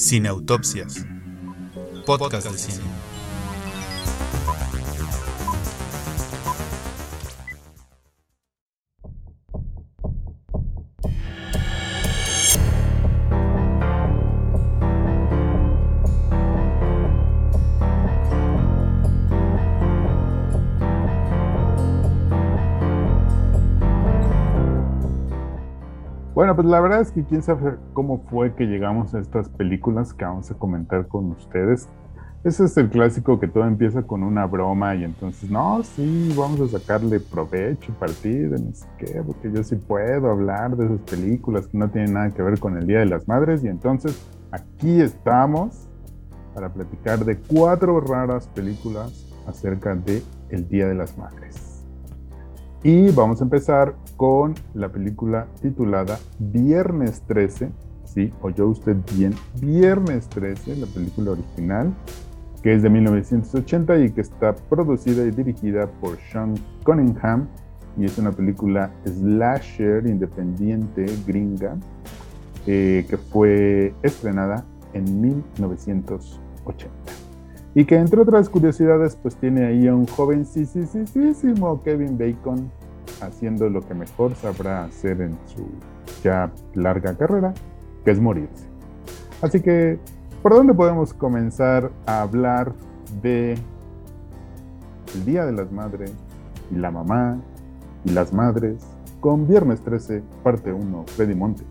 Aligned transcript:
Cineautopsias. 0.00 1.04
Podcast 2.06 2.50
de 2.50 2.56
cine. 2.56 3.09
Pues 26.60 26.70
la 26.70 26.80
verdad 26.82 27.00
es 27.00 27.10
que 27.10 27.24
quién 27.24 27.42
sabe 27.42 27.76
cómo 27.94 28.22
fue 28.28 28.54
que 28.54 28.66
llegamos 28.66 29.14
a 29.14 29.18
estas 29.18 29.48
películas 29.48 30.12
que 30.12 30.26
vamos 30.26 30.50
a 30.50 30.54
comentar 30.58 31.08
con 31.08 31.30
ustedes. 31.30 31.88
Ese 32.44 32.66
es 32.66 32.76
el 32.76 32.90
clásico 32.90 33.40
que 33.40 33.48
todo 33.48 33.64
empieza 33.64 34.02
con 34.02 34.22
una 34.22 34.44
broma 34.44 34.94
y 34.94 35.04
entonces, 35.04 35.50
no, 35.50 35.82
sí, 35.82 36.34
vamos 36.36 36.60
a 36.60 36.78
sacarle 36.78 37.18
provecho, 37.18 37.94
partido, 37.94 38.58
no 38.58 38.74
sé 38.74 38.86
qué, 38.98 39.22
porque 39.26 39.50
yo 39.50 39.64
sí 39.64 39.76
puedo 39.76 40.30
hablar 40.30 40.76
de 40.76 40.84
esas 40.84 41.00
películas 41.00 41.66
que 41.66 41.78
no 41.78 41.88
tienen 41.88 42.12
nada 42.12 42.30
que 42.30 42.42
ver 42.42 42.60
con 42.60 42.76
el 42.76 42.86
Día 42.86 42.98
de 42.98 43.06
las 43.06 43.26
Madres 43.26 43.64
y 43.64 43.68
entonces 43.68 44.22
aquí 44.50 45.00
estamos 45.00 45.88
para 46.54 46.68
platicar 46.68 47.24
de 47.24 47.38
cuatro 47.38 48.02
raras 48.02 48.48
películas 48.48 49.34
acerca 49.46 49.94
de 49.94 50.22
el 50.50 50.68
Día 50.68 50.86
de 50.88 50.94
las 50.94 51.16
Madres. 51.16 51.69
Y 52.82 53.10
vamos 53.10 53.40
a 53.40 53.44
empezar 53.44 53.94
con 54.16 54.54
la 54.72 54.88
película 54.88 55.46
titulada 55.60 56.18
Viernes 56.38 57.20
13, 57.26 57.68
sí, 58.06 58.32
oyó 58.40 58.68
usted 58.68 58.96
bien, 59.14 59.34
Viernes 59.60 60.26
13, 60.30 60.76
la 60.76 60.86
película 60.86 61.32
original, 61.32 61.92
que 62.62 62.72
es 62.72 62.82
de 62.82 62.88
1980 62.88 63.98
y 63.98 64.10
que 64.12 64.22
está 64.22 64.54
producida 64.54 65.26
y 65.26 65.30
dirigida 65.30 65.88
por 66.00 66.16
Sean 66.32 66.54
Cunningham 66.82 67.48
y 67.98 68.06
es 68.06 68.16
una 68.16 68.32
película 68.32 68.90
slasher 69.04 70.06
independiente 70.06 71.04
gringa 71.26 71.76
eh, 72.66 73.04
que 73.10 73.18
fue 73.18 73.92
estrenada 74.02 74.64
en 74.94 75.20
1980 75.20 77.20
y 77.74 77.84
que 77.84 77.96
entre 77.96 78.20
otras 78.20 78.48
curiosidades 78.48 79.16
pues 79.16 79.36
tiene 79.36 79.66
ahí 79.66 79.86
a 79.86 79.94
un 79.94 80.06
joven 80.06 80.46
Kevin 81.84 82.18
Bacon 82.18 82.70
haciendo 83.20 83.68
lo 83.68 83.80
que 83.80 83.94
mejor 83.94 84.34
sabrá 84.34 84.84
hacer 84.84 85.20
en 85.20 85.38
su 85.46 85.66
ya 86.22 86.50
larga 86.74 87.16
carrera, 87.16 87.54
que 88.04 88.10
es 88.10 88.20
morirse. 88.20 88.66
Así 89.42 89.60
que, 89.60 89.98
¿por 90.42 90.54
dónde 90.54 90.74
podemos 90.74 91.14
comenzar 91.14 91.90
a 92.06 92.22
hablar 92.22 92.72
de 93.22 93.56
el 95.14 95.24
Día 95.24 95.44
de 95.44 95.52
las 95.52 95.70
Madres 95.72 96.12
y 96.70 96.76
la 96.76 96.90
mamá 96.90 97.40
y 98.04 98.10
las 98.10 98.32
madres 98.32 98.76
con 99.20 99.46
Viernes 99.46 99.82
13, 99.82 100.22
parte 100.42 100.72
1, 100.72 101.04
Freddy 101.08 101.34
Monte? 101.34 101.64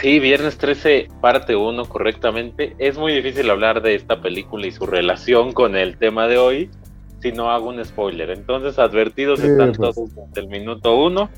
Sí, 0.00 0.20
Viernes 0.20 0.58
13, 0.58 1.08
parte 1.20 1.56
1, 1.56 1.84
correctamente. 1.86 2.76
Es 2.78 2.96
muy 2.96 3.12
difícil 3.12 3.50
hablar 3.50 3.82
de 3.82 3.96
esta 3.96 4.20
película 4.20 4.66
y 4.66 4.70
su 4.70 4.86
relación 4.86 5.52
con 5.52 5.74
el 5.74 5.98
tema 5.98 6.28
de 6.28 6.38
hoy 6.38 6.70
si 7.20 7.32
no 7.32 7.50
hago 7.50 7.68
un 7.68 7.84
spoiler. 7.84 8.30
Entonces, 8.30 8.78
advertidos 8.78 9.40
están 9.40 9.72
pues. 9.72 9.94
todos 9.94 10.14
desde 10.14 10.40
el 10.40 10.48
minuto 10.48 10.96
1. 10.96 11.30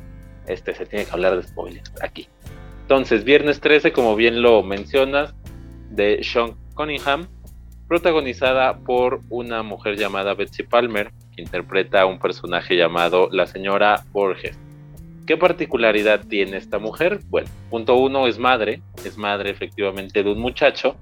Este, 0.47 0.75
se 0.75 0.87
tiene 0.87 1.05
que 1.05 1.13
hablar 1.13 1.37
de 1.37 1.43
spoilers 1.43 1.93
aquí. 2.03 2.29
Entonces, 2.83 3.25
Viernes 3.25 3.61
13, 3.61 3.93
como 3.93 4.17
bien 4.17 4.43
lo 4.43 4.63
mencionas, 4.63 5.35
de 5.91 6.21
Sean 6.23 6.57
Cunningham, 6.75 7.29
protagonizada 7.89 8.79
por 8.79 9.21
una 9.29 9.63
mujer 9.63 9.97
llamada 9.97 10.35
Betsy 10.35 10.63
Palmer, 10.63 11.13
que 11.35 11.43
interpreta 11.43 12.03
a 12.03 12.07
un 12.07 12.19
personaje 12.19 12.77
llamado 12.77 13.29
la 13.31 13.47
señora 13.47 14.05
Borges 14.13 14.59
¿Qué 15.31 15.37
particularidad 15.37 16.27
tiene 16.27 16.57
esta 16.57 16.81
mujer? 16.81 17.21
Bueno, 17.29 17.49
punto 17.71 17.95
uno 17.95 18.27
es 18.27 18.37
madre, 18.37 18.83
es 19.05 19.17
madre 19.17 19.51
efectivamente 19.51 20.25
de 20.25 20.33
un 20.33 20.41
muchacho, 20.41 20.97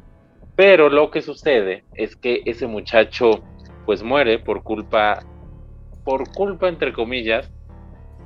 pero 0.55 0.91
lo 0.91 1.11
que 1.11 1.23
sucede 1.23 1.85
es 1.95 2.15
que 2.15 2.43
ese 2.45 2.67
muchacho 2.67 3.43
pues 3.89 4.03
muere 4.03 4.39
por 4.39 4.63
culpa, 4.65 5.21
por 6.05 6.31
culpa 6.33 6.69
entre 6.69 6.93
comillas, 6.93 7.51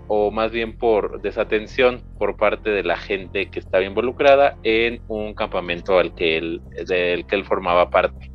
o 0.09 0.33
más 0.33 0.51
bien 0.51 0.77
por 0.77 1.23
desatención 1.23 2.03
por 2.19 2.37
parte 2.37 2.71
de 2.71 2.83
la 2.83 2.97
gente 2.97 3.49
que 3.49 3.61
estaba 3.61 3.85
involucrada 3.85 4.57
en 4.65 5.01
un 5.07 5.35
campamento 5.35 6.01
al 6.01 6.17
que 6.17 6.37
él, 6.37 6.63
del 6.89 7.25
que 7.27 7.37
él 7.37 7.45
formaba 7.45 7.91
parte. 7.91 8.33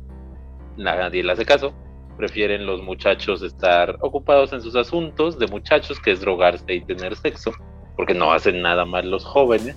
Nadie 0.78 1.22
le 1.22 1.32
hace 1.32 1.44
caso, 1.44 1.74
prefieren 2.16 2.64
los 2.64 2.80
muchachos 2.80 3.42
estar 3.42 3.98
ocupados 4.00 4.54
en 4.54 4.62
sus 4.62 4.74
asuntos 4.74 5.38
de 5.38 5.48
muchachos, 5.48 6.00
que 6.00 6.12
es 6.12 6.22
drogarse 6.22 6.72
y 6.72 6.80
tener 6.80 7.14
sexo, 7.14 7.52
porque 7.94 8.14
no 8.14 8.32
hacen 8.32 8.62
nada 8.62 8.86
mal 8.86 9.10
los 9.10 9.26
jóvenes. 9.26 9.76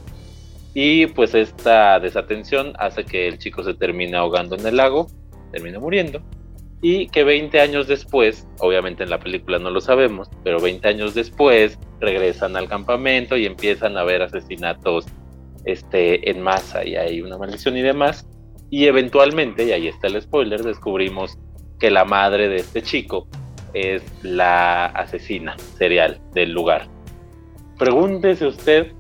Y 0.74 1.08
pues 1.08 1.36
esta 1.36 2.00
desatención 2.00 2.72
hace 2.80 3.04
que 3.04 3.28
el 3.28 3.40
chico 3.40 3.62
se 3.62 3.74
termine 3.74 4.16
ahogando 4.16 4.56
en 4.56 4.66
el 4.66 4.78
lago, 4.78 5.08
termine 5.52 5.80
muriendo. 5.80 6.22
Y 6.82 7.08
que 7.08 7.24
20 7.24 7.60
años 7.60 7.88
después, 7.88 8.48
obviamente 8.60 9.04
en 9.04 9.10
la 9.10 9.20
película 9.20 9.60
no 9.60 9.70
lo 9.70 9.82
sabemos, 9.82 10.30
pero 10.44 10.60
20 10.60 10.88
años 10.88 11.14
después 11.14 11.78
regresan 12.00 12.56
al 12.56 12.68
campamento 12.68 13.38
y 13.38 13.46
empiezan 13.46 13.98
a 13.98 14.04
ver 14.04 14.24
asesinatos 14.24 15.06
este, 15.66 16.30
en 16.30 16.42
masa 16.42 16.84
y 16.84 16.96
hay 16.96 17.22
una 17.22 17.38
maldición 17.38 17.78
y 17.78 17.82
demás. 17.82 18.28
Y 18.72 18.86
eventualmente, 18.86 19.66
y 19.66 19.72
ahí 19.74 19.88
está 19.88 20.08
el 20.08 20.20
spoiler, 20.22 20.64
descubrimos 20.64 21.38
que 21.80 21.92
la 21.92 22.06
madre 22.06 22.48
de 22.48 22.58
este 22.58 22.82
chico 22.82 23.28
es 23.74 24.04
la 24.24 24.86
asesina 24.88 25.58
serial 25.78 26.20
del 26.34 26.52
lugar. 26.52 26.88
Pregúntese 27.78 28.46
usted 28.46 28.94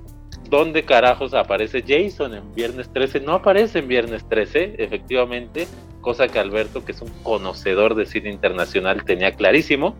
dónde 0.50 0.84
carajos 0.84 1.34
aparece 1.34 1.84
Jason 1.88 2.36
en 2.36 2.54
Viernes 2.54 2.92
13. 2.92 3.22
No 3.22 3.34
aparece 3.34 3.80
en 3.80 3.88
Viernes 3.88 4.28
13, 4.28 4.76
efectivamente, 4.78 5.68
cosa 6.02 6.28
que 6.28 6.40
Alberto, 6.40 6.84
que 6.84 6.92
es 6.92 7.02
un 7.02 7.10
conocedor 7.24 7.96
de 7.96 8.06
cine 8.06 8.30
internacional, 8.32 9.04
tenía 9.06 9.34
clarísimo. 9.34 9.96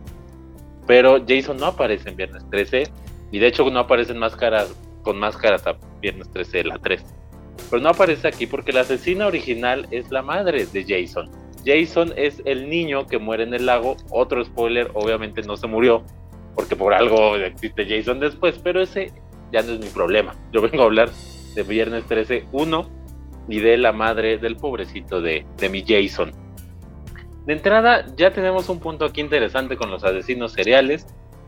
Pero 0.88 1.24
Jason 1.26 1.58
no 1.58 1.68
aparece 1.68 2.10
en 2.10 2.18
Viernes 2.18 2.44
13 2.50 2.84
y 3.32 3.40
de 3.40 3.48
hecho 3.48 3.70
no 3.70 3.80
aparece 3.80 4.12
en 4.12 4.18
máscaras, 4.18 4.76
con 5.04 5.18
máscaras 5.18 5.66
a 5.68 5.78
Viernes 6.02 6.30
13 6.32 6.66
la 6.66 6.80
3. 6.80 7.04
Pero 7.70 7.82
no 7.82 7.90
aparece 7.90 8.28
aquí 8.28 8.48
porque 8.48 8.74
la 8.74 8.82
asesina 8.82 9.28
original 9.28 9.88
es 9.92 10.12
la 10.12 10.22
madre 10.22 10.66
de 10.66 10.84
Jason. 10.84 11.30
Jason 11.66 12.14
es 12.18 12.42
el 12.46 12.70
niño 12.70 13.06
que 13.08 13.20
muere 13.20 13.44
en 13.44 13.54
el 13.54 13.68
lago. 13.68 13.96
Otro 14.10 14.44
spoiler, 14.44 14.90
obviamente 14.94 15.44
no 15.44 15.56
se 15.58 15.68
murió, 15.68 16.04
porque 16.56 16.76
por 16.76 16.94
algo 16.94 17.36
existe 17.36 17.86
Jason 17.88 18.20
después, 18.20 18.60
pero 18.62 18.82
ese 18.82 19.12
ya 19.52 19.62
no 19.62 19.74
es 19.74 19.80
mi 19.80 19.88
problema. 19.88 20.36
Yo 20.52 20.62
vengo 20.62 20.82
a 20.82 20.86
hablar 20.86 21.12
de 21.54 21.64
Viernes 21.64 22.06
13, 22.06 22.46
1 22.52 23.01
y 23.52 23.60
de 23.60 23.78
la 23.78 23.92
madre 23.92 24.38
del 24.38 24.56
pobrecito 24.56 25.22
de, 25.22 25.46
de 25.58 25.70
mi 25.70 25.84
Jason. 25.86 26.32
De 27.46 27.54
entrada, 27.54 28.06
ya 28.16 28.32
tenemos 28.32 28.70
un 28.70 28.80
punto 28.80 29.06
aquí 29.06 29.22
interesante 29.22 29.76
con 29.76 29.90
los 29.90 30.04
asesinos 30.04 30.54
seriales 30.54 31.08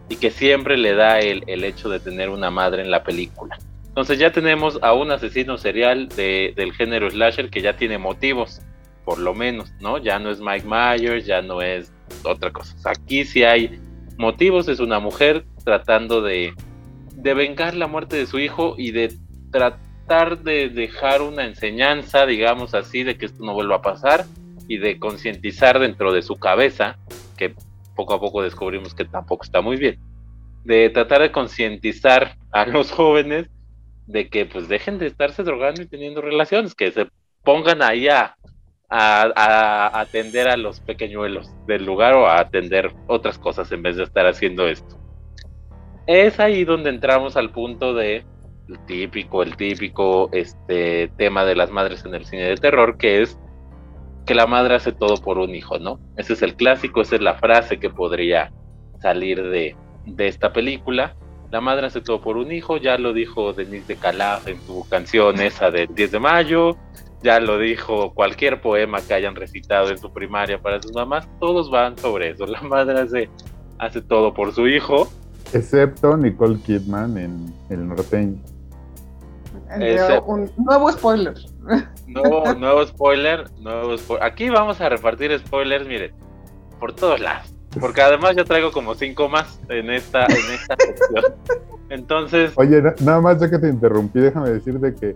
y 0.10 0.16
que 0.16 0.32
siempre 0.32 0.78
le 0.78 0.96
da 0.96 1.20
el, 1.20 1.44
el 1.48 1.64
hecho 1.64 1.90
de 1.90 2.00
tener 2.00 2.30
una 2.30 2.50
madre 2.50 2.82
en 2.82 2.92
la 2.92 3.04
película. 3.04 3.58
Entonces 3.88 4.18
ya 4.18 4.32
tenemos 4.32 4.80
a 4.82 4.94
un 4.94 5.12
asesino 5.12 5.58
serial 5.58 6.10
de, 6.10 6.54
del 6.56 6.74
género 6.74 7.10
slasher 7.12 7.50
que 7.50 7.62
ya 7.62 7.78
tiene 7.78 8.00
motivos 8.00 8.62
por 9.06 9.20
lo 9.20 9.34
menos, 9.34 9.72
¿no? 9.80 9.98
Ya 9.98 10.18
no 10.20 10.30
es 10.30 10.40
Mike 10.40 10.66
Myers, 10.66 11.26
ya 11.26 11.42
no 11.42 11.62
es 11.62 11.92
otra 12.24 12.52
cosa. 12.52 12.76
Aquí 12.86 13.26
sí 13.26 13.44
hay 13.44 13.80
motivos, 14.18 14.68
es 14.68 14.80
una 14.80 15.00
mujer 15.00 15.46
tratando 15.64 16.22
de, 16.22 16.54
de 17.14 17.34
vengar 17.34 17.76
la 17.76 17.88
muerte 17.88 18.16
de 18.16 18.26
su 18.26 18.40
hijo 18.40 18.76
y 18.78 18.92
de 18.92 19.14
tratar 19.52 19.80
de 20.14 20.70
dejar 20.70 21.22
una 21.22 21.44
enseñanza, 21.44 22.26
digamos 22.26 22.76
así, 22.76 23.04
de 23.04 23.18
que 23.18 23.26
esto 23.26 23.44
no 23.44 23.54
vuelva 23.54 23.78
a 23.78 23.82
pasar 23.82 24.26
y 24.68 24.78
de 24.78 25.00
concientizar 25.00 25.80
dentro 25.80 26.14
de 26.14 26.22
su 26.22 26.36
cabeza, 26.36 26.98
que 27.36 27.56
poco 27.96 28.14
a 28.14 28.20
poco 28.20 28.44
descubrimos 28.44 28.94
que 28.94 29.06
tampoco 29.06 29.44
está 29.44 29.62
muy 29.62 29.78
bien, 29.78 30.00
de 30.64 30.90
tratar 30.90 31.22
de 31.22 31.32
concientizar 31.32 32.38
a 32.52 32.66
los 32.68 32.92
jóvenes 32.92 33.50
de 34.06 34.30
que 34.30 34.46
pues 34.46 34.68
dejen 34.68 35.00
de 35.00 35.08
estarse 35.08 35.44
drogando 35.44 35.82
y 35.82 35.88
teniendo 35.88 36.22
relaciones, 36.22 36.76
que 36.76 36.92
se 36.92 37.08
pongan 37.44 37.82
ahí 37.82 38.08
a, 38.08 38.36
a, 38.90 40.00
atender 40.00 40.48
a 40.48 40.58
los 40.58 40.80
pequeñuelos 40.80 41.52
del 41.66 41.86
lugar 41.86 42.14
o 42.14 42.28
a 42.28 42.40
atender 42.40 42.92
otras 43.08 43.40
cosas 43.40 43.72
en 43.72 43.82
vez 43.82 43.96
de 43.96 44.04
estar 44.04 44.28
haciendo 44.28 44.68
esto. 44.68 45.00
Es 46.06 46.40
ahí 46.40 46.66
donde 46.66 46.92
entramos 46.92 47.36
al 47.36 47.50
punto 47.50 47.94
de 47.94 48.26
el 48.68 48.80
típico, 48.86 49.44
el 49.44 49.56
típico 49.58 50.30
este 50.32 51.12
tema 51.18 51.46
de 51.46 51.56
las 51.56 51.70
madres 51.70 52.06
en 52.06 52.16
el 52.16 52.26
cine 52.26 52.44
de 52.44 52.56
terror, 52.56 52.98
que 52.98 53.22
es 53.22 53.38
que 54.26 54.36
la 54.36 54.48
madre 54.48 54.76
hace 54.76 54.94
todo 54.94 55.18
por 55.18 55.38
un 55.38 55.54
hijo, 55.54 55.80
¿no? 55.80 56.00
Ese 56.16 56.34
es 56.34 56.42
el 56.42 56.56
clásico, 56.56 57.02
esa 57.02 57.16
es 57.16 57.22
la 57.22 57.36
frase 57.36 57.80
que 57.80 57.90
podría 57.90 58.54
salir 59.02 59.44
de, 59.44 59.76
de 60.06 60.28
esta 60.28 60.54
película. 60.54 61.16
La 61.52 61.62
madre 61.62 61.88
hace 61.88 62.02
todo 62.02 62.22
por 62.22 62.38
un 62.38 62.52
hijo, 62.52 62.78
ya 62.78 62.98
lo 62.98 63.14
dijo 63.14 63.54
Denise 63.54 63.88
de 63.88 63.96
Calaf 63.98 64.48
en 64.48 64.60
su 64.62 64.88
canción 64.90 65.40
esa 65.42 65.70
del 65.70 65.94
10 65.94 66.12
de 66.12 66.20
mayo, 66.20 66.78
ya 67.22 67.40
lo 67.40 67.60
dijo 67.60 68.14
cualquier 68.14 68.62
poema 68.62 69.02
que 69.02 69.14
hayan 69.14 69.36
recitado 69.36 69.90
en 69.90 69.98
su 69.98 70.12
primaria 70.12 70.62
para 70.62 70.82
sus 70.82 70.94
mamás, 70.94 71.28
todos 71.40 71.70
van 71.70 71.98
sobre 71.98 72.30
eso. 72.30 72.46
La 72.48 72.62
madre 72.62 73.02
hace, 73.02 73.30
hace 73.78 74.02
todo 74.02 74.34
por 74.34 74.54
su 74.54 74.68
hijo. 74.68 75.10
Excepto 75.54 76.18
Nicole 76.18 76.58
Kidman 76.60 77.18
en 77.18 77.54
El 77.70 77.88
Norteño. 77.88 78.53
Un 80.26 80.52
nuevo 80.58 80.92
spoiler. 80.92 81.34
Nuevo, 82.08 82.54
nuevo 82.58 82.86
spoiler, 82.86 83.50
nuevo 83.60 83.98
spoiler. 83.98 84.26
Aquí 84.26 84.50
vamos 84.50 84.80
a 84.82 84.90
repartir 84.90 85.38
spoilers, 85.40 85.88
miren, 85.88 86.14
por 86.80 86.94
todos 86.94 87.20
lados. 87.20 87.54
Porque 87.80 88.02
además 88.02 88.36
yo 88.36 88.46
traigo 88.46 88.72
como 88.72 88.94
cinco 88.94 89.30
más 89.30 89.60
en 89.70 89.90
esta, 89.90 90.26
en 90.26 90.54
esta 90.54 90.76
sección. 90.78 91.24
Entonces. 91.90 92.54
Oye, 92.56 92.82
nada 93.02 93.22
más 93.22 93.40
ya 93.40 93.50
que 93.50 93.58
te 93.58 93.68
interrumpí, 93.68 94.20
déjame 94.20 94.52
decirte 94.52 94.94
que 94.94 95.16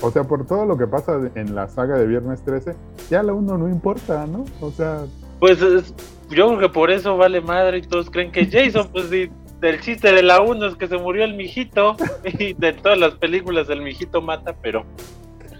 o 0.00 0.10
sea, 0.10 0.24
por 0.24 0.46
todo 0.46 0.66
lo 0.66 0.76
que 0.76 0.86
pasa 0.86 1.18
en 1.34 1.54
la 1.54 1.68
saga 1.68 1.96
de 1.96 2.06
Viernes 2.06 2.42
13, 2.44 2.74
ya 3.10 3.22
la 3.22 3.32
uno 3.32 3.56
no 3.56 3.68
importa, 3.68 4.26
¿no? 4.26 4.44
O 4.60 4.70
sea... 4.70 5.04
Pues 5.38 5.58
yo 5.60 5.82
creo 6.28 6.58
que 6.58 6.68
por 6.68 6.90
eso 6.90 7.16
vale 7.16 7.40
madre 7.40 7.78
y 7.78 7.82
todos 7.82 8.10
creen 8.10 8.32
que 8.32 8.46
Jason, 8.46 8.88
pues 8.92 9.06
sí, 9.06 9.30
del 9.64 9.80
chiste 9.80 10.12
de 10.12 10.22
la 10.22 10.42
1 10.42 10.66
es 10.66 10.76
que 10.76 10.86
se 10.86 10.98
murió 10.98 11.24
el 11.24 11.34
mijito 11.34 11.96
y 12.38 12.52
de 12.52 12.74
todas 12.74 12.98
las 12.98 13.14
películas 13.14 13.68
el 13.70 13.80
mijito 13.80 14.20
mata, 14.20 14.54
pero, 14.60 14.84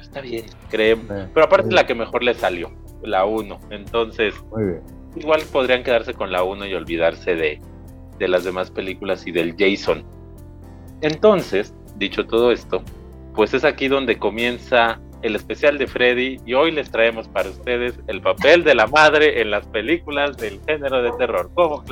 está 0.00 0.20
bien, 0.20 0.44
creemos. 0.68 1.06
pero 1.32 1.46
aparte 1.46 1.72
la 1.72 1.86
que 1.86 1.94
mejor 1.94 2.22
le 2.22 2.34
salió, 2.34 2.70
la 3.02 3.24
1. 3.24 3.58
Entonces, 3.70 4.34
igual 5.16 5.40
podrían 5.50 5.82
quedarse 5.82 6.12
con 6.12 6.30
la 6.30 6.44
1 6.44 6.66
y 6.66 6.74
olvidarse 6.74 7.34
de, 7.34 7.60
de 8.18 8.28
las 8.28 8.44
demás 8.44 8.70
películas 8.70 9.26
y 9.26 9.32
del 9.32 9.54
Jason. 9.58 10.04
Entonces, 11.00 11.74
dicho 11.96 12.26
todo 12.26 12.52
esto, 12.52 12.82
pues 13.34 13.54
es 13.54 13.64
aquí 13.64 13.88
donde 13.88 14.18
comienza 14.18 15.00
el 15.22 15.34
especial 15.34 15.78
de 15.78 15.86
Freddy 15.86 16.38
y 16.44 16.52
hoy 16.52 16.70
les 16.70 16.90
traemos 16.90 17.26
para 17.28 17.48
ustedes 17.48 17.98
el 18.08 18.20
papel 18.20 18.64
de 18.64 18.74
la 18.74 18.86
madre 18.86 19.40
en 19.40 19.50
las 19.50 19.66
películas 19.66 20.36
del 20.36 20.60
género 20.66 21.02
de 21.02 21.12
terror. 21.12 21.50
¿Cómo 21.54 21.82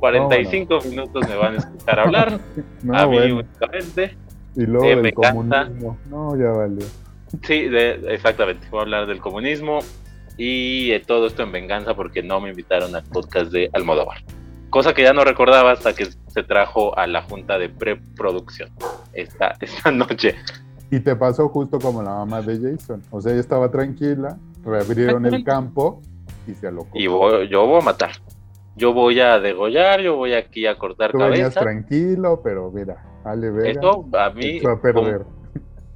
que 0.00 0.18
no? 0.18 0.28
45 0.28 0.80
minutos 0.88 1.28
me 1.28 1.36
van 1.36 1.54
a 1.54 1.58
escuchar 1.58 2.00
hablar 2.00 2.40
a 2.92 3.06
mí 3.06 3.18
únicamente. 3.18 4.16
Y 4.54 4.66
luego 4.66 4.86
eh, 4.86 5.02
del 5.02 5.14
comunismo. 5.14 5.98
No, 6.08 6.36
ya 6.36 6.50
vale. 6.50 6.84
Sí, 7.42 7.68
exactamente. 8.08 8.66
Voy 8.70 8.80
a 8.80 8.82
hablar 8.82 9.06
del 9.06 9.20
comunismo 9.20 9.80
y 10.36 10.90
de 10.90 11.00
todo 11.00 11.26
esto 11.26 11.42
en 11.42 11.52
venganza 11.52 11.94
porque 11.94 12.22
no 12.22 12.40
me 12.40 12.50
invitaron 12.50 12.94
al 12.94 13.04
podcast 13.04 13.50
de 13.52 13.70
Almodóvar. 13.72 14.18
Cosa 14.70 14.94
que 14.94 15.02
ya 15.02 15.12
no 15.12 15.24
recordaba 15.24 15.72
hasta 15.72 15.94
que 15.94 16.06
se 16.28 16.42
trajo 16.42 16.96
a 16.98 17.06
la 17.06 17.22
junta 17.22 17.58
de 17.58 17.68
preproducción 17.68 18.70
esta, 19.12 19.56
esta 19.60 19.90
noche. 19.90 20.34
Y 20.90 21.00
te 21.00 21.16
pasó 21.16 21.48
justo 21.48 21.78
como 21.78 22.02
la 22.02 22.10
mamá 22.10 22.42
de 22.42 22.58
Jason. 22.58 23.02
O 23.10 23.20
sea, 23.20 23.32
ella 23.32 23.40
estaba 23.40 23.70
tranquila, 23.70 24.38
reabrieron 24.64 25.26
el 25.26 25.44
campo 25.44 26.00
y 26.46 26.54
se 26.54 26.68
alocó. 26.68 26.90
Y 26.94 27.04
yo 27.04 27.66
voy 27.66 27.80
a 27.80 27.84
matar. 27.84 28.12
Yo 28.76 28.92
voy 28.92 29.18
a 29.20 29.40
degollar, 29.40 30.02
yo 30.02 30.16
voy 30.16 30.34
aquí 30.34 30.66
a 30.66 30.76
cortar 30.76 31.12
Tú 31.12 31.18
cabezas. 31.18 31.54
tranquilo, 31.54 32.42
pero 32.44 32.70
mira, 32.70 33.02
Ale 33.24 33.50
Vega 33.50 33.70
Esto 33.70 34.06
a 34.12 34.30
mí. 34.30 34.60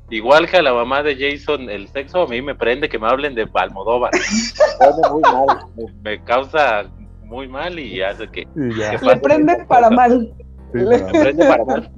igual 0.08 0.48
que 0.48 0.56
a 0.56 0.62
la 0.62 0.72
mamá 0.72 1.02
de 1.02 1.14
Jason, 1.14 1.68
el 1.68 1.88
sexo 1.88 2.22
a 2.22 2.26
mí 2.26 2.40
me 2.40 2.54
prende 2.54 2.88
que 2.88 2.98
me 2.98 3.06
hablen 3.06 3.34
de 3.34 3.46
Almodóvar. 3.52 4.10
me, 6.02 6.24
causa 6.24 6.84
muy 7.22 7.48
mal 7.48 7.78
y 7.78 8.00
hace 8.00 8.26
que. 8.28 8.48
Le 8.54 9.16
prende 9.22 9.64
para 9.68 9.90
mal. 9.90 10.32
Le 10.72 10.98
prende 10.98 11.46
para 11.46 11.64
mal. 11.66 11.90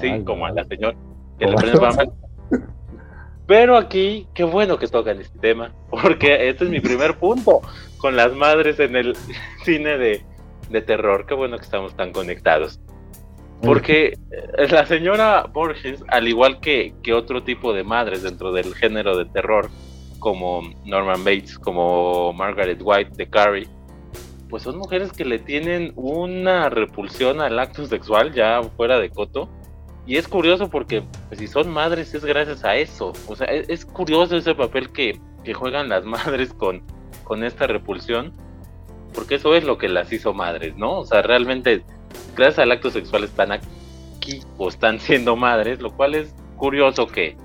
Sí, 0.00 0.24
como 0.24 0.44
a 0.44 0.50
la 0.50 0.64
señora. 0.64 0.96
Pero 3.46 3.76
aquí, 3.76 4.28
qué 4.34 4.42
bueno 4.42 4.76
que 4.76 4.88
tocan 4.88 5.20
este 5.20 5.38
tema, 5.38 5.72
porque 5.88 6.48
este 6.48 6.64
es 6.64 6.70
mi 6.70 6.80
primer 6.80 7.16
punto 7.16 7.60
con 8.00 8.16
las 8.16 8.34
madres 8.34 8.80
en 8.80 8.96
el 8.96 9.16
cine 9.64 9.98
de, 9.98 10.24
terror. 10.82 11.26
Qué 11.26 11.34
bueno 11.34 11.56
que 11.58 11.64
estamos 11.64 11.96
tan 11.96 12.12
conectados. 12.12 12.80
Porque 13.62 14.14
eh, 14.30 14.68
la 14.70 14.86
señora 14.86 15.44
Borges, 15.52 16.02
al 16.08 16.28
igual 16.28 16.60
que, 16.60 16.94
que 17.02 17.12
otro 17.12 17.42
tipo 17.42 17.72
de 17.72 17.84
madres 17.84 18.22
dentro 18.22 18.52
del 18.52 18.74
género 18.74 19.18
de 19.18 19.26
terror, 19.26 19.68
como 20.18 20.62
Norman 20.84 21.24
Bates, 21.24 21.58
como 21.58 22.32
Margaret 22.32 22.80
White 22.82 23.12
de 23.16 23.28
Carrie, 23.28 23.68
pues 24.48 24.62
son 24.62 24.78
mujeres 24.78 25.12
que 25.12 25.24
le 25.24 25.38
tienen 25.38 25.92
una 25.96 26.68
repulsión 26.68 27.40
al 27.40 27.58
acto 27.58 27.86
sexual 27.86 28.32
ya 28.32 28.62
fuera 28.76 28.98
de 28.98 29.10
coto 29.10 29.48
y 30.06 30.16
es 30.16 30.26
curioso 30.26 30.68
porque 30.68 31.04
pues, 31.28 31.38
si 31.38 31.46
son 31.46 31.70
madres 31.70 32.14
es 32.14 32.24
gracias 32.24 32.64
a 32.64 32.76
eso. 32.76 33.12
O 33.28 33.36
sea, 33.36 33.46
es, 33.46 33.84
curioso 33.84 34.36
ese 34.36 34.54
papel 34.54 34.90
que, 34.90 35.18
juegan 35.54 35.88
las 35.88 36.04
madres 36.26 36.52
con, 36.52 36.82
con 37.30 37.44
esta 37.44 37.68
repulsión. 37.68 38.32
Porque 39.14 39.36
eso 39.36 39.54
es 39.54 39.62
lo 39.62 39.78
que 39.78 39.88
las 39.88 40.12
hizo 40.12 40.34
madres, 40.34 40.76
¿no? 40.76 40.98
O 40.98 41.06
sea, 41.06 41.22
realmente 41.22 41.84
gracias 42.34 42.58
al 42.58 42.72
acto 42.72 42.90
sexual 42.90 43.22
están 43.22 43.52
aquí 43.52 44.40
o 44.58 44.68
están 44.68 44.98
siendo 45.06 45.36
madres, 45.36 45.80
lo 45.80 45.92
cual 45.92 46.16
es 46.16 46.34
curioso 46.56 47.06
que, 47.06 47.36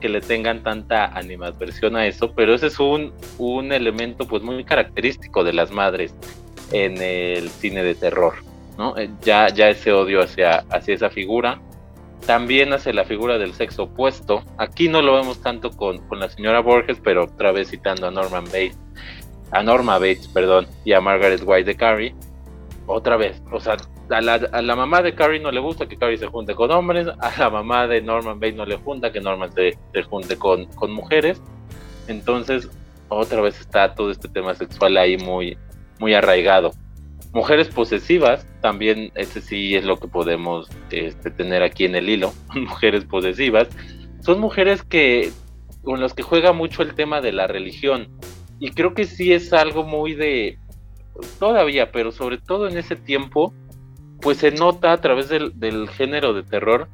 que 0.00 0.08
le 0.08 0.20
tengan 0.20 0.64
tanta 0.64 1.06
animadversión 1.16 1.94
a 1.94 2.08
eso, 2.08 2.32
pero 2.34 2.52
ese 2.52 2.66
es 2.66 2.80
un, 2.80 3.12
un 3.38 3.70
elemento 3.70 4.26
pues 4.26 4.42
muy 4.42 4.64
característico 4.64 5.44
de 5.44 5.52
las 5.52 5.70
madres 5.70 6.12
en 6.72 7.00
el 7.00 7.48
cine 7.48 7.84
de 7.84 7.94
terror, 7.94 8.34
¿no? 8.76 8.98
Eh, 8.98 9.08
ya, 9.22 9.50
ya 9.50 9.68
ese 9.68 9.92
odio 9.92 10.20
hacia, 10.20 10.64
hacia 10.68 10.94
esa 10.94 11.10
figura 11.10 11.60
también 12.26 12.72
hace 12.72 12.92
la 12.92 13.04
figura 13.04 13.38
del 13.38 13.54
sexo 13.54 13.84
opuesto. 13.84 14.42
Aquí 14.58 14.88
no 14.88 15.02
lo 15.02 15.14
vemos 15.14 15.40
tanto 15.40 15.70
con, 15.70 16.00
la 16.10 16.28
señora 16.28 16.60
Borges, 16.60 16.98
pero 17.02 17.24
otra 17.24 17.52
vez 17.52 17.70
citando 17.70 18.06
a 18.06 18.10
Norman 18.10 18.44
Bates, 18.44 18.78
a 19.50 19.62
Norma 19.62 19.98
Bates, 19.98 20.28
perdón, 20.28 20.66
y 20.84 20.92
a 20.92 21.00
Margaret 21.00 21.42
White 21.44 21.64
de 21.64 21.76
Carrie. 21.76 22.14
Otra 22.86 23.16
vez, 23.16 23.42
o 23.52 23.60
sea, 23.60 23.76
a 24.10 24.20
la, 24.20 24.76
mamá 24.76 25.02
de 25.02 25.14
Carrie 25.14 25.40
no 25.40 25.50
le 25.50 25.60
gusta 25.60 25.86
que 25.86 25.98
Carrie 25.98 26.16
se 26.16 26.26
junte 26.26 26.54
con 26.54 26.70
hombres, 26.70 27.06
a 27.20 27.38
la 27.38 27.50
mamá 27.50 27.86
de 27.86 28.00
Norman 28.00 28.40
Bates 28.40 28.56
no 28.56 28.64
le 28.64 28.76
junta 28.76 29.12
que 29.12 29.20
Norman 29.20 29.50
se, 29.52 29.76
junte 30.04 30.36
con, 30.36 30.66
con 30.66 30.92
mujeres. 30.92 31.42
Entonces, 32.06 32.70
otra 33.08 33.42
vez 33.42 33.60
está 33.60 33.94
todo 33.94 34.10
este 34.10 34.28
tema 34.28 34.54
sexual 34.54 34.96
ahí 34.96 35.18
muy, 35.18 35.58
muy 35.98 36.14
arraigado. 36.14 36.72
Mujeres 37.32 37.68
posesivas, 37.68 38.46
también 38.62 39.12
ese 39.14 39.42
sí 39.42 39.76
es 39.76 39.84
lo 39.84 39.98
que 39.98 40.08
podemos 40.08 40.68
este, 40.90 41.30
tener 41.30 41.62
aquí 41.62 41.84
en 41.84 41.94
el 41.94 42.08
hilo. 42.08 42.32
Mujeres 42.54 43.04
posesivas 43.04 43.68
son 44.20 44.40
mujeres 44.40 44.82
que 44.82 45.30
con 45.82 46.00
las 46.00 46.12
que 46.12 46.22
juega 46.22 46.52
mucho 46.52 46.82
el 46.82 46.94
tema 46.94 47.20
de 47.20 47.32
la 47.32 47.46
religión 47.46 48.08
y 48.58 48.70
creo 48.70 48.94
que 48.94 49.04
sí 49.04 49.32
es 49.32 49.52
algo 49.52 49.84
muy 49.84 50.14
de 50.14 50.58
todavía, 51.38 51.90
pero 51.90 52.12
sobre 52.12 52.38
todo 52.38 52.68
en 52.68 52.76
ese 52.76 52.96
tiempo, 52.96 53.52
pues 54.20 54.38
se 54.38 54.50
nota 54.50 54.92
a 54.92 55.00
través 55.00 55.28
del, 55.28 55.58
del 55.58 55.88
género 55.88 56.32
de 56.32 56.42
terror 56.42 56.88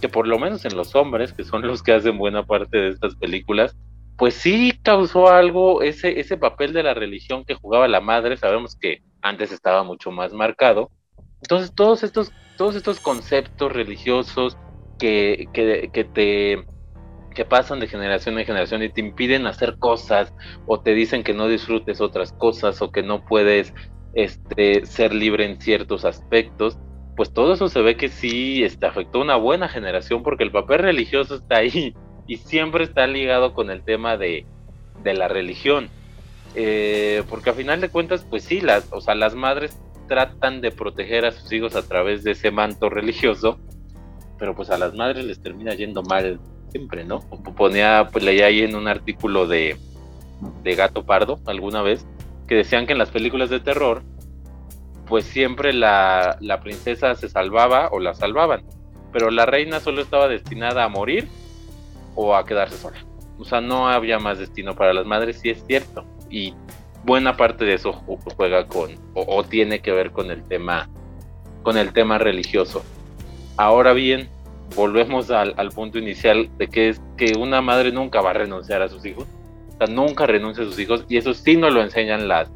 que 0.00 0.08
por 0.08 0.26
lo 0.26 0.38
menos 0.38 0.64
en 0.64 0.76
los 0.76 0.94
hombres, 0.94 1.32
que 1.32 1.44
son 1.44 1.66
los 1.66 1.82
que 1.82 1.92
hacen 1.92 2.18
buena 2.18 2.44
parte 2.44 2.78
de 2.78 2.88
estas 2.90 3.14
películas, 3.16 3.76
pues 4.16 4.34
sí 4.34 4.78
causó 4.82 5.28
algo 5.28 5.82
ese, 5.82 6.20
ese 6.20 6.36
papel 6.36 6.72
de 6.72 6.82
la 6.82 6.94
religión 6.94 7.44
que 7.44 7.54
jugaba 7.54 7.88
la 7.88 8.00
madre. 8.00 8.36
Sabemos 8.36 8.76
que 8.76 9.02
antes 9.22 9.50
estaba 9.50 9.82
mucho 9.82 10.10
más 10.10 10.32
marcado. 10.34 10.90
Entonces, 11.42 11.74
todos 11.74 12.02
estos, 12.02 12.30
todos 12.58 12.76
estos 12.76 13.00
conceptos 13.00 13.72
religiosos 13.72 14.58
que, 14.98 15.48
que, 15.54 16.04
te 16.04 16.66
pasan 17.44 17.80
de 17.80 17.88
generación 17.88 18.38
en 18.38 18.46
generación 18.46 18.82
y 18.82 18.88
te 18.88 19.00
impiden 19.00 19.46
hacer 19.46 19.78
cosas 19.78 20.32
o 20.66 20.80
te 20.80 20.94
dicen 20.94 21.22
que 21.22 21.34
no 21.34 21.48
disfrutes 21.48 22.00
otras 22.00 22.32
cosas 22.32 22.80
o 22.82 22.90
que 22.90 23.02
no 23.02 23.24
puedes 23.24 23.72
este, 24.14 24.84
ser 24.86 25.14
libre 25.14 25.44
en 25.44 25.60
ciertos 25.60 26.04
aspectos, 26.04 26.78
pues 27.16 27.32
todo 27.32 27.54
eso 27.54 27.68
se 27.68 27.82
ve 27.82 27.96
que 27.96 28.08
sí 28.08 28.62
este, 28.64 28.86
afectó 28.86 29.18
a 29.18 29.22
una 29.22 29.36
buena 29.36 29.68
generación 29.68 30.22
porque 30.22 30.44
el 30.44 30.50
papel 30.50 30.80
religioso 30.80 31.36
está 31.36 31.58
ahí 31.58 31.94
y 32.26 32.36
siempre 32.36 32.84
está 32.84 33.06
ligado 33.06 33.54
con 33.54 33.70
el 33.70 33.82
tema 33.82 34.16
de, 34.16 34.46
de 35.02 35.14
la 35.14 35.28
religión. 35.28 35.88
Eh, 36.54 37.22
porque 37.28 37.50
a 37.50 37.54
final 37.54 37.80
de 37.80 37.90
cuentas, 37.90 38.26
pues 38.28 38.44
sí, 38.44 38.60
las, 38.60 38.88
o 38.92 39.00
sea, 39.00 39.14
las 39.14 39.34
madres 39.34 39.80
tratan 40.08 40.60
de 40.60 40.72
proteger 40.72 41.24
a 41.24 41.30
sus 41.30 41.52
hijos 41.52 41.76
a 41.76 41.86
través 41.86 42.24
de 42.24 42.32
ese 42.32 42.50
manto 42.50 42.88
religioso, 42.88 43.60
pero 44.38 44.56
pues 44.56 44.70
a 44.70 44.78
las 44.78 44.94
madres 44.94 45.24
les 45.24 45.40
termina 45.40 45.74
yendo 45.74 46.02
mal 46.02 46.40
siempre, 46.70 47.04
¿no? 47.04 47.20
Ponía, 47.56 48.08
pues 48.12 48.24
leía 48.24 48.46
ahí 48.46 48.60
en 48.60 48.74
un 48.74 48.88
artículo 48.88 49.46
de, 49.46 49.76
de 50.62 50.74
Gato 50.74 51.04
Pardo 51.04 51.40
alguna 51.46 51.82
vez, 51.82 52.06
que 52.46 52.54
decían 52.54 52.86
que 52.86 52.92
en 52.92 52.98
las 52.98 53.10
películas 53.10 53.50
de 53.50 53.60
terror, 53.60 54.02
pues 55.06 55.24
siempre 55.24 55.72
la, 55.72 56.36
la 56.40 56.60
princesa 56.60 57.14
se 57.14 57.28
salvaba 57.28 57.88
o 57.90 58.00
la 58.00 58.14
salvaban, 58.14 58.62
pero 59.12 59.30
la 59.30 59.46
reina 59.46 59.80
solo 59.80 60.00
estaba 60.02 60.28
destinada 60.28 60.84
a 60.84 60.88
morir 60.88 61.28
o 62.14 62.34
a 62.34 62.44
quedarse 62.44 62.76
sola. 62.76 62.98
O 63.38 63.44
sea, 63.44 63.60
no 63.60 63.88
había 63.88 64.18
más 64.18 64.38
destino 64.38 64.74
para 64.74 64.92
las 64.92 65.06
madres, 65.06 65.40
sí 65.40 65.50
es 65.50 65.64
cierto 65.66 66.04
y 66.30 66.54
buena 67.04 67.36
parte 67.36 67.64
de 67.64 67.74
eso 67.74 67.92
juega 68.36 68.66
con 68.66 68.90
o, 69.14 69.42
tiene 69.42 69.80
que 69.80 69.90
ver 69.90 70.12
con 70.12 70.30
el 70.30 70.44
tema 70.44 70.88
con 71.62 71.76
el 71.76 71.92
tema 71.92 72.18
religioso 72.18 72.84
Ahora 73.56 73.92
bien, 73.92 74.30
volvemos 74.74 75.30
al, 75.30 75.54
punto 75.74 75.98
inicial 75.98 76.50
de 76.58 76.68
que 76.68 76.88
es 76.90 77.00
que 77.16 77.32
una 77.38 77.60
madre 77.60 77.92
nunca 77.92 78.20
va 78.20 78.30
a 78.30 78.34
renunciar 78.34 78.82
a 78.82 78.88
sus 78.88 79.04
hijos. 79.04 79.26
O 79.74 79.78
sea, 79.78 79.86
nunca 79.86 80.26
renuncia 80.26 80.64
a 80.64 80.66
sus 80.66 80.78
hijos. 80.78 81.04
Y 81.08 81.16
eso 81.16 81.34
sí 81.34 81.56
no 81.56 81.70
lo 81.70 81.82
enseñan 81.82 82.28
las, 82.28 82.50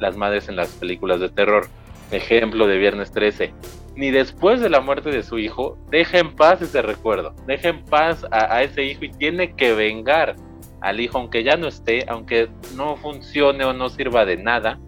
las 0.00 0.16
madres 0.16 0.48
en 0.48 0.56
las 0.56 0.68
películas 0.72 1.20
de 1.20 1.28
terror. 1.28 1.68
Ejemplo 2.10 2.66
de 2.66 2.78
Viernes 2.78 3.12
13. 3.12 3.52
Ni 3.94 4.10
después 4.10 4.60
de 4.60 4.70
la 4.70 4.80
muerte 4.80 5.10
de 5.10 5.22
su 5.22 5.38
hijo, 5.38 5.78
deja 5.90 6.18
en 6.18 6.34
paz 6.34 6.62
ese 6.62 6.82
recuerdo. 6.82 7.34
Deja 7.46 7.68
en 7.68 7.84
paz 7.84 8.24
a 8.30 8.62
ese 8.62 8.84
hijo 8.84 9.04
y 9.04 9.10
tiene 9.12 9.54
que 9.54 9.74
vengar 9.74 10.36
al 10.82 11.00
hijo, 11.00 11.18
aunque 11.18 11.44
ya 11.44 11.56
no 11.56 11.68
esté, 11.68 12.04
aunque 12.08 12.48
no 12.76 12.96
funcione 12.96 13.64
o 13.64 13.72
no 13.72 13.88
sirva 13.88 14.24
de 14.24 14.36
nada, 14.36 14.78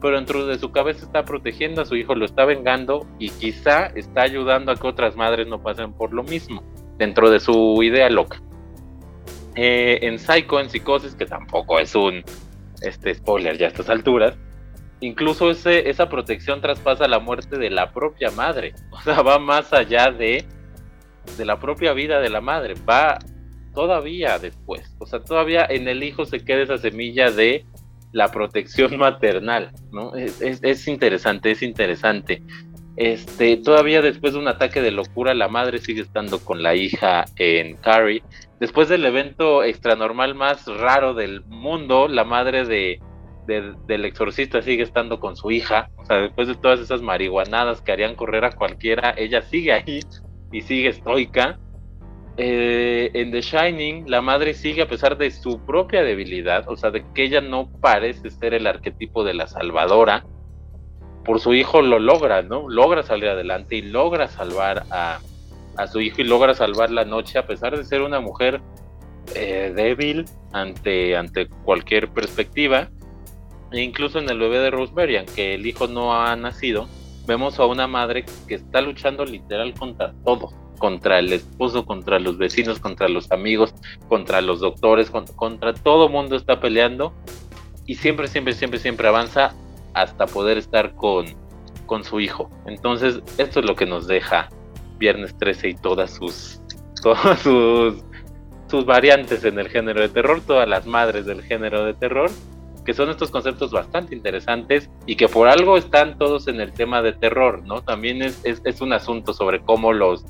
pero 0.00 0.16
dentro 0.16 0.46
de 0.46 0.58
su 0.58 0.72
cabeza 0.72 1.04
está 1.04 1.24
protegiendo 1.24 1.82
a 1.82 1.86
su 1.86 1.96
hijo, 1.96 2.14
lo 2.14 2.24
está 2.24 2.44
vengando 2.44 3.06
y 3.18 3.30
quizá 3.30 3.86
está 3.86 4.22
ayudando 4.22 4.72
a 4.72 4.76
que 4.76 4.86
otras 4.86 5.16
madres 5.16 5.46
no 5.46 5.62
pasen 5.62 5.92
por 5.92 6.12
lo 6.12 6.22
mismo, 6.22 6.62
dentro 6.98 7.30
de 7.30 7.40
su 7.40 7.82
idea 7.82 8.10
loca. 8.10 8.42
Eh, 9.54 10.00
en 10.02 10.18
Psycho, 10.18 10.60
en 10.60 10.68
Psicosis, 10.68 11.14
que 11.14 11.24
tampoco 11.24 11.78
es 11.78 11.94
un 11.94 12.22
este 12.82 13.14
spoiler 13.14 13.56
ya 13.56 13.66
a 13.66 13.68
estas 13.70 13.88
alturas, 13.88 14.36
incluso 15.00 15.50
ese, 15.50 15.88
esa 15.88 16.08
protección 16.08 16.60
traspasa 16.60 17.08
la 17.08 17.18
muerte 17.18 17.58
de 17.58 17.70
la 17.70 17.92
propia 17.92 18.30
madre, 18.30 18.74
o 18.90 19.00
sea, 19.00 19.22
va 19.22 19.38
más 19.38 19.72
allá 19.72 20.10
de, 20.10 20.44
de 21.38 21.44
la 21.44 21.58
propia 21.58 21.94
vida 21.94 22.20
de 22.20 22.28
la 22.28 22.42
madre, 22.42 22.74
va 22.88 23.18
todavía 23.74 24.38
después. 24.38 24.96
O 24.98 25.06
sea, 25.06 25.20
todavía 25.20 25.66
en 25.68 25.86
el 25.86 26.02
hijo 26.02 26.24
se 26.24 26.44
queda 26.44 26.62
esa 26.62 26.78
semilla 26.78 27.30
de 27.30 27.64
la 28.12 28.28
protección 28.28 28.96
maternal, 28.98 29.72
¿no? 29.92 30.14
Es, 30.14 30.88
interesante, 30.88 31.50
es 31.50 31.62
interesante. 31.62 32.42
Este, 32.96 33.58
todavía 33.58 34.00
después 34.00 34.32
de 34.32 34.38
un 34.38 34.48
ataque 34.48 34.80
de 34.80 34.90
locura, 34.90 35.34
la 35.34 35.48
madre 35.48 35.78
sigue 35.78 36.00
estando 36.00 36.38
con 36.38 36.62
la 36.62 36.74
hija 36.74 37.26
en 37.36 37.76
Carrie. 37.76 38.22
Después 38.58 38.88
del 38.88 39.04
evento 39.04 39.62
extranormal 39.62 40.34
más 40.34 40.66
raro 40.66 41.12
del 41.12 41.44
mundo, 41.44 42.08
la 42.08 42.24
madre 42.24 42.64
de, 42.64 43.00
del 43.46 44.04
exorcista 44.04 44.62
sigue 44.62 44.82
estando 44.82 45.20
con 45.20 45.36
su 45.36 45.50
hija. 45.50 45.90
O 45.96 46.04
sea, 46.06 46.16
después 46.18 46.48
de 46.48 46.54
todas 46.54 46.80
esas 46.80 47.02
marihuanadas 47.02 47.82
que 47.82 47.92
harían 47.92 48.14
correr 48.14 48.44
a 48.44 48.52
cualquiera, 48.52 49.14
ella 49.16 49.42
sigue 49.42 49.72
ahí 49.72 50.00
y 50.52 50.62
sigue 50.62 50.88
estoica. 50.88 51.58
Eh, 52.38 53.10
en 53.14 53.30
The 53.30 53.40
Shining, 53.40 54.10
la 54.10 54.20
madre 54.20 54.52
sigue 54.52 54.82
a 54.82 54.88
pesar 54.88 55.16
de 55.16 55.30
su 55.30 55.58
propia 55.60 56.02
debilidad, 56.02 56.68
o 56.68 56.76
sea, 56.76 56.90
de 56.90 57.02
que 57.14 57.24
ella 57.24 57.40
no 57.40 57.70
parece 57.80 58.30
ser 58.30 58.52
el 58.52 58.66
arquetipo 58.66 59.24
de 59.24 59.32
la 59.32 59.46
salvadora. 59.46 60.26
Por 61.24 61.40
su 61.40 61.54
hijo 61.54 61.80
lo 61.80 61.98
logra, 61.98 62.42
¿no? 62.42 62.68
Logra 62.68 63.02
salir 63.02 63.30
adelante 63.30 63.76
y 63.76 63.82
logra 63.82 64.28
salvar 64.28 64.84
a, 64.90 65.18
su 65.90 66.00
hijo 66.00 66.20
y 66.20 66.24
logra 66.24 66.54
salvar 66.54 66.90
la 66.90 67.04
noche, 67.04 67.38
a 67.38 67.46
pesar 67.46 67.76
de 67.76 67.84
ser 67.84 68.02
una 68.02 68.20
mujer 68.20 68.60
eh, 69.34 69.72
débil 69.74 70.26
ante, 70.52 71.16
ante 71.16 71.48
cualquier 71.48 72.08
perspectiva. 72.08 72.90
E 73.72 73.80
incluso 73.80 74.18
en 74.18 74.28
el 74.28 74.38
bebé 74.38 74.58
de 74.58 74.70
Rosemary, 74.70 75.16
aunque 75.16 75.54
el 75.54 75.66
hijo 75.66 75.86
no 75.88 76.14
ha 76.14 76.36
nacido, 76.36 76.86
vemos 77.26 77.58
a 77.58 77.64
una 77.64 77.86
madre 77.86 78.26
que 78.46 78.54
está 78.54 78.80
luchando 78.80 79.24
literal 79.24 79.74
contra 79.74 80.12
todo 80.24 80.65
contra 80.76 81.18
el 81.18 81.32
esposo, 81.32 81.84
contra 81.84 82.18
los 82.18 82.38
vecinos, 82.38 82.78
contra 82.78 83.08
los 83.08 83.30
amigos, 83.32 83.74
contra 84.08 84.40
los 84.40 84.60
doctores, 84.60 85.10
contra, 85.10 85.74
todo 85.74 86.08
mundo 86.08 86.36
está 86.36 86.60
peleando 86.60 87.12
y 87.86 87.96
siempre, 87.96 88.28
siempre, 88.28 88.54
siempre, 88.54 88.78
siempre 88.78 89.08
avanza 89.08 89.54
hasta 89.94 90.26
poder 90.26 90.58
estar 90.58 90.94
con, 90.94 91.26
con 91.86 92.04
su 92.04 92.20
hijo. 92.20 92.50
Entonces, 92.66 93.20
esto 93.38 93.60
es 93.60 93.66
lo 93.66 93.74
que 93.74 93.86
nos 93.86 94.06
deja 94.06 94.48
Viernes 94.98 95.36
13 95.38 95.68
y 95.68 95.74
todas 95.74 96.14
sus, 96.14 96.60
todas 97.02 97.40
sus, 97.40 98.02
sus 98.68 98.84
variantes 98.84 99.44
en 99.44 99.58
el 99.58 99.68
género 99.68 100.00
de 100.00 100.08
terror, 100.08 100.40
todas 100.46 100.68
las 100.68 100.86
madres 100.86 101.26
del 101.26 101.42
género 101.42 101.84
de 101.84 101.94
terror, 101.94 102.30
que 102.84 102.94
son 102.94 103.10
estos 103.10 103.30
conceptos 103.30 103.72
bastante 103.72 104.14
interesantes 104.14 104.88
y 105.06 105.16
que 105.16 105.28
por 105.28 105.48
algo 105.48 105.76
están 105.76 106.18
todos 106.18 106.46
en 106.48 106.60
el 106.60 106.72
tema 106.72 107.02
de 107.02 107.12
terror, 107.12 107.62
¿no? 107.64 107.82
También 107.82 108.22
es, 108.22 108.40
es, 108.44 108.62
es 108.64 108.80
un 108.80 108.92
asunto 108.92 109.34
sobre 109.34 109.60
cómo 109.60 109.92
los 109.92 110.24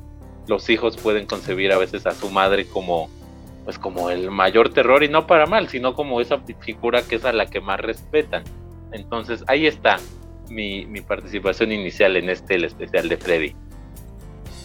los 0.47 0.69
hijos 0.71 0.97
pueden 0.97 1.26
concebir 1.26 1.73
a 1.73 1.79
veces 1.79 2.07
a 2.07 2.12
su 2.12 2.31
madre 2.31 2.67
como 2.67 3.09
pues 3.65 3.81
como 3.81 4.11
el 4.11 4.31
mayor 4.31 4.73
terror 4.73 5.03
y 5.03 5.09
no 5.09 5.26
para 5.26 5.47
mal, 5.47 5.69
sino 5.69 5.95
como 5.95 6.21
esa 6.21 6.38
figura 6.61 7.03
que 7.03 7.17
es 7.17 7.25
a 7.25 7.33
la 7.33 7.47
que 7.47 7.61
más 7.61 7.81
respetan. 7.81 8.45
Entonces 8.93 9.43
ahí 9.49 9.67
está 9.67 9.99
mi, 10.49 10.87
mi 10.87 11.00
participación 11.00 11.73
inicial 11.73 12.17
en 12.17 12.31
este 12.31 12.55
el 12.55 12.65
especial 12.65 13.09
de 13.09 13.17
Freddy. 13.17 13.57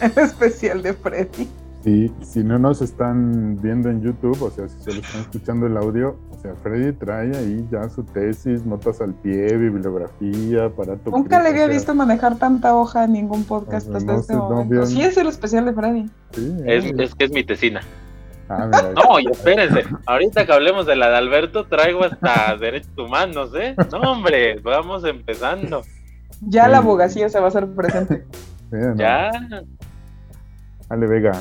El 0.00 0.18
especial 0.18 0.82
de 0.82 0.94
Freddy. 0.94 1.48
Y 1.84 2.12
si 2.22 2.44
no 2.44 2.58
nos 2.58 2.80
están 2.80 3.60
viendo 3.60 3.90
en 3.90 4.02
YouTube, 4.02 4.40
o 4.40 4.50
sea, 4.50 4.68
si 4.68 4.80
solo 4.82 5.00
están 5.00 5.22
escuchando 5.22 5.66
el 5.66 5.76
audio, 5.76 6.16
o 6.30 6.38
sea, 6.40 6.54
Freddy 6.62 6.92
trae 6.92 7.36
ahí 7.36 7.66
ya 7.72 7.88
su 7.88 8.04
tesis, 8.04 8.64
notas 8.64 9.00
al 9.00 9.14
pie, 9.14 9.56
bibliografía, 9.56 10.66
aparato. 10.66 11.10
Nunca 11.10 11.42
le 11.42 11.48
había 11.48 11.66
visto 11.66 11.92
manejar 11.94 12.36
tanta 12.36 12.76
hoja 12.76 13.04
en 13.04 13.12
ningún 13.12 13.44
podcast 13.44 13.92
hasta 13.92 14.14
este 14.14 14.36
momento. 14.36 14.86
sí, 14.86 15.02
es 15.02 15.16
el 15.16 15.26
especial 15.26 15.64
de 15.64 15.72
Freddy. 15.72 16.10
es, 16.66 17.14
que 17.16 17.24
es 17.24 17.32
mi 17.32 17.42
tesina. 17.42 17.80
Ah, 18.48 18.68
no, 18.94 19.18
y 19.18 19.26
espérense, 19.26 19.84
ahorita 20.06 20.46
que 20.46 20.52
hablemos 20.52 20.86
de 20.86 20.94
la 20.94 21.08
de 21.08 21.16
Alberto, 21.16 21.64
traigo 21.66 22.04
hasta 22.04 22.56
derechos 22.56 22.96
humanos, 22.96 23.50
¿eh? 23.56 23.74
No, 23.90 24.12
hombre, 24.12 24.60
vamos 24.60 25.04
empezando. 25.04 25.82
Ya 26.42 26.68
la 26.68 26.78
abogacía 26.78 27.28
se 27.28 27.38
va 27.38 27.46
a 27.46 27.48
hacer 27.48 27.66
presente. 27.68 28.24
Ya. 28.96 29.30
Ale 30.88 31.06
Vega, 31.06 31.32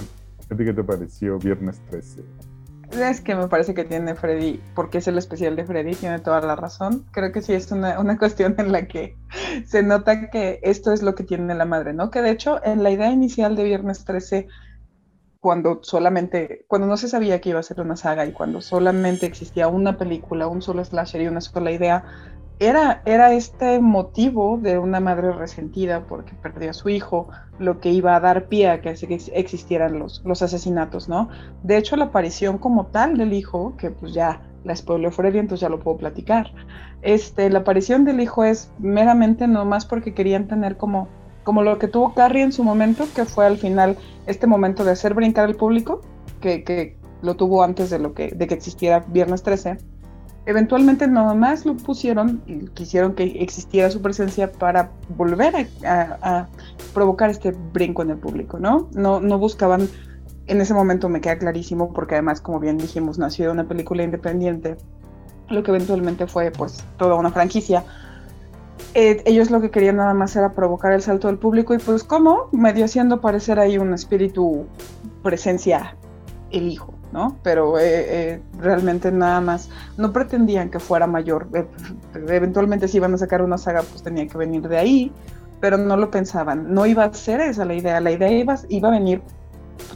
qué 0.58 0.74
te 0.74 0.84
pareció 0.84 1.38
Viernes 1.38 1.82
13? 1.90 2.24
Es 2.92 3.22
que 3.22 3.36
me 3.36 3.48
parece 3.48 3.74
que 3.74 3.86
tiene 3.86 4.16
Freddy, 4.16 4.60
porque 4.76 4.98
es 4.98 5.08
el 5.08 5.18
especial 5.18 5.56
de 5.56 5.64
Freddy, 5.64 5.96
tiene 5.96 6.20
toda 6.20 6.42
la 6.42 6.58
razón. 6.58 7.06
Creo 7.12 7.32
que 7.32 7.42
sí 7.42 7.54
es 7.54 7.72
una, 7.72 8.00
una, 8.00 8.18
cuestión 8.20 8.56
en 8.58 8.72
la 8.72 8.88
que 8.88 9.18
se 9.66 9.82
nota 9.82 10.30
que 10.30 10.60
esto 10.62 10.92
es 10.92 11.02
lo 11.02 11.16
que 11.16 11.24
tiene 11.24 11.56
la 11.56 11.66
madre, 11.66 11.94
¿no? 11.94 12.12
Que 12.12 12.22
de 12.22 12.32
hecho, 12.32 12.60
en 12.66 12.84
la 12.84 12.92
idea 12.92 13.10
inicial 13.10 13.56
de 13.56 13.64
Viernes 13.64 14.04
13, 14.04 14.48
cuando 15.40 15.80
solamente, 15.84 16.66
cuando 16.68 16.88
no 16.88 16.98
se 16.98 17.08
sabía 17.08 17.42
que 17.42 17.50
iba 17.50 17.60
a 17.60 17.64
ser 17.64 17.82
una 17.82 17.96
saga 17.96 18.26
y 18.26 18.32
cuando 18.32 18.62
solamente 18.62 19.26
existía 19.26 19.68
una 19.68 19.98
película, 19.98 20.48
un 20.48 20.62
solo 20.62 20.86
slasher 20.86 21.22
y 21.22 21.28
una 21.28 21.42
sola 21.42 21.72
idea, 21.72 22.04
era, 22.62 23.02
era 23.06 23.34
este 23.34 23.80
motivo 23.80 24.60
de 24.62 24.78
una 24.78 25.00
madre 25.00 25.32
resentida 25.32 26.06
porque 26.06 26.34
perdió 26.36 26.70
a 26.70 26.74
su 26.74 26.90
hijo, 26.90 27.28
lo 27.58 27.80
que 27.80 27.90
iba 27.90 28.16
a 28.16 28.20
dar 28.20 28.46
pie 28.50 28.70
a 28.70 28.82
que 28.82 28.92
existieran 29.34 29.98
los, 29.98 30.22
los 30.24 30.44
asesinatos, 30.44 31.10
¿no? 31.10 31.30
De 31.64 31.78
hecho, 31.78 31.96
la 31.96 32.06
aparición 32.06 32.60
como 32.60 32.86
tal 32.86 33.18
del 33.18 33.34
hijo, 33.34 33.76
que 33.78 33.90
pues 33.90 34.14
ya 34.14 34.44
la 34.64 34.76
spoiler 34.76 35.12
Freddy, 35.12 35.40
entonces 35.40 35.62
ya 35.62 35.70
lo 35.70 35.80
puedo 35.80 35.98
platicar. 35.98 36.54
Este, 37.02 37.50
la 37.50 37.60
aparición 37.60 38.06
del 38.06 38.22
hijo 38.22 38.44
es 38.44 38.72
meramente 38.78 39.48
nomás 39.48 39.88
porque 39.88 40.14
querían 40.14 40.48
tener 40.48 40.78
como, 40.78 41.08
como 41.44 41.64
lo 41.64 41.80
que 41.80 41.88
tuvo 41.88 42.14
Carrie 42.14 42.44
en 42.44 42.52
su 42.52 42.64
momento, 42.64 43.06
que 43.16 43.26
fue 43.26 43.48
al 43.48 43.58
final 43.58 43.98
este 44.28 44.46
momento 44.46 44.84
de 44.84 44.92
hacer 44.92 45.16
brincar 45.16 45.46
al 45.46 45.56
público, 45.56 46.02
que, 46.40 46.64
que 46.64 46.96
lo 47.24 47.36
tuvo 47.36 47.64
antes 47.64 47.90
de, 47.90 47.98
lo 47.98 48.14
que, 48.14 48.28
de 48.28 48.46
que 48.46 48.54
existiera 48.54 49.00
Viernes 49.00 49.42
13 49.42 49.80
eventualmente 50.46 51.08
nada 51.08 51.34
más 51.34 51.66
lo 51.66 51.76
pusieron 51.76 52.42
y 52.46 52.66
quisieron 52.70 53.14
que 53.14 53.24
existiera 53.42 53.90
su 53.92 54.02
presencia 54.02 54.52
para 54.52 54.92
volver 55.16 55.68
a, 55.86 56.48
provocar 56.94 57.30
este 57.30 57.52
brinco 57.52 58.02
en 58.02 58.12
el 58.12 58.18
público, 58.18 58.60
¿no? 58.60 58.90
¿no? 58.94 59.20
No 59.22 59.38
buscaban, 59.38 59.88
en 60.48 60.62
ese 60.62 60.74
momento 60.74 61.08
me 61.10 61.22
queda 61.22 61.38
clarísimo, 61.38 61.94
porque 61.94 62.16
además, 62.16 62.42
como 62.42 62.60
bien 62.60 62.78
dijimos, 62.78 63.18
nació 63.18 63.46
de 63.46 63.52
una 63.52 63.68
película 63.68 64.04
independiente, 64.04 64.78
lo 65.50 65.64
que 65.64 65.72
eventualmente 65.72 66.28
fue 66.28 66.52
pues 66.52 66.84
toda 66.98 67.16
una 67.16 67.32
franquicia. 67.32 67.86
Eh, 68.94 69.22
ellos 69.26 69.52
lo 69.52 69.62
que 69.62 69.70
querían 69.70 69.98
nada 69.98 70.14
más 70.14 70.36
era 70.36 70.54
provocar 70.54 70.92
el 70.92 71.02
salto 71.02 71.28
del 71.28 71.38
público 71.38 71.74
y 71.74 71.78
pues 71.78 72.04
como 72.04 72.50
medio 72.52 72.84
haciendo 72.84 73.22
parecer 73.22 73.60
ahí 73.60 73.78
un 73.78 73.94
espíritu 73.94 74.66
presencia 75.24 75.96
el 76.52 76.68
hijo, 76.68 76.94
¿no? 77.12 77.38
Pero 77.44 77.78
eh, 77.78 77.84
eh, 77.86 78.42
realmente 78.60 79.12
nada 79.12 79.42
más, 79.42 79.70
no 79.98 80.12
pretendían 80.14 80.70
que 80.70 80.80
fuera 80.80 81.08
mayor. 81.08 81.48
Eh, 81.54 81.66
eventualmente 82.28 82.88
si 82.88 82.98
iban 82.98 83.14
a 83.14 83.18
sacar 83.18 83.42
una 83.42 83.58
saga, 83.58 83.82
pues 83.82 84.04
tenía 84.04 84.28
que 84.28 84.38
venir 84.38 84.68
de 84.68 84.78
ahí, 84.78 85.12
pero 85.60 85.78
no 85.78 85.98
lo 85.98 86.10
pensaban. 86.10 86.74
No 86.74 86.86
iba 86.86 87.04
a 87.04 87.14
ser 87.14 87.42
esa 87.42 87.66
la 87.66 87.74
idea. 87.74 88.00
La 88.00 88.12
idea 88.12 88.32
iba, 88.32 88.58
iba 88.70 88.90
a 88.90 88.92
venir 88.92 89.22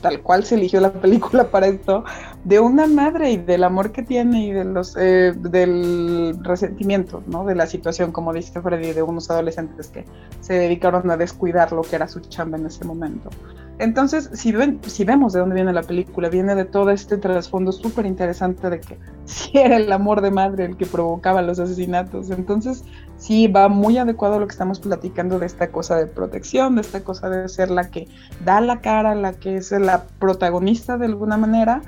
tal 0.02 0.22
cual 0.22 0.44
se 0.44 0.56
eligió 0.56 0.82
la 0.82 0.92
película 0.92 1.44
para 1.52 1.68
esto, 1.68 2.04
de 2.44 2.60
una 2.60 2.88
madre 2.88 3.32
y 3.32 3.38
del 3.38 3.64
amor 3.64 3.92
que 3.92 4.04
tiene 4.04 4.46
y 4.46 4.52
de 4.52 4.66
los 4.66 4.94
del 4.94 6.38
resentimiento, 6.42 7.24
¿no? 7.28 7.46
De 7.46 7.56
la 7.56 7.68
situación, 7.68 8.12
como 8.12 8.34
dice 8.34 8.62
Freddy, 8.62 8.94
de 8.94 9.04
unos 9.04 9.30
adolescentes 9.30 9.88
que 9.88 10.06
se 10.42 10.54
dedicaron 10.54 11.10
a 11.12 11.18
descuidar 11.18 11.72
lo 11.72 11.82
que 11.82 11.96
era 11.96 12.08
su 12.08 12.20
chamba 12.20 12.58
en 12.58 12.66
ese 12.66 12.84
momento. 12.84 13.30
Entonces, 13.78 14.30
si, 14.34 14.54
ven, 14.54 14.80
si 14.88 15.04
vemos 15.04 15.34
de 15.34 15.42
dónde 15.42 15.56
viene 15.56 15.74
la 15.74 15.84
película, 15.84 16.30
viene 16.30 16.56
de 16.56 16.64
todo 16.64 16.92
este 16.92 17.18
trasfondo 17.18 17.74
súper 17.74 18.06
interesante 18.06 18.70
de 18.70 18.80
que 18.80 18.98
si 19.26 19.58
era 19.58 19.76
el 19.78 19.92
amor 19.92 20.22
de 20.22 20.32
madre 20.32 20.66
el 20.66 20.78
que 20.78 20.86
provocaba 20.86 21.42
los 21.42 21.60
asesinatos. 21.60 22.30
Entonces, 22.30 22.86
sí 23.18 23.48
va 23.48 23.68
muy 23.68 23.98
adecuado 23.98 24.36
a 24.36 24.40
lo 24.40 24.48
que 24.48 24.54
estamos 24.54 24.80
platicando 24.80 25.40
de 25.40 25.46
esta 25.46 25.72
cosa 25.72 25.98
de 25.98 26.08
protección, 26.08 26.76
de 26.76 26.82
esta 26.82 27.04
cosa 27.04 27.30
de 27.30 27.50
ser 27.50 27.70
la 27.70 27.90
que 27.90 28.08
da 28.46 28.62
la 28.62 28.80
cara, 28.80 29.14
la 29.14 29.34
que 29.34 29.58
es 29.58 29.72
la 29.72 30.06
protagonista 30.20 30.98
de 30.98 31.08
alguna 31.08 31.36
manera. 31.36 31.82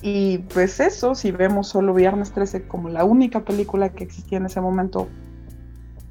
Y 0.00 0.38
pues 0.38 0.78
eso, 0.78 1.14
si 1.14 1.32
vemos 1.32 1.68
solo 1.68 1.94
Viernes 1.94 2.32
13 2.32 2.66
como 2.68 2.88
la 2.88 3.04
única 3.04 3.44
película 3.44 3.88
que 3.88 4.04
existía 4.04 4.38
en 4.38 4.46
ese 4.46 4.60
momento 4.60 5.08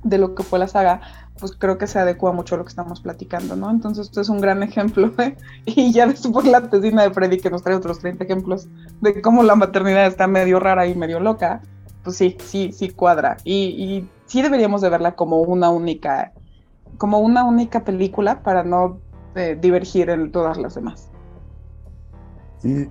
de 0.04 0.18
lo 0.18 0.36
que 0.36 0.44
fue 0.44 0.60
la 0.60 0.68
saga, 0.68 1.02
pues 1.40 1.54
creo 1.58 1.78
que 1.78 1.88
se 1.88 2.00
adecua 2.00 2.32
mucho 2.32 2.56
a 2.56 2.58
lo 2.60 2.64
que 2.64 2.70
estamos 2.70 3.02
platicando, 3.02 3.56
¿no? 3.56 3.70
Entonces, 3.70 4.08
esto 4.08 4.22
es 4.22 4.30
un 4.30 4.42
gran 4.42 4.64
ejemplo, 4.64 5.12
¿eh? 5.18 5.36
Y 5.66 5.92
ya 5.92 6.08
después 6.08 6.46
la 6.46 6.70
tesina 6.70 7.04
de 7.04 7.12
Freddy, 7.12 7.40
que 7.40 7.50
nos 7.50 7.64
trae 7.64 7.76
otros 7.76 8.00
30 8.00 8.24
ejemplos 8.24 8.68
de 9.02 9.22
cómo 9.22 9.44
la 9.44 9.56
maternidad 9.56 10.06
está 10.06 10.28
medio 10.28 10.60
rara 10.60 10.88
y 10.88 10.96
medio 10.96 11.20
loca, 11.20 11.62
pues 12.04 12.16
sí, 12.16 12.38
sí, 12.40 12.72
sí 12.72 12.90
cuadra. 12.90 13.38
Y, 13.44 13.54
y 13.54 14.10
sí 14.26 14.42
deberíamos 14.42 14.82
de 14.82 14.90
verla 14.90 15.16
como 15.16 15.42
una 15.42 15.70
única, 15.70 16.32
como 16.98 17.20
una 17.20 17.44
única 17.44 17.84
película 17.84 18.44
para 18.44 18.64
no 18.64 19.00
eh, 19.36 19.58
divergir 19.60 20.10
en 20.10 20.32
todas 20.32 20.58
las 20.58 20.76
demás. 20.76 21.10
Sí, 22.60 22.90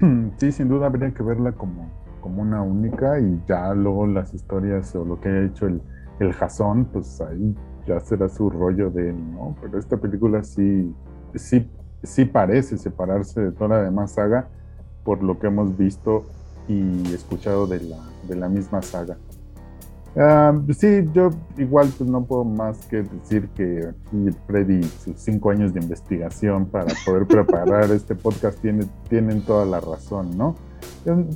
sí, 0.38 0.52
sin 0.52 0.68
duda 0.68 0.86
habría 0.86 1.12
que 1.12 1.22
verla 1.22 1.52
como, 1.52 1.90
como 2.20 2.42
una 2.42 2.62
única 2.62 3.18
y 3.18 3.42
ya 3.46 3.74
luego 3.74 4.06
las 4.06 4.32
historias 4.32 4.94
o 4.94 5.04
lo 5.04 5.20
que 5.20 5.28
haya 5.28 5.46
hecho 5.46 5.66
el 5.66 5.82
el 6.20 6.32
Jason, 6.32 6.86
pues 6.92 7.20
ahí 7.20 7.54
ya 7.86 8.00
será 8.00 8.28
su 8.28 8.50
rollo 8.50 8.90
de 8.90 9.10
él, 9.10 9.32
¿no? 9.32 9.54
Pero 9.60 9.78
esta 9.78 9.96
película 9.96 10.42
sí, 10.42 10.94
sí, 11.34 11.68
sí 12.02 12.24
parece 12.24 12.78
separarse 12.78 13.40
de 13.40 13.52
toda 13.52 13.76
la 13.76 13.82
demás 13.82 14.12
saga 14.12 14.48
por 15.04 15.22
lo 15.22 15.38
que 15.38 15.48
hemos 15.48 15.76
visto 15.76 16.24
y 16.66 17.12
escuchado 17.12 17.66
de 17.66 17.80
la, 17.80 17.98
de 18.26 18.36
la 18.36 18.48
misma 18.48 18.80
saga. 18.80 19.16
Ah, 20.16 20.56
sí, 20.76 21.10
yo 21.12 21.30
igual 21.58 21.92
pues 21.98 22.08
no 22.08 22.24
puedo 22.24 22.44
más 22.44 22.86
que 22.86 23.02
decir 23.02 23.48
que 23.48 23.92
Freddy, 24.46 24.82
sus 24.84 25.16
cinco 25.16 25.50
años 25.50 25.74
de 25.74 25.80
investigación 25.80 26.66
para 26.66 26.94
poder 27.04 27.26
preparar 27.26 27.90
este 27.90 28.14
podcast 28.14 28.60
tiene, 28.60 28.86
tienen 29.08 29.42
toda 29.42 29.64
la 29.64 29.80
razón, 29.80 30.36
¿no? 30.36 30.54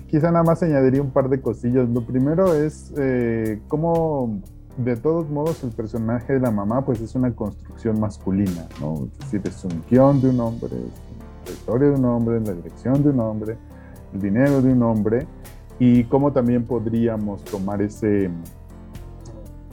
quizá 0.06 0.30
nada 0.30 0.44
más 0.44 0.62
añadiría 0.62 1.02
un 1.02 1.11
par 1.11 1.28
de 1.28 1.42
cosillas. 1.42 1.88
Lo 1.90 2.02
primero 2.02 2.54
es 2.54 2.92
eh, 2.97 3.61
cómo 3.68 4.40
de 4.78 4.97
todos 4.97 5.28
modos 5.28 5.62
el 5.64 5.70
personaje 5.70 6.35
de 6.35 6.40
la 6.40 6.52
mamá 6.52 6.85
pues 6.85 7.00
es 7.00 7.14
una 7.14 7.35
construcción 7.35 7.99
masculina, 7.99 8.68
¿no? 8.80 9.08
Es 9.12 9.18
decir, 9.18 9.42
es 9.44 9.64
un 9.64 9.82
guion 9.90 10.20
de 10.20 10.30
un 10.30 10.40
hombre, 10.40 10.70
es 10.76 11.47
la 11.47 11.52
historia 11.52 11.88
de 11.88 11.94
un 11.97 12.04
hombre, 12.04 12.40
la 12.40 12.52
dirección 12.52 13.02
de 13.02 13.11
un 13.11 13.20
hombre, 13.20 13.58
el 14.14 14.20
dinero 14.20 14.62
de 14.62 14.73
un 14.73 14.82
hombre 14.85 15.26
y 15.80 16.04
cómo 16.04 16.32
también 16.32 16.64
podríamos 16.64 17.44
tomar 17.44 17.82
ese, 17.82 18.30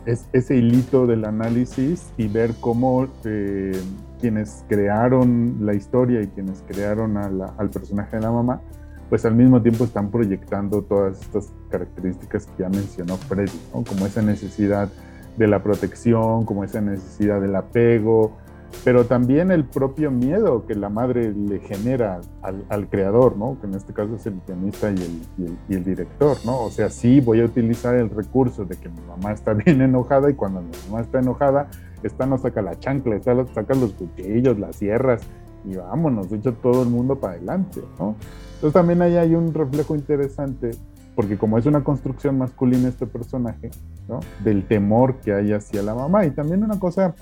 ese 0.05 0.55
hilito 0.55 1.05
del 1.05 1.25
análisis 1.25 2.11
y 2.17 2.27
ver 2.27 2.55
cómo 2.59 3.07
eh, 3.25 3.79
quienes 4.19 4.65
crearon 4.67 5.57
la 5.61 5.75
historia 5.75 6.23
y 6.23 6.27
quienes 6.27 6.63
crearon 6.67 7.17
al 7.17 7.69
personaje 7.69 8.15
de 8.17 8.23
la 8.23 8.31
mamá 8.31 8.61
pues 9.09 9.25
al 9.25 9.35
mismo 9.35 9.61
tiempo 9.61 9.83
están 9.83 10.09
proyectando 10.09 10.81
todas 10.81 11.21
estas 11.21 11.51
características 11.69 12.45
que 12.47 12.63
ya 12.63 12.69
mencionó 12.69 13.17
Freddy, 13.17 13.51
como 13.71 14.05
esa 14.05 14.21
necesidad 14.21 14.89
de 15.37 15.47
la 15.47 15.61
protección, 15.61 16.45
como 16.45 16.63
esa 16.63 16.81
necesidad 16.81 17.41
del 17.41 17.55
apego, 17.55 18.37
pero 18.83 19.05
también 19.05 19.51
el 19.51 19.63
propio 19.65 20.11
miedo 20.11 20.65
que 20.65 20.75
la 20.75 20.89
madre 20.89 21.33
le 21.33 21.59
genera 21.59 22.21
al, 22.41 22.87
creador, 22.89 23.37
¿no? 23.37 23.57
que 23.59 23.67
en 23.67 23.75
este 23.75 23.93
caso 23.93 24.15
es 24.15 24.25
el 24.25 24.33
pianista 24.33 24.91
y 24.91 25.27
el, 25.69 25.83
director. 25.83 26.37
¿no? 26.45 26.61
O 26.61 26.69
sea, 26.69 26.89
sí 26.89 27.21
voy 27.21 27.41
a 27.41 27.45
utilizar 27.45 27.95
el 27.95 28.09
recurso 28.09 28.65
de 28.65 28.75
que 28.77 28.89
mi 28.89 29.01
mamá 29.01 29.31
está 29.31 29.53
bien 29.65 29.81
enojada 29.81 30.29
y 30.29 30.33
cuando 30.33 30.61
mi 30.61 30.71
mamá 30.87 31.01
está 31.01 31.19
enojada, 31.19 31.67
esta 32.03 32.25
no 32.25 32.37
saca 32.37 32.61
la 32.61 32.77
chancla, 32.79 33.15
esta 33.15 33.45
saca 33.53 33.73
los 33.73 33.93
cuchillos, 33.93 34.59
las 34.59 34.75
sierras 34.75 35.21
y 35.63 35.75
vámonos, 35.75 36.31
echa 36.31 36.51
todo 36.51 36.83
el 36.83 36.89
mundo 36.89 37.15
para 37.15 37.33
adelante. 37.33 37.81
¿no? 37.97 38.15
Entonces 38.55 38.73
también 38.73 39.01
ahí 39.01 39.15
hay 39.15 39.35
un 39.35 39.53
reflejo 39.53 39.95
interesante, 39.95 40.71
porque 41.15 41.37
como 41.37 41.57
es 41.57 41.65
una 41.65 41.83
construcción 41.83 42.37
masculina 42.37 42.89
este 42.89 43.05
personaje, 43.05 43.71
¿no? 44.07 44.19
Del 44.43 44.67
temor 44.67 45.17
que 45.17 45.33
hay 45.33 45.53
hacia 45.53 45.81
la 45.81 45.93
mamá. 45.93 46.25
Y 46.25 46.31
también 46.31 46.63
una 46.63 46.79
cosa 46.79 47.13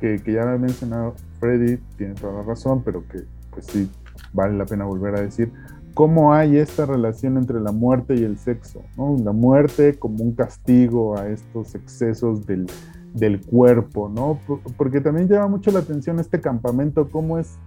que, 0.00 0.20
que 0.22 0.32
ya 0.32 0.42
he 0.42 0.58
mencionado 0.58 1.14
Freddy, 1.38 1.78
tiene 1.96 2.14
toda 2.14 2.34
la 2.34 2.42
razón, 2.42 2.82
pero 2.84 3.06
que 3.08 3.24
pues 3.50 3.66
sí 3.66 3.90
vale 4.32 4.56
la 4.56 4.66
pena 4.66 4.84
volver 4.84 5.14
a 5.16 5.20
decir, 5.22 5.52
cómo 5.94 6.32
hay 6.32 6.56
esta 6.56 6.86
relación 6.86 7.36
entre 7.36 7.60
la 7.60 7.72
muerte 7.72 8.14
y 8.14 8.22
el 8.22 8.38
sexo, 8.38 8.82
¿no? 8.96 9.16
La 9.22 9.32
muerte 9.32 9.98
como 9.98 10.22
un 10.22 10.32
castigo 10.32 11.18
a 11.18 11.28
estos 11.28 11.74
excesos 11.74 12.46
del, 12.46 12.66
del 13.14 13.40
cuerpo, 13.40 14.08
¿no? 14.08 14.38
Porque 14.76 15.00
también 15.00 15.28
llama 15.28 15.48
mucho 15.48 15.70
la 15.70 15.80
atención 15.80 16.18
este 16.20 16.40
campamento, 16.40 17.08
cómo 17.10 17.38
es 17.38 17.58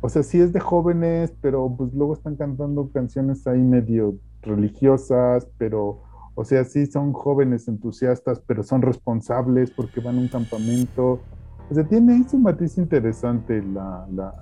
o 0.00 0.08
sea, 0.08 0.22
sí 0.22 0.40
es 0.40 0.52
de 0.52 0.60
jóvenes, 0.60 1.34
pero 1.40 1.74
pues 1.76 1.92
luego 1.92 2.14
están 2.14 2.36
cantando 2.36 2.90
canciones 2.90 3.46
ahí 3.46 3.60
medio 3.60 4.16
religiosas, 4.42 5.46
pero, 5.58 6.02
o 6.34 6.44
sea, 6.44 6.64
sí 6.64 6.86
son 6.86 7.12
jóvenes 7.12 7.68
entusiastas, 7.68 8.40
pero 8.46 8.62
son 8.62 8.82
responsables 8.82 9.70
porque 9.70 10.00
van 10.00 10.16
a 10.16 10.20
un 10.20 10.28
campamento. 10.28 11.20
O 11.70 11.74
sea, 11.74 11.86
tiene 11.86 12.24
un 12.32 12.42
matiz 12.42 12.78
interesante 12.78 13.62
la, 13.62 14.06
la, 14.10 14.34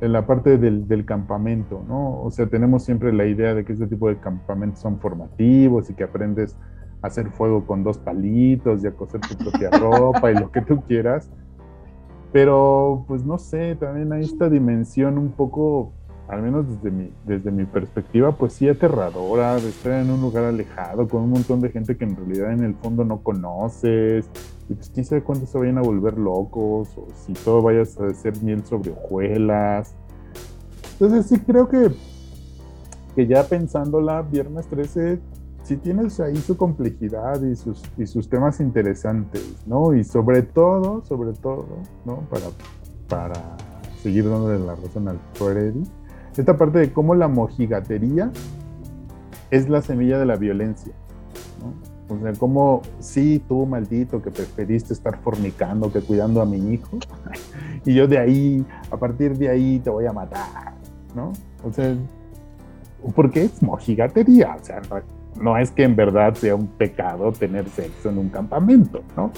en 0.00 0.12
la 0.12 0.26
parte 0.26 0.58
del, 0.58 0.86
del, 0.86 1.04
campamento, 1.06 1.82
¿no? 1.88 2.20
O 2.22 2.30
sea, 2.30 2.46
tenemos 2.46 2.84
siempre 2.84 3.12
la 3.12 3.26
idea 3.26 3.54
de 3.54 3.64
que 3.64 3.72
este 3.72 3.86
tipo 3.86 4.08
de 4.08 4.18
campamentos 4.18 4.80
son 4.80 4.98
formativos 5.00 5.88
y 5.88 5.94
que 5.94 6.04
aprendes 6.04 6.56
a 7.02 7.06
hacer 7.06 7.30
fuego 7.30 7.66
con 7.66 7.82
dos 7.82 7.96
palitos 7.96 8.84
y 8.84 8.86
a 8.86 8.92
coser 8.92 9.20
tu 9.22 9.34
propia 9.36 9.70
ropa 9.80 10.30
y 10.30 10.34
lo 10.34 10.50
que 10.52 10.60
tú 10.60 10.82
quieras. 10.82 11.30
Pero, 12.32 13.04
pues 13.08 13.24
no 13.24 13.38
sé, 13.38 13.74
también 13.76 14.12
hay 14.12 14.22
esta 14.22 14.48
dimensión 14.48 15.18
un 15.18 15.30
poco, 15.32 15.92
al 16.28 16.42
menos 16.42 16.66
desde 16.68 16.90
mi, 16.90 17.10
desde 17.26 17.50
mi 17.50 17.64
perspectiva, 17.64 18.32
pues 18.32 18.52
sí 18.52 18.68
aterradora, 18.68 19.56
de 19.56 19.68
estar 19.68 20.00
en 20.00 20.10
un 20.10 20.20
lugar 20.20 20.44
alejado 20.44 21.08
con 21.08 21.22
un 21.22 21.30
montón 21.30 21.60
de 21.60 21.70
gente 21.70 21.96
que 21.96 22.04
en 22.04 22.16
realidad 22.16 22.52
en 22.52 22.62
el 22.62 22.74
fondo 22.76 23.04
no 23.04 23.22
conoces, 23.22 24.30
y 24.68 24.74
pues 24.74 24.90
quién 24.90 25.04
sabe 25.04 25.22
cuándo 25.22 25.46
se 25.46 25.58
vayan 25.58 25.78
a 25.78 25.82
volver 25.82 26.18
locos, 26.18 26.96
o 26.96 27.08
si 27.26 27.32
todo 27.32 27.62
vaya 27.62 27.82
a 27.82 27.84
ser 27.84 28.40
miel 28.42 28.64
sobre 28.64 28.92
hojuelas. 28.92 29.94
Entonces 30.92 31.26
sí 31.26 31.40
creo 31.40 31.68
que, 31.68 31.90
que 33.16 33.26
ya 33.26 33.42
pensándola, 33.42 34.22
viernes 34.22 34.68
13 34.68 35.18
sí 35.70 35.76
tienes 35.76 36.18
ahí 36.18 36.34
su 36.34 36.56
complejidad 36.56 37.40
y 37.42 37.54
sus, 37.54 37.80
y 37.96 38.04
sus 38.04 38.28
temas 38.28 38.58
interesantes, 38.58 39.54
¿no? 39.66 39.94
Y 39.94 40.02
sobre 40.02 40.42
todo, 40.42 41.04
sobre 41.04 41.32
todo, 41.32 41.64
¿no? 42.04 42.22
Para, 42.28 42.46
para 43.08 43.56
seguir 44.02 44.28
dándole 44.28 44.58
la 44.58 44.74
razón 44.74 45.06
al 45.06 45.20
Freddy, 45.34 45.84
esta 46.36 46.56
parte 46.56 46.80
de 46.80 46.92
cómo 46.92 47.14
la 47.14 47.28
mojigatería 47.28 48.32
es 49.52 49.68
la 49.68 49.80
semilla 49.80 50.18
de 50.18 50.26
la 50.26 50.34
violencia, 50.34 50.92
¿no? 51.62 52.16
O 52.16 52.18
sea, 52.18 52.32
como, 52.32 52.82
sí, 52.98 53.40
tú 53.46 53.64
maldito 53.64 54.20
que 54.20 54.32
preferiste 54.32 54.92
estar 54.92 55.20
fornicando 55.20 55.92
que 55.92 56.00
cuidando 56.00 56.42
a 56.42 56.46
mi 56.46 56.74
hijo, 56.74 56.98
y 57.84 57.94
yo 57.94 58.08
de 58.08 58.18
ahí, 58.18 58.66
a 58.90 58.96
partir 58.96 59.38
de 59.38 59.50
ahí 59.50 59.78
te 59.78 59.88
voy 59.88 60.06
a 60.06 60.12
matar, 60.12 60.74
¿no? 61.14 61.32
O 61.62 61.72
sea, 61.72 61.94
porque 63.14 63.44
es 63.44 63.62
mojigatería, 63.62 64.56
o 64.60 64.64
sea, 64.64 64.82
no 65.38 65.56
es 65.56 65.70
que 65.70 65.84
en 65.84 65.96
verdad 65.96 66.34
sea 66.34 66.54
un 66.54 66.66
pecado 66.66 67.32
tener 67.32 67.68
sexo 67.68 68.10
en 68.10 68.18
un 68.18 68.28
campamento, 68.28 69.02
¿no? 69.16 69.32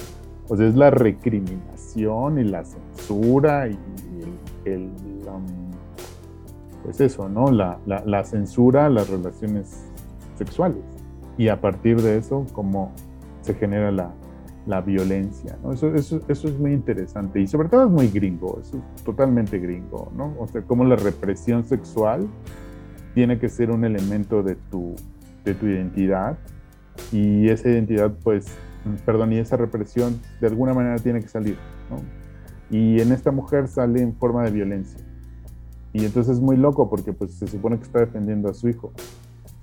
Pues 0.47 0.59
es 0.59 0.75
la 0.75 0.89
recriminación 0.89 2.39
y 2.39 2.43
la 2.43 2.65
censura 2.65 3.67
y 3.69 3.77
el, 4.65 4.89
um, 5.27 5.45
pues 6.83 6.99
eso, 6.99 7.29
¿no? 7.29 7.51
La, 7.51 8.23
censura 8.25 8.87
a 8.87 8.89
las 8.89 9.09
relaciones 9.09 9.85
sexuales. 10.37 10.83
Y 11.37 11.47
a 11.47 11.59
partir 11.61 12.01
de 12.01 12.17
eso, 12.17 12.45
cómo 12.53 12.91
se 13.41 13.53
genera 13.53 13.91
la, 13.91 14.81
violencia, 14.81 15.57
¿no? 15.63 15.73
Eso, 15.73 15.93
eso, 15.93 16.21
eso, 16.27 16.47
es 16.47 16.57
muy 16.57 16.73
interesante 16.73 17.39
y 17.39 17.47
sobre 17.47 17.67
todo 17.67 17.85
es 17.85 17.91
muy 17.91 18.07
gringo, 18.07 18.59
es 18.61 18.71
totalmente 19.03 19.59
gringo, 19.59 20.09
¿no? 20.15 20.33
O 20.39 20.47
sea, 20.47 20.61
cómo 20.61 20.85
la 20.85 20.95
represión 20.95 21.65
sexual 21.65 22.27
tiene 23.13 23.39
que 23.39 23.49
ser 23.49 23.71
un 23.71 23.83
elemento 23.83 24.41
de 24.41 24.55
tu 24.55 24.95
de 25.43 25.53
tu 25.53 25.67
identidad 25.67 26.37
y 27.11 27.49
esa 27.49 27.69
identidad, 27.69 28.13
pues, 28.23 28.47
perdón, 29.05 29.33
y 29.33 29.37
esa 29.37 29.57
represión 29.57 30.19
de 30.39 30.47
alguna 30.47 30.73
manera 30.73 30.97
tiene 30.97 31.21
que 31.21 31.27
salir. 31.27 31.57
Y 32.69 32.99
en 33.01 33.11
esta 33.11 33.31
mujer 33.31 33.67
sale 33.67 34.01
en 34.01 34.15
forma 34.15 34.43
de 34.43 34.51
violencia. 34.51 34.99
Y 35.93 36.05
entonces 36.05 36.37
es 36.37 36.41
muy 36.41 36.57
loco 36.57 36.89
porque 36.89 37.13
pues 37.13 37.33
se 37.35 37.47
supone 37.47 37.77
que 37.77 37.83
está 37.83 37.99
defendiendo 37.99 38.49
a 38.49 38.53
su 38.53 38.67
hijo, 38.67 38.91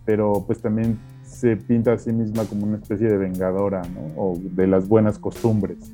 pero 0.04 0.44
pues 0.46 0.60
también 0.60 0.98
se 1.24 1.56
pinta 1.56 1.92
a 1.92 1.98
sí 1.98 2.12
misma 2.12 2.44
como 2.44 2.66
una 2.66 2.76
especie 2.76 3.08
de 3.08 3.16
vengadora, 3.16 3.82
¿no? 3.82 4.20
O 4.20 4.38
de 4.38 4.66
las 4.66 4.88
buenas 4.88 5.18
costumbres. 5.18 5.92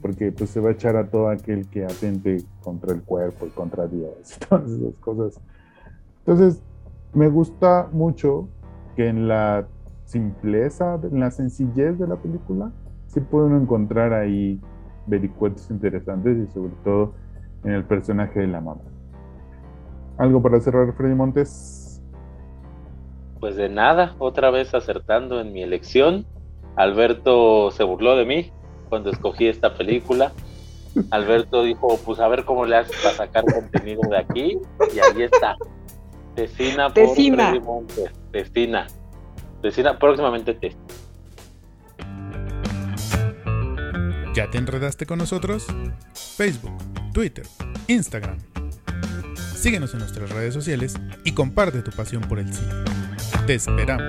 porque 0.00 0.32
pues 0.32 0.50
se 0.50 0.60
va 0.60 0.68
a 0.68 0.72
echar 0.72 0.96
a 0.96 1.08
todo 1.08 1.28
aquel 1.30 1.66
que 1.68 1.84
atente 1.84 2.44
contra 2.62 2.92
el 2.92 3.02
cuerpo 3.02 3.46
y 3.46 3.48
contra 3.50 3.86
Dios 3.86 4.36
y 4.36 4.44
todas 4.48 4.70
esas 4.70 4.94
cosas. 4.96 5.40
Entonces, 6.18 6.62
me 7.14 7.28
gusta 7.28 7.88
mucho 7.92 8.48
que 8.94 9.08
en 9.08 9.28
la 9.28 9.66
simpleza, 10.04 10.98
en 11.02 11.20
la 11.20 11.30
sencillez 11.30 11.98
de 11.98 12.06
la 12.06 12.16
película, 12.16 12.70
sí 13.06 13.20
pueden 13.20 13.62
encontrar 13.62 14.12
ahí 14.12 14.60
vericuetos 15.06 15.70
interesantes 15.70 16.36
y 16.38 16.52
sobre 16.52 16.72
todo 16.84 17.14
en 17.64 17.72
el 17.72 17.84
personaje 17.84 18.40
de 18.40 18.46
la 18.46 18.60
mamá. 18.60 18.80
¿Algo 20.18 20.42
para 20.42 20.60
cerrar, 20.60 20.92
Freddy 20.94 21.14
Montes? 21.14 22.02
Pues 23.40 23.56
de 23.56 23.68
nada, 23.68 24.14
otra 24.18 24.50
vez 24.50 24.74
acertando 24.74 25.40
en 25.40 25.52
mi 25.52 25.62
elección. 25.62 26.24
Alberto 26.76 27.70
se 27.70 27.84
burló 27.84 28.16
de 28.16 28.24
mí 28.24 28.52
cuando 28.88 29.10
escogí 29.10 29.48
esta 29.48 29.74
película. 29.74 30.32
Alberto 31.10 31.64
dijo, 31.64 31.98
pues 32.04 32.20
a 32.20 32.28
ver 32.28 32.44
cómo 32.44 32.64
le 32.64 32.76
haces 32.76 32.96
para 33.02 33.16
sacar 33.16 33.44
contenido 33.44 34.02
de 34.08 34.18
aquí. 34.18 34.58
Y 34.94 34.98
ahí 34.98 35.22
está. 35.22 35.56
Tesina 36.34 36.88
por 36.88 37.14
Freddy 37.14 37.60
Montes. 37.60 38.23
Tesina. 38.34 38.88
Tesina, 39.62 39.96
próximamente 39.96 40.54
Tesina. 40.54 40.82
¿Ya 44.34 44.50
te 44.50 44.58
enredaste 44.58 45.06
con 45.06 45.20
nosotros? 45.20 45.66
Facebook, 46.36 46.76
Twitter, 47.12 47.46
Instagram. 47.86 48.38
Síguenos 49.36 49.92
en 49.92 50.00
nuestras 50.00 50.30
redes 50.30 50.52
sociales 50.52 50.96
y 51.24 51.32
comparte 51.32 51.82
tu 51.82 51.92
pasión 51.92 52.22
por 52.22 52.40
el 52.40 52.52
cine. 52.52 52.72
Te 53.46 53.54
esperamos. 53.54 54.02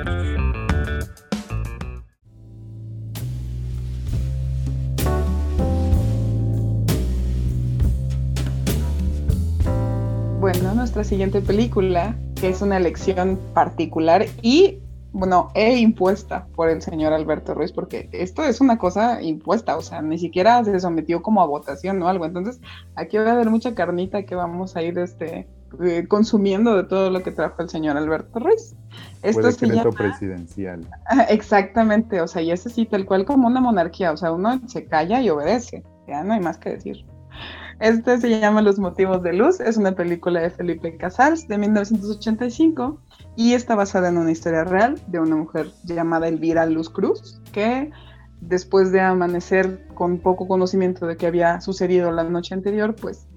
Bueno, 10.40 10.74
nuestra 10.74 11.04
siguiente 11.04 11.42
película, 11.42 12.18
que 12.36 12.50
es 12.50 12.62
una 12.62 12.78
elección 12.78 13.40
particular 13.54 14.26
y 14.42 14.80
bueno, 15.16 15.50
e 15.54 15.78
impuesta 15.78 16.46
por 16.56 16.70
el 16.70 16.82
señor 16.82 17.14
Alberto 17.14 17.54
Ruiz, 17.54 17.72
porque 17.72 18.10
esto 18.12 18.44
es 18.44 18.60
una 18.60 18.78
cosa 18.78 19.22
impuesta, 19.22 19.78
o 19.78 19.82
sea, 19.82 20.02
ni 20.02 20.18
siquiera 20.18 20.62
se 20.66 20.78
sometió 20.82 21.22
como 21.22 21.42
a 21.42 21.46
votación 21.46 22.04
o 22.04 22.10
algo. 22.10 22.26
Entonces, 22.26 22.60
aquí 22.96 23.18
va 23.18 23.30
a 23.30 23.32
haber 23.32 23.50
mucha 23.50 23.74
carnita 23.74 24.24
que 24.24 24.36
vamos 24.36 24.76
a 24.76 24.82
ir 24.82 25.00
este, 25.00 25.48
eh, 25.82 26.06
consumiendo 26.10 26.76
de 26.76 26.84
todo 26.84 27.10
lo 27.12 27.24
que 27.24 27.32
trajo 27.32 27.62
el 27.62 27.70
señor 27.70 27.96
Alberto 27.96 28.40
Ruiz. 28.40 28.76
Esto 29.22 29.48
es 29.48 29.56
se 29.56 29.68
presidencial. 29.92 30.86
Exactamente, 31.30 32.20
o 32.20 32.28
sea, 32.28 32.42
y 32.42 32.52
ese 32.52 32.70
sí, 32.70 32.86
tal 32.86 33.06
cual 33.06 33.24
como 33.24 33.48
una 33.48 33.62
monarquía, 33.62 34.12
o 34.12 34.18
sea, 34.18 34.34
uno 34.34 34.60
se 34.68 34.84
calla 34.84 35.22
y 35.22 35.30
obedece, 35.30 35.84
ya 36.10 36.26
no 36.26 36.34
hay 36.34 36.42
más 36.42 36.58
que 36.58 36.72
decir. 36.72 37.06
Este 37.80 38.18
se 38.20 38.40
llama 38.40 38.62
Los 38.62 38.80
motivos 38.80 39.22
de 39.22 39.34
luz, 39.34 39.60
es 39.60 39.76
una 39.76 39.92
película 39.94 40.40
de 40.40 40.50
Felipe 40.50 40.96
Casals 40.96 41.48
de 41.48 41.58
1985 41.58 43.02
y 43.36 43.54
está 43.54 43.76
basada 43.76 44.08
en 44.10 44.18
una 44.18 44.32
historia 44.32 44.64
real 44.64 45.00
de 45.08 45.20
una 45.20 45.36
mujer 45.36 45.72
llamada 45.84 46.30
Elvira 46.30 46.66
Luz 46.66 46.90
Cruz, 46.90 47.42
que 47.52 47.92
después 48.40 48.94
de 48.94 49.02
amanecer 49.02 49.88
con 49.94 50.20
poco 50.20 50.48
conocimiento 50.48 51.06
de 51.06 51.18
qué 51.18 51.28
había 51.28 51.60
sucedido 51.60 52.12
la 52.12 52.24
noche 52.24 52.54
anterior, 52.54 52.96
pues 52.96 53.28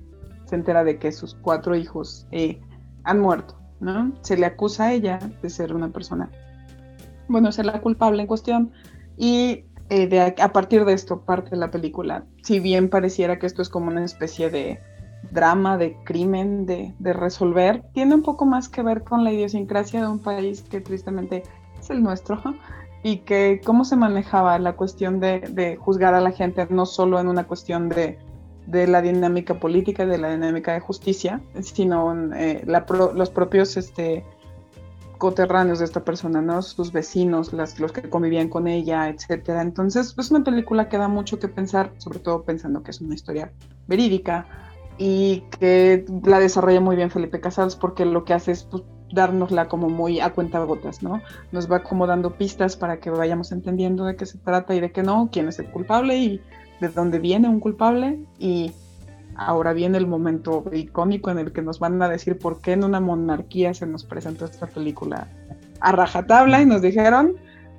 se 0.44 0.54
entera 0.54 0.84
de 0.84 0.98
que 0.98 1.10
sus 1.10 1.34
cuatro 1.34 1.74
hijos 1.74 2.28
eh, 2.30 2.60
han 3.02 3.18
muerto, 3.18 3.58
¿no? 3.80 4.12
Se 4.20 4.36
le 4.36 4.46
acusa 4.46 4.84
a 4.84 4.92
ella 4.92 5.18
de 5.42 5.50
ser 5.50 5.74
una 5.74 5.88
persona, 5.88 6.30
bueno, 7.26 7.50
ser 7.50 7.66
la 7.66 7.80
culpable 7.80 8.22
en 8.22 8.28
cuestión 8.28 8.72
y 9.16 9.64
eh, 9.90 10.34
a 10.38 10.52
partir 10.52 10.84
de 10.84 10.92
esto 10.92 11.20
parte 11.20 11.56
la 11.56 11.70
película. 11.70 12.24
Si 12.42 12.60
bien 12.60 12.90
pareciera 12.90 13.38
que 13.38 13.46
esto 13.46 13.62
es 13.62 13.68
como 13.68 13.88
una 13.88 14.04
especie 14.04 14.50
de 14.50 14.80
drama, 15.30 15.76
de 15.76 15.96
crimen, 16.04 16.66
de, 16.66 16.94
resolver, 17.12 17.82
tiene 17.92 18.14
un 18.14 18.22
poco 18.22 18.46
más 18.46 18.68
que 18.68 18.82
ver 18.82 19.02
con 19.02 19.24
la 19.24 19.32
idiosincrasia 19.32 20.00
de 20.00 20.06
un 20.06 20.18
país 20.20 20.62
que 20.62 20.80
tristemente 20.80 21.42
es 21.78 21.90
el 21.90 22.02
nuestro 22.02 22.40
y 23.02 23.18
que 23.18 23.60
cómo 23.64 23.84
se 23.84 23.96
manejaba 23.96 24.58
la 24.58 24.74
cuestión 24.74 25.20
de, 25.20 25.78
juzgar 25.80 26.14
a 26.14 26.20
la 26.20 26.32
gente 26.32 26.66
no 26.70 26.86
solo 26.86 27.18
en 27.18 27.28
una 27.28 27.46
cuestión 27.46 27.88
de, 27.88 28.18
la 28.66 29.00
dinámica 29.00 29.54
política, 29.54 30.04
de 30.04 30.18
la 30.18 30.30
dinámica 30.30 30.74
de 30.74 30.80
justicia, 30.80 31.40
sino 31.62 32.14
eh, 32.34 32.62
los 32.66 33.30
propios 33.30 33.76
este, 33.78 34.24
coterráneos 35.18 35.80
de 35.80 35.84
esta 35.84 36.04
persona, 36.04 36.40
¿no? 36.40 36.62
Sus 36.62 36.92
vecinos, 36.92 37.52
los 37.52 37.92
que 37.92 38.08
convivían 38.08 38.48
con 38.48 38.68
ella, 38.68 39.08
etcétera. 39.08 39.62
Entonces, 39.62 40.14
es 40.16 40.30
una 40.30 40.44
película 40.44 40.88
que 40.88 40.98
da 40.98 41.08
mucho 41.08 41.38
que 41.38 41.48
pensar, 41.48 41.92
sobre 41.98 42.20
todo 42.20 42.44
pensando 42.44 42.82
que 42.82 42.92
es 42.92 43.00
una 43.00 43.14
historia 43.14 43.52
verídica 43.86 44.46
y 44.96 45.44
que 45.58 46.04
la 46.24 46.40
desarrolla 46.40 46.80
muy 46.80 46.96
bien 46.96 47.10
Felipe 47.10 47.40
Casals 47.40 47.76
porque 47.76 48.04
lo 48.04 48.24
que 48.24 48.34
hace 48.34 48.52
es 48.52 48.64
pues, 48.64 48.82
como 49.68 49.88
muy 49.88 50.20
a 50.20 50.32
cuenta 50.32 50.62
gotas, 50.64 51.02
¿no? 51.02 51.22
Nos 51.52 51.70
va 51.70 51.82
como 51.82 52.06
dando 52.06 52.36
pistas 52.36 52.76
para 52.76 52.98
que 52.98 53.10
vayamos 53.10 53.52
entendiendo 53.52 54.04
de 54.04 54.16
qué 54.16 54.26
se 54.26 54.38
trata 54.38 54.74
y 54.74 54.80
de 54.80 54.92
qué 54.92 55.02
no, 55.02 55.30
quién 55.32 55.48
es 55.48 55.58
el 55.58 55.70
culpable 55.70 56.18
y 56.18 56.40
de 56.80 56.88
dónde 56.88 57.18
viene 57.18 57.48
un 57.48 57.60
culpable 57.60 58.20
y 58.38 58.72
Ahora 59.38 59.72
viene 59.72 59.98
el 59.98 60.06
momento 60.06 60.64
icónico 60.72 61.30
en 61.30 61.38
el 61.38 61.52
que 61.52 61.62
nos 61.62 61.78
van 61.78 62.02
a 62.02 62.08
decir 62.08 62.38
por 62.38 62.60
qué 62.60 62.72
en 62.72 62.82
una 62.82 62.98
monarquía 62.98 63.72
se 63.72 63.86
nos 63.86 64.04
presentó 64.04 64.44
esta 64.44 64.66
película 64.66 65.28
a 65.80 65.92
rajatabla 65.92 66.60
y 66.60 66.66
nos 66.66 66.82
dijeron, 66.82 67.36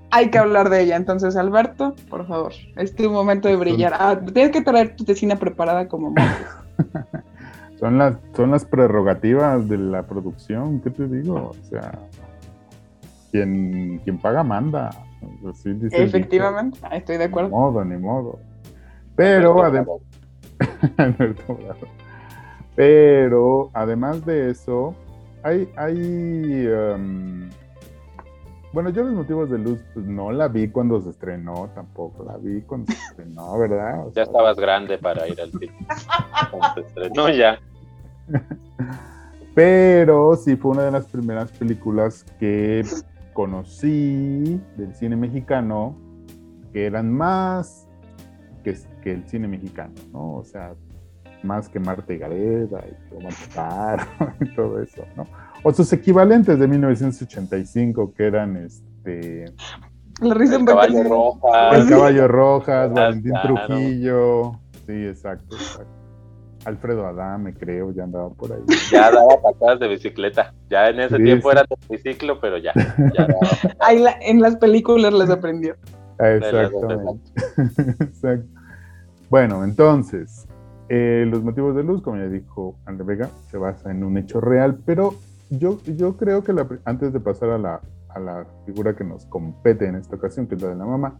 hay 0.09 0.29
que 0.31 0.37
hablar 0.37 0.69
de 0.69 0.81
ella. 0.81 0.95
Entonces, 0.95 1.35
Alberto, 1.35 1.95
por 2.09 2.25
favor, 2.27 2.53
es 2.77 2.95
tu 2.95 3.09
momento 3.11 3.49
de 3.49 3.57
brillar. 3.57 3.93
Ah, 3.93 4.17
tienes 4.33 4.51
que 4.51 4.61
traer 4.61 4.95
tu 4.95 5.03
tesina 5.03 5.35
preparada 5.35 5.87
como 5.89 6.15
son 7.79 7.97
las 7.97 8.15
son 8.35 8.51
las 8.51 8.63
prerrogativas 8.63 9.67
de 9.67 9.77
la 9.77 10.03
producción, 10.03 10.79
¿qué 10.79 10.89
te 10.89 11.07
digo? 11.07 11.51
O 11.51 11.65
sea, 11.69 11.99
quien, 13.31 13.99
quien 14.03 14.17
paga 14.17 14.43
manda. 14.43 14.91
Efectivamente, 15.91 16.79
estoy 16.91 17.17
de 17.17 17.25
acuerdo. 17.25 17.49
Ni 17.49 17.55
modo, 17.55 17.85
ni 17.85 17.97
modo. 17.97 18.39
Pero 19.15 19.61
además, 19.61 19.97
Pero 22.75 23.69
además 23.73 24.25
de 24.25 24.51
eso, 24.51 24.95
hay, 25.43 25.69
hay 25.75 26.67
um, 26.67 27.49
bueno, 28.71 28.91
yo 28.91 29.03
los 29.03 29.13
motivos 29.13 29.49
de 29.49 29.57
luz, 29.57 29.79
pues 29.95 30.05
no 30.05 30.31
la 30.31 30.47
vi 30.47 30.67
cuando 30.69 31.01
se 31.01 31.09
estrenó, 31.09 31.71
tampoco 31.73 32.23
la 32.23 32.37
vi 32.37 32.61
cuando 32.61 32.91
se 32.91 32.99
estrenó, 32.99 33.57
¿verdad? 33.57 34.05
ya 34.13 34.21
estabas 34.21 34.57
grande 34.57 34.99
para 34.99 35.27
ir 35.27 35.41
al 35.41 35.51
cine. 35.51 35.73
cuando 36.51 36.73
se 36.75 36.81
estrenó 36.81 37.29
ya. 37.29 37.59
Pero 39.55 40.35
sí 40.35 40.55
fue 40.55 40.71
una 40.71 40.83
de 40.83 40.91
las 40.91 41.07
primeras 41.07 41.51
películas 41.51 42.23
que 42.39 42.85
conocí 43.33 44.61
del 44.77 44.93
cine 44.93 45.15
mexicano 45.15 45.95
que 46.71 46.85
eran 46.85 47.11
más 47.11 47.88
que, 48.63 48.75
que 49.01 49.11
el 49.13 49.27
cine 49.27 49.47
mexicano, 49.47 49.93
¿no? 50.11 50.35
O 50.35 50.43
sea, 50.43 50.73
más 51.43 51.69
que 51.69 51.79
Marta 51.79 52.13
y 52.13 52.17
Gareda 52.17 52.83
y 52.85 53.15
Omar 53.15 53.99
y 54.41 54.55
todo 54.55 54.81
eso, 54.81 55.03
¿no? 55.15 55.27
O 55.63 55.73
sus 55.73 55.91
equivalentes 55.93 56.59
de 56.59 56.67
1985 56.67 58.13
que 58.13 58.25
eran 58.25 58.57
este... 58.57 59.45
La 60.21 60.33
risa 60.33 60.57
el 60.57 60.65
caballo 60.65 61.03
rojas. 61.03 61.79
El 61.79 61.89
caballo 61.89 62.27
rojas, 62.27 62.93
Valentín 62.93 63.33
Trujillo. 63.41 64.51
Sí, 64.85 65.05
exacto, 65.05 65.55
exacto. 65.55 65.99
Alfredo 66.65 67.07
Adame, 67.07 67.53
creo, 67.53 67.93
ya 67.93 68.03
andaba 68.03 68.29
por 68.31 68.51
ahí. 68.51 68.59
Ya 68.91 69.11
daba 69.11 69.41
patadas 69.41 69.79
de 69.79 69.87
bicicleta. 69.87 70.53
Ya 70.69 70.89
en 70.89 70.99
ese 70.99 71.17
tiempo 71.17 71.51
era 71.51 71.61
de 71.61 71.77
biciclo, 71.89 72.39
pero 72.41 72.57
ya. 72.57 72.73
ya 72.75 73.27
ahí 73.79 74.03
en 74.21 74.41
las 74.41 74.57
películas 74.57 75.13
les 75.13 75.29
aprendió. 75.29 75.75
Exactamente. 76.19 77.31
Exacto. 78.03 78.47
Bueno, 79.29 79.63
entonces, 79.63 80.47
eh, 80.89 81.25
los 81.29 81.43
motivos 81.43 81.75
de 81.75 81.83
luz, 81.83 82.01
como 82.01 82.17
ya 82.17 82.27
dijo 82.27 82.75
André 82.85 83.05
Vega, 83.05 83.29
se 83.49 83.57
basa 83.57 83.91
en 83.91 84.03
un 84.03 84.17
hecho 84.17 84.41
real, 84.41 84.79
pero 84.85 85.13
yo, 85.49 85.79
yo 85.83 86.17
creo 86.17 86.43
que 86.43 86.53
antes 86.85 87.13
de 87.13 87.19
pasar 87.19 87.51
a 87.51 87.57
la, 87.57 87.81
a 88.09 88.19
la 88.19 88.45
figura 88.65 88.95
que 88.95 89.03
nos 89.03 89.25
compete 89.25 89.85
en 89.85 89.95
esta 89.95 90.15
ocasión, 90.15 90.47
que 90.47 90.55
es 90.55 90.61
la 90.61 90.69
de 90.69 90.75
la 90.75 90.85
mamá, 90.85 91.19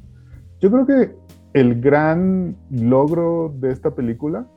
yo 0.60 0.72
creo 0.72 0.86
que 0.86 1.16
el 1.54 1.82
gran 1.82 2.56
logro 2.70 3.54
de 3.60 3.72
esta 3.72 3.92
película, 3.92 4.48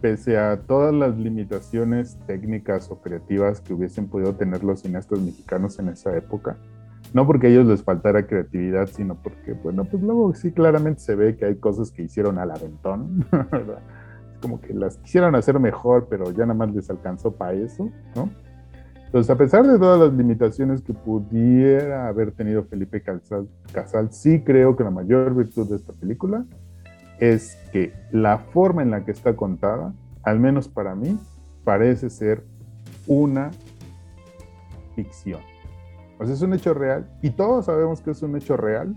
pese 0.00 0.38
a 0.38 0.62
todas 0.62 0.94
las 0.94 1.16
limitaciones 1.16 2.18
técnicas 2.26 2.90
o 2.90 3.00
creativas 3.00 3.60
que 3.60 3.74
hubiesen 3.74 4.08
podido 4.08 4.34
tener 4.34 4.64
los 4.64 4.80
cineastas 4.80 5.20
mexicanos 5.20 5.78
en 5.78 5.88
esa 5.88 6.16
época, 6.16 6.56
no 7.12 7.26
porque 7.26 7.48
a 7.48 7.50
ellos 7.50 7.66
les 7.66 7.82
faltara 7.82 8.26
creatividad, 8.26 8.86
sino 8.86 9.16
porque, 9.16 9.52
bueno, 9.52 9.84
pues 9.84 10.02
luego 10.02 10.32
sí 10.34 10.52
claramente 10.52 11.00
se 11.00 11.14
ve 11.14 11.36
que 11.36 11.44
hay 11.44 11.56
cosas 11.56 11.90
que 11.90 12.02
hicieron 12.02 12.38
al 12.38 12.50
aventón, 12.50 13.26
¿verdad? 13.50 13.80
Como 14.40 14.60
que 14.60 14.72
las 14.72 14.96
quisieron 14.98 15.34
hacer 15.34 15.58
mejor, 15.58 16.06
pero 16.08 16.30
ya 16.30 16.46
nada 16.46 16.54
más 16.54 16.74
les 16.74 16.88
alcanzó 16.88 17.32
para 17.32 17.54
eso, 17.54 17.90
¿no? 18.14 18.30
Entonces, 19.10 19.28
a 19.28 19.36
pesar 19.36 19.66
de 19.66 19.76
todas 19.76 19.98
las 19.98 20.12
limitaciones 20.12 20.82
que 20.82 20.94
pudiera 20.94 22.06
haber 22.06 22.30
tenido 22.30 22.62
Felipe 22.62 23.02
Casal, 23.02 23.48
Casal, 23.72 24.12
sí 24.12 24.40
creo 24.42 24.76
que 24.76 24.84
la 24.84 24.90
mayor 24.90 25.34
virtud 25.34 25.68
de 25.68 25.76
esta 25.76 25.92
película 25.92 26.44
es 27.18 27.56
que 27.72 27.92
la 28.12 28.38
forma 28.38 28.82
en 28.82 28.92
la 28.92 29.04
que 29.04 29.10
está 29.10 29.34
contada, 29.34 29.92
al 30.22 30.38
menos 30.38 30.68
para 30.68 30.94
mí, 30.94 31.18
parece 31.64 32.08
ser 32.08 32.44
una 33.08 33.50
ficción. 34.94 35.40
Sea, 36.24 36.34
es 36.34 36.42
un 36.42 36.54
hecho 36.54 36.74
real 36.74 37.08
y 37.22 37.30
todos 37.30 37.66
sabemos 37.66 38.00
que 38.00 38.10
es 38.10 38.22
un 38.22 38.36
hecho 38.36 38.56
real, 38.56 38.94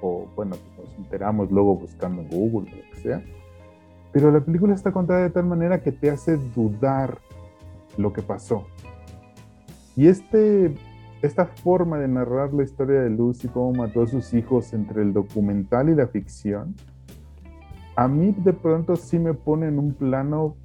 o 0.00 0.26
bueno, 0.34 0.56
nos 0.76 0.98
enteramos 0.98 1.50
luego 1.50 1.76
buscando 1.76 2.22
en 2.22 2.28
Google 2.28 2.72
o 2.72 2.76
lo 2.76 2.90
que 2.90 2.96
sea, 3.02 3.22
pero 4.12 4.30
la 4.30 4.40
película 4.40 4.74
está 4.74 4.92
contada 4.92 5.22
de 5.22 5.30
tal 5.30 5.44
manera 5.44 5.82
que 5.82 5.92
te 5.92 6.10
hace 6.10 6.36
dudar 6.36 7.18
lo 7.96 8.12
que 8.12 8.22
pasó. 8.22 8.66
Y 9.96 10.08
este, 10.08 10.74
esta 11.22 11.46
forma 11.46 11.98
de 11.98 12.08
narrar 12.08 12.52
la 12.52 12.62
historia 12.62 13.00
de 13.00 13.10
Luz 13.10 13.44
y 13.44 13.48
cómo 13.48 13.72
mató 13.72 14.02
a 14.02 14.06
sus 14.06 14.32
hijos 14.34 14.72
entre 14.72 15.02
el 15.02 15.12
documental 15.12 15.88
y 15.88 15.94
la 15.94 16.06
ficción, 16.06 16.74
a 17.94 18.08
mí 18.08 18.34
de 18.36 18.52
pronto 18.52 18.96
sí 18.96 19.18
me 19.18 19.34
pone 19.34 19.66
en 19.66 19.78
un 19.78 19.92
plano 19.92 20.56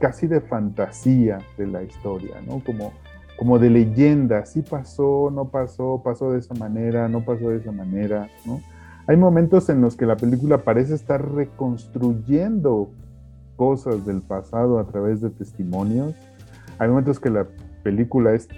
casi 0.00 0.26
de 0.26 0.40
fantasía 0.40 1.38
de 1.56 1.66
la 1.66 1.82
historia, 1.82 2.40
¿no? 2.46 2.62
Como, 2.64 2.92
como 3.36 3.58
de 3.58 3.70
leyenda, 3.70 4.46
sí 4.46 4.62
pasó, 4.62 5.30
no 5.32 5.48
pasó, 5.48 6.00
pasó 6.02 6.32
de 6.32 6.38
esa 6.38 6.54
manera, 6.54 7.08
no 7.08 7.24
pasó 7.24 7.50
de 7.50 7.58
esa 7.58 7.72
manera, 7.72 8.28
¿no? 8.44 8.60
Hay 9.06 9.16
momentos 9.16 9.68
en 9.68 9.80
los 9.80 9.96
que 9.96 10.06
la 10.06 10.16
película 10.16 10.58
parece 10.58 10.94
estar 10.94 11.32
reconstruyendo 11.34 12.90
cosas 13.54 14.04
del 14.04 14.20
pasado 14.20 14.78
a 14.78 14.86
través 14.86 15.20
de 15.20 15.30
testimonios. 15.30 16.14
Hay 16.78 16.88
momentos 16.88 17.20
que 17.20 17.30
la 17.30 17.46
película 17.82 18.34
es 18.34 18.48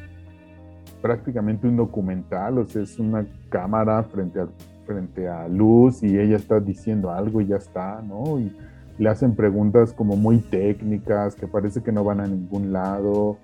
prácticamente 1.03 1.69
un 1.69 1.77
documental, 1.77 2.59
o 2.59 2.67
sea, 2.67 2.83
es 2.83 2.99
una 2.99 3.27
cámara 3.51 4.03
frente 4.05 4.41
a, 4.41 4.49
frente 4.87 5.29
a 5.29 5.49
luz 5.49 6.03
y 6.03 6.19
ella 6.19 6.37
está 6.37 6.61
diciendo 6.61 7.11
algo 7.11 7.41
y 7.41 7.49
ya 7.49 7.57
está, 7.57 8.01
¿no? 8.03 8.41
Y 8.41 8.57
le 8.99 9.09
hacen 9.09 9.37
preguntas 9.37 9.93
como 9.93 10.17
muy 10.17 10.39
técnicas 10.39 11.35
que 11.35 11.47
parece 11.47 11.83
que 11.83 11.93
no 11.93 12.05
van 12.05 12.21
a 12.21 12.27
ningún 12.27 12.73
lado, 12.73 13.37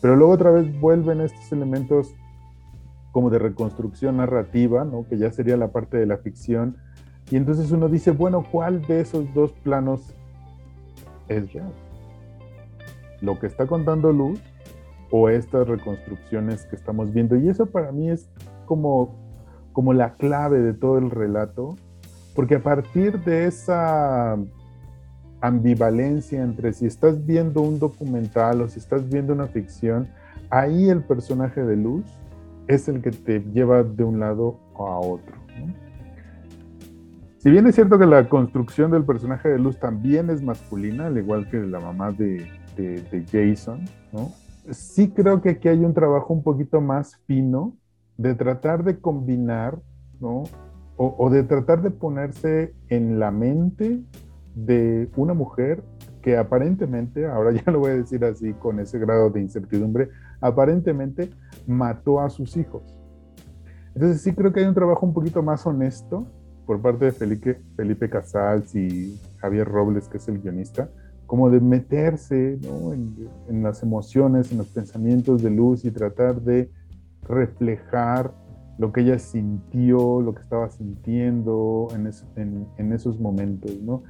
pero 0.00 0.16
luego 0.16 0.32
otra 0.32 0.50
vez 0.50 0.80
vuelven 0.80 1.20
estos 1.20 1.52
elementos 1.52 2.14
como 3.12 3.30
de 3.30 3.38
reconstrucción 3.38 4.18
narrativa, 4.18 4.84
¿no? 4.84 5.06
que 5.08 5.18
ya 5.18 5.30
sería 5.30 5.56
la 5.56 5.68
parte 5.68 5.96
de 5.96 6.06
la 6.06 6.18
ficción, 6.18 6.76
y 7.30 7.36
entonces 7.36 7.70
uno 7.70 7.88
dice, 7.88 8.10
bueno, 8.10 8.44
¿cuál 8.50 8.82
de 8.86 9.00
esos 9.00 9.32
dos 9.34 9.52
planos 9.52 10.14
es 11.28 11.52
real? 11.52 11.72
¿Lo 13.20 13.38
que 13.38 13.46
está 13.46 13.66
contando 13.66 14.12
Luz 14.12 14.40
o 15.10 15.28
estas 15.28 15.68
reconstrucciones 15.68 16.64
que 16.66 16.74
estamos 16.74 17.12
viendo? 17.12 17.36
Y 17.36 17.48
eso 17.48 17.66
para 17.66 17.92
mí 17.92 18.10
es 18.10 18.28
como, 18.66 19.14
como 19.72 19.92
la 19.92 20.14
clave 20.14 20.60
de 20.60 20.72
todo 20.72 20.98
el 20.98 21.10
relato, 21.10 21.76
porque 22.34 22.56
a 22.56 22.62
partir 22.62 23.22
de 23.24 23.46
esa 23.46 24.36
ambivalencia 25.40 26.42
entre 26.42 26.72
si 26.72 26.86
estás 26.86 27.24
viendo 27.24 27.62
un 27.62 27.78
documental 27.78 28.60
o 28.60 28.68
si 28.68 28.78
estás 28.78 29.08
viendo 29.08 29.32
una 29.32 29.46
ficción, 29.46 30.08
ahí 30.50 30.88
el 30.88 31.02
personaje 31.02 31.62
de 31.62 31.76
Luz 31.76 32.04
es 32.68 32.88
el 32.88 33.02
que 33.02 33.10
te 33.10 33.40
lleva 33.40 33.82
de 33.82 34.04
un 34.04 34.20
lado 34.20 34.60
a 34.76 34.98
otro. 35.00 35.34
Si 37.38 37.50
bien 37.50 37.66
es 37.66 37.74
cierto 37.74 37.98
que 37.98 38.04
la 38.04 38.28
construcción 38.28 38.90
del 38.90 39.04
personaje 39.04 39.48
de 39.48 39.58
Luz 39.58 39.78
también 39.78 40.28
es 40.28 40.42
masculina, 40.42 41.06
al 41.06 41.16
igual 41.16 41.48
que 41.48 41.58
la 41.58 41.80
mamá 41.80 42.12
de, 42.12 42.46
Jason, 43.30 43.84
sí 44.70 45.10
creo 45.10 45.42
que 45.42 45.50
aquí 45.50 45.68
hay 45.68 45.84
un 45.84 45.92
trabajo 45.92 46.32
un 46.32 46.42
poquito 46.42 46.80
más 46.80 47.16
fino 47.26 47.76
de 48.16 48.34
tratar 48.34 48.84
de 48.84 48.98
combinar, 48.98 49.78
¿no? 50.20 50.44
o 51.02 51.30
de 51.30 51.42
tratar 51.44 51.80
de 51.80 51.90
ponerse 51.90 52.74
en 52.90 53.18
la 53.18 53.30
mente 53.30 54.02
de 54.54 55.08
una 55.16 55.34
mujer 55.34 55.82
que 56.22 56.36
aparentemente, 56.36 57.26
ahora 57.26 57.52
ya 57.64 57.72
lo 57.72 57.80
voy 57.80 57.92
a 57.92 57.94
decir 57.94 58.24
así 58.24 58.52
con 58.54 58.80
ese 58.80 58.98
grado 58.98 59.30
de 59.30 59.40
incertidumbre, 59.40 60.10
aparentemente 60.40 61.30
mató 61.66 62.20
a 62.20 62.30
sus 62.30 62.56
hijos. 62.56 62.94
Entonces 63.94 64.22
sí 64.22 64.32
creo 64.32 64.52
que 64.52 64.60
hay 64.60 64.66
un 64.66 64.74
trabajo 64.74 65.04
un 65.04 65.12
poquito 65.12 65.42
más 65.42 65.66
honesto 65.66 66.26
por 66.66 66.80
parte 66.80 67.06
de 67.06 67.12
Felipe, 67.12 67.60
Felipe 67.76 68.08
Casals 68.08 68.74
y 68.76 69.18
Javier 69.38 69.66
Robles, 69.66 70.08
que 70.08 70.18
es 70.18 70.28
el 70.28 70.40
guionista, 70.40 70.88
como 71.26 71.50
de 71.50 71.60
meterse 71.60 72.58
en, 73.48 73.62
las 73.62 73.82
emociones, 73.82 74.52
en 74.52 74.58
los 74.58 74.68
pensamientos 74.68 75.42
de 75.42 75.50
Luz 75.50 75.84
y 75.84 75.90
tratar 75.90 76.40
de 76.40 76.70
reflejar 77.22 78.32
lo 78.78 78.92
que 78.92 79.02
ella 79.02 79.18
sintió, 79.18 80.20
lo 80.20 80.34
que 80.34 80.42
estaba 80.42 80.70
sintiendo 80.70 81.88
en, 81.94 82.66
en 82.78 82.92
esos 82.92 83.20
momentos, 83.20 83.80
¿no? 83.80 84.02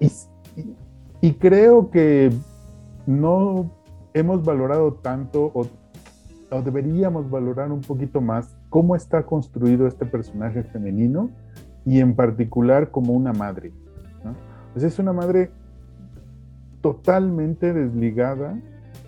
Y, 0.00 1.32
creo 1.34 1.90
que 1.90 2.30
no 3.06 3.70
hemos 4.14 4.44
valorado 4.44 4.94
tanto 4.94 5.52
o, 5.54 5.66
deberíamos 6.64 7.30
valorar 7.30 7.70
un 7.70 7.82
poquito 7.82 8.20
más 8.20 8.56
cómo 8.70 8.96
está 8.96 9.24
construido 9.24 9.86
este 9.86 10.06
personaje 10.06 10.64
femenino 10.64 11.30
y 11.84 12.00
en 12.00 12.16
particular 12.16 12.90
como 12.90 13.12
una 13.12 13.32
madre. 13.32 13.72
Pues 14.72 14.84
es 14.84 14.98
una 14.98 15.12
madre 15.12 15.50
totalmente 16.80 17.72
desligada 17.72 18.58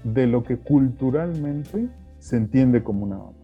de 0.04 0.26
lo 0.26 0.42
que 0.42 0.58
culturalmente 0.58 1.88
se 2.18 2.36
entiende 2.36 2.82
como 2.82 3.04
una 3.04 3.18
madre. 3.18 3.36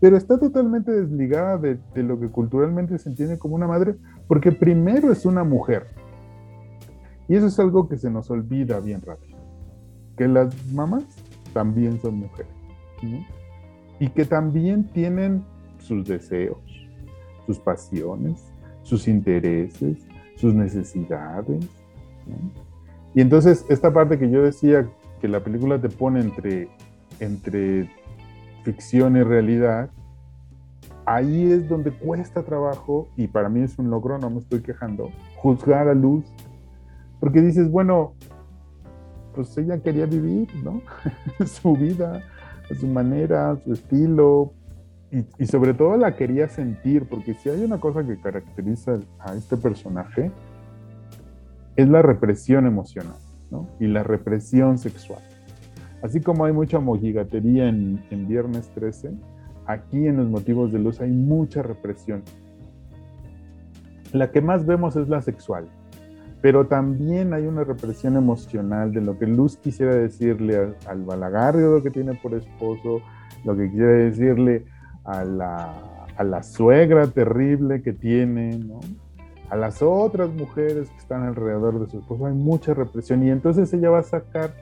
Pero 0.00 0.16
está 0.16 0.38
totalmente 0.38 0.92
desligada 0.92 1.56
de, 1.56 1.78
de, 1.94 2.02
lo 2.02 2.20
que 2.20 2.28
culturalmente 2.28 2.98
se 2.98 3.08
entiende 3.08 3.38
como 3.38 3.54
una 3.54 3.66
madre 3.66 3.96
porque 4.28 4.52
primero 4.52 5.10
es 5.10 5.24
una 5.24 5.42
mujer. 5.42 5.86
Y 7.28 7.36
eso 7.36 7.46
es 7.46 7.58
algo 7.58 7.88
que 7.88 7.96
se 7.96 8.10
nos 8.10 8.30
olvida 8.30 8.80
bien 8.80 9.02
rápido. 9.02 9.38
Que 10.16 10.28
las 10.28 10.54
mamás 10.72 11.04
también 11.52 12.00
son 12.00 12.18
mujeres. 12.18 12.52
Y 13.98 14.08
que 14.10 14.24
también 14.24 14.84
tienen 14.92 15.44
sus 15.78 16.06
deseos, 16.06 16.58
sus 17.46 17.58
pasiones, 17.58 18.52
sus 18.82 19.08
intereses, 19.08 19.98
sus 20.36 20.54
necesidades. 20.54 21.66
Y 23.14 23.20
entonces 23.20 23.64
esta 23.68 23.92
parte 23.92 24.18
que 24.18 24.30
yo 24.30 24.42
decía 24.42 24.88
que 25.20 25.28
la 25.28 25.42
película 25.42 25.80
te 25.80 25.88
pone 25.88 26.20
entre, 26.20 26.68
entre 27.20 27.90
ficción 28.62 29.16
y 29.16 29.22
realidad, 29.22 29.90
ahí 31.06 31.52
es 31.52 31.68
donde 31.68 31.92
cuesta 31.92 32.42
trabajo, 32.42 33.08
y 33.16 33.28
para 33.28 33.48
mí 33.48 33.60
es 33.60 33.78
un 33.78 33.90
logro, 33.90 34.18
no 34.18 34.28
me 34.28 34.40
estoy 34.40 34.60
quejando, 34.60 35.10
juzgar 35.36 35.88
a 35.88 35.94
Luz 35.94 36.24
porque 37.20 37.40
dices, 37.40 37.70
bueno, 37.70 38.14
pues 39.34 39.56
ella 39.58 39.78
quería 39.78 40.06
vivir, 40.06 40.48
¿no? 40.64 40.82
su 41.46 41.74
vida, 41.74 42.22
su 42.78 42.86
manera, 42.86 43.56
su 43.64 43.72
estilo, 43.72 44.52
y, 45.38 45.46
sobre 45.46 45.72
todo 45.72 45.96
la 45.96 46.16
quería 46.16 46.48
sentir, 46.48 47.06
porque 47.08 47.34
si 47.34 47.48
hay 47.48 47.62
una 47.62 47.78
cosa 47.78 48.04
que 48.04 48.18
caracteriza 48.20 48.98
a 49.20 49.34
este 49.34 49.56
personaje, 49.56 50.30
es 51.76 51.88
la 51.88 52.02
represión 52.02 52.66
emocional, 52.66 53.16
¿no? 53.50 53.68
Y 53.78 53.86
la 53.86 54.02
represión 54.02 54.78
sexual. 54.78 55.20
Así 56.02 56.20
como 56.20 56.44
hay 56.44 56.52
mucha 56.52 56.80
mojigatería 56.80 57.68
en, 57.68 58.02
en 58.10 58.28
Viernes 58.28 58.68
13, 58.74 59.12
aquí 59.66 60.06
en 60.06 60.16
los 60.16 60.28
motivos 60.28 60.72
de 60.72 60.78
luz 60.78 61.00
hay 61.00 61.10
mucha 61.10 61.62
represión. 61.62 62.22
La 64.12 64.30
que 64.30 64.40
más 64.40 64.66
vemos 64.66 64.96
es 64.96 65.08
la 65.08 65.22
sexual, 65.22 65.68
pero 66.46 66.64
también 66.68 67.34
hay 67.34 67.44
una 67.44 67.64
represión 67.64 68.16
emocional 68.16 68.92
de 68.92 69.00
lo 69.00 69.18
que 69.18 69.26
Luz 69.26 69.56
quisiera 69.56 69.96
decirle 69.96 70.76
al, 70.86 71.02
balagardo 71.02 71.82
que 71.82 71.90
tiene 71.90 72.14
por 72.14 72.34
esposo, 72.34 73.00
lo 73.42 73.56
que 73.56 73.68
quiere 73.68 74.10
decirle 74.10 74.64
a 75.02 75.24
la, 75.24 76.42
suegra 76.44 77.08
terrible 77.08 77.82
que 77.82 77.92
tiene, 77.92 78.58
¿no? 78.58 78.78
a 79.50 79.56
las 79.56 79.82
otras 79.82 80.30
mujeres 80.30 80.88
que 80.88 80.98
están 80.98 81.24
alrededor 81.24 81.80
de 81.80 81.90
su 81.90 81.98
esposo, 81.98 82.26
hay 82.26 82.34
mucha 82.34 82.74
represión 82.74 83.24
y 83.24 83.30
entonces 83.30 83.72
ella 83.72 83.90
va 83.90 83.98
a 83.98 84.04
sacar, 84.04 84.54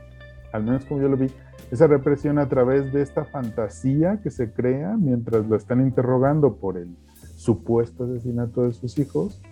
al 0.55 0.65
menos 0.65 0.87
como 0.87 1.03
yo 1.03 1.09
lo 1.11 1.19
vi, 1.19 1.27
esa 1.71 1.87
represión 1.87 2.39
a 2.39 2.49
través 2.49 2.95
de 2.95 3.03
esta 3.03 3.27
fantasía 3.27 4.23
que 4.23 4.31
se 4.31 4.51
crea 4.51 4.97
mientras 4.99 5.47
lo 5.47 5.55
están 5.55 5.83
interrogando 5.83 6.55
por 6.55 6.79
el 6.79 6.97
supuesto 7.37 8.05
asesinato 8.05 8.63
de 8.63 8.73
sus 8.73 8.99
hijos. 8.99 9.43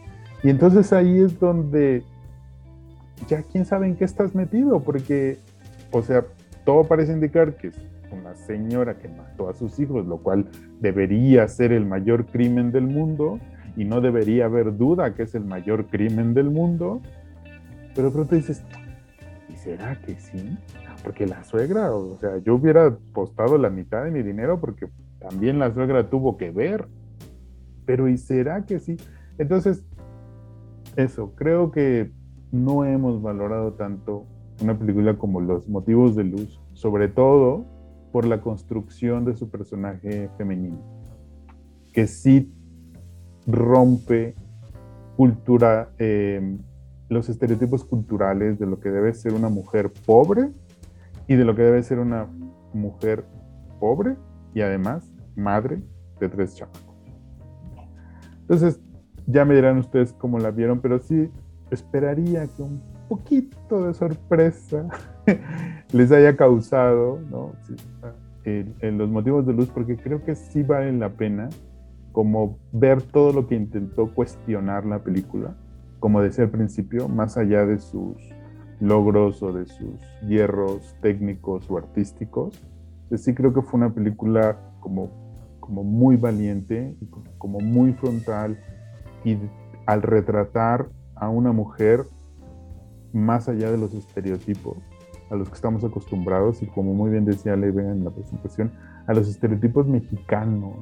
Y 0.42 0.48
entonces 0.48 0.92
ahí 0.92 1.20
es 1.20 1.38
donde 1.38 2.02
ya 3.28 3.42
quién 3.42 3.64
sabe 3.64 3.86
en 3.86 3.96
qué 3.96 4.04
estás 4.04 4.34
metido, 4.34 4.80
porque, 4.80 5.38
o 5.90 6.02
sea, 6.02 6.24
todo 6.64 6.84
parece 6.84 7.12
indicar 7.12 7.56
que 7.56 7.68
es 7.68 7.76
una 8.10 8.34
señora 8.34 8.98
que 8.98 9.08
mató 9.08 9.48
a 9.48 9.54
sus 9.54 9.78
hijos, 9.78 10.06
lo 10.06 10.18
cual 10.18 10.48
debería 10.80 11.48
ser 11.48 11.72
el 11.72 11.86
mayor 11.86 12.26
crimen 12.26 12.72
del 12.72 12.86
mundo, 12.86 13.38
y 13.76 13.84
no 13.84 14.00
debería 14.00 14.46
haber 14.46 14.76
duda 14.76 15.14
que 15.14 15.22
es 15.22 15.34
el 15.34 15.44
mayor 15.44 15.86
crimen 15.86 16.34
del 16.34 16.50
mundo, 16.50 17.00
pero 17.94 18.08
de 18.08 18.14
pronto 18.14 18.34
dices, 18.34 18.62
¿y 19.48 19.56
será 19.56 19.98
que 20.00 20.14
sí? 20.16 20.58
Porque 21.02 21.26
la 21.26 21.42
suegra, 21.44 21.92
o 21.92 22.16
sea, 22.18 22.38
yo 22.38 22.54
hubiera 22.54 22.86
apostado 22.86 23.58
la 23.58 23.70
mitad 23.70 24.04
de 24.04 24.10
mi 24.10 24.22
dinero 24.22 24.60
porque 24.60 24.88
también 25.18 25.58
la 25.58 25.72
suegra 25.72 26.08
tuvo 26.08 26.36
que 26.36 26.50
ver, 26.50 26.86
pero 27.86 28.08
¿y 28.08 28.18
será 28.18 28.64
que 28.64 28.78
sí? 28.78 28.96
Entonces, 29.38 29.84
eso, 30.96 31.32
creo 31.34 31.72
que 31.72 32.10
no 32.52 32.84
hemos 32.84 33.22
valorado 33.22 33.72
tanto 33.72 34.26
una 34.62 34.78
película 34.78 35.16
como 35.16 35.40
Los 35.40 35.68
motivos 35.68 36.14
de 36.14 36.24
luz, 36.24 36.60
sobre 36.74 37.08
todo 37.08 37.64
por 38.12 38.26
la 38.26 38.42
construcción 38.42 39.24
de 39.24 39.34
su 39.34 39.50
personaje 39.50 40.28
femenino, 40.36 40.78
que 41.92 42.06
sí 42.06 42.52
rompe 43.46 44.34
cultura, 45.16 45.90
em, 45.98 46.58
los 47.08 47.28
estereotipos 47.28 47.84
culturales 47.84 48.58
de 48.58 48.66
lo 48.66 48.78
que 48.80 48.90
debe 48.90 49.14
ser 49.14 49.32
una 49.32 49.48
mujer 49.48 49.90
pobre 50.06 50.50
y 51.26 51.34
de 51.34 51.44
lo 51.44 51.56
que 51.56 51.62
debe 51.62 51.82
ser 51.82 51.98
una 51.98 52.26
mujer 52.74 53.24
pobre 53.80 54.16
y 54.54 54.60
además 54.60 55.10
madre 55.34 55.82
de 56.20 56.28
tres 56.28 56.54
chamacos. 56.54 56.82
Entonces, 58.42 58.80
ya 59.26 59.44
me 59.44 59.54
dirán 59.54 59.78
ustedes 59.78 60.12
cómo 60.12 60.38
la 60.38 60.50
vieron, 60.50 60.80
pero 60.80 60.98
sí 60.98 61.30
esperaría 61.74 62.46
que 62.46 62.62
un 62.62 62.80
poquito 63.08 63.86
de 63.86 63.94
sorpresa 63.94 64.88
les 65.92 66.12
haya 66.12 66.36
causado 66.36 67.18
¿no? 67.30 67.52
en 68.44 68.98
los 68.98 69.08
motivos 69.08 69.46
de 69.46 69.52
luz, 69.52 69.68
porque 69.70 69.96
creo 69.96 70.24
que 70.24 70.34
sí 70.34 70.62
vale 70.62 70.92
la 70.92 71.10
pena 71.10 71.48
como 72.12 72.58
ver 72.72 73.02
todo 73.02 73.32
lo 73.32 73.46
que 73.46 73.54
intentó 73.54 74.12
cuestionar 74.14 74.84
la 74.84 74.98
película, 74.98 75.54
como 75.98 76.20
decía 76.20 76.44
al 76.44 76.50
principio, 76.50 77.08
más 77.08 77.36
allá 77.36 77.64
de 77.64 77.78
sus 77.78 78.16
logros 78.80 79.42
o 79.42 79.52
de 79.52 79.66
sus 79.66 80.00
hierros 80.26 80.94
técnicos 81.00 81.70
o 81.70 81.78
artísticos. 81.78 82.60
Sí 83.16 83.34
creo 83.34 83.52
que 83.52 83.62
fue 83.62 83.78
una 83.78 83.94
película 83.94 84.58
como, 84.80 85.10
como 85.60 85.84
muy 85.84 86.16
valiente, 86.16 86.96
como 87.38 87.60
muy 87.60 87.92
frontal 87.92 88.58
y 89.24 89.38
al 89.86 90.02
retratar 90.02 90.88
a 91.22 91.28
una 91.28 91.52
mujer 91.52 92.04
más 93.12 93.48
allá 93.48 93.70
de 93.70 93.78
los 93.78 93.94
estereotipos 93.94 94.76
a 95.30 95.36
los 95.36 95.48
que 95.48 95.54
estamos 95.54 95.84
acostumbrados 95.84 96.62
y 96.62 96.66
como 96.66 96.94
muy 96.94 97.10
bien 97.10 97.24
decía 97.24 97.54
Leve 97.54 97.88
en 97.88 98.04
la 98.04 98.10
presentación, 98.10 98.72
a 99.06 99.14
los 99.14 99.28
estereotipos 99.28 99.86
mexicanos. 99.86 100.74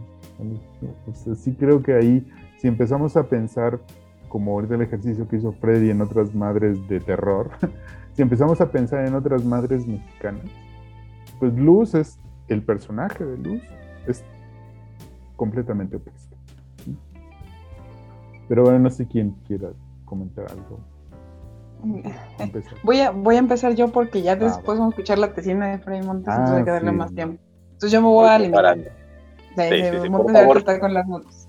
sí 1.37 1.55
creo 1.55 1.83
que 1.83 1.92
ahí, 1.92 2.26
si 2.57 2.68
empezamos 2.68 3.18
a 3.18 3.29
pensar, 3.29 3.81
como 4.31 4.53
ahorita 4.53 4.76
el 4.76 4.83
ejercicio 4.83 5.29
que 5.29 5.37
hizo 5.37 5.53
Freddy 5.53 5.90
en 5.90 6.00
otras 6.00 6.35
madres 6.35 6.88
de 6.88 7.00
terror, 7.00 7.50
si 8.14 8.22
empezamos 8.22 8.62
a 8.62 8.70
pensar 8.70 9.07
en 9.07 9.14
otras 9.14 9.44
madres 9.44 9.87
mexicanas, 9.87 10.46
pues 11.38 11.55
Luz 11.55 11.94
es, 11.94 12.18
el 12.48 12.62
personaje 12.62 13.24
de 13.24 13.37
Luz 13.37 13.62
es 14.07 14.24
completamente 15.37 15.96
opuesto. 15.96 16.37
Pero 18.48 18.64
bueno, 18.64 18.79
no 18.79 18.90
sé 18.90 19.07
quién 19.07 19.37
quiera 19.46 19.68
comentar 20.11 20.46
algo. 20.51 20.81
Voy 22.83 23.01
a, 23.01 23.11
voy 23.11 23.37
a 23.37 23.38
empezar 23.38 23.75
yo 23.75 23.88
porque 23.88 24.20
ya 24.20 24.33
ah, 24.33 24.37
después 24.37 24.79
vamos 24.79 24.92
a 24.92 24.96
escuchar 24.96 25.18
la 25.18 25.33
tesina 25.33 25.68
de 25.68 25.79
Freddy 25.79 26.05
Montes, 26.05 26.29
entonces 26.29 26.57
hay 26.57 26.64
que 26.64 26.70
darle 26.70 26.92
más 26.92 27.14
tiempo. 27.14 27.40
Entonces 27.73 27.92
yo 27.92 28.03
me 28.03 28.09
voy 28.09 28.29
a 28.29 28.38
limitar. 28.38 28.77
Sí, 28.77 29.62
sí, 29.70 29.99
sí, 30.03 30.81
con 30.81 30.94
las 30.94 31.07
notas. 31.07 31.49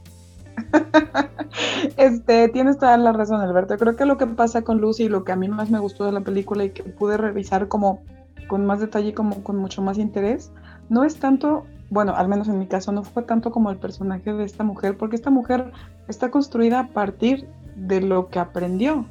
este, 1.98 2.50
tienes 2.50 2.78
toda 2.78 2.96
la 2.98 3.12
razón, 3.12 3.42
Alberto. 3.42 3.78
Creo 3.78 3.96
que 3.96 4.06
lo 4.06 4.18
que 4.18 4.28
pasa 4.28 4.62
con 4.62 4.80
Lucy 4.80 5.04
y 5.04 5.10
lo 5.10 5.24
que 5.24 5.32
a 5.32 5.36
mí 5.36 5.50
más 5.50 5.70
me 5.70 5.80
gustó 5.80 6.06
de 6.06 6.12
la 6.12 6.22
película 6.22 6.64
y 6.64 6.70
que 6.70 6.84
pude 6.84 7.18
revisar 7.18 7.68
como 7.68 8.02
con 8.48 8.66
más 8.66 8.80
detalle 8.80 9.10
y 9.10 9.14
como 9.14 9.44
con 9.44 9.58
mucho 9.58 9.82
más 9.82 9.98
interés, 9.98 10.52
no 10.90 11.04
es 11.04 11.18
tanto, 11.18 11.66
bueno, 11.90 12.16
al 12.16 12.28
menos 12.28 12.48
en 12.48 12.60
mi 12.60 12.68
caso, 12.68 12.92
no 12.92 13.04
fue 13.04 13.24
tanto 13.24 13.52
como 13.52 13.72
el 13.72 13.78
personaje 13.78 14.34
de 14.34 14.44
esta 14.44 14.64
mujer, 14.64 14.98
porque 14.98 15.16
esta 15.16 15.30
mujer 15.30 15.72
está 16.08 16.32
construida 16.32 16.80
a 16.82 16.88
partir 16.88 17.48
de 17.88 18.02
lo 18.02 18.30
que 18.30 18.40
aprendió. 18.40 19.06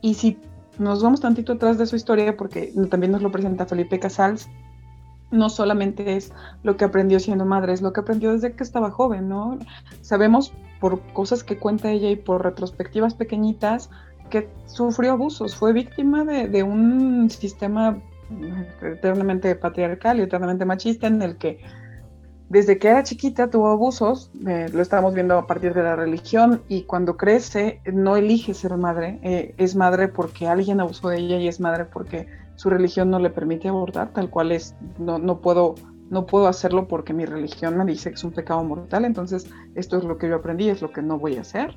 Y 0.00 0.14
si 0.14 0.38
nos 0.78 1.02
vamos 1.02 1.20
tantito 1.20 1.54
atrás 1.54 1.78
de 1.78 1.86
su 1.86 1.96
historia, 1.96 2.36
porque 2.36 2.72
también 2.90 3.12
nos 3.12 3.22
lo 3.22 3.30
presenta 3.30 3.66
Felipe 3.66 3.98
Casals, 3.98 4.48
no 5.30 5.48
solamente 5.48 6.16
es 6.16 6.32
lo 6.62 6.76
que 6.76 6.84
aprendió 6.84 7.18
siendo 7.18 7.46
madre, 7.46 7.72
es 7.72 7.80
lo 7.80 7.92
que 7.92 8.00
aprendió 8.00 8.32
desde 8.32 8.52
que 8.52 8.62
estaba 8.62 8.90
joven, 8.90 9.28
¿no? 9.28 9.58
Sabemos 10.02 10.52
por 10.78 11.00
cosas 11.12 11.42
que 11.42 11.58
cuenta 11.58 11.90
ella 11.90 12.10
y 12.10 12.16
por 12.16 12.42
retrospectivas 12.44 13.14
pequeñitas 13.14 13.88
que 14.28 14.48
sufrió 14.66 15.12
abusos, 15.12 15.54
fue 15.54 15.72
víctima 15.72 16.24
de, 16.24 16.48
de 16.48 16.62
un 16.62 17.30
sistema 17.30 17.98
eternamente 18.82 19.54
patriarcal 19.54 20.18
y 20.18 20.22
eternamente 20.22 20.64
machista 20.64 21.06
en 21.06 21.22
el 21.22 21.36
que 21.36 21.60
desde 22.52 22.78
que 22.78 22.88
era 22.88 23.02
chiquita 23.02 23.48
tuvo 23.48 23.68
abusos, 23.68 24.30
eh, 24.46 24.68
lo 24.70 24.82
estamos 24.82 25.14
viendo 25.14 25.38
a 25.38 25.46
partir 25.46 25.72
de 25.72 25.82
la 25.82 25.96
religión, 25.96 26.60
y 26.68 26.82
cuando 26.82 27.16
crece 27.16 27.80
no 27.90 28.14
elige 28.18 28.52
ser 28.52 28.76
madre, 28.76 29.18
eh, 29.22 29.54
es 29.56 29.74
madre 29.74 30.08
porque 30.08 30.46
alguien 30.46 30.78
abusó 30.78 31.08
de 31.08 31.16
ella 31.16 31.38
y 31.38 31.48
es 31.48 31.60
madre 31.60 31.86
porque 31.86 32.26
su 32.56 32.68
religión 32.68 33.08
no 33.08 33.18
le 33.20 33.30
permite 33.30 33.68
abortar, 33.68 34.12
tal 34.12 34.28
cual 34.28 34.52
es, 34.52 34.76
no, 34.98 35.18
no, 35.18 35.40
puedo, 35.40 35.76
no 36.10 36.26
puedo 36.26 36.46
hacerlo 36.46 36.88
porque 36.88 37.14
mi 37.14 37.24
religión 37.24 37.78
me 37.78 37.86
dice 37.86 38.10
que 38.10 38.16
es 38.16 38.24
un 38.24 38.32
pecado 38.32 38.62
mortal, 38.62 39.06
entonces 39.06 39.48
esto 39.74 39.96
es 39.96 40.04
lo 40.04 40.18
que 40.18 40.28
yo 40.28 40.36
aprendí, 40.36 40.68
es 40.68 40.82
lo 40.82 40.92
que 40.92 41.00
no 41.00 41.18
voy 41.18 41.38
a 41.38 41.40
hacer. 41.40 41.74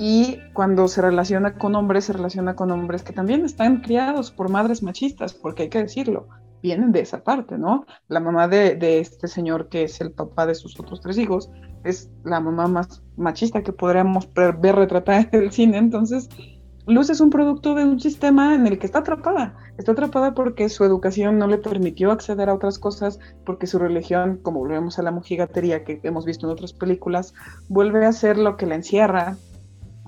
Y 0.00 0.40
cuando 0.52 0.88
se 0.88 1.00
relaciona 1.00 1.54
con 1.54 1.76
hombres, 1.76 2.06
se 2.06 2.12
relaciona 2.12 2.56
con 2.56 2.72
hombres 2.72 3.04
que 3.04 3.12
también 3.12 3.44
están 3.44 3.82
criados 3.82 4.32
por 4.32 4.48
madres 4.48 4.82
machistas, 4.82 5.32
porque 5.32 5.64
hay 5.64 5.68
que 5.68 5.82
decirlo, 5.82 6.26
vienen 6.62 6.92
de 6.92 7.00
esa 7.00 7.22
parte, 7.22 7.58
¿no? 7.58 7.86
La 8.08 8.20
mamá 8.20 8.48
de, 8.48 9.00
este 9.00 9.28
señor, 9.28 9.68
que 9.68 9.84
es 9.84 10.00
el 10.00 10.12
papá 10.12 10.46
de 10.46 10.54
sus 10.54 10.78
otros 10.78 11.00
tres 11.00 11.18
hijos, 11.18 11.50
es 11.84 12.10
la 12.24 12.40
mamá 12.40 12.66
más 12.66 13.02
machista 13.16 13.62
que 13.62 13.72
podríamos 13.72 14.28
ver 14.34 14.74
retratada 14.74 15.28
en 15.32 15.42
el 15.42 15.52
cine. 15.52 15.78
Entonces, 15.78 16.28
Luz 16.86 17.10
es 17.10 17.20
un 17.20 17.28
producto 17.28 17.74
de 17.74 17.84
un 17.84 18.00
sistema 18.00 18.54
en 18.54 18.66
el 18.66 18.78
que 18.78 18.86
está 18.86 19.00
atrapada. 19.00 19.54
Está 19.76 19.92
atrapada 19.92 20.34
porque 20.34 20.70
su 20.70 20.84
educación 20.84 21.38
no 21.38 21.46
le 21.46 21.58
permitió 21.58 22.10
acceder 22.10 22.48
a 22.48 22.54
otras 22.54 22.78
cosas, 22.78 23.20
porque 23.44 23.66
su 23.66 23.78
religión, 23.78 24.38
como 24.42 24.60
volvemos 24.60 24.98
a 24.98 25.02
la 25.02 25.10
mojigatería 25.10 25.84
que 25.84 26.00
hemos 26.02 26.24
visto 26.24 26.46
en 26.46 26.52
otras 26.52 26.72
películas, 26.72 27.34
vuelve 27.68 28.06
a 28.06 28.12
ser 28.12 28.38
lo 28.38 28.56
que 28.56 28.64
la 28.64 28.76
encierra, 28.76 29.36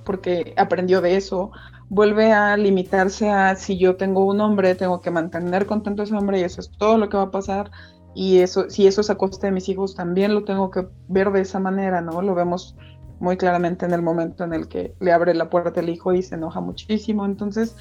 porque 0.06 0.54
aprendió 0.56 1.02
de 1.02 1.16
eso, 1.16 1.50
vuelve 1.90 2.32
a 2.32 2.56
limitarse 2.56 3.28
a 3.28 3.54
si 3.56 3.76
yo 3.76 3.96
tengo 3.96 4.24
un 4.24 4.40
hombre, 4.40 4.74
tengo 4.74 5.02
que 5.02 5.10
mantener 5.10 5.66
contento 5.66 6.00
a 6.00 6.04
ese 6.06 6.14
hombre 6.14 6.40
y 6.40 6.44
eso 6.44 6.60
es 6.62 6.70
todo 6.70 6.96
lo 6.96 7.10
que 7.10 7.18
va 7.18 7.24
a 7.24 7.30
pasar. 7.30 7.70
Y 8.14 8.38
eso, 8.38 8.70
si 8.70 8.86
eso 8.86 9.02
es 9.02 9.10
a 9.10 9.16
costa 9.16 9.46
de 9.46 9.52
mis 9.52 9.68
hijos, 9.68 9.94
también 9.94 10.34
lo 10.34 10.44
tengo 10.44 10.70
que 10.70 10.88
ver 11.08 11.30
de 11.30 11.42
esa 11.42 11.60
manera, 11.60 12.00
¿no? 12.00 12.22
Lo 12.22 12.34
vemos 12.34 12.76
muy 13.20 13.36
claramente 13.36 13.84
en 13.84 13.92
el 13.92 14.02
momento 14.02 14.44
en 14.44 14.54
el 14.54 14.66
que 14.66 14.94
le 14.98 15.12
abre 15.12 15.34
la 15.34 15.50
puerta 15.50 15.80
el 15.80 15.90
hijo 15.90 16.12
y 16.14 16.22
se 16.22 16.36
enoja 16.36 16.60
muchísimo. 16.60 17.26
Entonces, 17.26 17.76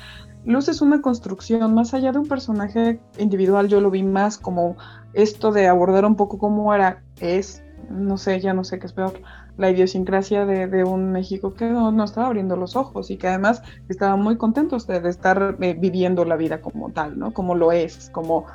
Luz 0.46 0.68
es 0.68 0.82
una 0.82 1.02
construcción, 1.02 1.74
más 1.74 1.94
allá 1.94 2.12
de 2.12 2.20
un 2.20 2.28
personaje 2.28 3.00
individual, 3.18 3.68
yo 3.68 3.80
lo 3.80 3.90
vi 3.90 4.04
más 4.04 4.38
como 4.38 4.76
esto 5.14 5.52
de 5.52 5.68
abordar 5.68 6.06
un 6.06 6.16
poco 6.16 6.38
cómo 6.38 6.74
era, 6.74 7.04
es, 7.20 7.64
no 7.90 8.18
sé, 8.18 8.40
ya 8.40 8.54
no 8.54 8.64
sé 8.64 8.80
qué 8.80 8.88
es 8.88 8.94
peor, 8.94 9.22
la 9.60 9.70
idiosincrasia 9.70 10.46
de, 10.46 10.84
un 10.86 11.12
México 11.12 11.54
que 11.54 11.66
no, 11.66 12.04
estaba 12.04 12.28
abriendo 12.28 12.56
los 12.56 12.78
ojos 12.78 13.12
y 13.12 13.18
que 13.18 13.28
además 13.28 13.62
estaba 13.90 14.16
muy 14.16 14.38
contento 14.38 14.78
de, 14.78 15.10
estar 15.10 15.58
eh, 15.60 15.76
viviendo 15.78 16.24
la 16.24 16.38
vida 16.38 16.62
como 16.62 16.92
tal, 16.92 17.20
¿no? 17.20 17.34
Como 17.34 17.56
lo 17.56 17.74
es, 17.74 18.10
como 18.12 18.46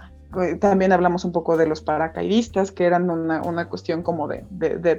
eh, 0.40 0.54
también 0.54 0.92
hablamos 0.92 1.26
un 1.26 1.32
poco 1.32 1.58
de 1.58 1.66
los 1.66 1.82
paracaidistas, 1.82 2.72
que 2.72 2.86
eran 2.86 3.10
una, 3.10 3.68
cuestión 3.68 4.02
como 4.02 4.28
de, 4.28 4.46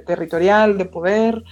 territorial, 0.06 0.78
de 0.78 0.84
poder, 0.84 1.42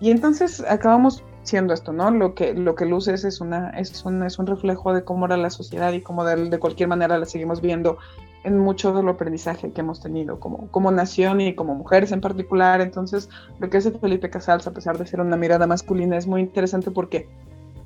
y 0.00 0.12
entonces 0.12 0.64
acabamos 0.68 1.24
siendo 1.42 1.74
esto, 1.74 1.92
¿no? 1.92 2.12
Lo 2.12 2.36
que, 2.36 2.54
lo 2.54 2.76
que 2.76 2.86
luces 2.86 3.24
es, 3.24 3.40
una, 3.40 3.70
es, 3.70 4.04
un, 4.04 4.22
es 4.22 4.38
un 4.38 4.46
reflejo 4.46 4.94
de 4.94 5.02
cómo 5.02 5.26
era 5.26 5.36
la 5.36 5.50
sociedad 5.50 5.92
y 5.92 6.00
cómo 6.00 6.24
de, 6.24 6.50
de 6.50 6.58
cualquier 6.60 6.88
manera 6.88 7.18
la 7.18 7.26
seguimos 7.26 7.60
viendo 7.60 7.98
en 8.44 8.58
mucho 8.58 8.92
del 8.92 9.08
aprendizaje 9.08 9.72
que 9.72 9.80
hemos 9.80 10.00
tenido 10.00 10.38
como, 10.38 10.68
como 10.70 10.90
nación 10.90 11.40
y 11.40 11.54
como 11.54 11.74
mujeres 11.74 12.12
en 12.12 12.20
particular. 12.20 12.80
Entonces, 12.80 13.28
lo 13.58 13.68
que 13.68 13.78
hace 13.78 13.90
Felipe 13.90 14.30
Casals, 14.30 14.66
a 14.66 14.72
pesar 14.72 14.98
de 14.98 15.06
ser 15.06 15.20
una 15.20 15.36
mirada 15.36 15.66
masculina, 15.66 16.16
es 16.16 16.26
muy 16.26 16.42
interesante 16.42 16.90
porque 16.90 17.28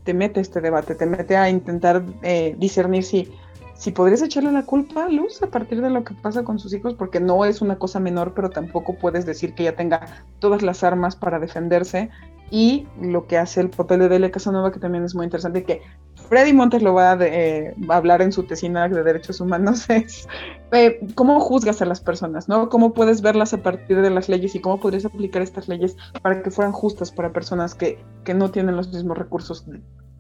te 0.05 0.15
mete 0.15 0.41
este 0.41 0.61
debate, 0.61 0.95
te 0.95 1.07
mete 1.07 1.37
a 1.37 1.49
intentar 1.49 2.03
eh, 2.23 2.57
discernir 2.59 3.05
si, 3.05 3.31
si 3.75 3.93
podrías 3.93 4.23
echarle 4.23 4.51
la 4.51 4.65
culpa 4.65 5.05
a 5.05 5.09
Luz 5.09 5.43
a 5.43 5.49
partir 5.49 5.81
de 5.81 5.91
lo 5.91 6.03
que 6.03 6.15
pasa 6.15 6.43
con 6.45 6.59
sus 6.59 6.73
hijos, 6.75 6.95
porque 6.95 7.21
no 7.21 7.45
es 7.45 7.61
una 7.61 7.77
cosa 7.77 8.01
menor, 8.01 8.33
pero 8.35 8.51
tampoco 8.51 8.95
puedes 8.95 9.27
decir 9.27 9.55
que 9.55 9.63
ella 9.63 9.77
tenga 9.77 10.25
todas 10.41 10.63
las 10.63 10.83
armas 10.83 11.15
para 11.15 11.39
defenderse. 11.39 12.11
Y 12.51 12.87
lo 13.03 13.27
que 13.27 13.37
hace 13.37 13.61
el 13.61 13.69
papel 13.69 14.01
de 14.01 14.09
Delia 14.09 14.31
Casanova, 14.31 14.73
que 14.73 14.81
también 14.81 15.05
es 15.05 15.15
muy 15.15 15.25
interesante, 15.25 15.63
que 15.65 15.83
Freddy 16.29 16.53
Montes 16.53 16.83
lo 16.83 16.93
va 16.93 17.13
a, 17.13 17.19
eh, 17.21 17.75
hablar 17.89 18.21
en 18.21 18.33
su 18.33 18.43
tesina 18.43 18.89
de 18.89 19.03
derechos 19.03 19.41
humanos, 19.41 19.89
es 19.91 20.29
eh, 20.73 21.01
cómo 21.15 21.41
juzgas 21.41 21.81
a 21.81 21.87
las 21.87 22.01
personas, 22.01 22.49
¿no? 22.49 22.69
Cómo 22.69 22.93
puedes 22.93 23.23
verlas 23.23 23.55
a 23.55 23.63
partir 23.63 24.03
de 24.03 24.11
las 24.11 24.29
leyes 24.29 24.55
y 24.55 24.61
cómo 24.61 24.79
podrías 24.79 25.07
aplicar 25.07 25.43
estas 25.43 25.69
leyes 25.69 25.97
para 26.23 26.43
que 26.43 26.51
fueran 26.51 26.73
justas 26.73 27.11
para 27.11 27.33
personas 27.33 27.75
que, 27.75 27.99
que 28.25 28.35
no 28.35 28.51
tienen 28.51 28.77
los 28.77 28.93
mismos 28.93 29.17
recursos 29.17 29.65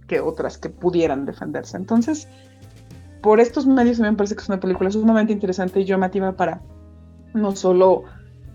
que 0.07 0.21
otras 0.21 0.57
que 0.57 0.71
pudieran 0.71 1.27
defenderse. 1.27 1.77
Entonces, 1.77 2.27
por 3.21 3.41
estos 3.41 3.67
medios 3.67 4.01
me 4.01 4.13
parece 4.15 4.35
que 4.35 4.43
es 4.43 4.49
una 4.49 4.61
película 4.61 4.91
sumamente 4.91 5.33
interesante 5.33 5.81
y 5.81 5.85
llamativa 5.85 6.33
para 6.33 6.63
no 7.35 7.55
solo 7.55 8.05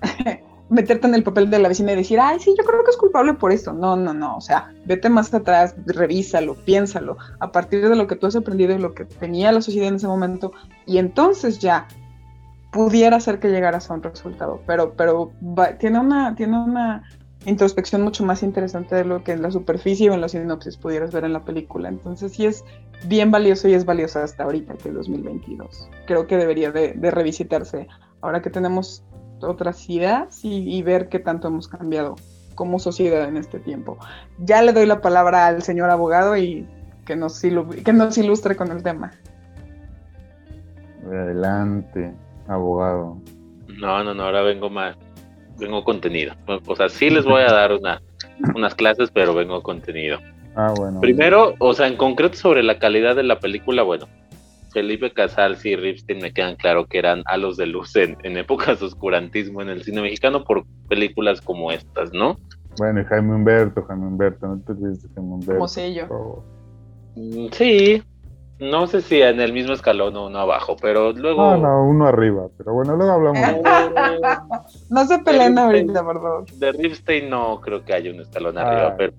meterte 0.74 1.07
en 1.07 1.15
el 1.15 1.24
papel 1.24 1.49
de 1.49 1.59
la 1.59 1.69
vecina 1.69 1.93
y 1.93 1.95
decir, 1.95 2.19
ay, 2.19 2.39
sí, 2.39 2.53
yo 2.57 2.63
creo 2.65 2.84
que 2.84 2.91
es 2.91 2.97
culpable 2.97 3.34
por 3.36 3.51
esto. 3.51 3.74
No, 3.74 3.95
no, 3.95 4.13
no. 4.13 4.38
O 4.38 4.41
sea, 4.41 4.74
vete 4.86 5.09
más 5.09 5.34
atrás, 5.34 5.76
revísalo, 5.86 6.55
piénsalo, 6.55 7.17
a 7.39 7.51
partir 7.51 7.88
de 7.88 7.95
lo 7.95 8.07
que 8.07 8.15
tú 8.15 8.28
has 8.28 8.36
aprendido 8.36 8.74
y 8.74 8.80
lo 8.80 8.93
que 8.93 9.05
tenía 9.05 9.51
la 9.51 9.61
sociedad 9.61 9.88
en 9.88 9.95
ese 9.95 10.07
momento, 10.07 10.51
y 10.86 10.97
entonces 10.97 11.59
ya 11.59 11.88
pudiera 12.71 13.19
ser 13.19 13.39
que 13.39 13.49
llegaras 13.49 13.89
a 13.89 13.93
un 13.93 14.03
resultado. 14.03 14.61
Pero, 14.65 14.93
pero 14.95 15.32
tiene 15.80 15.99
una, 15.99 16.36
tiene 16.36 16.57
una 16.57 17.03
introspección 17.45 18.01
mucho 18.01 18.26
más 18.26 18.43
interesante 18.43 18.95
de 18.95 19.05
lo 19.05 19.24
que 19.24 19.34
en 19.34 19.41
la 19.41 19.51
superficie 19.51 20.09
o 20.09 20.13
en 20.13 20.21
la 20.21 20.30
sinopsis 20.30 20.78
pudieras 20.78 21.11
ver 21.11 21.26
en 21.26 21.34
la 21.34 21.43
película. 21.43 21.89
Entonces 21.89 22.34
sí 22.34 22.45
es 22.45 22.63
bien 23.07 23.32
valioso 23.32 23.67
y 23.67 23.74
es 23.74 23.86
valioso 23.86 24.19
hasta 24.19 24.43
ahorita, 24.43 24.76
que 24.76 24.89
es 24.89 24.95
2022. 24.95 25.89
Creo 26.07 26.28
que 26.28 26.38
debería 26.38 26.71
de, 26.71 26.93
revisitarse 27.11 27.88
ahora 28.21 28.41
que 28.41 28.49
tenemos 28.49 29.03
otras 29.43 29.89
ideas 29.89 30.39
y, 30.43 30.81
ver 30.81 31.09
qué 31.09 31.19
tanto 31.19 31.47
hemos 31.47 31.67
cambiado 31.67 32.15
como 32.55 32.79
sociedad 32.79 33.27
en 33.27 33.37
este 33.37 33.59
tiempo. 33.59 33.97
Ya 34.39 34.61
le 34.61 34.73
doy 34.73 34.85
la 34.85 35.01
palabra 35.01 35.47
al 35.47 35.63
señor 35.63 35.89
abogado 35.89 36.37
y 36.37 36.67
que 37.05 37.15
nos, 37.15 37.41
que 37.41 37.93
nos 37.93 38.17
ilustre 38.17 38.55
con 38.55 38.71
el 38.71 38.83
tema. 38.83 39.11
Adelante, 41.05 42.13
abogado. 42.47 43.17
No, 43.79 44.03
no, 44.03 44.13
no, 44.13 44.23
ahora 44.23 44.41
vengo 44.41 44.69
más 44.69 44.95
vengo 45.57 45.83
contenido. 45.83 46.33
O 46.67 46.75
sea, 46.75 46.89
sí 46.89 47.09
les 47.09 47.25
voy 47.25 47.41
a 47.41 47.51
dar 47.51 47.73
una, 47.73 48.01
unas 48.55 48.75
clases, 48.75 49.09
pero 49.11 49.33
vengo 49.33 49.61
contenido. 49.61 50.19
Ah, 50.55 50.73
bueno. 50.75 50.99
Primero, 51.01 51.55
o 51.59 51.73
sea, 51.73 51.87
en 51.87 51.97
concreto 51.97 52.35
sobre 52.35 52.63
la 52.63 52.77
calidad 52.77 53.15
de 53.15 53.23
la 53.23 53.39
película, 53.39 53.83
bueno, 53.83 54.07
Felipe 54.74 55.13
Casals 55.13 55.63
y 55.65 55.76
Ripstein 55.76 56.19
me 56.19 56.34
quedan 56.34 56.55
claro 56.55 56.88
que 56.88 56.97
eran 56.97 57.24
halos 57.26 57.57
de 57.57 57.67
luz 57.67 57.95
en, 57.95 58.17
épocas 58.38 58.80
de 58.80 58.88
oscurantismo 58.88 59.61
en 59.61 59.69
el 59.69 59.84
cine 59.84 60.01
mexicano 60.01 60.43
por 60.43 60.65
películas 60.89 61.39
como 61.41 61.71
estas, 61.71 62.11
¿no? 62.11 62.38
Bueno, 62.78 63.01
y 63.01 63.05
Jaime 63.05 63.36
Humberto, 63.36 63.84
Jaime 63.84 64.07
Humberto, 64.07 64.47
no 64.47 64.59
te 64.59 64.71
olvides 64.71 65.03
de 65.03 65.09
Jaime 65.13 65.34
Humberto. 65.34 65.53
Como 65.53 65.67
sello. 65.67 66.43
Mm, 67.15 67.47
sí, 67.51 68.03
no 68.59 68.88
sé 68.88 69.01
si 69.01 69.21
en 69.21 69.39
el 69.39 69.53
mismo 69.53 69.74
escalón 69.74 70.15
o 70.15 70.28
uno 70.28 70.39
abajo, 70.39 70.76
pero 70.82 71.11
luego. 71.11 71.55
No, 71.55 71.57
no, 71.57 71.88
uno 71.88 72.07
arriba, 72.07 72.47
pero 72.57 72.74
bueno, 72.74 72.95
luego 72.95 73.11
hablamos. 73.11 73.41
no 74.89 75.05
se 75.05 75.19
peleen 75.19 75.57
ahorita, 75.57 76.03
por 76.03 76.21
favor. 76.21 76.45
De 76.51 76.71
Ripstein 76.71 77.30
no 77.30 77.59
creo 77.61 77.84
que 77.84 77.93
haya 77.93 78.11
un 78.11 78.21
escalón 78.21 78.57
arriba, 78.57 78.88
ah. 78.88 78.95
pero 78.97 79.13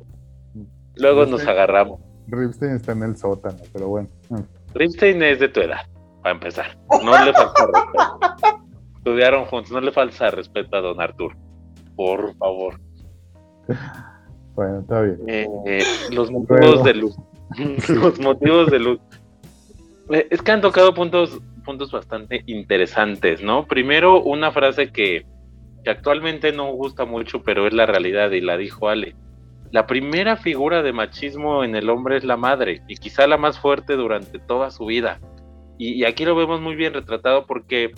luego 0.96 1.26
nos 1.26 1.46
agarramos. 1.46 2.00
Ripstein 2.26 2.72
está 2.72 2.92
en 2.92 3.02
el 3.02 3.16
sótano, 3.16 3.58
pero 3.72 3.88
bueno. 3.88 4.08
Ripstein 4.74 5.22
es 5.22 5.40
de 5.40 5.48
tu 5.48 5.60
edad, 5.60 5.86
para 6.22 6.34
empezar. 6.34 6.76
No 7.02 7.24
le 7.24 7.32
falta 7.32 7.66
respeto. 7.66 8.58
Estudiaron 8.96 9.44
juntos, 9.46 9.72
no 9.72 9.80
le 9.80 9.92
falta 9.92 10.30
respeto 10.30 10.76
a 10.76 10.80
don 10.80 11.00
Artur. 11.00 11.36
Por 11.96 12.34
favor. 12.36 12.80
Bueno, 14.54 14.80
está 14.80 15.00
bien. 15.02 15.18
Eh, 15.66 15.82
los 16.12 16.30
motivos 16.30 16.84
de 16.84 16.94
luz. 16.94 17.16
los 17.88 18.20
motivos 18.20 18.70
de 18.70 18.78
luz. 18.78 19.00
Es 20.08 20.42
que 20.42 20.52
han 20.52 20.60
tocado 20.60 20.94
puntos, 20.94 21.40
puntos 21.64 21.90
bastante 21.90 22.42
interesantes, 22.46 23.42
¿no? 23.42 23.66
Primero, 23.66 24.22
una 24.22 24.52
frase 24.52 24.92
que, 24.92 25.26
actualmente 25.86 26.52
no 26.52 26.72
gusta 26.72 27.04
mucho, 27.04 27.42
pero 27.42 27.66
es 27.66 27.74
la 27.74 27.86
realidad 27.86 28.30
y 28.30 28.40
la 28.40 28.56
dijo 28.56 28.88
Ale. 28.88 29.16
La 29.74 29.88
primera 29.88 30.36
figura 30.36 30.84
de 30.84 30.92
machismo 30.92 31.64
en 31.64 31.74
el 31.74 31.90
hombre 31.90 32.16
es 32.16 32.22
la 32.22 32.36
madre 32.36 32.84
y 32.86 32.94
quizá 32.94 33.26
la 33.26 33.38
más 33.38 33.58
fuerte 33.58 33.96
durante 33.96 34.38
toda 34.38 34.70
su 34.70 34.86
vida. 34.86 35.18
Y, 35.78 36.04
aquí 36.04 36.24
lo 36.24 36.36
vemos 36.36 36.60
muy 36.60 36.76
bien 36.76 36.94
retratado 36.94 37.44
porque 37.44 37.90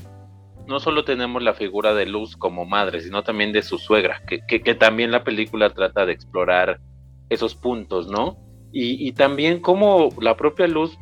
no 0.67 0.81
solo 0.81 1.05
tenemos 1.05 1.43
la 1.43 1.53
figura 1.53 1.93
de 1.93 2.07
Luz 2.07 2.35
como 2.35 2.65
madre, 2.65 3.03
sino 3.03 3.25
también 3.25 3.53
de 3.53 3.61
su 3.61 3.77
suegra, 3.77 4.23
que, 4.27 4.41
que, 4.47 4.75
también 4.75 5.11
la 5.11 5.23
película 5.23 5.69
trata 5.69 6.07
de 6.07 6.15
explorar 6.15 6.81
esos 7.29 7.55
puntos, 7.55 8.09
¿no? 8.09 8.39
Y, 8.73 9.07
y, 9.07 9.13
también 9.13 9.61
como 9.61 10.09
la 10.19 10.35
propia 10.35 10.67
Luz 10.69 10.99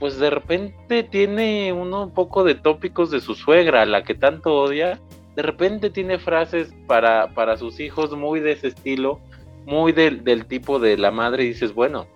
pues 0.00 0.18
de 0.18 0.30
repente 0.30 1.04
tiene 1.04 1.72
uno 1.72 2.02
un 2.02 2.14
poco 2.14 2.42
de 2.42 2.56
tópicos 2.56 3.12
de 3.12 3.20
su 3.20 3.36
suegra, 3.36 3.86
la 3.86 4.02
que 4.02 4.16
tanto 4.16 4.56
odia, 4.56 4.98
de 5.36 5.42
repente 5.42 5.88
tiene 5.88 6.18
frases 6.18 6.74
para, 6.88 7.32
para 7.32 7.56
sus 7.56 7.78
hijos 7.78 8.10
muy 8.10 8.40
de 8.40 8.52
ese 8.52 8.66
estilo, 8.66 9.20
muy 9.66 9.92
del, 9.92 10.24
del 10.24 10.46
tipo 10.46 10.78
de 10.78 10.96
la 10.96 11.10
madre, 11.10 11.44
y 11.44 11.48
dices, 11.48 11.74
bueno, 11.74 12.06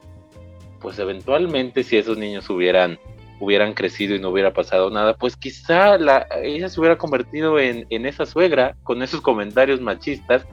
pues 0.81 0.99
eventualmente 0.99 1.83
si 1.83 1.99
esos 1.99 2.17
niños 2.17 2.49
hubieran, 2.49 2.99
hubieran 3.41 3.75
crecido 3.75 4.15
y 4.15 4.21
no 4.21 4.31
hubiera 4.31 4.53
pasado 4.53 4.89
nada, 4.89 5.15
pues 5.17 5.37
quizá 5.37 5.99
la, 5.99 6.27
ella 6.43 6.69
se 6.69 6.81
hubiera 6.81 6.97
convertido 6.97 7.59
en, 7.59 7.87
en 7.91 8.07
esa 8.07 8.25
suegra 8.25 8.77
con 8.83 9.03
esos 9.03 9.21
comentarios 9.21 9.81
machistas, 9.81 10.47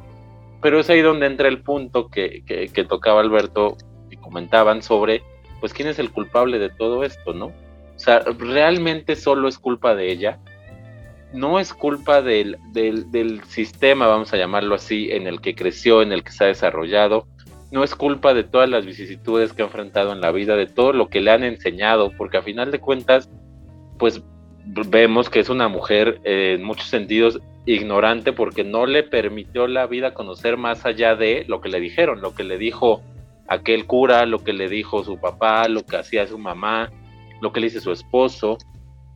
pero 0.62 0.80
es 0.80 0.90
ahí 0.90 1.02
donde 1.02 1.28
entra 1.28 1.48
el 1.48 1.62
punto 1.62 2.10
que, 2.10 2.44
que, 2.46 2.68
que 2.68 2.84
tocaba 2.84 3.22
Alberto 3.22 3.78
y 4.10 4.18
comentaban 4.18 4.82
sobre 4.82 5.22
pues 5.60 5.74
quién 5.74 5.88
es 5.88 6.00
el 6.00 6.12
culpable 6.12 6.60
de 6.60 6.70
todo 6.70 7.04
esto, 7.04 7.34
¿no? 7.34 7.46
O 7.48 8.00
sea, 8.00 8.20
realmente 8.20 9.16
solo 9.16 9.48
es 9.48 9.58
culpa 9.58 9.96
de 9.96 10.12
ella, 10.12 10.40
no 11.34 11.60
es 11.60 11.74
culpa 11.74 12.22
del, 12.22 12.58
del, 12.72 13.44
sistema, 13.46 14.08
vamos 14.08 14.34
a 14.34 14.38
llamarlo 14.38 14.76
así, 14.76 15.12
en 15.12 15.28
el 15.28 15.42
que 15.42 15.56
creció, 15.56 16.02
en 16.02 16.12
el 16.12 16.24
que 16.24 16.32
se 16.32 16.46
ha 16.46 16.48
desarrollado, 16.48 17.28
no 17.72 17.84
es 17.84 17.96
culpa 17.96 18.34
de 18.34 18.44
todas 18.44 18.70
las 18.70 18.86
vicisitudes 18.86 19.52
que 19.52 19.62
ha 19.62 19.66
enfrentado 19.66 20.14
en 20.14 20.22
la 20.22 20.32
vida, 20.32 20.56
de 20.56 20.68
todo 20.68 20.94
lo 20.94 21.10
que 21.10 21.20
le 21.20 21.32
han 21.32 21.44
enseñado, 21.44 22.12
porque 22.18 22.38
a 22.38 22.42
final 22.42 22.72
de 22.72 22.80
cuentas, 22.80 23.30
pues 24.00 24.24
vemos 24.66 25.30
que 25.30 25.40
es 25.40 25.50
una 25.50 25.68
mujer 25.68 26.20
eh, 26.24 26.56
en 26.58 26.64
muchos 26.64 26.88
sentidos 26.88 27.40
ignorante 27.66 28.32
porque 28.32 28.64
no 28.64 28.86
le 28.86 29.04
permitió 29.04 29.68
la 29.68 29.88
vida 29.88 30.14
conocer 30.14 30.56
más 30.58 30.86
allá 30.86 31.16
de 31.16 31.46
lo 31.48 31.60
que 31.60 31.70
le 31.70 31.80
dijeron, 31.80 32.22
lo 32.22 32.34
que 32.34 32.44
le 32.44 32.58
dijo 32.58 33.02
aquel 33.48 33.86
cura, 33.86 34.26
lo 34.26 34.40
que 34.40 34.54
le 34.54 34.70
dijo 34.70 35.04
su 35.04 35.20
papá, 35.20 35.68
lo 35.68 35.86
que 35.86 35.98
hacía 35.98 36.28
su 36.28 36.38
mamá, 36.38 36.90
lo 37.42 37.52
que 37.52 37.60
le 37.60 37.68
dice 37.68 37.82
su 37.82 37.92
esposo 37.92 38.58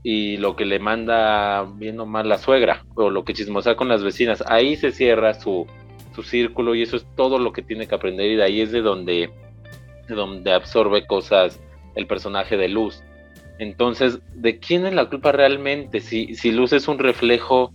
y 0.03 0.37
lo 0.37 0.55
que 0.55 0.65
le 0.65 0.79
manda 0.79 1.63
viendo 1.75 2.05
más 2.05 2.25
la 2.25 2.37
suegra 2.37 2.85
o 2.95 3.09
lo 3.09 3.23
que 3.23 3.33
chismosa 3.33 3.75
con 3.75 3.87
las 3.87 4.03
vecinas. 4.03 4.43
Ahí 4.47 4.75
se 4.75 4.91
cierra 4.91 5.33
su, 5.33 5.67
su 6.15 6.23
círculo 6.23 6.75
y 6.75 6.81
eso 6.81 6.97
es 6.97 7.05
todo 7.15 7.37
lo 7.37 7.53
que 7.53 7.61
tiene 7.61 7.87
que 7.87 7.95
aprender 7.95 8.31
y 8.31 8.35
de 8.35 8.43
ahí 8.43 8.61
es 8.61 8.71
de 8.71 8.81
donde, 8.81 9.29
de 10.07 10.15
donde 10.15 10.53
absorbe 10.53 11.05
cosas 11.05 11.59
el 11.95 12.07
personaje 12.07 12.57
de 12.57 12.69
Luz. 12.69 13.03
Entonces, 13.59 14.19
¿de 14.33 14.59
quién 14.59 14.85
es 14.87 14.93
la 14.93 15.07
culpa 15.07 15.31
realmente? 15.31 15.99
Si, 15.99 16.33
si 16.33 16.51
Luz 16.51 16.73
es 16.73 16.87
un 16.87 16.97
reflejo 16.97 17.71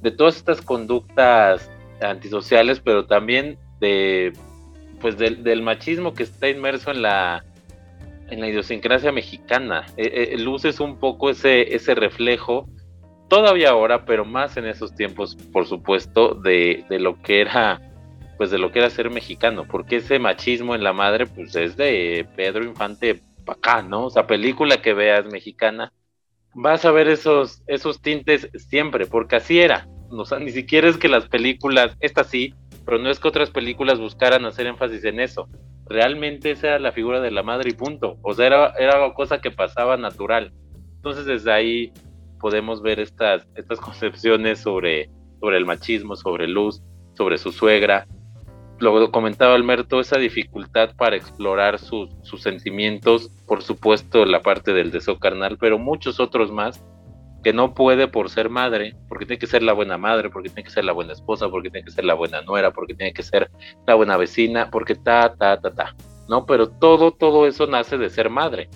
de 0.00 0.12
todas 0.12 0.36
estas 0.36 0.60
conductas 0.60 1.70
antisociales, 2.00 2.78
pero 2.78 3.06
también 3.06 3.58
de 3.80 4.32
pues 5.00 5.18
del, 5.18 5.60
machismo 5.60 6.14
que 6.14 6.22
está 6.22 6.48
inmerso 6.48 6.90
en 6.90 7.02
la 7.02 7.44
en 8.30 8.40
la 8.40 8.48
idiosincrasia 8.48 9.12
mexicana. 9.12 9.86
Eh, 9.96 10.30
eh, 10.32 10.38
Luz 10.38 10.64
es 10.64 10.80
un 10.80 10.98
poco 10.98 11.30
ese, 11.30 11.74
ese 11.74 11.94
reflejo, 11.94 12.68
todavía 13.28 13.70
ahora, 13.70 14.04
pero 14.04 14.24
más 14.24 14.56
en 14.56 14.66
esos 14.66 14.94
tiempos, 14.94 15.36
por 15.52 15.66
supuesto, 15.66 16.34
de, 16.34 16.84
de 16.88 16.98
lo 16.98 17.20
que 17.20 17.40
era 17.40 17.80
pues 18.36 18.50
de 18.50 18.58
lo 18.58 18.72
que 18.72 18.80
era 18.80 18.90
ser 18.90 19.10
mexicano, 19.10 19.64
porque 19.64 19.96
ese 19.96 20.18
machismo 20.18 20.74
en 20.74 20.82
la 20.82 20.92
madre, 20.92 21.26
pues 21.26 21.54
es 21.54 21.76
de 21.76 22.26
Pedro 22.36 22.64
Infante 22.64 23.20
para 23.44 23.58
acá, 23.58 23.82
¿no? 23.82 24.06
O 24.06 24.10
sea, 24.10 24.26
película 24.26 24.82
que 24.82 24.94
veas 24.94 25.26
mexicana, 25.26 25.92
vas 26.54 26.84
a 26.84 26.90
ver 26.90 27.08
esos, 27.08 27.62
esos 27.66 28.00
tintes 28.00 28.48
siempre, 28.56 29.06
porque 29.06 29.36
así 29.36 29.60
era. 29.60 29.88
O 30.10 30.24
sea, 30.24 30.38
ni 30.38 30.50
siquiera 30.50 30.88
es 30.88 30.96
que 30.96 31.08
las 31.08 31.28
películas, 31.28 31.96
esta 32.00 32.24
sí, 32.24 32.54
pero 32.84 32.98
no 32.98 33.10
es 33.10 33.18
que 33.18 33.28
otras 33.28 33.50
películas 33.50 33.98
buscaran 33.98 34.44
hacer 34.44 34.66
énfasis 34.66 35.04
en 35.04 35.20
eso. 35.20 35.48
Realmente 35.86 36.52
esa 36.52 36.68
era 36.68 36.78
la 36.78 36.92
figura 36.92 37.20
de 37.20 37.30
la 37.30 37.42
madre 37.42 37.70
y 37.70 37.74
punto. 37.74 38.16
O 38.22 38.34
sea, 38.34 38.46
era, 38.46 38.72
era 38.78 39.12
cosa 39.14 39.40
que 39.40 39.50
pasaba 39.50 39.96
natural. 39.96 40.52
Entonces 40.96 41.26
desde 41.26 41.52
ahí 41.52 41.92
podemos 42.40 42.82
ver 42.82 43.00
estas, 43.00 43.46
estas 43.54 43.80
concepciones 43.80 44.60
sobre, 44.60 45.10
sobre 45.40 45.58
el 45.58 45.66
machismo, 45.66 46.16
sobre 46.16 46.48
Luz, 46.48 46.82
sobre 47.14 47.38
su 47.38 47.52
suegra. 47.52 48.06
Lo 48.80 49.10
comentaba 49.12 49.54
Alberto, 49.54 50.00
esa 50.00 50.18
dificultad 50.18 50.96
para 50.96 51.14
explorar 51.16 51.78
sus 51.78 52.10
sentimientos, 52.38 53.30
por 53.46 53.62
supuesto 53.62 54.24
la 54.24 54.42
parte 54.42 54.72
del 54.72 54.90
deseo 54.90 55.18
carnal, 55.18 55.56
pero 55.58 55.78
muchos 55.78 56.18
otros 56.18 56.50
más 56.50 56.82
que 57.44 57.52
no 57.52 57.74
puede 57.74 58.08
por 58.08 58.30
ser 58.30 58.48
madre, 58.48 58.96
porque 59.06 59.26
tiene 59.26 59.38
que 59.38 59.46
ser 59.46 59.62
la 59.62 59.74
buena 59.74 59.98
madre, 59.98 60.30
porque 60.30 60.48
tiene 60.48 60.64
que 60.64 60.70
ser 60.70 60.84
la 60.86 60.92
buena 60.92 61.12
esposa, 61.12 61.50
porque 61.50 61.70
tiene 61.70 61.84
que 61.84 61.92
ser 61.92 62.06
la 62.06 62.14
buena 62.14 62.40
nuera, 62.40 62.72
porque 62.72 62.94
tiene 62.94 63.12
que 63.12 63.22
ser 63.22 63.50
la 63.86 63.94
buena 63.94 64.16
vecina, 64.16 64.70
porque 64.70 64.94
ta, 64.94 65.34
ta, 65.36 65.60
ta, 65.60 65.74
ta, 65.74 65.94
¿no? 66.26 66.46
Pero 66.46 66.70
todo, 66.70 67.12
todo 67.12 67.46
eso 67.46 67.66
nace 67.66 67.98
de 67.98 68.08
ser 68.08 68.30
madre. 68.30 68.70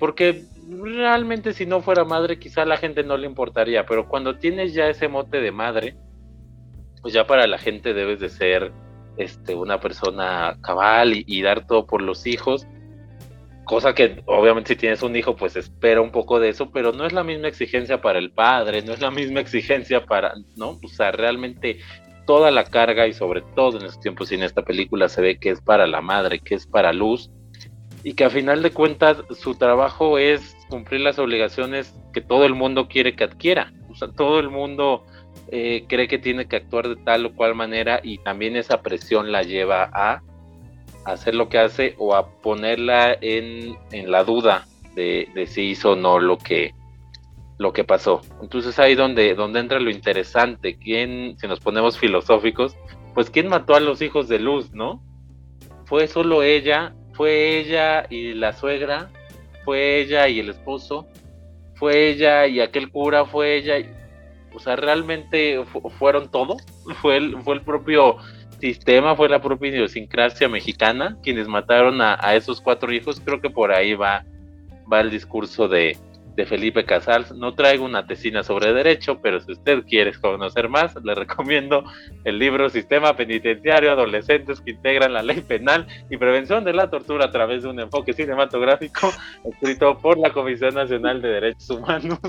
Porque 0.00 0.44
realmente 0.68 1.52
si 1.52 1.64
no 1.64 1.80
fuera 1.80 2.04
madre, 2.04 2.40
quizá 2.40 2.62
a 2.62 2.66
la 2.66 2.76
gente 2.76 3.04
no 3.04 3.16
le 3.16 3.28
importaría, 3.28 3.86
pero 3.86 4.08
cuando 4.08 4.36
tienes 4.36 4.74
ya 4.74 4.88
ese 4.88 5.06
mote 5.06 5.40
de 5.40 5.52
madre, 5.52 5.96
pues 7.02 7.14
ya 7.14 7.24
para 7.26 7.46
la 7.46 7.58
gente 7.58 7.94
debes 7.94 8.18
de 8.18 8.28
ser 8.28 8.72
este, 9.16 9.54
una 9.54 9.78
persona 9.78 10.58
cabal 10.60 11.14
y, 11.14 11.24
y 11.28 11.42
dar 11.42 11.68
todo 11.68 11.86
por 11.86 12.02
los 12.02 12.26
hijos 12.26 12.66
cosa 13.64 13.94
que 13.94 14.22
obviamente 14.26 14.74
si 14.74 14.76
tienes 14.76 15.02
un 15.02 15.14
hijo 15.16 15.36
pues 15.36 15.56
espera 15.56 16.00
un 16.00 16.10
poco 16.10 16.40
de 16.40 16.48
eso, 16.48 16.70
pero 16.70 16.92
no 16.92 17.06
es 17.06 17.12
la 17.12 17.24
misma 17.24 17.48
exigencia 17.48 18.00
para 18.00 18.18
el 18.18 18.32
padre, 18.32 18.82
no 18.82 18.92
es 18.92 19.00
la 19.00 19.10
misma 19.10 19.40
exigencia 19.40 20.04
para, 20.04 20.34
¿no? 20.56 20.78
O 20.82 20.88
sea, 20.88 21.12
realmente 21.12 21.78
toda 22.26 22.50
la 22.50 22.64
carga 22.64 23.06
y 23.06 23.12
sobre 23.12 23.42
todo 23.54 23.78
en 23.78 23.86
estos 23.86 24.00
tiempos 24.00 24.32
y 24.32 24.36
en 24.36 24.42
esta 24.42 24.62
película 24.62 25.08
se 25.08 25.20
ve 25.20 25.38
que 25.38 25.50
es 25.50 25.60
para 25.60 25.86
la 25.86 26.00
madre, 26.00 26.38
que 26.38 26.54
es 26.54 26.66
para 26.66 26.92
Luz 26.92 27.30
y 28.04 28.14
que 28.14 28.24
a 28.24 28.30
final 28.30 28.62
de 28.62 28.72
cuentas 28.72 29.18
su 29.30 29.54
trabajo 29.54 30.18
es 30.18 30.56
cumplir 30.68 31.00
las 31.00 31.18
obligaciones 31.18 31.94
que 32.12 32.20
todo 32.20 32.44
el 32.44 32.54
mundo 32.54 32.88
quiere 32.88 33.14
que 33.14 33.24
adquiera. 33.24 33.72
O 33.90 33.94
sea, 33.94 34.08
todo 34.08 34.40
el 34.40 34.50
mundo 34.50 35.04
eh, 35.48 35.84
cree 35.88 36.08
que 36.08 36.18
tiene 36.18 36.46
que 36.46 36.56
actuar 36.56 36.88
de 36.88 36.96
tal 36.96 37.26
o 37.26 37.34
cual 37.34 37.54
manera 37.54 38.00
y 38.02 38.18
también 38.18 38.56
esa 38.56 38.82
presión 38.82 39.30
la 39.30 39.42
lleva 39.42 39.90
a 39.92 40.22
hacer 41.04 41.34
lo 41.34 41.48
que 41.48 41.58
hace 41.58 41.94
o 41.98 42.14
a 42.14 42.28
ponerla 42.28 43.16
en, 43.20 43.76
en 43.90 44.10
la 44.10 44.24
duda 44.24 44.66
de, 44.94 45.28
de, 45.34 45.46
si 45.46 45.62
hizo 45.70 45.92
o 45.92 45.96
no 45.96 46.18
lo 46.18 46.38
que, 46.38 46.74
lo 47.58 47.72
que 47.72 47.84
pasó. 47.84 48.22
Entonces 48.40 48.78
ahí 48.78 48.94
donde, 48.94 49.34
donde 49.34 49.60
entra 49.60 49.80
lo 49.80 49.90
interesante, 49.90 50.76
quién, 50.78 51.36
si 51.38 51.46
nos 51.46 51.60
ponemos 51.60 51.98
filosóficos, 51.98 52.76
pues 53.14 53.30
quién 53.30 53.48
mató 53.48 53.74
a 53.74 53.80
los 53.80 54.02
hijos 54.02 54.28
de 54.28 54.38
Luz, 54.38 54.72
¿no? 54.72 55.02
Fue 55.84 56.06
solo 56.06 56.42
ella, 56.42 56.94
fue 57.14 57.58
ella 57.58 58.06
y 58.08 58.34
la 58.34 58.52
suegra, 58.52 59.10
fue 59.64 60.00
ella 60.00 60.28
y 60.28 60.40
el 60.40 60.48
esposo, 60.48 61.06
fue 61.74 62.10
ella 62.10 62.46
y 62.46 62.60
aquel 62.60 62.90
cura, 62.90 63.24
fue 63.26 63.56
ella, 63.56 63.76
o 64.54 64.60
sea, 64.60 64.76
realmente 64.76 65.62
fueron 65.98 66.30
todo, 66.30 66.56
fue 67.00 67.16
el, 67.16 67.42
fue 67.42 67.54
el 67.54 67.62
propio 67.62 68.16
sistema, 68.62 69.16
fue 69.16 69.28
la 69.28 69.42
propia 69.42 69.70
idiosincrasia 69.70 70.48
mexicana 70.48 71.18
quienes 71.20 71.48
mataron 71.48 72.00
a, 72.00 72.34
esos 72.36 72.60
cuatro 72.60 72.92
hijos, 72.92 73.20
creo 73.20 73.40
que 73.40 73.50
por 73.50 73.72
ahí 73.72 73.94
va, 73.94 74.24
va 74.90 75.00
el 75.00 75.10
discurso 75.10 75.66
de, 75.66 75.98
de 76.36 76.46
Felipe 76.46 76.84
Casals. 76.84 77.32
No 77.32 77.54
traigo 77.54 77.84
una 77.84 78.06
tesina 78.06 78.44
sobre 78.44 78.72
derecho, 78.72 79.18
pero 79.20 79.40
si 79.40 79.50
usted 79.50 79.82
quiere 79.82 80.12
conocer 80.12 80.68
más, 80.68 80.94
le 81.02 81.12
recomiendo 81.12 81.82
el 82.22 82.38
libro 82.38 82.70
Sistema 82.70 83.16
Penitenciario, 83.16 83.90
Adolescentes 83.90 84.60
que 84.60 84.70
integran 84.70 85.12
la 85.12 85.24
ley 85.24 85.40
penal 85.40 85.88
y 86.08 86.16
prevención 86.16 86.62
de 86.62 86.72
la 86.72 86.88
tortura 86.88 87.24
a 87.24 87.32
través 87.32 87.64
de 87.64 87.68
un 87.68 87.80
enfoque 87.80 88.12
cinematográfico, 88.12 89.10
escrito 89.44 89.98
por 89.98 90.18
la 90.18 90.30
Comisión 90.30 90.74
Nacional 90.74 91.20
de 91.20 91.28
Derechos 91.30 91.70
Humanos. 91.70 92.20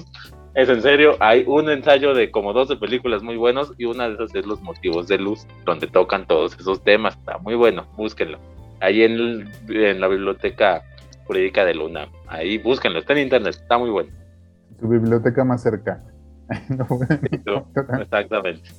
Es 0.56 0.70
en 0.70 0.84
serio, 0.84 1.16
hay 1.20 1.44
un 1.48 1.68
ensayo 1.70 2.14
de 2.14 2.30
como 2.30 2.54
12 2.54 2.76
películas 2.76 3.24
muy 3.24 3.38
buenos 3.38 3.74
y 3.78 3.86
una 3.86 4.08
de 4.08 4.14
esas 4.14 4.36
es 4.36 4.46
Los 4.46 4.62
Motivos 4.62 5.08
de 5.08 5.18
Luz, 5.18 5.48
donde 5.66 5.88
tocan 5.88 6.28
todos 6.28 6.58
esos 6.60 6.84
temas. 6.84 7.18
Está 7.18 7.40
muy 7.40 7.56
bueno, 7.56 7.88
búsquenlo. 7.98 8.38
Ahí 8.80 9.02
en, 9.02 9.50
en 9.68 10.00
la 10.00 10.08
biblioteca 10.08 10.84
jurídica 11.26 11.66
de 11.66 11.74
Luna. 11.74 12.08
Ahí 12.28 12.60
búsquenlo, 12.60 13.00
está 13.00 13.14
en 13.14 13.20
internet, 13.20 13.56
está 13.60 13.80
muy 13.80 13.90
bueno. 13.90 14.12
Su 14.80 14.88
biblioteca 14.88 15.44
más 15.44 15.64
cercana. 15.64 16.04
Exactamente. 18.02 18.70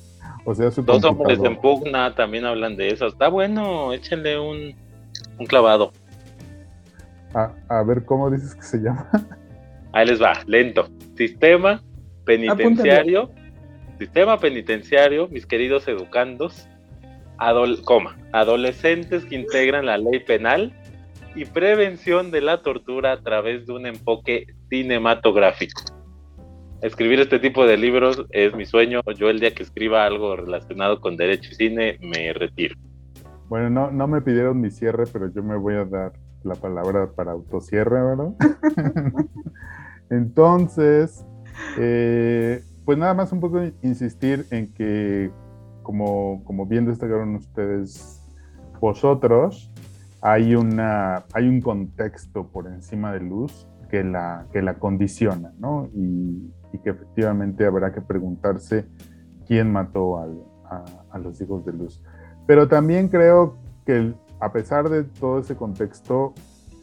O 0.45 0.55
sea, 0.55 0.71
su 0.71 0.81
Dos 0.81 1.03
hombres 1.03 1.39
en 1.43 1.59
pugna 1.59 2.15
también 2.15 2.45
hablan 2.45 2.77
de 2.77 2.89
eso. 2.89 3.07
Está 3.07 3.27
bueno, 3.27 3.91
échenle 3.91 4.39
un, 4.39 4.75
un 5.39 5.45
clavado. 5.45 5.91
A, 7.33 7.51
a, 7.67 7.83
ver, 7.83 8.05
¿cómo 8.05 8.31
dices 8.31 8.55
que 8.55 8.61
se 8.61 8.77
llama? 8.77 9.09
Ahí 9.95 10.05
les 10.05 10.21
va, 10.21 10.33
lento. 10.45 10.89
Sistema 11.15 11.81
penitenciario. 12.25 13.31
Sistema 13.97 14.37
penitenciario, 14.37 15.29
mis 15.29 15.45
queridos 15.45 15.87
educandos, 15.87 16.67
adol 17.37 17.81
coma, 17.81 18.17
adolescentes 18.33 19.23
que 19.23 19.35
integran 19.35 19.85
la 19.85 19.97
ley 19.97 20.19
penal 20.19 20.73
y 21.33 21.45
prevención 21.45 22.29
de 22.29 22.41
la 22.41 22.61
tortura 22.61 23.13
a 23.13 23.21
través 23.21 23.67
de 23.67 23.71
un 23.71 23.85
enfoque 23.85 24.47
cinematográfico. 24.67 25.81
Escribir 26.81 27.21
este 27.21 27.39
tipo 27.39 27.65
de 27.65 27.77
libros 27.77 28.25
es 28.31 28.53
mi 28.53 28.65
sueño. 28.65 28.99
Yo 29.17 29.29
el 29.29 29.39
día 29.39 29.55
que 29.55 29.63
escriba 29.63 30.05
algo 30.05 30.35
relacionado 30.35 30.99
con 30.99 31.15
derecho 31.15 31.51
y 31.53 31.55
cine 31.55 31.97
me 32.01 32.33
retiro. 32.33 32.75
Bueno, 33.47 33.69
no, 33.69 33.91
no 33.91 34.09
me 34.09 34.21
pidieron 34.21 34.59
mi 34.59 34.71
cierre, 34.71 35.05
pero 35.13 35.31
yo 35.33 35.41
me 35.41 35.55
voy 35.55 35.75
a 35.75 35.85
dar 35.85 36.11
la 36.43 36.55
palabra 36.55 37.09
para 37.15 37.31
autocierre, 37.31 38.03
¿verdad? 38.03 38.33
Entonces, 40.09 41.25
eh, 41.77 42.63
pues 42.85 42.97
nada 42.97 43.13
más 43.13 43.31
un 43.31 43.39
poco 43.39 43.61
insistir 43.81 44.45
en 44.51 44.73
que, 44.73 45.31
como, 45.83 46.43
como 46.43 46.65
bien 46.65 46.85
destacaron 46.85 47.35
ustedes, 47.35 48.21
vosotros, 48.79 49.71
hay, 50.21 50.55
una, 50.55 51.25
hay 51.33 51.47
un 51.47 51.61
contexto 51.61 52.47
por 52.47 52.67
encima 52.67 53.11
de 53.13 53.19
luz 53.19 53.67
que 53.89 54.03
la, 54.03 54.47
que 54.51 54.61
la 54.61 54.75
condiciona, 54.75 55.53
¿no? 55.59 55.89
Y, 55.93 56.51
que 56.83 56.89
efectivamente 56.89 57.65
habrá 57.65 57.93
que 57.93 58.01
preguntarse 58.01 58.85
quién 59.47 59.71
mató 59.71 60.17
a, 60.17 61.17
los 61.17 61.39
hijos 61.39 61.65
de 61.65 61.71
luz. 61.71 62.03
Pero 62.45 62.67
también 62.67 63.07
creo 63.07 63.57
que 63.85 64.13
a 64.41 64.51
pesar 64.51 64.89
de 64.89 65.05
todo 65.05 65.39
ese 65.39 65.55
contexto, 65.55 66.33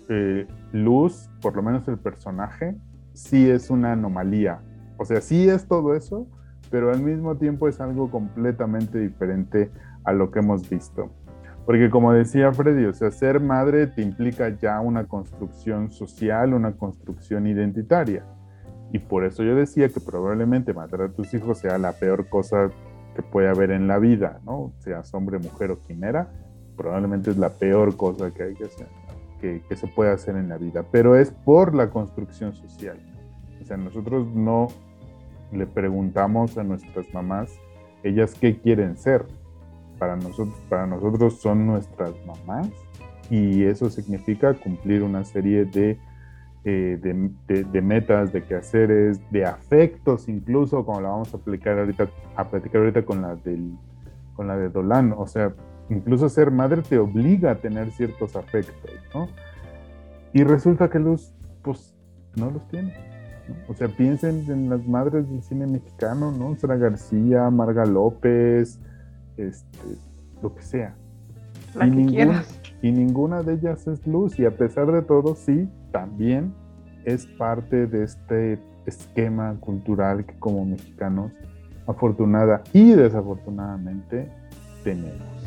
eh, 0.08 0.46
Luz, 0.72 1.28
por 1.42 1.54
lo 1.54 1.62
menos 1.62 1.86
el 1.88 1.98
personaje, 1.98 2.74
sí 3.14 3.50
es 3.50 3.70
una 3.70 3.92
anomalía. 3.92 4.60
O 4.96 5.04
sea, 5.04 5.20
sí 5.20 5.48
es 5.48 5.66
todo 5.66 5.94
eso, 5.94 6.26
pero 6.70 6.90
al 6.90 7.02
mismo 7.02 7.36
tiempo 7.36 7.68
es 7.68 7.80
algo 7.80 8.10
completamente 8.10 8.98
diferente 8.98 9.70
a 10.04 10.12
lo 10.12 10.30
que 10.30 10.40
hemos 10.40 10.68
visto. 10.68 11.10
Porque 11.66 11.90
como 11.90 12.12
decía 12.12 12.52
Freddy, 12.52 12.86
o 12.86 12.92
sea, 12.92 13.10
ser 13.10 13.40
madre 13.40 13.86
te 13.86 14.02
implica 14.02 14.48
ya 14.48 14.80
una 14.80 15.06
construcción 15.06 15.90
social, 15.90 16.54
una 16.54 16.72
construcción 16.72 17.46
identitaria. 17.46 18.24
Y 18.92 18.98
por 18.98 19.24
eso 19.24 19.42
yo 19.42 19.54
decía 19.54 19.88
que 19.88 20.00
probablemente 20.00 20.74
matar 20.74 21.02
a 21.02 21.08
tus 21.08 21.32
hijos 21.34 21.58
sea 21.58 21.78
la 21.78 21.92
peor 21.92 22.28
cosa 22.28 22.68
que 23.14 23.22
puede 23.22 23.48
haber 23.48 23.70
en 23.70 23.86
la 23.86 23.98
vida, 23.98 24.40
¿no? 24.44 24.72
Seas 24.78 25.14
hombre, 25.14 25.38
mujer 25.38 25.70
o 25.70 25.80
quimera, 25.80 26.28
probablemente 26.76 27.30
es 27.30 27.38
la 27.38 27.50
peor 27.50 27.96
cosa 27.96 28.30
que 28.32 28.42
hay 28.42 28.54
que 28.54 28.64
hacer, 28.64 28.88
que, 29.42 29.60
que 29.68 29.76
se 29.76 29.86
puede 29.88 30.10
hacer 30.10 30.36
en 30.36 30.48
la 30.48 30.56
vida. 30.56 30.86
Pero 30.90 31.16
es 31.16 31.30
por 31.30 31.74
la 31.74 31.90
construcción 31.90 32.54
social. 32.54 32.96
O 33.60 33.64
sea, 33.66 33.76
nosotros 33.76 34.26
no 34.28 34.68
le 35.52 35.66
preguntamos 35.66 36.56
a 36.56 36.64
nuestras 36.64 37.12
mamás, 37.12 37.52
ellas 38.02 38.34
qué 38.40 38.58
quieren 38.58 38.96
ser, 38.96 39.26
para 39.98 40.16
nosotros, 40.16 40.56
para 40.68 40.86
nosotros 40.86 41.40
son 41.40 41.66
nuestras 41.66 42.12
mamás 42.26 42.68
y 43.30 43.62
eso 43.64 43.88
significa 43.88 44.54
cumplir 44.54 45.02
una 45.02 45.24
serie 45.24 45.64
de, 45.64 45.98
eh, 46.64 46.98
de, 47.00 47.30
de, 47.46 47.64
de, 47.64 47.82
metas, 47.82 48.32
de 48.32 48.42
quehaceres, 48.42 49.20
de 49.30 49.44
afectos 49.44 50.28
incluso, 50.28 50.84
como 50.84 51.00
la 51.00 51.10
vamos 51.10 51.32
a 51.32 51.36
aplicar 51.36 51.78
ahorita, 51.78 52.08
a 52.34 52.48
platicar 52.48 52.80
ahorita 52.80 53.04
con 53.04 53.22
la, 53.22 53.36
del, 53.36 53.76
con 54.34 54.48
la 54.48 54.56
de 54.56 54.70
Dolan. 54.70 55.14
O 55.16 55.26
sea, 55.26 55.54
incluso 55.92 56.28
ser 56.28 56.50
madre 56.50 56.82
te 56.82 56.98
obliga 56.98 57.52
a 57.52 57.54
tener 57.56 57.90
ciertos 57.92 58.36
afectos, 58.36 58.90
¿no? 59.14 59.28
Y 60.32 60.44
resulta 60.44 60.88
que 60.88 60.98
Luz, 60.98 61.34
pues, 61.62 61.94
no 62.36 62.50
los 62.50 62.66
tiene. 62.68 62.94
¿no? 63.48 63.54
O 63.68 63.74
sea, 63.74 63.88
piensen 63.88 64.44
en 64.48 64.70
las 64.70 64.86
madres 64.86 65.28
del 65.28 65.42
cine 65.42 65.66
mexicano, 65.66 66.32
¿no? 66.32 66.56
Sara 66.56 66.76
García, 66.76 67.50
Marga 67.50 67.84
López, 67.84 68.80
este, 69.36 69.78
lo 70.42 70.54
que 70.54 70.62
sea. 70.62 70.94
La 71.74 71.86
y, 71.86 71.90
que 71.90 71.96
ninguna, 71.96 72.44
y 72.82 72.92
ninguna 72.92 73.42
de 73.42 73.54
ellas 73.54 73.86
es 73.86 74.06
luz 74.06 74.38
y 74.38 74.44
a 74.44 74.56
pesar 74.56 74.90
de 74.92 75.02
todo, 75.02 75.34
sí, 75.34 75.68
también 75.90 76.54
es 77.04 77.26
parte 77.26 77.86
de 77.86 78.04
este 78.04 78.58
esquema 78.86 79.54
cultural 79.60 80.24
que 80.24 80.38
como 80.38 80.64
mexicanos, 80.64 81.32
afortunada 81.86 82.62
y 82.72 82.92
desafortunadamente, 82.92 84.30
tenemos. 84.84 85.41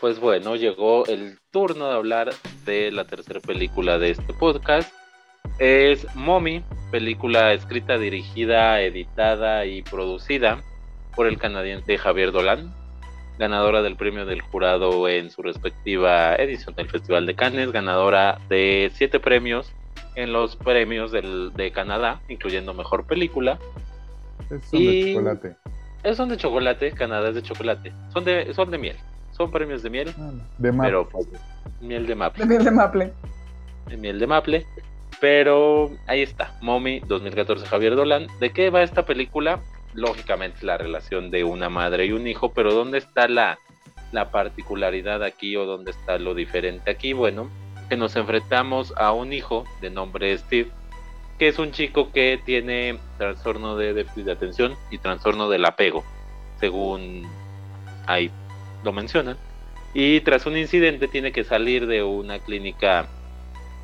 Pues 0.00 0.18
bueno, 0.18 0.56
llegó 0.56 1.04
el 1.04 1.38
turno 1.50 1.88
de 1.88 1.94
hablar 1.94 2.30
de 2.64 2.90
la 2.90 3.04
tercera 3.04 3.38
película 3.38 3.98
de 3.98 4.12
este 4.12 4.32
podcast. 4.32 4.90
Es 5.58 6.06
Mommy, 6.16 6.64
película 6.90 7.52
escrita, 7.52 7.98
dirigida, 7.98 8.80
editada 8.80 9.66
y 9.66 9.82
producida 9.82 10.62
por 11.14 11.26
el 11.26 11.36
canadiense 11.36 11.98
Javier 11.98 12.32
Dolan, 12.32 12.72
ganadora 13.38 13.82
del 13.82 13.96
premio 13.96 14.24
del 14.24 14.40
jurado 14.40 15.06
en 15.06 15.30
su 15.30 15.42
respectiva 15.42 16.34
edición 16.36 16.74
del 16.76 16.88
Festival 16.88 17.26
de 17.26 17.34
Cannes, 17.34 17.70
ganadora 17.70 18.38
de 18.48 18.90
siete 18.94 19.20
premios 19.20 19.70
en 20.14 20.32
los 20.32 20.56
premios 20.56 21.12
del, 21.12 21.52
de 21.52 21.72
Canadá, 21.72 22.22
incluyendo 22.30 22.72
Mejor 22.72 23.06
Película. 23.06 23.58
Es 24.48 24.64
son 24.64 24.80
y... 24.80 25.02
de 25.02 25.12
chocolate. 25.12 25.56
Es 26.04 26.16
son 26.16 26.28
de 26.30 26.36
chocolate, 26.38 26.92
Canadá 26.92 27.28
es 27.28 27.34
de 27.34 27.42
chocolate. 27.42 27.92
Son 28.14 28.24
de, 28.24 28.54
son 28.54 28.70
de 28.70 28.78
miel 28.78 28.96
son 29.40 29.50
premios 29.50 29.82
de 29.82 29.88
miel. 29.88 30.14
Ah, 30.18 30.32
de 30.58 30.70
maple. 30.70 30.90
Pero 30.90 31.08
pues, 31.08 31.26
miel 31.80 32.06
de 32.06 32.14
maple. 32.14 32.44
De 32.44 32.48
miel 32.48 32.64
de 32.64 32.70
maple. 32.70 33.12
De 33.86 33.96
miel 33.96 34.18
de 34.18 34.26
maple. 34.26 34.66
Pero 35.18 35.90
ahí 36.06 36.20
está, 36.20 36.54
Mommy 36.60 37.00
2014 37.00 37.66
Javier 37.66 37.96
Dolan. 37.96 38.26
¿De 38.38 38.50
qué 38.52 38.68
va 38.68 38.82
esta 38.82 39.06
película? 39.06 39.60
Lógicamente 39.94 40.66
la 40.66 40.76
relación 40.76 41.30
de 41.30 41.44
una 41.44 41.70
madre 41.70 42.04
y 42.04 42.12
un 42.12 42.26
hijo, 42.26 42.52
pero 42.52 42.74
¿dónde 42.74 42.98
está 42.98 43.28
la, 43.28 43.58
la 44.12 44.30
particularidad 44.30 45.22
aquí 45.22 45.56
o 45.56 45.64
dónde 45.64 45.92
está 45.92 46.18
lo 46.18 46.34
diferente 46.34 46.90
aquí? 46.90 47.14
Bueno, 47.14 47.48
que 47.88 47.96
nos 47.96 48.16
enfrentamos 48.16 48.92
a 48.98 49.12
un 49.12 49.32
hijo 49.32 49.64
de 49.80 49.88
nombre 49.88 50.36
Steve, 50.36 50.70
que 51.38 51.48
es 51.48 51.58
un 51.58 51.72
chico 51.72 52.12
que 52.12 52.38
tiene 52.44 52.98
trastorno 53.16 53.76
de 53.76 53.94
déficit 53.94 54.26
de 54.26 54.32
atención 54.32 54.76
y 54.90 54.98
trastorno 54.98 55.48
del 55.48 55.64
apego, 55.64 56.04
según 56.60 57.26
ahí 58.06 58.30
lo 58.84 58.92
mencionan. 58.92 59.36
Y 59.92 60.20
tras 60.20 60.46
un 60.46 60.56
incidente 60.56 61.08
tiene 61.08 61.32
que 61.32 61.44
salir 61.44 61.86
de 61.86 62.02
una 62.02 62.38
clínica 62.38 63.08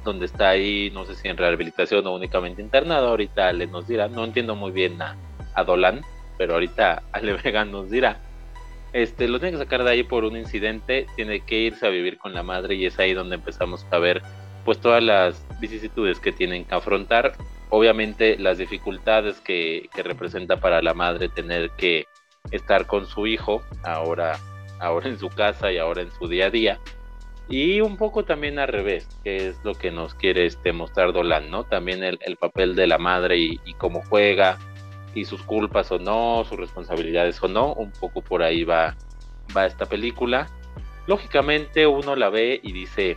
donde 0.05 0.27
está 0.27 0.51
ahí, 0.51 0.91
no 0.95 1.05
sé 1.05 1.17
si 1.17 1.29
en 1.29 1.37
rehabilitación 1.37 2.07
o 2.07 2.15
únicamente 2.15 2.63
internado, 2.63 3.09
ahorita 3.09 3.53
le 3.53 3.67
nos 3.67 3.89
dirá, 3.89 4.09
no 4.09 4.25
entiendo 4.25 4.55
muy 4.55 4.71
bien 4.71 5.03
a, 5.03 5.17
a 5.55 5.65
Dolan, 5.65 6.03
pero 6.39 6.55
ahorita 6.55 7.03
Ale 7.13 7.35
Vega 7.35 7.65
nos 7.65 7.91
dirá. 7.91 8.21
Este, 8.93 9.29
lo 9.29 9.41
tiene 9.41 9.59
que 9.59 9.65
sacar 9.65 9.85
de 9.85 9.91
ahí 9.91 10.03
por 10.05 10.25
un 10.25 10.37
incidente, 10.37 11.07
tiene 11.17 11.41
que 11.41 11.59
irse 11.59 11.87
a 11.87 11.91
vivir 11.91 12.19
con 12.19 12.33
la 12.33 12.43
madre 12.43 12.77
y 12.77 12.87
es 12.87 12.99
ahí 12.99 13.13
donde 13.13 13.35
empezamos 13.35 13.85
a 13.91 13.99
ver 13.99 14.23
pues 14.65 14.81
todas 14.81 15.03
las 15.03 15.45
vicisitudes 15.61 16.19
que 16.19 16.33
tienen 16.33 16.65
que 16.65 16.75
afrontar, 16.75 17.35
obviamente 17.69 18.37
las 18.39 18.59
dificultades 18.59 19.41
que, 19.41 19.89
que 19.95 20.03
representa 20.03 20.59
para 20.59 20.83
la 20.83 20.95
madre 20.95 21.29
tener 21.29 21.71
que 21.71 22.07
estar 22.51 22.87
con 22.87 23.07
su 23.07 23.27
hijo 23.27 23.63
ahora, 23.85 24.39
ahora 24.79 25.09
en 25.09 25.19
su 25.19 25.29
casa 25.29 25.73
y 25.73 25.79
ahora 25.79 26.03
en 26.03 26.11
su 26.13 26.29
día 26.29 26.47
a 26.47 26.51
día, 26.51 26.81
y 27.49 27.81
un 27.81 27.97
poco 27.97 28.25
también 28.25 28.59
al 28.59 28.69
revés, 28.69 29.07
que 29.23 29.49
es 29.49 29.65
lo 29.65 29.75
que 29.75 29.91
nos 29.91 30.15
quiere 30.15 30.47
este, 30.47 30.73
mostrar 30.73 31.13
Dolan, 31.13 31.51
¿no? 31.51 31.65
También 31.65 32.03
el, 32.03 32.37
papel 32.37 32.75
de 32.75 32.89
la 32.89 32.99
madre 32.99 33.39
y, 33.39 33.75
cómo 33.79 34.03
juega, 34.09 34.59
y 35.15 35.25
sus 35.25 35.43
culpas 35.43 35.93
o 35.93 35.99
no, 35.99 36.45
sus 36.45 36.59
responsabilidades 36.59 37.41
o 37.43 37.49
no, 37.49 37.73
un 37.75 37.93
poco 37.93 38.21
por 38.21 38.43
ahí 38.43 38.65
va, 38.65 38.97
va 39.57 39.67
esta 39.67 39.87
película. 39.87 40.49
Lógicamente 41.07 41.87
uno 41.87 42.17
la 42.17 42.31
ve 42.31 42.59
y 42.63 42.73
dice, 42.73 43.17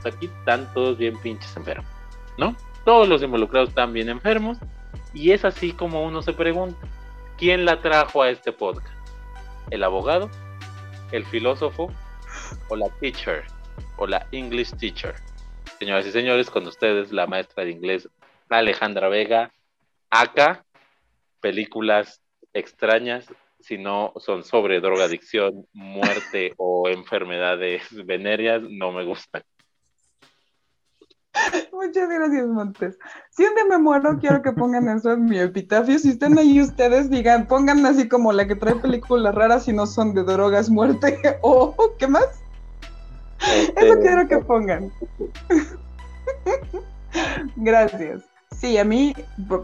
pues 0.00 0.14
aquí 0.14 0.26
están 0.26 0.72
todos 0.72 0.96
bien 0.96 1.18
pinches 1.18 1.56
enfermos, 1.56 1.90
¿no? 2.38 2.54
Todos 2.84 3.08
los 3.08 3.22
involucrados 3.22 3.70
están 3.70 3.92
bien 3.92 4.08
enfermos, 4.08 4.58
y 5.12 5.32
es 5.32 5.44
así 5.44 5.72
como 5.72 6.04
uno 6.04 6.22
se 6.22 6.32
pregunta, 6.32 6.78
¿quién 7.36 7.64
la 7.64 7.82
trajo 7.82 8.22
a 8.22 8.30
este 8.30 8.52
podcast? 8.52 8.96
¿El 9.70 9.82
abogado? 9.82 10.30
¿El 11.12 11.24
filósofo? 11.26 11.92
o 12.68 12.76
la 12.76 12.88
teacher 13.00 13.44
o 13.96 14.06
la 14.06 14.26
English 14.32 14.74
teacher. 14.76 15.14
Señoras 15.78 16.06
y 16.06 16.12
señores, 16.12 16.50
con 16.50 16.66
ustedes 16.66 17.12
la 17.12 17.26
maestra 17.26 17.64
de 17.64 17.70
inglés 17.70 18.08
Alejandra 18.48 19.08
Vega. 19.08 19.52
Acá, 20.10 20.64
películas 21.40 22.20
extrañas, 22.52 23.26
si 23.60 23.78
no 23.78 24.12
son 24.16 24.44
sobre 24.44 24.80
drogadicción, 24.80 25.66
muerte 25.72 26.52
o 26.56 26.88
enfermedades 26.88 27.82
venéreas, 28.04 28.62
no 28.62 28.92
me 28.92 29.04
gustan. 29.04 29.42
Muchas 31.72 32.08
gracias, 32.08 32.46
Montes. 32.46 32.98
Si 33.30 33.44
un 33.44 33.54
día 33.54 33.64
me 33.64 33.78
muero, 33.78 34.18
quiero 34.18 34.42
que 34.42 34.52
pongan 34.52 34.88
eso 34.88 35.12
en 35.12 35.24
mi 35.24 35.38
epitafio. 35.38 35.98
Si 35.98 36.10
están 36.10 36.38
ahí 36.38 36.60
ustedes, 36.60 37.10
digan, 37.10 37.46
pongan 37.46 37.84
así 37.86 38.08
como 38.08 38.32
la 38.32 38.46
que 38.46 38.54
trae 38.54 38.74
películas 38.76 39.34
raras 39.34 39.64
si 39.64 39.72
no 39.72 39.86
son 39.86 40.14
de 40.14 40.24
drogas, 40.24 40.70
muerte 40.70 41.38
o 41.42 41.74
¿qué 41.98 42.06
más? 42.06 42.26
Este, 43.40 43.88
eso 43.88 44.00
quiero 44.00 44.28
que 44.28 44.38
pongan. 44.38 44.92
gracias. 47.56 48.22
Sí, 48.62 48.78
a 48.78 48.84
mí, 48.84 49.12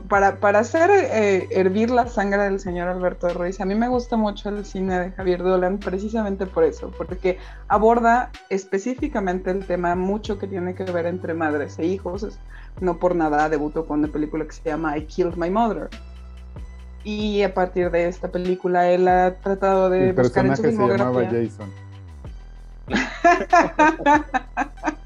para, 0.09 0.41
para 0.41 0.59
hacer 0.59 0.91
eh, 0.91 1.47
hervir 1.53 1.89
la 1.89 2.09
sangre 2.09 2.43
del 2.43 2.59
señor 2.59 2.89
Alberto 2.89 3.29
Ruiz, 3.29 3.61
a 3.61 3.65
mí 3.65 3.77
me 3.77 3.87
gusta 3.87 4.17
mucho 4.17 4.49
el 4.49 4.65
cine 4.65 4.99
de 4.99 5.11
Javier 5.13 5.41
Dolan 5.41 5.79
precisamente 5.79 6.47
por 6.47 6.65
eso, 6.65 6.91
porque 6.99 7.39
aborda 7.69 8.33
específicamente 8.51 9.53
el 9.53 9.65
tema 9.65 9.95
mucho 9.95 10.37
que 10.37 10.49
tiene 10.49 10.75
que 10.75 10.83
ver 10.83 11.07
entre 11.07 11.33
madres 11.33 11.79
e 11.79 11.87
hijos. 11.87 12.41
No 12.81 12.99
por 12.99 13.15
nada 13.15 13.49
debutó 13.49 13.87
con 13.87 14.01
una 14.01 14.09
película 14.09 14.45
que 14.45 14.53
se 14.53 14.65
llama 14.65 14.99
I 14.99 15.05
Killed 15.05 15.37
My 15.37 15.49
Mother. 15.49 15.91
Y 17.05 17.43
a 17.43 17.55
partir 17.55 17.93
de 17.93 18.09
esta 18.09 18.27
película 18.33 18.91
él 18.91 19.07
ha 19.07 19.37
tratado 19.37 19.91
de 19.91 20.11
buscar 20.11 20.45
en 20.45 20.57
su 20.57 20.65
filmografía. 20.65 21.31
Se 21.31 21.51
Jason. 21.51 21.71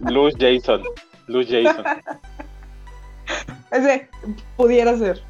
Luz 0.01 0.35
Jason. 0.39 0.83
Luz 1.27 1.47
Jason. 1.47 1.85
Ese 3.73 4.09
pudiera 4.57 4.97
ser. 4.97 5.23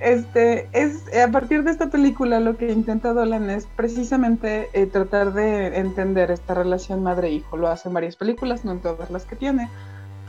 Este, 0.00 0.68
es 0.72 1.04
a 1.16 1.30
partir 1.30 1.62
de 1.62 1.70
esta 1.70 1.88
película 1.88 2.38
lo 2.38 2.58
que 2.58 2.70
intenta 2.70 3.14
Dolan 3.14 3.48
es 3.48 3.66
precisamente 3.76 4.68
eh, 4.74 4.84
tratar 4.86 5.32
de 5.32 5.78
entender 5.78 6.30
esta 6.30 6.52
relación 6.52 7.02
madre-hijo. 7.02 7.56
Lo 7.56 7.68
hace 7.68 7.88
en 7.88 7.94
varias 7.94 8.16
películas, 8.16 8.64
no 8.64 8.72
en 8.72 8.80
todas 8.80 9.10
las 9.10 9.24
que 9.24 9.36
tiene, 9.36 9.70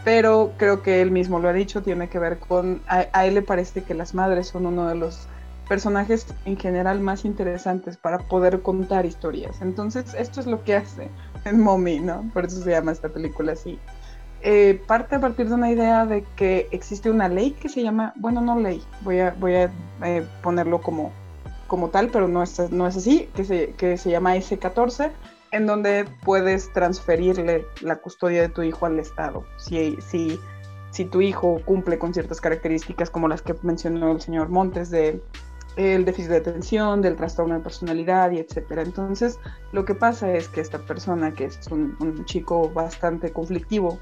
pero 0.05 0.53
creo 0.55 0.83
que 0.83 1.01
él 1.01 1.11
mismo 1.11 1.39
lo 1.39 1.49
ha 1.49 1.53
dicho, 1.53 1.81
tiene 1.81 2.07
que 2.07 2.17
ver 2.17 2.39
con, 2.39 2.81
a, 2.87 3.25
él 3.25 3.33
le 3.33 3.41
parece 3.41 3.83
que 3.83 3.93
las 3.93 4.13
madres 4.13 4.47
son 4.47 4.65
uno 4.65 4.87
de 4.87 4.95
los 4.95 5.27
personajes 5.67 6.27
en 6.45 6.55
general 6.55 7.01
más 7.01 7.25
interesantes 7.25 7.97
para 7.97 8.19
poder 8.19 8.61
contar 8.61 9.05
historias. 9.05 9.61
Entonces, 9.61 10.13
esto 10.13 10.39
es 10.39 10.47
lo 10.47 10.63
que 10.63 10.77
hace 10.77 11.09
en 11.43 11.59
Mommy, 11.59 11.99
¿no? 11.99 12.29
Por 12.33 12.45
eso 12.45 12.61
se 12.61 12.71
llama 12.71 12.93
esta 12.93 13.09
película 13.09 13.51
así. 13.51 13.77
Eh, 14.41 14.81
parte 14.85 15.15
a 15.15 15.19
partir 15.19 15.49
de 15.49 15.55
una 15.55 15.71
idea 15.71 16.05
de 16.05 16.23
que 16.35 16.67
existe 16.71 17.09
una 17.09 17.27
ley 17.27 17.51
que 17.51 17.69
se 17.69 17.81
llama, 17.81 18.13
bueno, 18.17 18.39
no 18.41 18.59
ley, 18.59 18.83
voy 19.01 19.19
a, 19.19 19.31
voy 19.39 19.55
a 19.55 19.71
eh, 20.03 20.25
ponerlo 20.43 20.79
como, 20.79 21.11
como 21.65 21.89
tal, 21.89 22.09
pero 22.09 22.27
no 22.27 22.43
es, 22.43 22.59
no 22.71 22.87
es 22.87 22.97
así, 22.97 23.29
que 23.35 23.43
se, 23.43 23.71
que 23.71 23.97
se 23.97 24.11
llama 24.11 24.35
S14, 24.35 25.11
en 25.51 25.65
donde 25.65 26.05
puedes 26.23 26.71
transferirle 26.71 27.65
la 27.81 27.95
custodia 27.95 28.41
de 28.43 28.49
tu 28.49 28.61
hijo 28.61 28.85
al 28.85 28.99
Estado. 28.99 29.43
Si, 29.57 29.97
si, 30.01 30.39
si 30.91 31.05
tu 31.05 31.21
hijo 31.21 31.59
cumple 31.65 31.97
con 31.97 32.13
ciertas 32.13 32.39
características 32.39 33.09
como 33.09 33.27
las 33.27 33.41
que 33.41 33.55
mencionó 33.63 34.11
el 34.11 34.21
señor 34.21 34.49
Montes 34.49 34.91
de 34.91 35.21
el 35.77 36.05
déficit 36.05 36.31
de 36.31 36.37
atención, 36.37 37.01
del 37.01 37.15
trastorno 37.15 37.53
de 37.53 37.59
personalidad 37.61 38.31
y 38.31 38.39
etcétera. 38.39 38.81
Entonces, 38.81 39.39
lo 39.71 39.85
que 39.85 39.93
pasa 39.93 40.31
es 40.33 40.47
que 40.47 40.59
esta 40.59 40.79
persona, 40.79 41.33
que 41.33 41.45
es 41.45 41.59
un, 41.69 41.95
un 41.99 42.25
chico 42.25 42.69
bastante 42.69 43.31
conflictivo, 43.31 43.99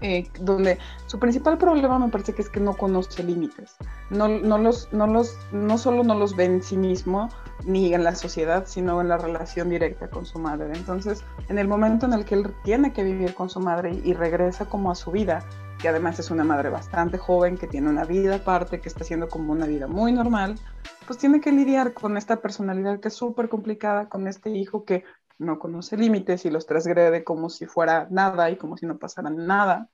eh, 0.00 0.28
donde 0.40 0.78
su 1.06 1.18
principal 1.18 1.56
problema 1.56 1.98
me 1.98 2.08
parece 2.08 2.34
que 2.34 2.42
es 2.42 2.48
que 2.48 2.60
no 2.60 2.76
conoce 2.76 3.22
límites. 3.22 3.76
No, 4.10 4.28
no, 4.28 4.58
los, 4.58 4.92
no, 4.92 5.06
los, 5.06 5.36
no 5.52 5.78
solo 5.78 6.04
no 6.04 6.14
los 6.14 6.36
ve 6.36 6.44
en 6.44 6.62
sí 6.62 6.76
mismo 6.76 7.30
ni 7.64 7.94
en 7.94 8.04
la 8.04 8.14
sociedad, 8.14 8.64
sino 8.66 9.00
en 9.00 9.08
la 9.08 9.16
relación 9.16 9.70
directa 9.70 10.08
con 10.08 10.26
su 10.26 10.38
madre. 10.38 10.70
Entonces, 10.74 11.24
en 11.48 11.58
el 11.58 11.66
momento 11.66 12.06
en 12.06 12.12
el 12.12 12.24
que 12.24 12.34
él 12.34 12.54
tiene 12.62 12.92
que 12.92 13.02
vivir 13.02 13.34
con 13.34 13.48
su 13.48 13.60
madre 13.60 14.00
y, 14.04 14.12
regresa 14.12 14.66
como 14.66 14.90
a 14.90 14.94
su 14.94 15.10
vida, 15.10 15.44
que 15.78 15.88
además 15.88 16.18
es 16.18 16.30
una 16.30 16.44
madre 16.44 16.68
bastante 16.68 17.18
joven, 17.18 17.56
que 17.56 17.66
tiene 17.66 17.88
una 17.88 18.04
vida 18.04 18.36
aparte, 18.36 18.80
que 18.80 18.88
está 18.88 19.02
haciendo 19.02 19.28
como 19.28 19.52
una 19.52 19.66
vida 19.66 19.86
muy 19.86 20.12
normal, 20.12 20.58
pues 21.06 21.18
tiene 21.18 21.40
que 21.40 21.52
lidiar 21.52 21.92
con 21.92 22.16
esta 22.16 22.36
personalidad 22.36 23.00
que 23.00 23.08
es 23.08 23.14
súper 23.14 23.48
complicada, 23.48 24.08
con 24.08 24.26
este 24.26 24.50
hijo 24.50 24.84
que 24.84 25.04
no 25.38 25.58
conoce 25.58 25.96
límites 25.96 26.44
y 26.44 26.50
los 26.50 26.66
transgrede 26.66 27.24
como 27.24 27.50
si 27.50 27.66
fuera 27.66 28.06
nada 28.10 28.50
y 28.50 28.56
como 28.56 28.76
si 28.76 28.86
no 28.86 28.98
pasara 28.98 29.30
nada. 29.30 29.90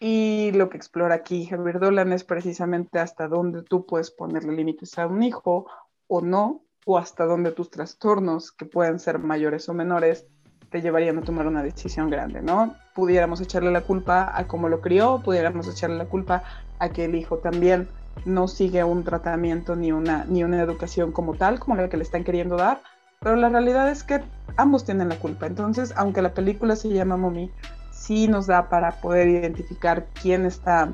Y 0.00 0.52
lo 0.52 0.70
que 0.70 0.76
explora 0.76 1.16
aquí 1.16 1.46
Javier 1.46 1.80
Dolan 1.80 2.12
es 2.12 2.24
precisamente 2.24 2.98
hasta 2.98 3.26
dónde 3.26 3.62
tú 3.62 3.84
puedes 3.84 4.10
ponerle 4.10 4.52
límites 4.52 4.98
a 4.98 5.06
un 5.06 5.22
hijo 5.22 5.66
o 6.06 6.20
no, 6.20 6.62
o 6.86 6.96
hasta 6.98 7.24
dónde 7.24 7.52
tus 7.52 7.70
trastornos, 7.70 8.52
que 8.52 8.64
pueden 8.64 8.98
ser 8.98 9.18
mayores 9.18 9.68
o 9.68 9.74
menores, 9.74 10.26
te 10.70 10.80
llevarían 10.80 11.18
a 11.18 11.22
tomar 11.22 11.46
una 11.46 11.62
decisión 11.62 12.10
grande, 12.10 12.42
¿no? 12.42 12.74
Pudiéramos 12.94 13.40
echarle 13.40 13.70
la 13.70 13.80
culpa 13.80 14.30
a 14.34 14.46
cómo 14.46 14.68
lo 14.68 14.80
crió, 14.80 15.20
pudiéramos 15.24 15.68
echarle 15.68 15.96
la 15.96 16.06
culpa 16.06 16.44
a 16.78 16.90
que 16.90 17.06
el 17.06 17.14
hijo 17.14 17.38
también 17.38 17.88
no 18.24 18.48
sigue 18.48 18.84
un 18.84 19.04
tratamiento 19.04 19.76
ni 19.76 19.92
una, 19.92 20.24
ni 20.24 20.44
una 20.44 20.60
educación 20.60 21.12
como 21.12 21.34
tal, 21.34 21.58
como 21.58 21.76
la 21.76 21.88
que 21.88 21.96
le 21.96 22.02
están 22.02 22.24
queriendo 22.24 22.56
dar, 22.56 22.80
pero 23.20 23.36
la 23.36 23.48
realidad 23.48 23.90
es 23.90 24.04
que 24.04 24.22
ambos 24.56 24.84
tienen 24.84 25.08
la 25.08 25.18
culpa. 25.18 25.46
Entonces, 25.46 25.92
aunque 25.96 26.22
la 26.22 26.34
película 26.34 26.76
se 26.76 26.88
llama 26.88 27.16
Mommy, 27.16 27.50
sí 27.90 28.28
nos 28.28 28.46
da 28.46 28.68
para 28.68 29.00
poder 29.00 29.28
identificar 29.28 30.06
quién 30.20 30.46
está 30.46 30.92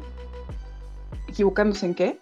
equivocándose 1.28 1.86
en 1.86 1.94
qué 1.94 2.20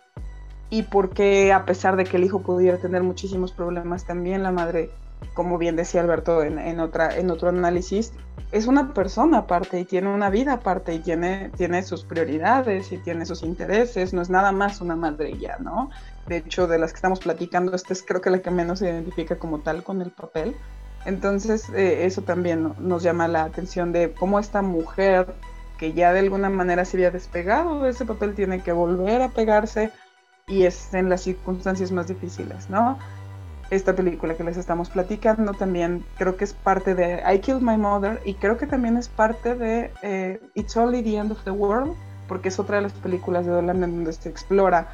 y 0.70 0.84
por 0.84 1.10
qué, 1.10 1.52
a 1.52 1.66
pesar 1.66 1.96
de 1.96 2.04
que 2.04 2.16
el 2.16 2.24
hijo 2.24 2.40
pudiera 2.40 2.78
tener 2.78 3.02
muchísimos 3.02 3.52
problemas, 3.52 4.06
también 4.06 4.42
la 4.42 4.52
madre, 4.52 4.90
como 5.34 5.58
bien 5.58 5.76
decía 5.76 6.00
Alberto 6.00 6.42
en, 6.42 6.80
otra, 6.80 7.14
en 7.16 7.30
otro 7.30 7.50
análisis, 7.50 8.14
es 8.52 8.66
una 8.66 8.94
persona 8.94 9.38
aparte 9.38 9.78
y 9.80 9.84
tiene 9.84 10.08
una 10.08 10.30
vida 10.30 10.54
aparte 10.54 10.94
y 10.94 10.98
tiene, 11.00 11.50
tiene 11.56 11.82
sus 11.82 12.04
prioridades 12.04 12.90
y 12.90 12.96
tiene 12.98 13.26
sus 13.26 13.42
intereses, 13.42 14.14
no 14.14 14.22
es 14.22 14.30
nada 14.30 14.50
más 14.50 14.80
una 14.80 14.96
madre 14.96 15.36
ya, 15.38 15.58
¿no? 15.58 15.90
De 16.26 16.36
hecho, 16.38 16.66
de 16.66 16.78
las 16.78 16.92
que 16.92 16.96
estamos 16.96 17.20
platicando, 17.20 17.74
esta 17.74 17.92
es 17.92 18.02
creo 18.02 18.20
que 18.20 18.30
la 18.30 18.40
que 18.40 18.50
menos 18.50 18.78
se 18.78 18.86
identifica 18.86 19.36
como 19.36 19.60
tal 19.60 19.82
con 19.82 20.02
el 20.02 20.10
papel. 20.10 20.56
Entonces, 21.04 21.68
eh, 21.70 22.06
eso 22.06 22.22
también 22.22 22.74
nos 22.78 23.02
llama 23.02 23.26
la 23.28 23.44
atención 23.44 23.92
de 23.92 24.12
cómo 24.12 24.38
esta 24.38 24.62
mujer, 24.62 25.34
que 25.78 25.92
ya 25.92 26.12
de 26.12 26.20
alguna 26.20 26.48
manera 26.48 26.84
se 26.84 26.96
había 26.96 27.10
despegado 27.10 27.82
de 27.82 27.90
ese 27.90 28.04
papel, 28.04 28.34
tiene 28.34 28.62
que 28.62 28.72
volver 28.72 29.20
a 29.22 29.30
pegarse 29.30 29.90
y 30.46 30.64
es 30.64 30.94
en 30.94 31.08
las 31.08 31.22
circunstancias 31.22 31.90
más 31.90 32.08
difíciles, 32.08 32.70
¿no? 32.70 32.98
esta 33.72 33.96
película 33.96 34.34
que 34.34 34.44
les 34.44 34.58
estamos 34.58 34.90
platicando 34.90 35.54
también 35.54 36.04
creo 36.18 36.36
que 36.36 36.44
es 36.44 36.52
parte 36.52 36.94
de 36.94 37.22
I 37.26 37.38
Killed 37.38 37.62
My 37.62 37.78
Mother 37.78 38.20
y 38.22 38.34
creo 38.34 38.58
que 38.58 38.66
también 38.66 38.98
es 38.98 39.08
parte 39.08 39.54
de 39.54 39.90
eh, 40.02 40.40
It's 40.54 40.76
Only 40.76 41.02
the 41.02 41.16
End 41.16 41.32
of 41.32 41.42
the 41.44 41.52
World, 41.52 41.94
porque 42.28 42.48
es 42.50 42.58
otra 42.58 42.76
de 42.76 42.82
las 42.82 42.92
películas 42.92 43.46
de 43.46 43.52
Dolan 43.52 43.82
en 43.82 43.96
donde 43.96 44.12
se 44.12 44.28
explora 44.28 44.88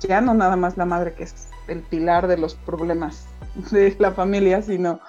ya 0.00 0.20
no 0.20 0.34
nada 0.34 0.56
más 0.56 0.76
la 0.76 0.84
madre 0.84 1.14
que 1.14 1.24
es 1.24 1.48
el 1.68 1.82
pilar 1.82 2.26
de 2.26 2.36
los 2.36 2.54
problemas 2.54 3.26
de 3.70 3.94
la 3.98 4.12
familia, 4.12 4.62
sino 4.62 5.00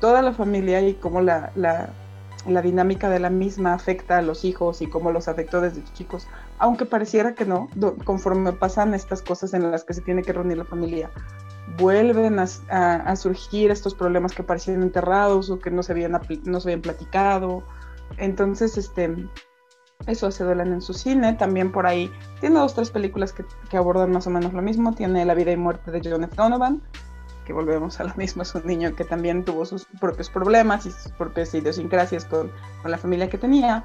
toda 0.00 0.22
la 0.22 0.32
familia 0.32 0.80
y 0.80 0.94
cómo 0.94 1.20
la, 1.20 1.52
la, 1.54 1.90
dinámica 2.62 3.08
de 3.08 3.20
la 3.20 3.30
misma 3.30 3.72
afecta 3.72 4.18
a 4.18 4.22
los 4.22 4.44
hijos 4.44 4.82
y 4.82 4.88
cómo 4.88 5.12
los 5.12 5.28
afectó 5.28 5.60
desde 5.60 5.84
chicos, 5.92 6.26
aunque 6.58 6.84
pareciera 6.84 7.34
que 7.34 7.44
no, 7.44 7.68
conforme 8.04 8.52
pasan 8.52 8.94
estas 8.94 9.22
cosas 9.22 9.54
en 9.54 9.70
las 9.70 9.84
que 9.84 9.94
se 9.94 10.00
tiene 10.00 10.22
que 10.22 10.32
reunir 10.32 10.58
la 10.58 10.64
familia, 10.64 11.10
vuelven 11.78 12.38
a, 12.40 13.16
surgir 13.16 13.70
estos 13.70 13.94
problemas 13.94 14.32
que 14.32 14.42
parecían 14.42 14.82
enterrados 14.82 15.50
o 15.50 15.60
que 15.60 15.70
no 15.70 15.82
se 15.82 15.92
habían, 15.92 16.20
no 16.44 16.60
se 16.60 16.68
habían 16.68 16.82
platicado. 16.82 17.62
Entonces, 18.18 18.76
este, 18.76 19.28
eso 20.06 20.26
hace 20.26 20.44
Dolan 20.44 20.72
en 20.72 20.82
su 20.82 20.94
cine. 20.94 21.34
También 21.34 21.72
por 21.72 21.86
ahí 21.86 22.10
tiene 22.40 22.58
dos, 22.58 22.74
tres 22.74 22.90
películas 22.90 23.32
que, 23.32 23.44
que, 23.70 23.76
abordan 23.76 24.12
más 24.12 24.26
o 24.26 24.30
menos 24.30 24.52
lo 24.52 24.62
mismo. 24.62 24.94
Tiene 24.94 25.24
La 25.24 25.34
vida 25.34 25.52
y 25.52 25.56
muerte 25.56 25.90
de 25.90 26.00
John 26.02 26.24
F. 26.24 26.34
Donovan, 26.36 26.82
que 27.44 27.52
volvemos 27.52 28.00
a 28.00 28.04
lo 28.04 28.14
mismo. 28.14 28.42
Es 28.42 28.54
un 28.54 28.66
niño 28.66 28.94
que 28.94 29.04
también 29.04 29.44
tuvo 29.44 29.64
sus 29.64 29.84
propios 30.00 30.30
problemas 30.30 30.86
y 30.86 30.90
sus 30.90 31.12
propias 31.12 31.54
idiosincrasias 31.54 32.24
con, 32.24 32.50
con 32.82 32.90
la 32.90 32.98
familia 32.98 33.28
que 33.28 33.38
tenía 33.38 33.84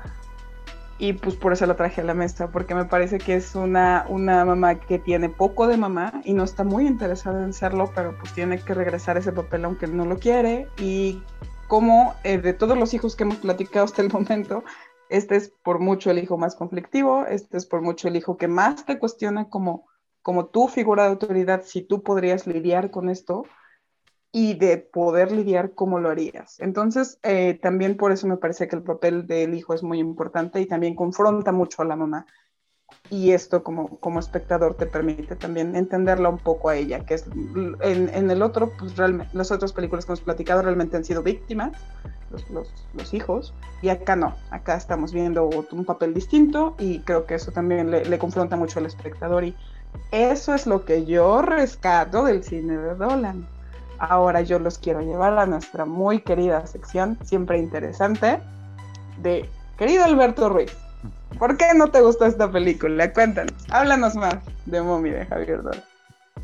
y 1.00 1.14
pues 1.14 1.36
por 1.36 1.54
eso 1.54 1.66
la 1.66 1.76
traje 1.76 2.02
a 2.02 2.04
la 2.04 2.14
mesa, 2.14 2.50
porque 2.50 2.74
me 2.74 2.86
parece 2.86 3.20
que 3.20 3.36
es 3.36 3.56
una, 3.56 4.06
una 4.10 4.44
mamá 4.46 4.76
que 4.76 4.98
tiene 4.98 5.30
poco 5.30 5.68
de 5.68 5.78
mamá 5.78 6.22
y 6.24 6.34
no 6.34 6.44
está 6.44 6.64
muy 6.64 6.88
interesada 6.88 7.44
en 7.44 7.54
serlo, 7.54 7.92
pero 7.94 8.18
pues 8.18 8.34
tiene 8.34 8.60
que 8.60 8.74
regresar 8.74 9.18
ese 9.18 9.32
papel 9.32 9.66
aunque 9.66 9.88
no 9.88 10.06
lo 10.06 10.18
quiere 10.18 10.68
y 10.80 11.22
como 11.68 12.16
eh, 12.24 12.38
de 12.38 12.54
todos 12.54 12.78
los 12.78 12.94
hijos 12.94 13.16
que 13.16 13.24
hemos 13.24 13.38
platicado 13.38 13.86
hasta 13.86 14.02
el 14.02 14.12
momento, 14.12 14.64
este 15.10 15.36
es 15.36 15.54
por 15.64 15.80
mucho 15.80 16.12
el 16.12 16.20
hijo 16.20 16.38
más 16.38 16.56
conflictivo, 16.56 17.26
este 17.26 17.58
es 17.58 17.66
por 17.66 17.82
mucho 17.82 18.08
el 18.08 18.16
hijo 18.16 18.38
que 18.38 18.48
más 18.48 18.86
te 18.86 19.00
cuestiona 19.00 19.50
como, 19.50 19.88
como 20.22 20.48
tu 20.48 20.68
figura 20.68 21.04
de 21.04 21.10
autoridad, 21.10 21.64
si 21.64 21.82
tú 21.82 22.04
podrías 22.04 22.48
lidiar 22.48 22.92
con 22.92 23.10
esto 23.10 23.46
y 24.32 24.56
de 24.56 24.78
poder 24.78 25.32
lidiar 25.32 25.74
cómo 25.74 26.00
lo 26.00 26.10
harías. 26.10 26.60
Entonces, 26.60 27.20
eh, 27.24 27.58
también 27.62 27.98
por 27.98 28.12
eso 28.12 28.28
me 28.28 28.38
parece 28.38 28.68
que 28.68 28.76
el 28.76 28.84
papel 28.84 29.26
del 29.26 29.54
hijo 29.54 29.74
es 29.74 29.84
muy 29.84 30.00
importante 30.00 30.60
y 30.60 30.66
también 30.66 30.96
confronta 30.96 31.52
mucho 31.52 31.82
a 31.82 31.86
la 31.86 31.96
mamá. 31.96 32.26
Y 33.10 33.32
esto 33.32 33.64
como, 33.64 34.00
como 34.00 34.20
espectador 34.20 34.76
te 34.76 34.86
permite 34.86 35.36
también 35.36 35.76
entenderla 35.76 36.30
un 36.30 36.38
poco 36.38 36.70
a 36.70 36.76
ella, 36.76 37.06
que 37.06 37.16
es 37.16 37.26
en, 37.82 38.10
en 38.10 38.32
el 38.32 38.42
otro, 38.42 38.72
pues 38.78 38.96
realmente, 38.96 39.36
las 39.36 39.52
otras 39.52 39.74
películas 39.74 40.06
que 40.06 40.12
hemos 40.12 40.22
platicado 40.22 40.62
realmente 40.62 40.98
han 40.98 41.04
sido 41.04 41.24
víctimas, 41.24 41.78
los, 42.32 42.50
los, 42.50 42.74
los, 42.94 43.14
hijos, 43.14 43.54
y 43.82 43.90
acá 43.90 44.16
no, 44.16 44.36
acá 44.52 44.76
estamos 44.76 45.14
viendo 45.14 45.50
un 45.72 45.86
papel 45.86 46.14
distinto 46.14 46.76
y 46.80 47.00
creo 47.00 47.26
que 47.26 47.36
eso 47.36 47.52
también 47.52 47.92
le, 47.92 48.06
le 48.06 48.20
confronta 48.20 48.56
mucho 48.56 48.80
al 48.80 48.86
espectador 48.86 49.44
y 49.44 49.56
eso 50.12 50.54
es 50.54 50.68
lo 50.68 50.86
que 50.86 51.06
yo 51.06 51.42
rescato 51.42 52.24
del 52.24 52.44
cine 52.44 52.78
de 52.78 52.96
Dolan 52.96 53.48
Ahora 54.00 54.42
yo 54.42 54.60
los 54.60 54.78
quiero 54.78 55.02
llevar 55.02 55.38
a 55.40 55.46
nuestra 55.46 55.86
muy 55.86 56.20
querida 56.20 56.66
sección, 56.68 57.18
siempre 57.24 57.58
interesante, 57.58 58.40
de 59.22 59.50
querido 59.78 60.06
Alberto 60.06 60.50
Ruiz. 60.50 60.72
¿Por 61.40 61.58
qué 61.58 61.74
no 61.76 61.90
te 61.90 62.02
gustó 62.02 62.26
esta 62.26 62.52
película? 62.52 63.12
Cuéntanos, 63.12 63.54
háblanos 63.70 64.16
más 64.16 64.38
de 64.66 64.82
Mommy 64.82 65.10
de 65.10 65.26
Javier 65.26 65.64
Dora. 65.64 65.84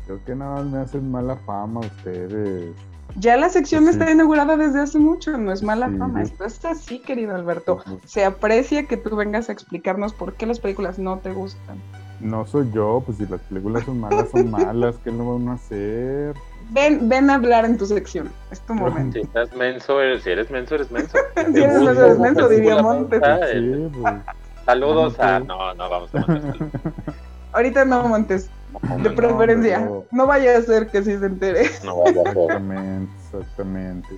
Creo 0.06 0.24
que 0.24 0.34
nada 0.34 0.56
más 0.56 0.64
me 0.66 0.78
hacen 0.78 1.10
mala 1.10 1.36
fama 1.46 1.80
ustedes. 1.80 2.74
Ya 3.16 3.36
la 3.36 3.48
sección 3.48 3.88
está 3.88 4.10
inaugurada 4.10 4.56
desde 4.56 4.80
hace 4.80 4.98
mucho, 4.98 5.36
no 5.38 5.52
es 5.52 5.62
mala 5.62 5.88
fama, 5.98 6.22
esto 6.22 6.44
es 6.44 6.64
así, 6.64 6.98
querido 6.98 7.34
Alberto. 7.34 7.82
Se 8.04 8.24
aprecia 8.24 8.86
que 8.86 8.96
tú 8.96 9.14
vengas 9.14 9.48
a 9.48 9.52
explicarnos 9.52 10.12
por 10.12 10.34
qué 10.34 10.46
las 10.46 10.58
películas 10.58 10.98
no 10.98 11.18
te 11.18 11.32
gustan. 11.32 11.78
No 12.20 12.46
soy 12.46 12.70
yo, 12.72 13.02
pues 13.04 13.18
si 13.18 13.26
las 13.26 13.40
películas 13.42 13.84
son 13.84 14.00
malas, 14.00 14.30
son 14.30 14.50
malas, 14.50 14.96
¿qué 15.04 15.12
no 15.12 15.34
van 15.34 15.48
a 15.48 15.52
hacer? 15.54 16.34
Ven, 16.70 17.08
ven 17.08 17.30
a 17.30 17.34
hablar 17.34 17.64
en 17.64 17.76
tu 17.76 17.86
sección. 17.86 18.30
Es 18.50 18.60
tu 18.60 18.74
momento. 18.74 19.14
Si 19.14 19.20
estás 19.20 19.54
menso, 19.54 19.98
si 20.22 20.30
eres 20.30 20.50
menso, 20.50 20.74
eres 20.76 20.90
menso. 20.90 21.18
si 21.52 21.62
eres 21.62 21.82
menso, 21.82 22.04
eres 22.04 22.18
menso, 22.18 22.48
diría 22.48 22.82
Montes. 22.82 23.20
Sí, 23.52 23.90
pues. 24.00 24.14
Saludos 24.64 25.20
a. 25.20 25.40
No, 25.40 25.74
no, 25.74 25.90
vamos 25.90 26.14
a 26.14 26.20
Montes. 26.26 26.54
Ahorita 27.52 27.84
no, 27.84 28.08
Montes. 28.08 28.48
De 29.02 29.10
preferencia. 29.10 29.88
No, 30.10 30.26
vaya 30.26 30.58
a 30.58 30.62
ser 30.62 30.88
que 30.88 31.02
sí 31.02 31.16
se 31.18 31.26
entere. 31.26 31.70
No 31.84 32.02
vaya 32.02 32.22
a 32.22 32.24
ser. 32.24 32.38
Exactamente, 32.38 33.12
exactamente. 33.38 34.08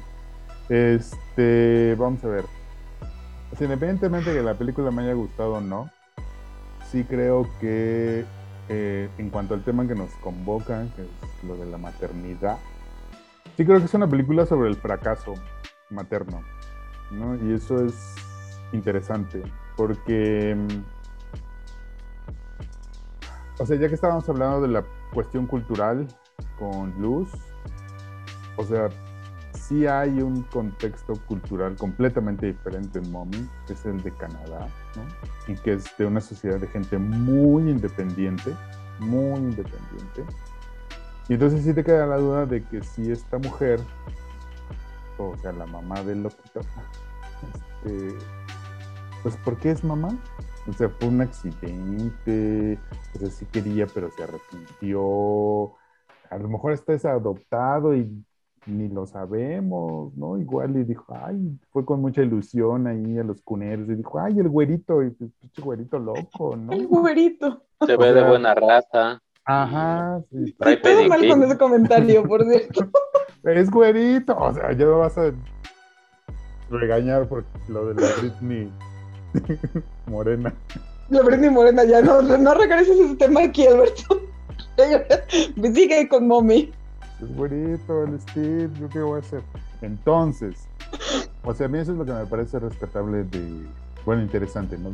Este, 0.68 1.94
vamos 1.98 2.24
a 2.24 2.28
ver. 2.28 2.44
independientemente 3.60 4.30
de 4.30 4.36
que 4.38 4.42
la 4.42 4.54
película 4.54 4.90
me 4.90 5.02
haya 5.02 5.14
gustado 5.14 5.54
o 5.54 5.60
no, 5.60 5.90
sí 6.90 7.04
creo 7.04 7.48
que 7.60 8.24
eh, 8.68 9.08
en 9.18 9.30
cuanto 9.30 9.54
al 9.54 9.62
tema 9.62 9.86
que 9.86 9.94
nos 9.94 10.10
convoca, 10.16 10.84
que 10.96 11.02
es 11.02 11.44
lo 11.44 11.56
de 11.56 11.66
la 11.66 11.78
maternidad, 11.78 12.58
sí 13.56 13.64
creo 13.64 13.78
que 13.78 13.84
es 13.84 13.94
una 13.94 14.08
película 14.08 14.44
sobre 14.46 14.68
el 14.68 14.76
fracaso 14.76 15.34
materno, 15.90 16.42
¿no? 17.12 17.36
Y 17.36 17.54
eso 17.54 17.84
es 17.84 17.94
interesante, 18.72 19.42
porque, 19.76 20.56
mm, 20.56 20.95
o 23.58 23.66
sea, 23.66 23.76
ya 23.76 23.88
que 23.88 23.94
estábamos 23.94 24.28
hablando 24.28 24.60
de 24.60 24.68
la 24.68 24.84
cuestión 25.12 25.46
cultural 25.46 26.06
con 26.58 26.90
Luz, 27.00 27.30
o 28.56 28.64
sea, 28.64 28.88
sí 29.52 29.86
hay 29.86 30.20
un 30.20 30.42
contexto 30.42 31.14
cultural 31.26 31.76
completamente 31.76 32.46
diferente 32.46 32.98
en 32.98 33.10
Mommy, 33.10 33.48
que 33.66 33.72
es 33.72 33.84
el 33.86 34.02
de 34.02 34.12
Canadá, 34.12 34.68
¿no? 34.94 35.52
y 35.52 35.56
que 35.56 35.74
es 35.74 35.96
de 35.96 36.06
una 36.06 36.20
sociedad 36.20 36.58
de 36.58 36.66
gente 36.68 36.98
muy 36.98 37.70
independiente, 37.70 38.54
muy 39.00 39.38
independiente. 39.38 40.24
Y 41.28 41.34
entonces 41.34 41.64
sí 41.64 41.74
te 41.74 41.82
queda 41.82 42.06
la 42.06 42.18
duda 42.18 42.46
de 42.46 42.62
que 42.62 42.82
si 42.82 43.10
esta 43.10 43.38
mujer, 43.38 43.80
o 45.18 45.36
sea, 45.38 45.52
la 45.52 45.66
mamá 45.66 46.02
del 46.02 46.22
loquito, 46.22 46.60
este, 47.82 48.16
pues 49.26 49.36
¿por 49.38 49.56
qué 49.56 49.72
es 49.72 49.82
mamá? 49.82 50.16
O 50.68 50.72
sea, 50.72 50.88
fue 50.88 51.08
un 51.08 51.20
accidente, 51.20 52.78
o 53.12 53.18
sea, 53.18 53.28
sí 53.28 53.44
quería, 53.46 53.88
pero 53.92 54.08
se 54.12 54.22
arrepintió. 54.22 55.74
A 56.30 56.38
lo 56.38 56.48
mejor 56.48 56.70
está 56.70 56.92
adoptado 57.10 57.96
y 57.96 58.24
ni 58.66 58.86
lo 58.86 59.04
sabemos, 59.04 60.16
¿no? 60.16 60.38
Igual 60.38 60.76
y 60.76 60.84
dijo, 60.84 61.12
ay, 61.12 61.58
fue 61.72 61.84
con 61.84 62.02
mucha 62.02 62.22
ilusión 62.22 62.86
ahí 62.86 63.18
a 63.18 63.24
los 63.24 63.42
cuneros 63.42 63.88
y 63.88 63.96
dijo, 63.96 64.16
ay, 64.20 64.38
el 64.38 64.48
güerito, 64.48 65.02
y 65.02 65.10
pues, 65.10 65.32
pinche 65.40 65.60
güerito 65.60 65.98
loco, 65.98 66.54
¿no? 66.54 66.72
El 66.72 66.86
güerito. 66.86 67.64
Se 67.84 67.96
ve 67.96 68.12
de 68.12 68.22
buena 68.22 68.54
raza. 68.54 69.20
Ajá, 69.44 70.22
sí. 70.30 70.52
Trae 70.52 70.76
todo 70.76 71.08
mal 71.08 71.28
con 71.28 71.42
ese 71.42 71.58
comentario, 71.58 72.22
por 72.22 72.44
cierto. 72.44 72.88
es 73.42 73.70
güerito, 73.72 74.36
o 74.38 74.54
sea, 74.54 74.70
ya 74.70 74.86
me 74.86 74.92
vas 74.92 75.18
a 75.18 75.32
regañar 76.70 77.28
por 77.28 77.44
lo 77.66 77.86
de 77.86 78.00
la 78.00 78.08
Britney 78.20 78.70
Morena. 80.06 80.54
La 81.08 81.22
Britney 81.22 81.50
Morena, 81.50 81.84
ya 81.84 82.02
no, 82.02 82.20
no 82.22 82.54
regreses 82.54 82.98
ese 82.98 83.14
tema 83.16 83.44
aquí, 83.44 83.66
Alberto. 83.66 84.20
Sigue 85.74 86.08
con 86.08 86.26
mommy 86.26 86.72
es 87.20 87.34
bonito 87.34 88.04
el 88.04 88.20
Steve, 88.20 88.70
¿yo 88.78 88.88
qué 88.88 89.00
voy 89.00 89.16
a 89.16 89.20
hacer? 89.20 89.42
Entonces, 89.80 90.68
o 91.44 91.54
sea, 91.54 91.66
a 91.66 91.68
mí 91.68 91.78
eso 91.78 91.92
es 91.92 91.98
lo 91.98 92.04
que 92.04 92.12
me 92.12 92.26
parece 92.26 92.58
respetable 92.58 93.24
de, 93.24 93.66
bueno, 94.04 94.22
interesante, 94.22 94.76
¿no? 94.76 94.90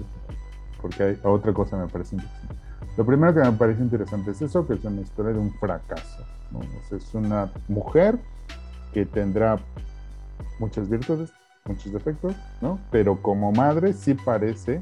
Porque 0.81 1.03
hay 1.03 1.19
otra 1.23 1.53
cosa 1.53 1.77
que 1.77 1.85
me 1.85 1.89
parece 1.89 2.17
interesante. 2.17 2.55
Lo 2.97 3.07
primero 3.07 3.35
que 3.35 3.41
me 3.41 3.53
parece 3.53 3.83
interesante 3.83 4.33
es 4.33 4.43
eso, 4.43 4.67
que 4.67 4.75
es 4.75 4.85
una 4.85 5.01
historia 5.01 5.33
de 5.33 5.39
un 5.39 5.53
fracaso, 5.55 6.25
¿no? 6.51 6.61
O 6.61 6.89
sea, 6.89 6.99
es 6.99 7.15
una 7.15 7.51
mujer 7.69 8.19
que 8.93 9.07
tendrá 9.07 9.59
muchas 10.59 10.89
virtudes, 10.89 11.33
muchos 11.65 11.93
defectos, 11.93 12.35
¿no? 12.61 12.79
Pero 12.91 13.21
como 13.23 13.53
madre 13.53 13.93
sí 13.93 14.15
parece 14.15 14.81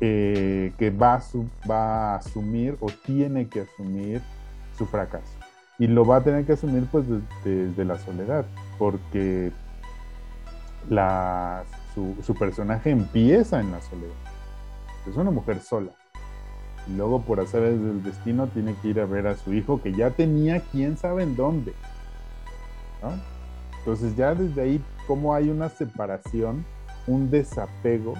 eh, 0.00 0.72
que 0.78 0.90
va 0.90 1.14
a, 1.14 1.22
va 1.68 2.12
a 2.12 2.16
asumir 2.16 2.76
o 2.80 2.86
tiene 3.04 3.48
que 3.48 3.60
asumir 3.60 4.22
su 4.76 4.86
fracaso 4.86 5.40
y 5.80 5.86
lo 5.86 6.04
va 6.04 6.16
a 6.16 6.20
tener 6.20 6.44
que 6.44 6.52
asumir 6.52 6.86
pues 6.92 7.06
desde, 7.42 7.84
la 7.86 7.98
soledad, 7.98 8.44
porque 8.78 9.50
la, 10.90 11.64
su, 11.94 12.34
personaje 12.34 12.90
empieza 12.90 13.60
en 13.60 13.72
la 13.72 13.80
soledad. 13.80 14.12
Es 15.08 15.16
una 15.16 15.30
mujer 15.30 15.60
sola. 15.60 15.92
Y 16.86 16.96
luego 16.96 17.22
por 17.22 17.40
hacer 17.40 17.62
el 17.62 18.02
destino 18.02 18.46
tiene 18.48 18.74
que 18.74 18.88
ir 18.88 19.00
a 19.00 19.06
ver 19.06 19.26
a 19.26 19.36
su 19.36 19.54
hijo 19.54 19.80
que 19.80 19.94
ya 19.94 20.10
tenía 20.10 20.60
quién 20.60 20.98
sabe 20.98 21.22
en 21.22 21.34
dónde. 21.34 21.72
Entonces 23.78 24.14
ya 24.16 24.34
desde 24.34 24.60
ahí 24.60 24.84
como 25.10 25.34
hay 25.34 25.50
una 25.50 25.68
separación, 25.68 26.64
un 27.08 27.32
desapego 27.32 28.14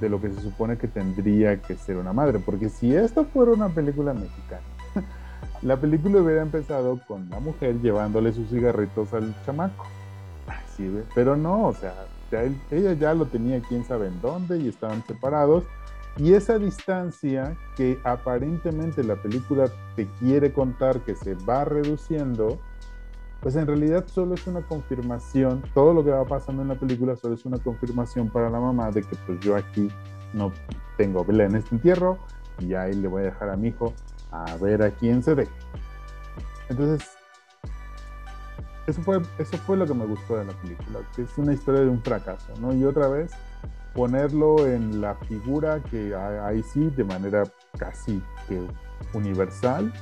de 0.00 0.08
lo 0.08 0.20
que 0.20 0.30
se 0.30 0.40
supone 0.40 0.78
que 0.78 0.86
tendría 0.86 1.60
que 1.60 1.74
ser 1.74 1.96
una 1.96 2.12
madre. 2.12 2.38
Porque 2.38 2.68
si 2.68 2.94
esto 2.94 3.24
fuera 3.24 3.50
una 3.50 3.70
película 3.70 4.14
mexicana, 4.14 4.62
La 5.62 5.76
película 5.76 6.20
hubiera 6.20 6.42
empezado 6.42 7.00
con 7.08 7.28
la 7.28 7.40
mujer 7.40 7.80
llevándole 7.82 8.32
sus 8.32 8.48
cigarritos 8.50 9.12
al 9.14 9.34
chamaco. 9.44 9.84
Así, 10.46 10.88
pero 11.12 11.34
no, 11.34 11.66
o 11.66 11.74
sea, 11.74 11.92
ella 12.70 12.92
ya 12.92 13.12
lo 13.12 13.26
tenía 13.26 13.60
quién 13.62 13.84
sabe 13.84 14.06
en 14.06 14.20
dónde 14.20 14.58
y 14.58 14.68
estaban 14.68 15.04
separados. 15.08 15.64
Y 16.18 16.34
esa 16.34 16.56
distancia 16.60 17.56
que 17.76 17.98
aparentemente 18.04 19.02
la 19.02 19.16
película 19.16 19.68
te 19.96 20.06
quiere 20.20 20.52
contar 20.52 21.00
que 21.00 21.16
se 21.16 21.34
va 21.34 21.64
reduciendo, 21.64 22.60
pues 23.46 23.54
en 23.54 23.64
realidad 23.64 24.04
solo 24.08 24.34
es 24.34 24.44
una 24.48 24.60
confirmación, 24.60 25.62
todo 25.72 25.94
lo 25.94 26.04
que 26.04 26.10
va 26.10 26.24
pasando 26.24 26.62
en 26.62 26.68
la 26.68 26.74
película 26.74 27.14
solo 27.14 27.36
es 27.36 27.44
una 27.44 27.58
confirmación 27.58 28.28
para 28.28 28.50
la 28.50 28.58
mamá 28.58 28.90
de 28.90 29.04
que 29.04 29.14
pues 29.24 29.38
yo 29.38 29.54
aquí 29.54 29.88
no 30.32 30.52
tengo 30.96 31.24
vela 31.24 31.44
en 31.44 31.54
este 31.54 31.76
entierro 31.76 32.18
y 32.58 32.74
ahí 32.74 32.94
le 32.94 33.06
voy 33.06 33.22
a 33.22 33.26
dejar 33.26 33.50
a 33.50 33.56
mi 33.56 33.68
hijo 33.68 33.94
a 34.32 34.56
ver 34.56 34.82
a 34.82 34.90
quién 34.90 35.22
se 35.22 35.34
ve. 35.34 35.46
Entonces, 36.68 37.08
eso 38.88 39.00
fue, 39.02 39.22
eso 39.38 39.56
fue 39.58 39.76
lo 39.76 39.86
que 39.86 39.94
me 39.94 40.06
gustó 40.06 40.38
de 40.38 40.46
la 40.46 40.52
película, 40.54 40.98
que 41.14 41.22
es 41.22 41.38
una 41.38 41.52
historia 41.52 41.82
de 41.82 41.88
un 41.88 42.02
fracaso, 42.02 42.52
¿no? 42.58 42.74
Y 42.74 42.84
otra 42.84 43.06
vez, 43.06 43.30
ponerlo 43.94 44.66
en 44.66 45.00
la 45.00 45.14
figura 45.14 45.80
que 45.84 46.16
ahí 46.16 46.64
sí, 46.64 46.90
de 46.96 47.04
manera 47.04 47.44
casi 47.78 48.20
que 48.48 48.60
universal, 49.12 49.92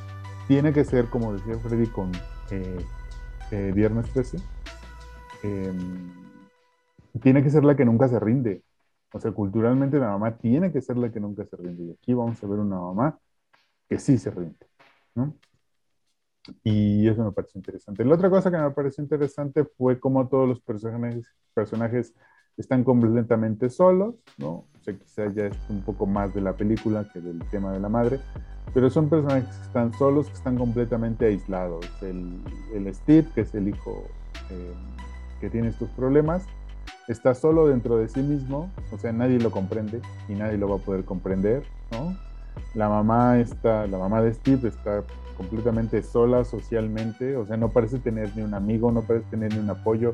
tiene 0.48 0.72
que 0.72 0.82
ser, 0.82 1.10
como 1.10 1.34
decía 1.34 1.58
Freddy, 1.58 1.88
con 1.88 2.10
eh, 2.50 2.78
eh, 3.50 3.72
Viernes 3.74 4.10
13, 4.12 4.38
em, 5.42 6.12
tiene 7.22 7.42
que 7.42 7.50
ser 7.50 7.64
la 7.64 7.76
que 7.76 7.84
nunca 7.84 8.08
se 8.08 8.18
rinde. 8.18 8.62
O 9.12 9.20
sea, 9.20 9.32
culturalmente 9.32 9.98
la 9.98 10.10
mamá 10.10 10.36
tiene 10.36 10.72
que 10.72 10.80
ser 10.80 10.96
la 10.98 11.10
que 11.10 11.20
nunca 11.20 11.44
se 11.44 11.56
rinde. 11.56 11.84
Y 11.84 11.90
aquí 11.92 12.14
vamos 12.14 12.42
a 12.42 12.46
ver 12.46 12.58
una 12.58 12.80
mamá 12.80 13.18
que 13.88 13.98
sí 13.98 14.18
se 14.18 14.30
rinde, 14.30 14.66
¿no? 15.14 15.34
Y 16.62 17.08
eso 17.08 17.24
me 17.24 17.32
pareció 17.32 17.58
interesante. 17.58 18.04
La 18.04 18.14
otra 18.14 18.28
cosa 18.28 18.50
que 18.50 18.58
me 18.58 18.70
pareció 18.70 19.02
interesante 19.02 19.64
fue 19.64 19.98
cómo 19.98 20.28
todos 20.28 20.48
los 20.48 20.60
personajes, 20.60 21.26
personajes 21.54 22.14
están 22.56 22.84
completamente 22.84 23.68
solos, 23.70 24.14
¿no? 24.38 24.48
O 24.48 24.82
sea, 24.84 24.94
quizá 24.94 25.32
ya 25.32 25.46
es 25.46 25.56
un 25.68 25.82
poco 25.82 26.06
más 26.06 26.34
de 26.34 26.40
la 26.40 26.54
película 26.54 27.08
que 27.12 27.20
del 27.20 27.38
tema 27.50 27.72
de 27.72 27.80
la 27.80 27.88
madre, 27.88 28.20
pero 28.72 28.90
son 28.90 29.08
personajes 29.08 29.56
que 29.56 29.62
están 29.62 29.92
solos, 29.94 30.26
que 30.28 30.34
están 30.34 30.56
completamente 30.56 31.26
aislados. 31.26 31.86
El, 32.02 32.40
el 32.74 32.94
Steve, 32.94 33.26
que 33.34 33.42
es 33.42 33.54
el 33.54 33.68
hijo 33.68 34.04
eh, 34.50 34.74
que 35.40 35.50
tiene 35.50 35.68
estos 35.68 35.88
problemas, 35.90 36.46
está 37.08 37.34
solo 37.34 37.66
dentro 37.66 37.96
de 37.96 38.08
sí 38.08 38.20
mismo, 38.20 38.70
o 38.92 38.98
sea, 38.98 39.12
nadie 39.12 39.38
lo 39.38 39.50
comprende 39.50 40.00
y 40.28 40.34
nadie 40.34 40.58
lo 40.58 40.68
va 40.68 40.76
a 40.76 40.78
poder 40.78 41.04
comprender, 41.04 41.64
¿no? 41.92 42.16
La 42.74 42.88
mamá 42.88 43.38
está, 43.38 43.86
la 43.86 43.98
mamá 43.98 44.22
de 44.22 44.32
Steve 44.32 44.68
está 44.68 45.02
completamente 45.36 46.02
sola 46.02 46.44
socialmente, 46.44 47.36
o 47.36 47.46
sea, 47.46 47.56
no 47.56 47.70
parece 47.70 47.98
tener 47.98 48.34
ni 48.36 48.42
un 48.42 48.54
amigo, 48.54 48.92
no 48.92 49.02
parece 49.02 49.26
tener 49.30 49.52
ni 49.52 49.60
un 49.60 49.70
apoyo, 49.70 50.12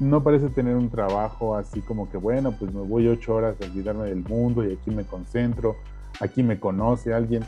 no 0.00 0.22
parece 0.22 0.48
tener 0.48 0.76
un 0.76 0.88
trabajo 0.88 1.54
así 1.54 1.80
como 1.82 2.10
que, 2.10 2.16
bueno, 2.16 2.52
pues 2.58 2.72
me 2.72 2.80
voy 2.80 3.06
ocho 3.06 3.34
horas 3.34 3.56
a 3.60 3.66
olvidarme 3.66 4.06
del 4.06 4.24
mundo 4.24 4.64
y 4.64 4.72
aquí 4.72 4.90
me 4.90 5.04
concentro, 5.04 5.76
aquí 6.20 6.42
me 6.42 6.58
conoce 6.58 7.12
alguien. 7.12 7.44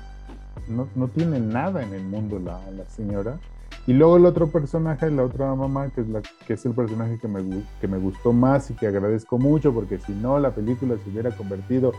No, 0.68 0.86
no 0.94 1.08
tiene 1.08 1.40
nada 1.40 1.82
en 1.82 1.94
el 1.94 2.04
mundo 2.04 2.38
la, 2.38 2.60
señora. 2.88 3.38
Y 3.86 3.94
luego 3.94 4.18
el 4.18 4.26
otro 4.26 4.48
personaje, 4.48 5.10
la 5.10 5.24
otra 5.24 5.54
mamá, 5.54 5.88
que 5.88 6.02
es, 6.02 6.08
la, 6.08 6.20
que 6.46 6.52
es 6.52 6.64
el 6.66 6.72
personaje 6.72 7.18
que 7.18 7.26
me, 7.26 7.42
que 7.80 7.88
me 7.88 7.96
gustó 7.96 8.34
más 8.34 8.70
y 8.70 8.74
que 8.74 8.86
agradezco 8.86 9.38
mucho, 9.38 9.72
porque 9.72 9.98
si 9.98 10.12
no, 10.12 10.38
la 10.38 10.54
película 10.54 10.96
se 11.02 11.10
hubiera 11.10 11.30
convertido 11.30 11.92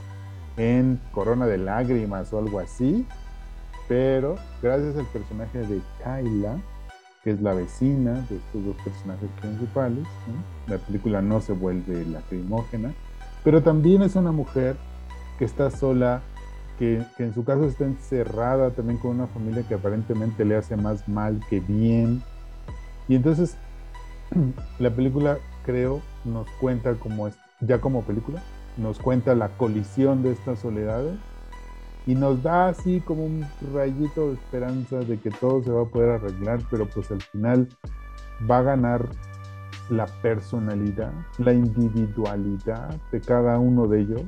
en 0.55 0.99
Corona 1.11 1.47
de 1.47 1.57
Lágrimas 1.57 2.31
o 2.31 2.37
algo 2.37 2.59
así, 2.59 3.05
pero 3.87 4.35
gracias 4.61 4.95
al 4.97 5.05
personaje 5.07 5.59
de 5.59 5.81
Kyla, 6.03 6.57
que 7.23 7.31
es 7.31 7.41
la 7.41 7.53
vecina 7.53 8.13
de 8.29 8.37
estos 8.37 8.65
dos 8.65 8.75
personajes 8.83 9.29
principales, 9.39 10.05
la 10.67 10.77
película 10.77 11.21
no 11.21 11.39
se 11.39 11.53
vuelve 11.53 12.05
lacrimógena, 12.05 12.93
pero 13.43 13.63
también 13.63 14.01
es 14.01 14.15
una 14.15 14.31
mujer 14.31 14.75
que 15.39 15.45
está 15.45 15.71
sola, 15.71 16.21
que, 16.77 17.01
que, 17.15 17.23
en 17.23 17.33
su 17.33 17.45
caso 17.45 17.65
está 17.65 17.85
encerrada 17.85 18.71
también 18.71 18.97
con 18.97 19.11
una 19.11 19.27
familia 19.27 19.63
que 19.67 19.75
aparentemente 19.75 20.43
le 20.43 20.57
hace 20.57 20.75
más 20.75 21.07
mal 21.07 21.39
que 21.49 21.61
bien. 21.61 22.21
Y 23.07 23.15
entonces 23.15 23.57
la 24.79 24.89
película 24.89 25.37
creo 25.65 26.01
nos 26.25 26.49
cuenta 26.59 26.93
como 26.95 27.29
ya 27.61 27.79
como 27.79 28.03
película, 28.03 28.41
nos 28.77 28.99
cuenta 28.99 29.35
la 29.35 29.49
colisión 29.49 30.23
de 30.23 30.31
estas 30.31 30.59
soledades 30.59 31.17
y 32.05 32.15
nos 32.15 32.43
da 32.43 32.67
así 32.67 33.01
como 33.01 33.25
un 33.25 33.45
rayito 33.73 34.27
de 34.29 34.33
esperanza 34.33 34.99
de 34.99 35.19
que 35.19 35.29
todo 35.29 35.63
se 35.63 35.71
va 35.71 35.83
a 35.83 35.85
poder 35.85 36.09
arreglar, 36.11 36.59
pero 36.69 36.87
pues 36.87 37.09
al 37.11 37.21
final 37.21 37.69
va 38.49 38.59
a 38.59 38.63
ganar 38.63 39.07
la 39.89 40.05
personalidad, 40.21 41.13
la 41.37 41.53
individualidad 41.53 42.95
de 43.11 43.21
cada 43.21 43.59
uno 43.59 43.87
de 43.87 44.01
ellos 44.01 44.23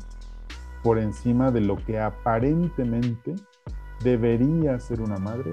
por 0.84 1.00
encima 1.00 1.52
de 1.52 1.62
lo 1.62 1.78
que 1.78 2.00
aparentemente 2.00 3.36
debería 4.04 4.80
ser 4.80 5.02
una 5.02 5.18
madre 5.18 5.52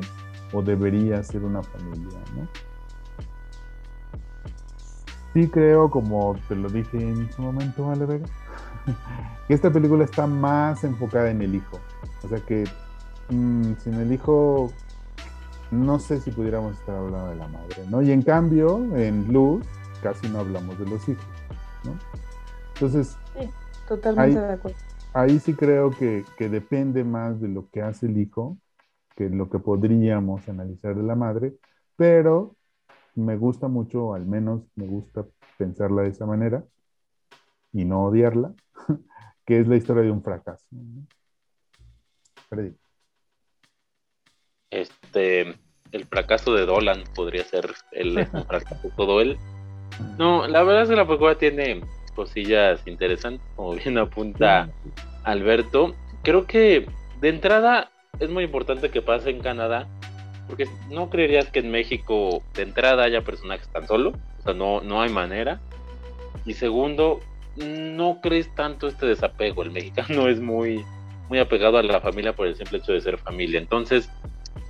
o 0.52 0.62
debería 0.62 1.22
ser 1.22 1.44
una 1.44 1.62
familia, 1.62 2.18
¿no? 2.36 2.46
Sí 5.32 5.48
creo, 5.48 5.90
como 5.90 6.36
te 6.46 6.54
lo 6.54 6.68
dije 6.68 7.00
en 7.00 7.32
su 7.32 7.40
momento, 7.40 7.86
Vale 7.86 8.04
Vega, 8.04 8.26
esta 9.48 9.70
película 9.70 10.04
está 10.04 10.26
más 10.26 10.84
enfocada 10.84 11.30
en 11.30 11.42
el 11.42 11.54
hijo. 11.54 11.80
O 12.22 12.28
sea 12.28 12.40
que 12.40 12.64
mm, 13.30 13.74
sin 13.78 13.94
el 13.94 14.12
hijo, 14.12 14.72
no 15.70 15.98
sé 15.98 16.20
si 16.20 16.30
pudiéramos 16.30 16.78
estar 16.78 16.96
hablando 16.96 17.30
de 17.30 17.36
la 17.36 17.48
madre, 17.48 17.86
¿no? 17.88 18.02
Y 18.02 18.12
en 18.12 18.22
cambio, 18.22 18.78
en 18.96 19.32
Luz, 19.32 19.66
casi 20.02 20.28
no 20.28 20.40
hablamos 20.40 20.78
de 20.78 20.86
los 20.86 21.08
hijos, 21.08 21.24
¿no? 21.84 21.98
Entonces, 22.74 23.16
sí, 23.38 23.48
totalmente 23.88 24.40
de 24.40 24.52
acuerdo. 24.52 24.78
Ahí 25.14 25.38
sí 25.40 25.54
creo 25.54 25.90
que, 25.90 26.24
que 26.38 26.48
depende 26.48 27.04
más 27.04 27.40
de 27.40 27.48
lo 27.48 27.68
que 27.68 27.82
hace 27.82 28.06
el 28.06 28.16
hijo 28.16 28.56
que 29.16 29.28
lo 29.28 29.48
que 29.50 29.58
podríamos 29.58 30.48
analizar 30.48 30.94
de 30.94 31.02
la 31.02 31.14
madre, 31.14 31.54
pero 31.96 32.56
me 33.14 33.36
gusta 33.36 33.68
mucho, 33.68 34.14
al 34.14 34.26
menos 34.26 34.62
me 34.74 34.86
gusta 34.86 35.26
pensarla 35.58 36.02
de 36.02 36.08
esa 36.08 36.26
manera 36.26 36.64
y 37.72 37.84
no 37.84 38.04
odiarla, 38.04 38.54
que 39.46 39.60
es 39.60 39.68
la 39.68 39.76
historia 39.76 40.02
de 40.02 40.10
un 40.10 40.22
fracaso. 40.22 40.64
Este, 44.70 45.54
el 45.92 46.06
fracaso 46.06 46.54
de 46.54 46.66
Dolan 46.66 47.04
podría 47.14 47.44
ser 47.44 47.70
el 47.92 48.26
fracaso 48.46 48.88
de 48.88 48.94
todo 48.96 49.20
él. 49.20 49.38
No, 50.18 50.46
la 50.46 50.62
verdad 50.62 50.84
es 50.84 50.88
que 50.88 50.96
la 50.96 51.06
película 51.06 51.36
tiene 51.36 51.82
cosillas 52.14 52.86
interesantes, 52.86 53.46
como 53.56 53.74
bien 53.74 53.98
apunta 53.98 54.70
Alberto. 55.24 55.94
Creo 56.22 56.46
que 56.46 56.86
de 57.20 57.28
entrada 57.28 57.90
es 58.20 58.30
muy 58.30 58.44
importante 58.44 58.90
que 58.90 59.02
pase 59.02 59.30
en 59.30 59.40
Canadá, 59.40 59.88
porque 60.46 60.68
no 60.90 61.10
creerías 61.10 61.50
que 61.50 61.60
en 61.60 61.70
México 61.70 62.42
de 62.54 62.62
entrada 62.62 63.04
haya 63.04 63.22
personajes 63.22 63.68
tan 63.68 63.86
solo, 63.86 64.12
o 64.38 64.42
sea, 64.42 64.54
no, 64.54 64.80
no 64.80 65.00
hay 65.00 65.10
manera. 65.10 65.60
Y 66.44 66.54
segundo, 66.54 67.20
no 67.56 68.20
crees 68.22 68.54
tanto 68.54 68.88
este 68.88 69.06
desapego. 69.06 69.62
El 69.62 69.70
mexicano 69.70 70.28
es 70.28 70.40
muy, 70.40 70.84
muy 71.28 71.38
apegado 71.38 71.78
a 71.78 71.82
la 71.82 72.00
familia 72.00 72.34
por 72.34 72.46
el 72.46 72.56
simple 72.56 72.78
hecho 72.78 72.92
de 72.92 73.00
ser 73.00 73.18
familia. 73.18 73.58
Entonces, 73.58 74.10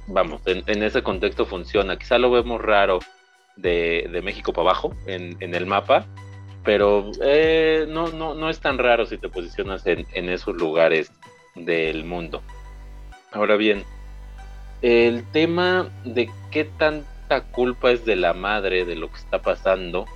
vamos, 0.07 0.43
en, 0.47 0.83
ese 0.83 1.03
contexto 1.03 1.47
funciona. 1.47 1.97
Quizá 1.97 2.19
lo 2.19 2.31
vemos 2.31 2.61
raro 2.61 3.01
de, 3.57 4.21
México 4.23 4.53
para 4.53 4.71
abajo 4.71 4.95
en, 5.07 5.37
el 5.41 5.67
mapa, 5.67 6.07
pero 6.65 7.11
eh, 7.23 7.87
no, 7.89 8.09
no, 8.09 8.35
no 8.35 8.51
es 8.51 8.61
tan 8.61 8.79
raro 8.79 9.07
si 9.07 9.19
te 9.19 9.29
posicionas 9.29 9.87
en, 9.87 10.07
en 10.15 10.29
esos 10.29 10.57
lugares 10.57 11.13
del 11.55 12.05
mundo. 12.05 12.43
Ahora 13.33 13.57
bien, 13.57 13.85
el 14.83 15.25
tema 15.33 15.91
de 16.05 16.31
qué 16.51 16.65
tanta 16.65 17.45
culpa 17.53 17.93
es 17.93 18.05
de 18.05 18.17
la 18.17 18.35
madre 18.35 18.85
de 18.85 18.97
lo 18.97 19.11
que 19.11 19.19
está 19.19 19.41
pasando 19.41 20.07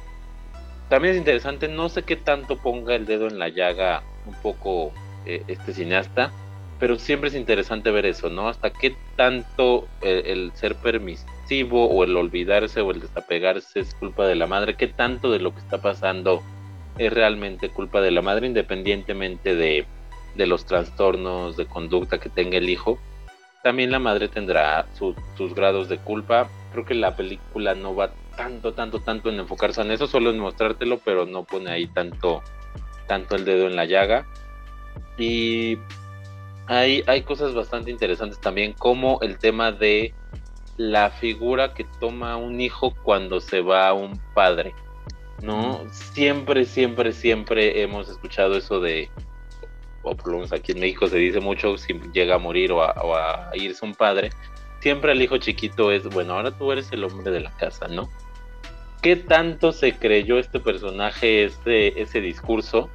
también 0.89 1.15
es 1.15 1.19
interesante, 1.19 1.69
no 1.69 1.89
sé 1.89 2.03
qué 2.03 2.17
tanto 2.17 2.59
ponga 2.59 2.95
el 2.95 3.07
dedo 3.07 3.27
en 3.27 3.39
la 3.39 3.49
llaga 3.49 4.03
un 4.27 4.35
poco 4.35 4.93
eh, 5.25 5.43
este 5.49 5.73
cineasta, 5.73 6.33
pero 6.79 6.99
siempre 6.99 7.29
es 7.29 7.35
interesante 7.35 7.91
ver 7.91 8.07
eso, 8.07 8.29
¿no? 8.29 8.49
Hasta 8.49 8.71
qué 8.71 8.95
tanto 9.17 9.89
el, 10.03 10.53
ser 10.55 10.77
permisivo 10.77 11.87
o 11.89 12.05
el 12.05 12.17
olvidarse 12.17 12.81
o 12.83 12.91
el 12.91 13.01
desapegarse 13.01 13.81
es 13.81 13.95
culpa 13.95 14.27
de 14.27 14.37
la 14.37 14.47
madre, 14.47 14.77
qué 14.77 14.87
tanto 14.87 15.31
de 15.33 15.41
lo 15.41 15.53
que 15.53 15.61
está 15.61 15.81
pasando 15.81 16.43
es 16.99 17.13
realmente 17.13 17.71
culpa 17.71 18.01
de 18.01 18.11
la 18.11 18.23
madre, 18.23 18.47
independientemente 18.47 19.55
de, 19.55 19.87
de 20.35 20.47
los 20.47 20.67
trastornos 20.67 21.57
de 21.57 21.67
conducta 21.67 22.19
que 22.19 22.29
tenga 22.29 22.59
el 22.59 22.69
hijo. 22.69 22.99
También 23.63 23.91
la 23.91 23.99
madre 23.99 24.29
tendrá 24.29 24.87
sus 24.95 25.55
grados 25.55 25.89
de 25.89 25.99
culpa. 25.99 26.49
Creo 26.73 26.85
que 26.85 26.95
la 26.95 27.17
película 27.17 27.75
no 27.75 27.97
va 27.97 28.13
tanto, 28.37 28.73
tanto, 28.73 29.01
tanto 29.01 29.31
en 29.31 29.41
enfocarse 29.41 29.81
en 29.81 29.91
eso, 29.91 30.07
solo 30.07 30.31
en 30.31 30.39
mostrártelo, 30.39 30.99
pero 31.05 31.27
no 31.27 31.45
pone 31.45 31.71
ahí 31.71 31.87
tanto, 31.89 32.43
tanto 33.07 33.37
el 33.37 33.45
dedo 33.45 33.67
en 33.67 33.77
la 33.77 33.85
llaga. 33.85 34.27
Y 35.19 35.79
hay, 36.67 37.03
hay 37.07 37.23
cosas 37.23 37.55
bastante 37.55 37.91
interesantes 37.91 38.41
también, 38.41 38.73
como 38.75 39.21
el 39.23 39.39
tema 39.39 39.73
de 39.73 40.15
la 40.77 41.11
figura 41.11 41.75
que 41.75 41.85
toma 42.01 42.37
un 42.37 42.61
hijo 42.61 42.95
cuando 43.03 43.41
se 43.41 43.61
va 43.61 43.89
a 43.89 43.93
un 43.95 44.21
padre. 44.35 44.75
¿No? 45.43 45.85
Siempre, 45.91 46.65
siempre, 46.65 47.13
siempre 47.13 47.83
hemos 47.83 48.09
escuchado 48.09 48.57
eso 48.57 48.81
de, 48.81 49.11
o 50.07 50.17
por 50.17 50.29
lo 50.29 50.35
menos 50.35 50.53
aquí 50.53 50.73
en 50.73 50.81
México 50.81 51.09
se 51.09 51.19
dice 51.19 51.41
mucho, 51.41 51.77
si 51.77 51.93
llega 52.13 52.37
a 52.37 52.39
morir 52.39 52.73
o 52.73 52.83
a, 52.83 53.51
irse 53.55 53.85
un 53.85 53.95
padre, 53.95 54.31
siempre 54.81 55.13
el 55.13 55.21
hijo 55.21 55.37
chiquito 55.39 55.91
es, 55.91 56.05
bueno, 56.05 56.35
ahora 56.35 56.57
tú 56.57 56.71
eres 56.73 56.91
el 56.93 57.05
hombre 57.05 57.31
de 57.33 57.41
la 57.41 57.51
casa, 57.57 57.89
¿no? 57.89 58.09
¿Qué 59.07 59.15
tanto 59.15 59.71
se 59.71 59.93
creyó 59.93 60.37
este 60.37 60.59
personaje, 60.59 61.45
este, 61.45 62.03
ese 62.03 62.21
discurso, 62.21 62.91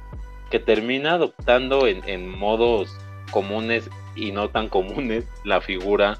que 0.50 0.58
termina 0.58 1.14
adoptando 1.14 1.86
en, 1.86 2.28
modos 2.28 2.94
comunes 3.30 3.88
y 4.14 4.30
no 4.30 4.50
tan 4.50 4.68
comunes 4.68 5.24
la 5.42 5.62
figura 5.62 6.18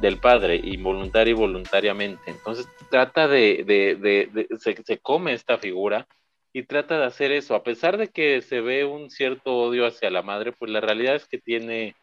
del 0.00 0.16
padre, 0.16 0.56
involuntaria 0.64 1.32
y 1.32 1.34
voluntariamente. 1.34 2.22
Entonces 2.30 2.66
trata 2.90 3.28
de, 3.28 3.64
de, 3.66 4.48
se, 4.58 4.98
come 5.00 5.34
esta 5.34 5.58
figura 5.58 6.08
y 6.54 6.62
trata 6.62 6.98
de 6.98 7.04
hacer 7.04 7.30
eso. 7.30 7.54
A 7.54 7.62
pesar 7.62 7.98
de 7.98 8.08
que 8.08 8.40
se 8.40 8.62
ve 8.62 8.86
un 8.86 9.10
cierto 9.10 9.58
odio 9.58 9.84
hacia 9.84 10.08
la 10.08 10.22
madre, 10.22 10.52
pues 10.52 10.70
la 10.70 10.80
realidad 10.80 11.16
es 11.16 11.26
que 11.26 11.36
tiene 11.36 11.96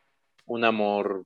un 0.46 0.64
amor 0.64 1.24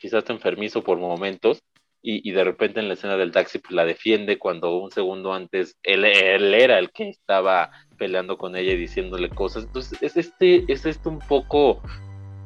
quizás 0.00 0.28
enfermizo 0.28 0.82
por 0.82 0.98
momentos 0.98 1.62
y, 2.02 2.32
de 2.32 2.42
repente 2.42 2.80
en 2.80 2.88
la 2.88 2.94
escena 2.94 3.16
del 3.16 3.30
taxi 3.30 3.58
pues 3.58 3.72
la 3.72 3.84
defiende 3.84 4.38
cuando 4.38 4.76
un 4.76 4.90
segundo 4.90 5.32
antes 5.32 5.78
él, 5.84 6.04
él 6.04 6.52
era 6.52 6.78
el 6.80 6.90
que 6.90 7.08
estaba 7.08 7.70
peleando 7.96 8.36
con 8.36 8.56
ella 8.56 8.72
y 8.72 8.76
diciéndole 8.76 9.28
cosas. 9.28 9.64
Entonces 9.64 10.02
es 10.02 10.16
este, 10.16 10.64
es 10.66 10.84
este 10.84 11.08
un 11.08 11.20
poco 11.20 11.80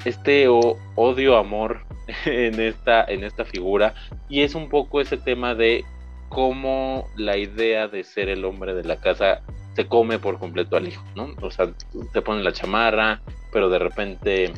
este 0.05 0.47
odio-amor 0.49 1.87
en 2.27 2.61
esta, 2.61 3.05
en 3.05 3.25
esta 3.25 3.47
figura 3.47 3.95
y 4.29 4.43
es 4.43 4.55
un 4.55 4.69
poco 4.69 5.01
ese 5.01 5.17
tema 5.17 5.55
de 5.55 5.85
cómo 6.29 7.09
la 7.17 7.39
idea 7.39 7.89
de 7.89 8.05
ser 8.05 8.29
el 8.29 8.45
hombre 8.45 8.75
de 8.75 8.85
la 8.85 9.01
casa 9.01 9.43
se 9.75 9.87
come 9.87 10.19
por 10.19 10.39
completo 10.39 10.77
al 10.77 10.89
hijo, 10.89 11.05
¿no? 11.15 11.35
O 11.41 11.51
sea, 11.51 11.73
te 12.13 12.23
pone 12.23 12.43
la 12.43 12.53
chamarra, 12.53 13.23
pero 13.53 13.69
de 13.69 13.79
repente 13.79 14.53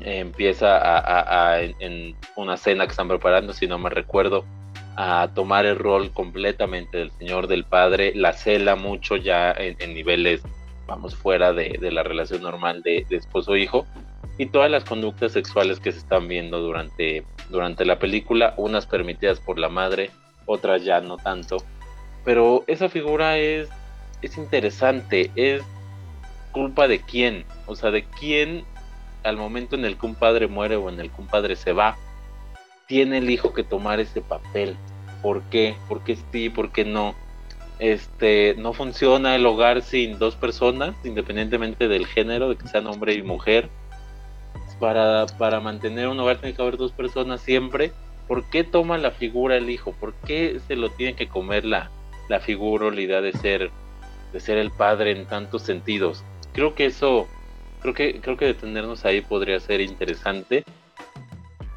empieza 0.00 0.78
a, 0.80 1.60
en 1.60 2.16
una 2.36 2.56
cena 2.56 2.86
que 2.86 2.90
están 2.90 3.08
preparando, 3.08 3.52
si 3.52 3.66
no 3.66 3.78
me 3.78 3.90
recuerdo, 3.90 4.44
a 4.96 5.30
tomar 5.34 5.66
el 5.66 5.78
rol 5.78 6.10
completamente 6.12 6.98
del 6.98 7.10
señor, 7.12 7.46
del 7.46 7.64
padre, 7.64 8.12
la 8.14 8.32
cela 8.32 8.76
mucho 8.76 9.16
ya 9.16 9.52
en, 9.52 9.94
niveles, 9.94 10.42
vamos, 10.86 11.14
fuera 11.14 11.52
de, 11.52 11.78
la 11.90 12.02
relación 12.02 12.42
normal 12.42 12.82
de, 12.82 13.06
de 13.08 13.16
esposo-hijo, 13.16 13.86
y 14.38 14.46
todas 14.46 14.70
las 14.70 14.84
conductas 14.84 15.32
sexuales 15.32 15.80
que 15.80 15.92
se 15.92 15.98
están 15.98 16.26
viendo 16.26 16.60
durante, 16.60 17.24
durante 17.50 17.84
la 17.84 17.98
película, 17.98 18.54
unas 18.56 18.86
permitidas 18.86 19.38
por 19.38 19.58
la 19.58 19.68
madre, 19.68 20.10
otras 20.46 20.84
ya 20.84 21.00
no 21.00 21.16
tanto. 21.18 21.58
Pero 22.24 22.64
esa 22.66 22.88
figura 22.88 23.38
es, 23.38 23.68
es 24.22 24.38
interesante, 24.38 25.30
es 25.36 25.62
culpa 26.52 26.88
de 26.88 27.00
quién, 27.00 27.44
o 27.66 27.76
sea, 27.76 27.90
de 27.90 28.04
quién 28.04 28.64
al 29.22 29.36
momento 29.36 29.76
en 29.76 29.84
el 29.84 29.96
que 29.96 30.06
un 30.06 30.14
padre 30.14 30.46
muere 30.46 30.76
o 30.76 30.88
en 30.88 31.00
el 31.00 31.10
que 31.10 31.20
un 31.20 31.26
padre 31.26 31.56
se 31.56 31.72
va, 31.72 31.96
tiene 32.86 33.18
el 33.18 33.30
hijo 33.30 33.52
que 33.52 33.62
tomar 33.62 34.00
ese 34.00 34.20
papel. 34.20 34.76
¿Por 35.22 35.42
qué? 35.44 35.76
¿Por 35.88 36.02
qué 36.02 36.16
sí? 36.32 36.48
¿Por 36.48 36.72
qué 36.72 36.84
no? 36.84 37.14
Este, 37.78 38.54
no 38.58 38.72
funciona 38.72 39.36
el 39.36 39.46
hogar 39.46 39.82
sin 39.82 40.18
dos 40.18 40.36
personas, 40.36 40.94
independientemente 41.04 41.88
del 41.88 42.06
género, 42.06 42.48
de 42.48 42.56
que 42.56 42.68
sean 42.68 42.86
hombre 42.86 43.14
y 43.14 43.22
mujer 43.22 43.70
para, 44.80 45.26
para 45.38 45.60
mantener 45.60 46.08
un 46.08 46.18
hogar 46.18 46.38
tiene 46.38 46.56
que 46.56 46.62
haber 46.62 46.76
dos 46.76 46.90
personas 46.90 47.40
siempre. 47.42 47.92
¿Por 48.26 48.44
qué 48.44 48.64
toma 48.64 48.98
la 48.98 49.12
figura 49.12 49.56
el 49.56 49.70
hijo? 49.70 49.92
¿Por 49.92 50.14
qué 50.14 50.60
se 50.66 50.74
lo 50.74 50.88
tiene 50.90 51.14
que 51.14 51.28
comer 51.28 51.64
la, 51.64 51.90
la 52.28 52.40
figura 52.40 52.86
o 52.86 52.90
la 52.90 53.00
idea 53.00 53.20
de 53.20 53.32
ser, 53.32 53.70
de 54.32 54.40
ser 54.40 54.58
el 54.58 54.70
padre 54.70 55.12
en 55.12 55.26
tantos 55.26 55.62
sentidos? 55.62 56.24
Creo 56.52 56.74
que 56.74 56.86
eso, 56.86 57.28
creo 57.80 57.94
que, 57.94 58.20
creo 58.20 58.36
que 58.36 58.46
detenernos 58.46 59.04
ahí 59.04 59.20
podría 59.20 59.58
ser 59.60 59.80
interesante 59.80 60.64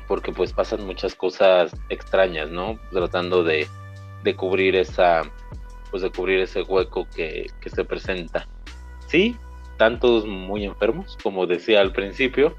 porque 0.08 0.32
pues 0.32 0.54
pasan 0.54 0.86
muchas 0.86 1.16
cosas 1.16 1.76
extrañas, 1.90 2.50
¿no? 2.50 2.80
Tratando 2.92 3.44
de, 3.44 3.68
de 4.24 4.36
cubrir 4.36 4.76
esa, 4.76 5.24
pues 5.90 6.04
de 6.04 6.12
cubrir 6.12 6.40
ese 6.40 6.62
hueco 6.62 7.08
que, 7.16 7.48
que 7.62 7.70
se 7.70 7.84
presenta. 7.84 8.48
Sí, 9.08 9.36
están 9.72 10.00
todos 10.00 10.26
muy 10.26 10.66
enfermos, 10.66 11.18
como 11.24 11.48
decía 11.48 11.82
al 11.82 11.94
principio, 11.94 12.56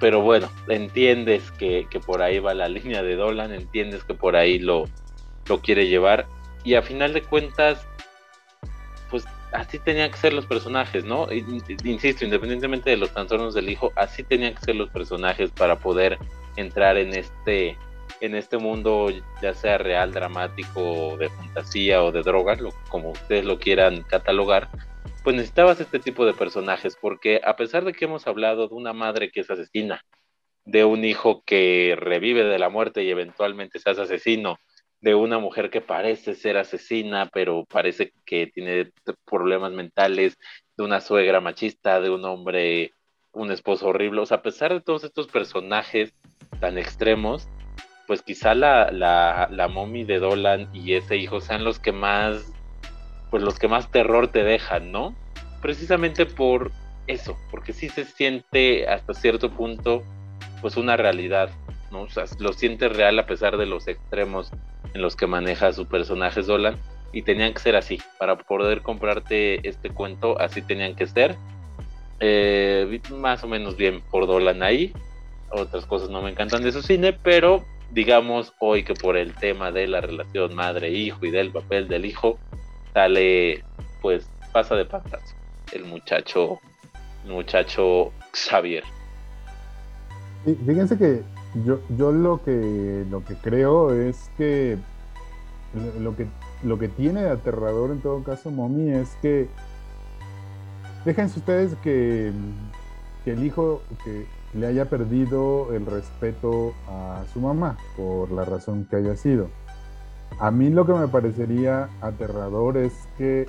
pero 0.00 0.22
bueno, 0.22 0.48
entiendes 0.68 1.50
que, 1.52 1.86
por 2.04 2.22
ahí 2.22 2.38
va 2.38 2.54
la 2.54 2.68
línea 2.68 3.02
de 3.02 3.16
Dolan, 3.16 3.52
entiendes 3.52 4.04
que 4.04 4.14
por 4.14 4.36
ahí 4.36 4.58
lo, 4.58 4.84
lo 5.48 5.60
quiere 5.60 5.88
llevar 5.88 6.26
y 6.64 6.74
a 6.74 6.82
final 6.82 7.12
de 7.12 7.22
cuentas, 7.22 7.86
así 9.52 9.78
tenían 9.78 10.10
que 10.10 10.16
ser 10.16 10.32
los 10.32 10.46
personajes, 10.46 11.04
¿no? 11.04 11.28
Insisto, 11.32 12.24
independientemente 12.24 12.90
de 12.90 12.96
los 12.96 13.12
trastornos 13.12 13.54
del 13.54 13.68
hijo, 13.68 13.92
así 13.96 14.22
tenían 14.22 14.54
que 14.54 14.62
ser 14.62 14.76
los 14.76 14.90
personajes 14.90 15.50
para 15.50 15.76
poder 15.76 16.18
entrar 16.56 16.96
en 16.96 17.14
este 17.14 17.76
en 18.20 18.36
este 18.36 18.56
mundo, 18.56 19.08
ya 19.40 19.52
sea 19.52 19.78
real, 19.78 20.12
dramático, 20.12 21.16
de 21.16 21.28
fantasía 21.28 22.02
o 22.04 22.12
de 22.12 22.22
drogas, 22.22 22.60
como 22.88 23.10
ustedes 23.10 23.44
lo 23.44 23.58
quieran 23.58 24.02
catalogar, 24.02 24.68
pues 25.24 25.34
necesitabas 25.34 25.80
este 25.80 25.98
tipo 25.98 26.24
de 26.24 26.32
personajes, 26.32 26.96
porque 27.00 27.40
a 27.44 27.56
pesar 27.56 27.84
de 27.84 27.92
que 27.92 28.04
hemos 28.04 28.28
hablado 28.28 28.68
de 28.68 28.74
una 28.74 28.92
madre 28.92 29.30
que 29.30 29.40
es 29.40 29.50
asesina, 29.50 30.04
de 30.64 30.84
un 30.84 31.04
hijo 31.04 31.42
que 31.44 31.96
revive 31.98 32.44
de 32.44 32.58
la 32.60 32.68
muerte 32.68 33.02
y 33.02 33.10
eventualmente 33.10 33.80
se 33.80 33.90
hace 33.90 34.02
asesino, 34.02 34.58
de 35.02 35.16
una 35.16 35.38
mujer 35.38 35.68
que 35.68 35.80
parece 35.80 36.34
ser 36.34 36.56
asesina, 36.56 37.28
pero 37.32 37.66
parece 37.66 38.12
que 38.24 38.46
tiene 38.46 38.92
problemas 39.24 39.72
mentales, 39.72 40.38
de 40.76 40.84
una 40.84 41.00
suegra 41.00 41.40
machista, 41.40 42.00
de 42.00 42.08
un 42.08 42.24
hombre, 42.24 42.92
un 43.32 43.50
esposo 43.50 43.88
horrible. 43.88 44.20
O 44.20 44.26
sea, 44.26 44.38
a 44.38 44.42
pesar 44.42 44.72
de 44.72 44.80
todos 44.80 45.02
estos 45.04 45.26
personajes 45.26 46.14
tan 46.60 46.78
extremos, 46.78 47.48
pues 48.06 48.22
quizá 48.22 48.54
la, 48.54 48.90
la, 48.92 49.68
mommy 49.68 50.04
de 50.04 50.20
Dolan 50.20 50.68
y 50.72 50.94
ese 50.94 51.16
hijo 51.16 51.40
sean 51.40 51.64
los 51.64 51.78
que 51.78 51.92
más 51.92 52.52
pues 53.30 53.42
los 53.42 53.58
que 53.58 53.66
más 53.66 53.90
terror 53.90 54.28
te 54.28 54.44
dejan, 54.44 54.92
¿no? 54.92 55.16
Precisamente 55.62 56.26
por 56.26 56.70
eso, 57.06 57.38
porque 57.50 57.72
sí 57.72 57.88
se 57.88 58.04
siente 58.04 58.86
hasta 58.86 59.14
cierto 59.14 59.50
punto 59.50 60.02
pues 60.60 60.76
una 60.76 60.96
realidad, 60.96 61.50
lo 62.38 62.52
siente 62.52 62.88
real 62.88 63.18
a 63.18 63.26
pesar 63.26 63.56
de 63.56 63.66
los 63.66 63.86
extremos 63.86 64.50
en 64.94 65.02
los 65.02 65.16
que 65.16 65.26
maneja 65.26 65.72
su 65.72 65.86
personaje 65.86 66.42
Dolan 66.42 66.76
y 67.12 67.22
tenían 67.22 67.52
que 67.52 67.60
ser 67.60 67.76
así, 67.76 68.00
para 68.18 68.36
poder 68.36 68.82
comprarte 68.82 69.66
este 69.68 69.90
cuento 69.90 70.40
así 70.40 70.62
tenían 70.62 70.96
que 70.96 71.06
ser. 71.06 71.36
Eh, 72.20 73.00
más 73.10 73.44
o 73.44 73.48
menos 73.48 73.76
bien 73.76 74.02
por 74.10 74.26
Dolan 74.26 74.62
ahí, 74.62 74.92
otras 75.50 75.84
cosas 75.86 76.08
no 76.08 76.22
me 76.22 76.30
encantan 76.30 76.62
de 76.62 76.72
su 76.72 76.82
cine, 76.82 77.12
pero 77.12 77.64
digamos 77.90 78.54
hoy 78.58 78.84
que 78.84 78.94
por 78.94 79.16
el 79.16 79.34
tema 79.34 79.70
de 79.70 79.86
la 79.86 80.00
relación 80.00 80.54
madre-hijo 80.54 81.26
y 81.26 81.30
del 81.30 81.50
papel 81.50 81.88
del 81.88 82.06
hijo, 82.06 82.38
sale, 82.94 83.64
pues 84.00 84.30
pasa 84.52 84.74
de 84.76 84.84
pantazo 84.84 85.34
el 85.72 85.84
muchacho, 85.84 86.60
muchacho 87.24 88.12
Xavier. 88.32 88.84
fíjense 90.44 90.98
que 90.98 91.22
yo, 91.64 92.12
lo 92.12 92.42
que 92.42 93.04
lo 93.10 93.24
que 93.24 93.34
creo 93.36 93.94
es 93.94 94.30
que 94.36 94.78
lo 96.00 96.16
que 96.16 96.26
lo 96.62 96.78
que 96.78 96.88
tiene 96.88 97.22
de 97.22 97.30
aterrador 97.30 97.90
en 97.90 98.00
todo 98.00 98.22
caso 98.22 98.50
Mommy 98.50 98.90
es 98.90 99.10
que 99.20 99.48
déjense 101.04 101.40
ustedes 101.40 101.74
que, 101.82 102.32
que 103.24 103.32
el 103.32 103.44
hijo 103.44 103.82
que 104.04 104.26
le 104.54 104.66
haya 104.66 104.88
perdido 104.88 105.74
el 105.74 105.86
respeto 105.86 106.72
a 106.88 107.24
su 107.32 107.40
mamá 107.40 107.76
por 107.96 108.30
la 108.30 108.44
razón 108.44 108.86
que 108.88 108.96
haya 108.96 109.16
sido 109.16 109.48
a 110.38 110.50
mí 110.50 110.70
lo 110.70 110.86
que 110.86 110.92
me 110.92 111.08
parecería 111.08 111.88
aterrador 112.00 112.76
es 112.76 112.92
que 113.18 113.46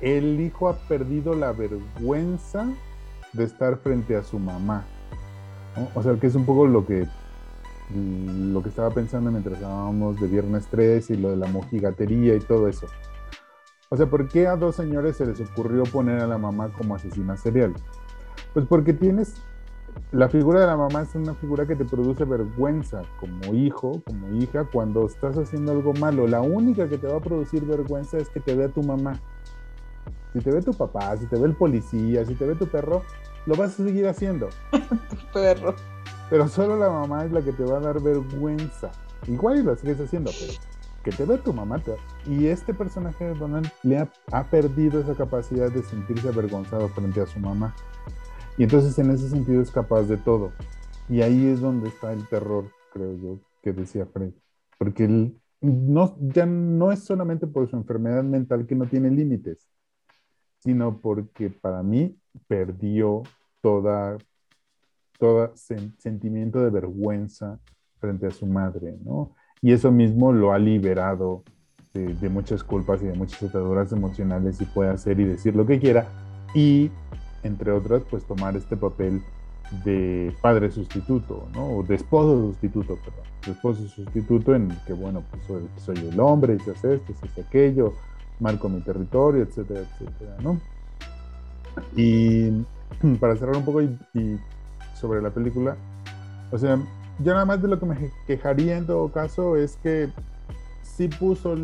el 0.00 0.40
hijo 0.40 0.68
ha 0.68 0.74
perdido 0.74 1.34
la 1.34 1.52
vergüenza 1.52 2.66
de 3.32 3.44
estar 3.44 3.78
frente 3.78 4.16
a 4.16 4.22
su 4.22 4.38
mamá. 4.38 4.84
O 5.94 6.02
sea, 6.02 6.14
que 6.16 6.26
es 6.26 6.34
un 6.34 6.44
poco 6.44 6.66
lo 6.66 6.86
que, 6.86 7.06
lo 7.94 8.62
que 8.62 8.68
estaba 8.68 8.90
pensando 8.90 9.30
mientras 9.30 9.62
hablábamos 9.62 10.20
de 10.20 10.26
Viernes 10.26 10.66
3 10.70 11.10
y 11.10 11.16
lo 11.16 11.30
de 11.30 11.36
la 11.36 11.46
mojigatería 11.46 12.34
y 12.34 12.40
todo 12.40 12.68
eso. 12.68 12.86
O 13.88 13.96
sea, 13.96 14.06
¿por 14.06 14.28
qué 14.28 14.46
a 14.46 14.56
dos 14.56 14.76
señores 14.76 15.16
se 15.16 15.26
les 15.26 15.40
ocurrió 15.40 15.84
poner 15.84 16.20
a 16.20 16.26
la 16.26 16.38
mamá 16.38 16.70
como 16.76 16.94
asesina 16.94 17.36
serial? 17.36 17.74
Pues 18.54 18.66
porque 18.66 18.92
tienes 18.92 19.42
la 20.10 20.28
figura 20.28 20.60
de 20.60 20.66
la 20.66 20.76
mamá 20.76 21.02
es 21.02 21.14
una 21.14 21.34
figura 21.34 21.66
que 21.66 21.76
te 21.76 21.84
produce 21.84 22.24
vergüenza 22.24 23.02
como 23.18 23.54
hijo, 23.54 24.02
como 24.04 24.28
hija, 24.36 24.64
cuando 24.64 25.06
estás 25.06 25.36
haciendo 25.38 25.72
algo 25.72 25.92
malo. 25.94 26.26
La 26.26 26.42
única 26.42 26.88
que 26.88 26.98
te 26.98 27.06
va 27.06 27.16
a 27.16 27.20
producir 27.20 27.64
vergüenza 27.64 28.18
es 28.18 28.28
que 28.28 28.40
te 28.40 28.54
vea 28.54 28.68
tu 28.68 28.82
mamá. 28.82 29.18
Si 30.32 30.40
te 30.40 30.50
ve 30.50 30.62
tu 30.62 30.72
papá, 30.72 31.16
si 31.16 31.26
te 31.26 31.38
ve 31.38 31.46
el 31.46 31.54
policía, 31.54 32.24
si 32.24 32.34
te 32.34 32.46
ve 32.46 32.54
tu 32.54 32.66
perro, 32.66 33.02
lo 33.46 33.54
vas 33.56 33.78
a 33.78 33.84
seguir 33.84 34.06
haciendo. 34.06 34.48
perro. 35.32 35.74
pero 36.30 36.48
solo 36.48 36.76
la 36.76 36.90
mamá 36.90 37.24
es 37.24 37.32
la 37.32 37.42
que 37.42 37.52
te 37.52 37.64
va 37.64 37.78
a 37.78 37.80
dar 37.80 38.00
vergüenza. 38.00 38.90
Igual 39.26 39.64
lo 39.64 39.76
sigues 39.76 40.00
haciendo, 40.00 40.30
pero 40.38 40.52
que 41.02 41.10
te 41.10 41.24
ve 41.24 41.38
tu 41.38 41.52
mamá. 41.52 41.82
Y 42.26 42.46
este 42.46 42.74
personaje 42.74 43.24
de 43.24 43.34
Donald 43.34 43.68
le 43.82 43.98
ha, 43.98 44.44
perdido 44.50 45.00
esa 45.00 45.14
capacidad 45.14 45.70
de 45.70 45.82
sentirse 45.82 46.28
avergonzado 46.28 46.88
frente 46.88 47.20
a 47.20 47.26
su 47.26 47.38
mamá. 47.40 47.74
Y 48.56 48.64
entonces 48.64 48.98
en 48.98 49.10
ese 49.10 49.28
sentido 49.28 49.62
es 49.62 49.70
capaz 49.70 50.02
de 50.02 50.16
todo. 50.16 50.52
Y 51.08 51.22
ahí 51.22 51.46
es 51.46 51.60
donde 51.60 51.88
está 51.88 52.12
el 52.12 52.26
terror, 52.28 52.70
creo 52.92 53.16
yo, 53.16 53.40
que 53.62 53.72
decía 53.72 54.06
Fred. 54.06 54.32
Porque 54.78 55.04
él 55.04 55.40
no, 55.60 56.16
ya 56.20 56.46
no 56.46 56.92
es 56.92 57.04
solamente 57.04 57.46
por 57.46 57.68
su 57.68 57.76
enfermedad 57.76 58.24
mental 58.24 58.66
que 58.66 58.74
no 58.74 58.86
tiene 58.86 59.10
límites, 59.10 59.68
sino 60.58 61.00
porque 61.00 61.50
para 61.50 61.82
mí 61.82 62.16
perdió 62.46 63.22
toda, 63.60 64.18
todo 65.18 65.52
sentimiento 65.56 66.60
de 66.60 66.70
vergüenza 66.70 67.58
frente 67.98 68.26
a 68.26 68.30
su 68.30 68.46
madre, 68.46 68.96
¿no? 69.04 69.34
Y 69.60 69.72
eso 69.72 69.92
mismo 69.92 70.32
lo 70.32 70.52
ha 70.52 70.58
liberado 70.58 71.44
de, 71.94 72.28
muchas 72.28 72.64
culpas 72.64 73.02
y 73.02 73.06
de 73.06 73.14
muchas 73.14 73.42
ataduras 73.42 73.92
emocionales 73.92 74.60
y 74.60 74.64
puede 74.64 74.90
hacer 74.90 75.20
y 75.20 75.24
decir 75.24 75.54
lo 75.54 75.66
que 75.66 75.78
quiera. 75.78 76.08
Y, 76.54 76.90
entre 77.42 77.70
otras, 77.70 78.02
pues 78.10 78.24
tomar 78.24 78.56
este 78.56 78.76
papel 78.76 79.22
de 79.84 80.34
padre 80.42 80.70
sustituto, 80.70 81.48
¿no? 81.54 81.76
O 81.76 81.82
de 81.82 81.94
esposo 81.94 82.48
sustituto, 82.48 82.96
perdón. 82.96 83.24
De 83.46 83.52
esposo 83.52 83.86
sustituto 83.88 84.54
en 84.54 84.68
que, 84.86 84.92
bueno, 84.92 85.22
pues 85.30 85.42
soy, 85.76 85.96
el 85.98 86.18
hombre 86.20 86.56
y 86.56 86.60
se 86.60 86.72
hace 86.72 86.94
esto, 86.94 87.14
se 87.14 87.26
hace 87.26 87.42
aquello, 87.42 87.94
marco 88.40 88.68
mi 88.68 88.80
territorio, 88.80 89.42
etcétera, 89.42 89.80
etcétera, 89.80 90.36
¿no? 90.42 90.60
Y 91.96 92.50
para 93.20 93.36
cerrar 93.36 93.56
un 93.56 93.64
poco 93.64 93.80
sobre 94.94 95.22
la 95.22 95.30
película, 95.30 95.76
o 96.50 96.58
sea, 96.58 96.78
yo 97.18 97.32
nada 97.32 97.44
más 97.44 97.62
de 97.62 97.68
lo 97.68 97.78
que 97.78 97.86
me 97.86 98.10
quejaría 98.26 98.76
en 98.76 98.86
todo 98.86 99.10
caso 99.10 99.56
es 99.56 99.76
que 99.82 100.10
sí 100.82 101.08
puso 101.08 101.56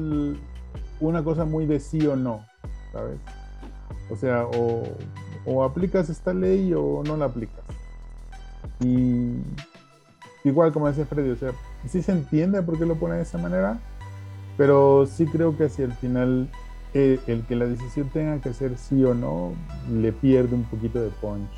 una 1.00 1.22
cosa 1.22 1.44
muy 1.44 1.66
de 1.66 1.80
sí 1.80 2.06
o 2.06 2.16
no, 2.16 2.44
¿sabes? 2.92 3.18
O 4.11 4.16
sea, 4.16 4.46
o, 4.46 5.62
aplicas 5.62 6.09
esta 6.11 6.34
ley 6.34 6.72
o 6.74 7.02
no 7.04 7.16
la 7.16 7.26
aplicas. 7.26 7.64
Y 8.80 9.36
igual 10.44 10.72
como 10.72 10.88
decía 10.88 11.06
Freddy, 11.06 11.30
o 11.30 11.36
sea, 11.36 11.52
sí 11.86 12.02
se 12.02 12.12
entiende 12.12 12.62
por 12.62 12.78
qué 12.78 12.86
lo 12.86 12.96
pone 12.96 13.16
de 13.16 13.22
esa 13.22 13.38
manera, 13.38 13.78
pero 14.56 15.06
sí 15.06 15.26
creo 15.26 15.56
que 15.56 15.64
hacia 15.64 15.84
el 15.84 15.92
final 15.92 16.48
eh, 16.95 17.20
el 17.26 17.43
que 17.45 17.57
la 17.57 17.66
decisión 17.66 18.09
tenga 18.09 18.41
que 18.41 18.53
ser 18.53 18.76
sí 18.78 19.05
o 19.05 19.14
no 19.14 19.53
le 19.91 20.12
pierde 20.12 20.55
un 20.55 20.64
poquito 20.64 21.01
de 21.01 21.11
punch 21.20 21.51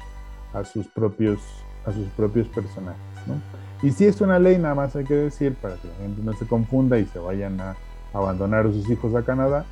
a 0.53 0.65
sus 0.65 0.87
propios 0.89 1.39
a 1.87 1.93
sus 1.93 2.07
propios 2.09 2.47
personajes, 2.49 3.01
¿no? 3.27 3.41
Y 3.83 3.93
si 3.93 4.05
es 4.05 4.21
una 4.21 4.39
ley, 4.39 4.59
nada 4.59 4.75
más 4.75 4.95
hay 4.95 5.05
que 5.05 5.15
decir, 5.15 5.55
para 5.55 5.77
que 5.77 5.89
la 5.89 5.95
gente 5.95 6.21
no 6.23 6.33
se 6.35 6.47
confunda 6.47 6.99
y 6.99 7.07
se 7.07 7.19
vayan 7.19 7.59
a 7.61 7.77
abandonar 8.13 8.67
a 8.67 8.73
sus 8.73 8.89
hijos 8.91 9.15
a 9.15 9.23
Canadá, 9.23 9.65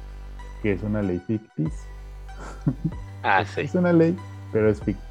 que 0.63 0.73
es 0.73 0.83
una 0.83 1.03
ley 1.03 1.21
ficticia. 1.27 1.89
Ah, 3.23 3.45
sí. 3.45 3.61
Es 3.63 3.75
una 3.75 3.93
ley, 3.93 4.17
pero 4.53 4.71
es 4.71 4.79
ficticia. 4.79 5.08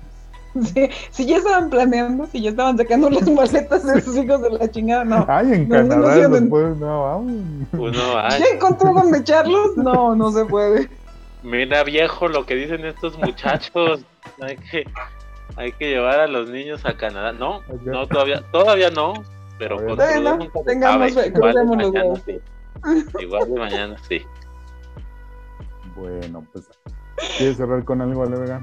Sí, 0.73 0.89
si 1.11 1.25
ya 1.25 1.37
estaban 1.37 1.69
planeando, 1.69 2.25
si 2.27 2.41
ya 2.41 2.49
estaban 2.51 2.77
sacando 2.77 3.09
las 3.09 3.29
maletas 3.29 3.85
de 3.85 4.01
sus 4.01 4.17
hijos 4.17 4.41
de 4.41 4.51
la 4.51 4.69
chingada, 4.69 5.03
no. 5.03 5.25
Ay, 5.27 5.53
en 5.53 5.69
Canadá 5.69 6.27
no, 6.27 6.49
puede, 6.49 6.75
no, 6.75 7.03
vamos. 7.03 7.33
Uno, 7.73 8.17
ay. 8.17 8.39
¿Ya 8.39 8.55
encontró 8.55 8.93
dónde 8.93 9.19
echarlos? 9.19 9.77
No, 9.77 10.15
no 10.15 10.31
se 10.31 10.45
puede. 10.45 10.89
Mira, 11.43 11.83
viejo, 11.83 12.27
lo 12.27 12.45
que 12.45 12.55
dicen 12.55 12.85
estos 12.85 13.17
muchachos. 13.17 14.01
Hay 14.41 14.57
que, 14.57 14.85
hay 15.55 15.71
que 15.71 15.89
llevar 15.89 16.19
a 16.19 16.27
los 16.27 16.49
niños 16.49 16.85
a 16.85 16.97
Canadá. 16.97 17.31
No, 17.31 17.61
no, 17.85 18.07
todavía, 18.07 18.43
todavía 18.51 18.89
no, 18.89 19.13
pero 19.57 19.77
con 19.77 19.97
no, 19.97 20.63
tengamos 20.65 21.13
fe, 21.13 21.27
igual 21.27 21.53
de 21.53 21.63
mañana 21.65 22.15
sí. 22.25 22.39
Igual 23.19 23.49
de 23.49 23.59
mañana 23.59 23.95
sí. 24.07 24.21
Bueno, 25.95 26.45
pues, 26.51 26.69
¿quieres 27.37 27.57
cerrar 27.57 27.83
con 27.83 28.01
algo, 28.01 28.23
Alevega? 28.23 28.61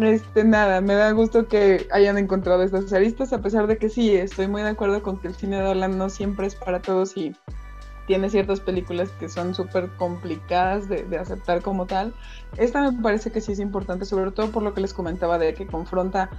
Este, 0.00 0.44
nada, 0.44 0.80
me 0.80 0.94
da 0.94 1.10
gusto 1.10 1.48
que 1.48 1.88
hayan 1.90 2.18
encontrado 2.18 2.62
estas 2.62 2.92
aristas, 2.92 3.32
a 3.32 3.42
pesar 3.42 3.66
de 3.66 3.78
que 3.78 3.88
sí, 3.88 4.14
estoy 4.14 4.46
muy 4.46 4.62
de 4.62 4.68
acuerdo 4.68 5.02
con 5.02 5.18
que 5.18 5.26
el 5.26 5.34
cine 5.34 5.56
de 5.56 5.66
Holanda 5.66 5.96
no 5.96 6.08
siempre 6.08 6.46
es 6.46 6.54
para 6.54 6.80
todos 6.80 7.16
y 7.16 7.34
tiene 8.06 8.30
ciertas 8.30 8.60
películas 8.60 9.10
que 9.18 9.28
son 9.28 9.56
súper 9.56 9.88
complicadas 9.96 10.88
de, 10.88 11.04
aceptar 11.18 11.62
como 11.62 11.86
tal. 11.86 12.14
Esta 12.56 12.88
me 12.88 13.02
parece 13.02 13.32
que 13.32 13.40
sí 13.40 13.52
es 13.52 13.58
importante, 13.58 14.04
sobre 14.04 14.30
todo 14.30 14.52
por 14.52 14.62
lo 14.62 14.72
que 14.72 14.82
les 14.82 14.94
comentaba 14.94 15.36
de 15.36 15.52
que 15.54 15.66
confronta 15.66 16.30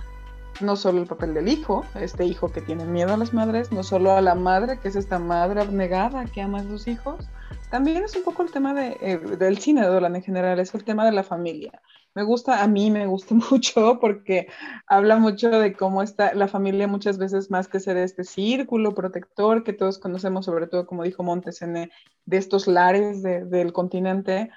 no 0.61 0.77
solo 0.77 1.01
el 1.01 1.07
papel 1.07 1.33
del 1.33 1.49
hijo, 1.49 1.83
este 1.95 2.23
hijo 2.23 2.49
que 2.49 2.61
tiene 2.61 2.85
miedo 2.85 3.13
a 3.13 3.17
las 3.17 3.33
madres, 3.33 3.73
no 3.73 3.83
solo 3.83 4.13
a 4.13 4.21
la 4.21 4.35
madre, 4.35 4.79
que 4.79 4.87
es 4.87 4.95
esta 4.95 5.19
madre 5.19 5.61
abnegada 5.61 6.25
que 6.25 6.41
ama 6.41 6.59
a 6.59 6.63
sus 6.63 6.87
hijos, 6.87 7.27
también 7.69 8.03
es 8.03 8.15
un 8.15 8.23
poco 8.23 8.41
el 8.41 8.51
tema 8.51 8.73
de, 8.73 8.97
eh, 9.01 9.17
del 9.17 9.59
cine 9.59 9.81
de 9.81 9.87
Dolan 9.87 10.15
en 10.15 10.23
general, 10.23 10.59
es 10.59 10.73
el 10.73 10.85
tema 10.85 11.05
de 11.05 11.11
la 11.11 11.23
familia 11.23 11.81
me 12.15 12.23
gusta, 12.23 12.63
a 12.63 12.67
mí 12.67 12.91
me 12.91 13.05
gusta 13.07 13.35
mucho 13.51 13.99
porque 13.99 14.47
habla 14.87 15.17
mucho 15.17 15.49
de 15.49 15.73
cómo 15.73 16.01
está 16.01 16.33
la 16.33 16.47
familia 16.47 16.87
muchas 16.87 17.17
veces 17.17 17.51
más 17.51 17.67
que 17.67 17.79
ser 17.79 17.97
este 17.97 18.23
círculo 18.23 18.95
protector 18.95 19.63
que 19.63 19.73
todos 19.73 19.99
conocemos, 19.99 20.45
sobre 20.45 20.67
todo 20.67 20.85
como 20.85 21.03
dijo 21.03 21.23
Montes, 21.23 21.61
en, 21.61 21.73
de 21.73 22.37
estos 22.37 22.67
lares 22.67 23.23
del 23.23 23.73
continente, 23.73 24.49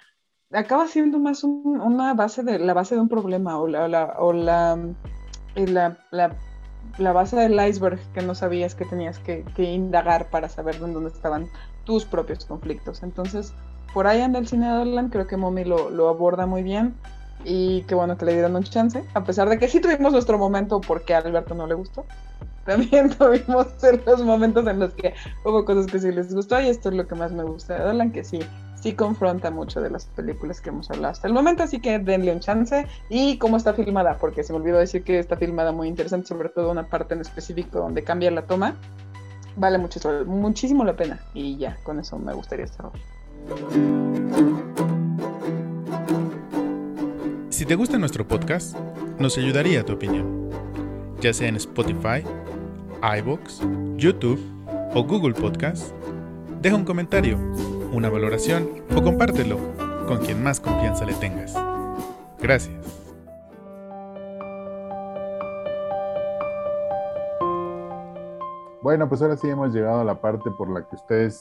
acaba 0.51 0.87
siendo 0.87 1.19
más 1.19 1.45
una 1.45 2.15
base 2.15 2.43
de 2.43 2.59
la 2.59 2.75
base 2.75 2.95
de 2.95 3.01
un 3.01 3.09
problema 3.09 3.59
o 3.59 3.67
la, 3.67 4.15
o 4.19 4.33
la, 4.33 4.79
eh, 5.55 5.67
la, 5.67 5.99
la, 6.11 7.13
base 7.13 7.37
del 7.37 7.59
iceberg 7.67 8.01
que 8.13 8.23
no 8.23 8.35
sabías 8.35 8.75
que 8.75 8.85
tenías 8.85 9.19
que, 9.19 9.45
indagar 9.57 10.29
para 10.31 10.49
saber 10.49 10.79
dónde 10.79 11.09
estaban 11.09 11.49
tus 11.85 12.05
propios 12.05 12.45
conflictos. 12.45 13.03
Entonces, 13.03 13.55
por 13.95 14.07
ahí 14.07 14.21
anda 14.21 14.39
el 14.39 14.47
cine 14.47 14.69
de 14.69 14.75
Dolan, 14.75 15.09
creo 15.09 15.27
que 15.27 15.37
Momi 15.37 15.65
lo, 15.65 15.91
lo 15.91 16.09
aborda 16.09 16.47
muy 16.47 16.63
bien 16.63 16.95
y 17.45 17.82
qué 17.82 17.95
bueno 17.95 18.16
que 18.16 18.24
le 18.24 18.32
dieron 18.34 18.57
un 18.57 18.64
chance, 18.64 19.03
a 19.14 19.24
pesar 19.24 19.49
de 19.49 19.59
que 19.59 19.68
sí 19.68 19.80
tuvimos 19.80 20.12
nuestro 20.12 20.38
momento 20.38 20.80
porque 20.80 21.14
a 21.14 21.18
Alberto 21.18 21.55
no 21.55 21.66
le 21.66 21.74
gustó. 21.74 22.07
También 22.64 23.11
tuvimos 23.11 23.66
los 24.07 24.22
momentos 24.22 24.66
en 24.66 24.78
los 24.78 24.95
que 24.95 25.14
hubo 25.45 25.64
cosas 25.64 25.86
que 25.86 25.99
sí 25.99 26.12
les 26.12 26.32
gustó 26.32 26.61
y 26.61 26.68
esto 26.68 26.90
es 26.90 26.95
lo 26.95 27.07
que 27.07 27.14
más 27.14 27.32
me 27.32 27.43
gusta 27.43 27.74
de 27.74 27.84
Dolan, 27.84 28.12
que 28.12 28.22
sí, 28.22 28.40
sí 28.80 28.93
confronta 28.93 29.51
mucho 29.51 29.80
de 29.80 29.90
las 29.90 30.07
películas 30.07 30.61
que 30.61 30.70
hemos 30.70 30.90
hablado 30.90 31.12
hasta 31.12 31.26
el 31.26 31.34
momento, 31.34 31.64
así 31.64 31.80
que 31.80 31.99
denle 31.99 32.32
un 32.32 32.40
chance 32.40 32.86
y 33.09 33.38
cómo 33.38 33.57
está 33.57 33.74
filmada, 33.74 34.16
porque 34.18 34.45
se 34.45 34.53
me 34.53 34.61
olvidó 34.61 34.78
decir 34.78 35.03
que 35.03 35.18
está 35.18 35.36
filmada 35.36 35.72
muy 35.72 35.88
interesante, 35.88 36.28
sobre 36.28 36.49
todo 36.51 36.70
una 36.70 36.86
parte 36.86 37.14
en 37.14 37.20
específico 37.20 37.78
donde 37.78 38.05
cambia 38.05 38.30
la 38.30 38.43
toma. 38.43 38.76
Vale 39.57 39.76
mucho, 39.76 40.01
muchísimo 40.24 40.84
la 40.84 40.97
pena 40.97 41.20
y 41.34 41.59
ya, 41.59 41.76
con 41.82 42.01
eso 42.01 42.18
me 42.18 42.32
gustaría 42.32 42.66
cerrar. 42.66 42.93
Si 47.53 47.67
te 47.67 47.75
gusta 47.75 47.99
nuestro 47.99 48.27
podcast, 48.27 48.75
nos 49.19 49.37
ayudaría 49.37 49.85
tu 49.85 49.93
opinión, 49.93 50.49
ya 51.21 51.35
sea 51.35 51.49
en 51.49 51.57
Spotify, 51.57 52.25
iBox, 53.19 53.61
YouTube 53.97 54.41
o 54.95 55.05
Google 55.05 55.35
Podcast. 55.35 55.93
Deja 56.63 56.77
un 56.77 56.87
comentario, 56.87 57.37
una 57.93 58.09
valoración 58.09 58.71
o 58.97 59.03
compártelo 59.03 59.59
con 60.07 60.20
quien 60.20 60.43
más 60.43 60.61
confianza 60.61 61.05
le 61.05 61.12
tengas. 61.12 61.55
Gracias. 62.41 63.03
Bueno, 68.81 69.11
pues 69.11 69.20
ahora 69.20 69.37
sí 69.37 69.51
hemos 69.51 69.74
llegado 69.74 70.01
a 70.01 70.05
la 70.05 70.23
parte 70.23 70.51
por 70.53 70.70
la 70.70 70.89
que 70.89 70.97
ustedes 70.97 71.41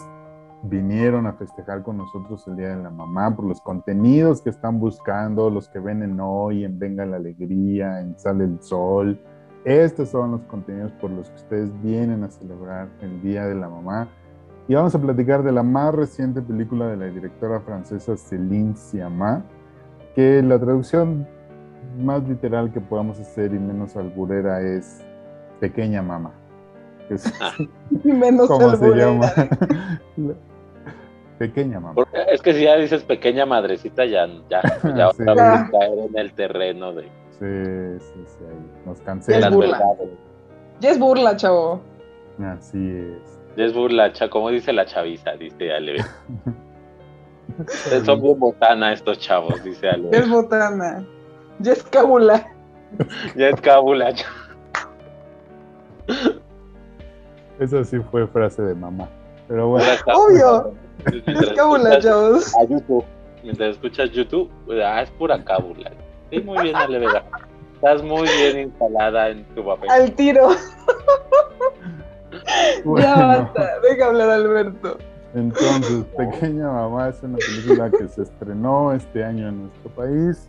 vinieron 0.64 1.26
a 1.26 1.34
festejar 1.34 1.82
con 1.82 1.98
nosotros 1.98 2.48
el 2.48 2.56
Día 2.56 2.76
de 2.76 2.84
la 2.84 2.90
Mamá, 2.90 3.36
por 3.36 3.46
los 3.46 3.62
contenidos 3.62 4.42
que 4.42 4.52
están 4.52 4.80
buscando, 4.80 5.50
los 5.50 5.68
que 5.70 5.80
ven 5.80 6.04
en 6.04 6.20
hoy, 6.20 6.64
en 6.64 6.78
Venga 6.78 7.06
la 7.06 7.18
Alegría, 7.18 8.00
en 8.02 8.18
Sale 8.20 8.44
el 8.44 8.62
Sol. 8.62 9.20
Estos 9.66 10.10
son 10.10 10.32
los 10.32 10.42
contenidos 10.44 10.92
por 10.94 11.12
los 11.12 11.30
que 11.30 11.36
ustedes 11.36 11.82
vienen 11.82 12.24
a 12.24 12.30
celebrar 12.30 12.90
el 13.02 13.22
Día 13.22 13.46
de 13.46 13.56
la 13.56 13.70
Mamá. 13.70 14.10
Y 14.68 14.76
vamos 14.76 14.94
a 14.94 15.00
platicar 15.00 15.44
de 15.44 15.52
la 15.52 15.64
más 15.64 15.94
reciente 15.94 16.42
película 16.42 16.88
de 16.88 16.98
la 16.98 17.06
directora 17.08 17.60
francesa 17.62 18.16
Céline 18.16 18.76
Sciamma, 18.76 19.44
que 20.16 20.42
la 20.44 20.60
traducción 20.60 21.28
más 22.00 22.24
literal 22.28 22.72
que 22.72 22.80
podamos 22.80 23.20
hacer 23.20 23.54
y 23.54 23.60
menos 23.60 23.96
alburera 23.96 24.62
es 24.62 25.04
Pequeña 25.60 26.02
Mamá. 26.02 26.32
Es, 27.10 27.34
menos 28.04 28.48
¿Cómo 28.48 28.76
se 28.76 28.90
llama? 28.90 29.28
Pequeña 31.42 31.80
mamá. 31.80 32.06
es 32.32 32.40
que 32.40 32.54
si 32.54 32.66
ya 32.66 32.76
dices 32.76 33.04
pequeña 33.04 33.48
madrecita, 33.48 34.06
ya, 34.06 34.28
ya, 34.48 34.62
ya 34.96 35.08
a 35.08 35.72
caer 35.72 35.98
en 36.08 36.16
el 36.16 36.34
terreno 36.34 36.94
de. 36.94 37.06
Sí, 37.32 38.06
sí, 38.06 38.24
sí, 38.28 38.46
ahí 38.48 38.86
nos 38.86 39.02
cancela. 39.02 39.40
Ya 39.40 39.48
es 39.48 39.54
burla. 39.56 39.82
Ya 40.80 40.92
es 40.92 41.00
burla, 41.00 41.36
chavo. 41.36 41.82
Así 42.46 42.78
es. 42.78 43.40
Ya 43.58 43.66
es 43.66 43.74
burla, 43.74 44.14
chavo, 44.14 44.30
como 44.30 44.50
dice 44.52 44.72
la 44.72 44.86
chaviza, 44.86 45.32
dice 45.32 45.74
Ale. 45.74 46.06
Son 48.06 48.22
bien 48.22 48.40
botana 48.40 48.94
estos 48.94 49.18
chavos, 49.18 49.64
dice 49.64 49.90
Ale. 49.90 50.10
Ya 50.12 50.20
es 50.20 50.30
botana. 50.30 51.04
Ya 51.58 51.72
es 51.72 51.82
cábula. 51.82 52.54
ya 53.36 53.50
es 53.50 53.60
cábula, 53.62 54.14
Eso 57.60 57.84
sí 57.84 57.98
fue 58.12 58.28
frase 58.28 58.62
de 58.62 58.76
mamá. 58.76 59.10
Pero 59.52 59.68
bueno. 59.68 59.86
Obvio. 60.15 60.73
Mientras 61.11 61.41
Es 61.41 61.53
cábula, 61.53 61.90
escuchas 61.90 62.03
chavos. 62.03 62.56
a 62.56 62.64
YouTube, 62.64 63.06
mientras 63.44 63.69
escuchas 63.72 64.11
YouTube, 64.11 64.49
ah, 64.82 65.02
es 65.02 65.11
pura 65.11 65.44
cábula. 65.44 65.91
Sí, 66.30 66.40
muy 66.40 66.64
bien, 66.64 66.76
Alevera. 66.76 67.26
Estás 67.73 68.02
muy 68.02 68.30
bien 68.30 68.60
instalada 68.69 69.30
en 69.30 69.44
tu 69.53 69.65
papel. 69.65 69.90
Al 69.90 70.14
tiro. 70.14 70.52
bueno, 72.86 73.06
Ya 73.06 73.15
basta. 73.26 73.80
Deja 73.82 74.06
hablar 74.06 74.30
Alberto. 74.30 74.98
Entonces, 75.34 76.06
Pequeña 76.18 76.69
Mamá 76.69 77.10
es 77.10 77.22
una 77.22 77.38
película 77.38 77.90
que 77.91 78.07
se 78.07 78.22
estrenó 78.22 78.94
este 78.94 79.26
año 79.26 79.49
en 79.49 79.64
nuestro 79.64 79.90
país 79.91 80.48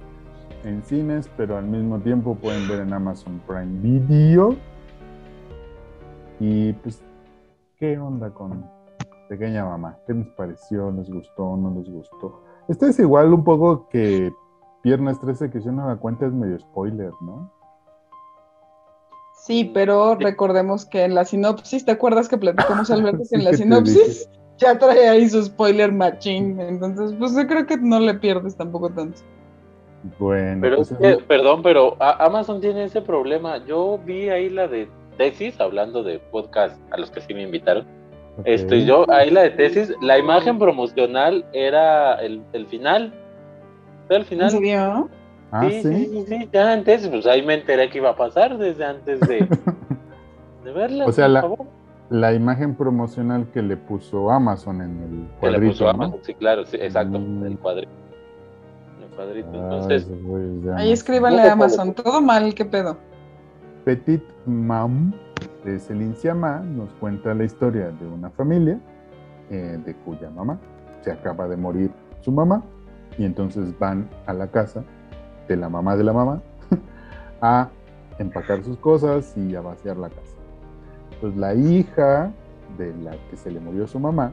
en 0.62 0.80
cines, 0.84 1.28
pero 1.36 1.56
al 1.56 1.64
mismo 1.64 1.98
tiempo 1.98 2.36
pueden 2.36 2.68
ver 2.68 2.78
en 2.78 2.92
Amazon 2.92 3.42
Prime 3.48 3.80
Video. 3.80 4.54
Y 6.38 6.72
pues, 6.74 7.02
¿qué 7.80 7.98
onda 7.98 8.30
con 8.30 8.64
Pequeña 9.32 9.64
Mamá? 9.64 9.96
¿Qué 10.06 10.12
les 10.12 10.28
pareció? 10.28 10.90
¿Les 10.90 11.08
gustó? 11.08 11.56
¿No 11.56 11.72
les 11.74 11.88
gustó? 11.88 12.42
Este 12.68 12.88
es 12.88 12.98
igual 12.98 13.32
un 13.32 13.42
poco 13.44 13.88
que 13.88 14.30
Viernes 14.84 15.18
13, 15.20 15.50
que 15.50 15.62
si 15.62 15.70
uno 15.70 15.86
da 15.86 15.96
cuenta 15.96 16.26
es 16.26 16.32
medio 16.34 16.58
spoiler, 16.58 17.12
¿no? 17.22 17.50
Sí, 19.32 19.70
pero 19.72 20.16
recordemos 20.16 20.84
que 20.84 21.04
en 21.04 21.14
la 21.14 21.24
sinopsis, 21.24 21.86
¿te 21.86 21.92
acuerdas 21.92 22.28
que 22.28 22.36
platicamos 22.36 22.90
Alberto 22.90 23.20
que 23.20 23.24
Sí, 23.24 23.34
en 23.36 23.44
la 23.44 23.54
sinopsis 23.54 24.28
ya 24.58 24.78
trae 24.78 25.08
ahí 25.08 25.26
su 25.30 25.42
spoiler 25.42 25.92
machín? 25.92 26.60
Entonces, 26.60 27.14
pues 27.18 27.34
yo 27.34 27.46
creo 27.46 27.64
que 27.64 27.78
no 27.78 28.00
le 28.00 28.12
pierdes 28.12 28.54
tampoco 28.54 28.90
tanto. 28.90 29.22
Bueno, 30.18 30.60
Pero 30.60 30.76
pues 30.76 30.92
es 30.92 30.98
que, 30.98 31.24
perdón, 31.24 31.62
pero 31.62 31.96
Amazon 32.00 32.60
tiene 32.60 32.84
ese 32.84 33.00
problema. 33.00 33.64
Yo 33.64 33.98
vi 34.04 34.28
ahí 34.28 34.50
la 34.50 34.68
de 34.68 34.90
tesis, 35.16 35.58
hablando 35.58 36.02
de 36.02 36.18
podcast 36.18 36.78
a 36.92 36.98
los 36.98 37.10
que 37.10 37.22
sí 37.22 37.32
me 37.32 37.44
invitaron. 37.44 38.01
Ok. 38.38 38.42
Este, 38.46 38.84
yo, 38.84 39.04
ahí 39.10 39.30
la 39.30 39.42
de 39.42 39.50
tesis, 39.50 39.94
la 40.00 40.18
imagen 40.18 40.58
promocional 40.58 41.44
era 41.52 42.14
el, 42.16 42.42
el 42.52 42.66
final. 42.66 43.12
Era 44.08 44.16
el 44.16 44.22
¿En 44.22 44.28
final. 44.28 44.50
serio? 44.50 45.08
Ah, 45.50 45.66
sí, 45.68 45.82
sí, 45.82 45.94
sí. 45.94 46.06
sí, 46.06 46.24
sí, 46.28 46.48
ya 46.52 46.72
antes, 46.72 47.06
pues 47.08 47.26
ahí 47.26 47.42
me 47.42 47.54
enteré 47.54 47.90
que 47.90 47.98
iba 47.98 48.10
a 48.10 48.16
pasar 48.16 48.56
desde 48.56 48.84
antes 48.84 49.20
de, 49.20 49.46
de 50.64 50.72
verla. 50.72 51.06
O 51.06 51.12
sea, 51.12 51.26
por 51.26 51.32
la- 51.32 51.40
favor. 51.42 51.58
La 52.10 52.34
imagen 52.34 52.74
promocional 52.74 53.46
que 53.54 53.62
le 53.62 53.74
puso 53.78 54.30
Amazon 54.30 54.82
en 54.82 54.90
el 54.90 55.08
Que 55.40 55.46
le 55.46 55.52
cuadrito, 55.52 55.72
puso 55.72 55.84
¿no? 55.84 55.90
Amazon, 55.90 56.18
sí, 56.22 56.34
claro, 56.34 56.66
sí, 56.66 56.76
exacto, 56.78 57.18
Mm. 57.18 57.46
el 57.46 57.58
cuadrito. 57.58 57.92
El 59.02 59.16
cuadrito. 59.16 59.48
Entonces, 59.54 60.06
Ahí 60.76 60.92
escríbanle 60.92 61.40
a 61.42 61.52
Amazon. 61.52 61.94
Todo 61.94 62.20
mal, 62.20 62.54
¿qué 62.54 62.66
pedo? 62.66 62.98
Petit 63.84 64.22
Mam 64.44 65.14
de 65.64 65.78
Céline 65.78 66.14
Sciamma 66.14 66.58
nos 66.60 66.92
cuenta 66.94 67.34
la 67.34 67.44
historia 67.44 67.90
de 67.90 68.06
una 68.06 68.30
familia 68.30 68.80
eh, 69.50 69.78
de 69.84 69.94
cuya 69.94 70.30
mamá 70.30 70.58
se 71.02 71.12
acaba 71.12 71.48
de 71.48 71.56
morir 71.56 71.90
su 72.20 72.32
mamá 72.32 72.62
y 73.18 73.24
entonces 73.24 73.78
van 73.78 74.08
a 74.26 74.32
la 74.32 74.48
casa 74.48 74.84
de 75.48 75.56
la 75.56 75.68
mamá 75.68 75.96
de 75.96 76.04
la 76.04 76.12
mamá 76.12 76.42
a 77.40 77.68
empacar 78.18 78.62
sus 78.62 78.76
cosas 78.78 79.36
y 79.36 79.54
a 79.54 79.60
vaciar 79.60 79.96
la 79.96 80.08
casa. 80.08 80.36
Pues 81.20 81.36
la 81.36 81.54
hija 81.54 82.32
de 82.78 82.94
la 82.96 83.12
que 83.30 83.36
se 83.36 83.50
le 83.50 83.60
murió 83.60 83.86
su 83.86 84.00
mamá 84.00 84.32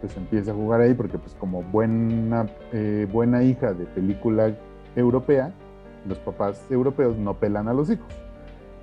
pues 0.00 0.16
empieza 0.16 0.52
a 0.52 0.54
jugar 0.54 0.80
ahí 0.80 0.94
porque 0.94 1.18
pues 1.18 1.34
como 1.34 1.62
buena, 1.62 2.46
eh, 2.72 3.06
buena 3.12 3.42
hija 3.42 3.72
de 3.72 3.84
película 3.86 4.54
europea, 4.96 5.52
los 6.06 6.18
papás 6.18 6.64
europeos 6.70 7.16
no 7.16 7.34
pelan 7.34 7.68
a 7.68 7.74
los 7.74 7.90
hijos. 7.90 8.06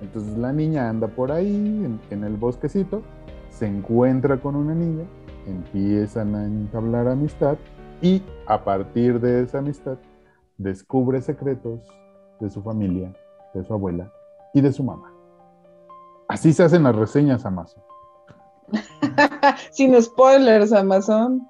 Entonces 0.00 0.36
la 0.38 0.52
niña 0.52 0.88
anda 0.88 1.08
por 1.08 1.32
ahí 1.32 1.54
en, 1.54 2.00
en 2.10 2.24
el 2.24 2.36
bosquecito, 2.36 3.02
se 3.50 3.66
encuentra 3.66 4.38
con 4.38 4.54
una 4.56 4.74
niña, 4.74 5.04
empiezan 5.46 6.34
a 6.34 6.44
entablar 6.44 7.08
amistad 7.08 7.56
y 8.00 8.22
a 8.46 8.62
partir 8.62 9.20
de 9.20 9.42
esa 9.42 9.58
amistad 9.58 9.98
descubre 10.56 11.20
secretos 11.20 11.80
de 12.40 12.50
su 12.50 12.62
familia, 12.62 13.12
de 13.54 13.64
su 13.64 13.72
abuela 13.72 14.12
y 14.54 14.60
de 14.60 14.72
su 14.72 14.84
mamá. 14.84 15.12
Así 16.28 16.52
se 16.52 16.62
hacen 16.62 16.82
las 16.82 16.94
reseñas 16.94 17.46
Amazon. 17.46 17.82
Sin 19.70 20.00
spoilers, 20.00 20.72
Amazon. 20.72 21.48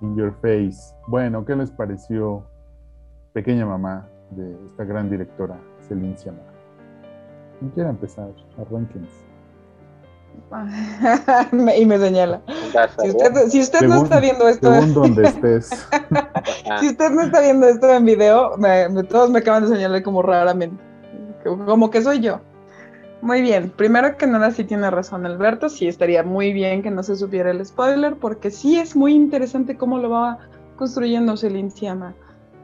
In 0.00 0.16
Your 0.16 0.32
Face. 0.40 0.94
Bueno, 1.08 1.44
¿qué 1.44 1.56
les 1.56 1.70
pareció 1.70 2.44
Pequeña 3.32 3.66
Mamá 3.66 4.08
de 4.30 4.56
esta 4.66 4.84
gran 4.84 5.10
directora, 5.10 5.60
Celine 5.80 6.16
Sciamma? 6.16 6.51
¿Quién 7.62 7.70
quiere 7.74 7.90
empezar? 7.90 8.28
Arránquense. 8.58 9.22
Me- 11.52 11.78
y 11.78 11.86
me 11.86 11.96
señala. 11.98 12.40
Si 13.00 13.08
usted, 13.10 13.48
si 13.48 13.60
usted 13.60 13.86
no 13.86 14.02
está 14.02 14.18
viendo 14.18 14.48
esto, 14.48 14.72
Según 14.72 14.94
donde 14.94 15.22
estés. 15.28 15.70
Ajá. 15.92 16.78
si 16.80 16.88
usted 16.88 17.10
no 17.10 17.22
está 17.22 17.40
viendo 17.40 17.68
esto 17.68 17.88
en 17.94 18.04
video, 18.04 18.56
me- 18.58 18.88
me- 18.88 19.04
todos 19.04 19.30
me 19.30 19.38
acaban 19.38 19.62
de 19.62 19.68
señalar 19.68 20.02
como 20.02 20.22
raramente. 20.22 20.82
Como 21.44 21.90
que 21.90 22.02
soy 22.02 22.18
yo. 22.20 22.40
Muy 23.20 23.42
bien, 23.42 23.70
primero 23.70 24.16
que 24.16 24.26
nada 24.26 24.50
sí 24.50 24.64
tiene 24.64 24.90
razón 24.90 25.24
Alberto, 25.24 25.68
sí 25.68 25.86
estaría 25.86 26.24
muy 26.24 26.52
bien 26.52 26.82
que 26.82 26.90
no 26.90 27.04
se 27.04 27.14
supiera 27.14 27.52
el 27.52 27.64
spoiler, 27.64 28.16
porque 28.16 28.50
sí 28.50 28.76
es 28.80 28.96
muy 28.96 29.14
interesante 29.14 29.76
cómo 29.76 29.98
lo 29.98 30.10
va 30.10 30.38
construyendo 30.74 31.36
Celine. 31.36 31.70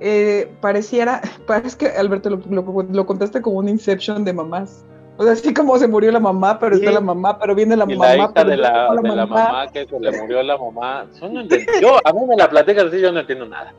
Eh, 0.01 0.53
pareciera, 0.61 1.21
parece 1.47 1.77
que 1.77 1.87
Alberto 1.89 2.31
lo, 2.31 2.41
lo, 2.49 2.83
lo 2.91 3.07
contaste 3.07 3.41
como 3.43 3.59
un 3.59 3.69
Inception 3.69 4.25
de 4.25 4.33
mamás. 4.33 4.85
O 5.21 5.25
sea, 5.25 5.33
así 5.33 5.53
como 5.53 5.77
se 5.79 5.89
murió 5.89 6.13
la 6.13 6.21
mamá, 6.21 6.61
pero 6.61 6.77
está 6.77 6.93
la 6.93 7.01
mamá, 7.01 7.39
pero 7.41 7.53
viene 7.57 7.77
la 7.77 7.85
Y 7.89 7.97
mamá. 7.97 8.07
la 8.07 8.17
hija 8.17 8.31
pero 8.35 8.51
de 8.51 8.57
la, 8.57 8.89
de 8.95 9.03
la 9.17 9.27
mamá 9.27 9.67
que 9.73 9.85
se 9.85 9.99
le 9.99 10.13
murió 10.21 10.41
la 10.45 10.57
mamá. 10.57 11.07
Yo, 11.21 11.29
no 11.29 11.41
entiendo. 11.41 11.73
Yo, 11.83 11.97
a 12.05 12.13
mí 12.13 12.21
me 12.29 12.37
la 12.37 12.49
platicas 12.49 12.85
así, 12.85 13.01
yo 13.01 13.11
no 13.11 13.19
entiendo 13.21 13.47
nada. 13.47 13.73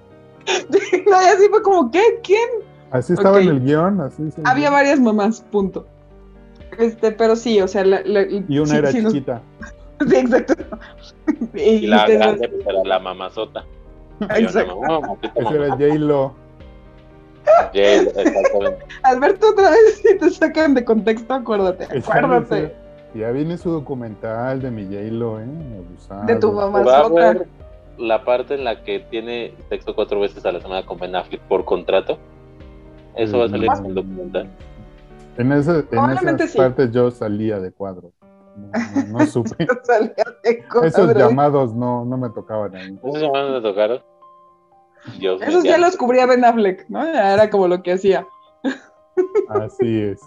No, 1.09 1.21
y 1.21 1.25
así 1.25 1.47
fue 1.49 1.61
como, 1.61 1.89
¿qué? 1.91 2.01
¿Quién? 2.23 2.49
Así 2.91 3.13
estaba 3.13 3.39
en 3.39 3.47
el 3.47 3.59
guion, 3.61 4.01
así 4.01 4.29
se- 4.31 4.41
Había 4.43 4.69
varias 4.69 4.99
mamás, 4.99 5.41
punto. 5.49 5.85
Este, 6.77 7.11
pero 7.11 7.35
sí, 7.37 7.61
o 7.61 7.67
sea, 7.69 7.85
la, 7.85 8.01
la- 8.03 8.23
Y 8.23 8.59
una 8.59 8.65
sí- 8.71 8.75
era 8.75 8.91
sí 8.91 9.01
nos- 9.01 9.13
chiquita. 9.13 9.41
sí, 10.09 10.15
exacto. 10.17 10.53
Y, 11.53 11.59
Y 11.61 11.87
la 11.87 12.05
grande 12.07 12.49
pues, 12.49 12.67
era 12.67 12.83
la 12.83 12.99
mamazota. 12.99 13.63
Exacto. 14.21 14.81
Esa 15.35 15.53
era. 15.53 15.69
J-Lo. 15.69 16.35
Alberto, 19.03 19.49
otra 19.49 19.71
vez, 19.71 20.01
si 20.03 20.17
te 20.17 20.29
sacan 20.29 20.73
de 20.73 20.85
contexto, 20.85 21.33
acuérdate, 21.33 21.85
acuérdate. 21.85 22.75
Ya 23.15 23.31
viene 23.31 23.57
su 23.57 23.71
documental 23.71 24.61
de 24.61 24.69
mi 24.69 24.83
J-Lo, 24.85 25.39
¿eh? 25.39 25.45
Abusado. 25.77 26.25
De 26.25 26.35
tu 26.35 26.51
mamá. 26.51 26.83
Va 26.83 26.99
a 26.99 27.03
Mamazota. 27.03 27.33
ver 27.33 27.47
la 27.97 28.23
parte 28.23 28.55
en 28.55 28.63
la 28.63 28.83
que 28.83 28.99
tiene 28.99 29.53
sexo 29.67 29.95
cuatro 29.95 30.19
veces 30.19 30.45
a 30.45 30.51
la 30.51 30.61
semana 30.61 30.85
con 30.85 30.99
Ben 30.99 31.15
Affleck 31.15 31.41
por 31.41 31.65
contrato. 31.65 32.17
Eso 33.15 33.39
va 33.39 33.45
a 33.45 33.49
salir 33.49 33.69
en 33.77 33.85
el 33.85 33.95
documental. 33.95 34.47
En, 35.37 35.51
ese, 35.51 35.85
en 35.91 36.09
esas 36.11 36.51
sí. 36.51 36.57
partes 36.57 36.91
yo 36.91 37.09
salía 37.11 37.59
de 37.59 37.71
cuadro. 37.71 38.11
No, 38.59 39.01
no- 39.11 39.19
no 39.19 39.25
supe. 39.25 39.67
Salía 39.83 40.13
de 40.43 40.63
Esos 40.83 41.13
llamados 41.15 41.73
no, 41.73 42.05
no 42.05 42.17
me 42.17 42.29
tocaban 42.29 42.75
a 42.75 42.79
mí. 42.79 42.99
¿Esos 43.03 43.21
llamados 43.21 43.61
me 43.61 43.69
tocaron? 43.69 44.01
Dios 45.17 45.41
Esos 45.41 45.63
ya 45.63 45.77
los 45.77 45.95
cubría 45.95 46.25
Ben 46.25 46.43
Affleck, 46.43 46.85
¿no? 46.89 47.05
Era 47.05 47.49
como 47.49 47.67
lo 47.67 47.81
que 47.81 47.93
hacía. 47.93 48.27
Así 49.49 50.01
es. 50.01 50.19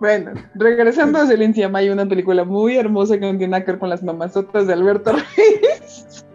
Bueno, 0.00 0.32
regresando 0.54 1.18
a 1.18 1.26
Celine 1.26 1.52
Sciamma, 1.52 1.80
hay 1.80 1.90
una 1.90 2.06
película 2.06 2.44
muy 2.44 2.76
hermosa 2.76 3.18
que 3.18 3.30
no 3.32 3.38
tiene 3.38 3.64
que 3.64 3.72
ver 3.72 3.78
con 3.80 3.88
las 3.88 4.02
mamazotas 4.02 4.66
de 4.66 4.72
Alberto 4.72 5.12
Reyes. 5.12 6.24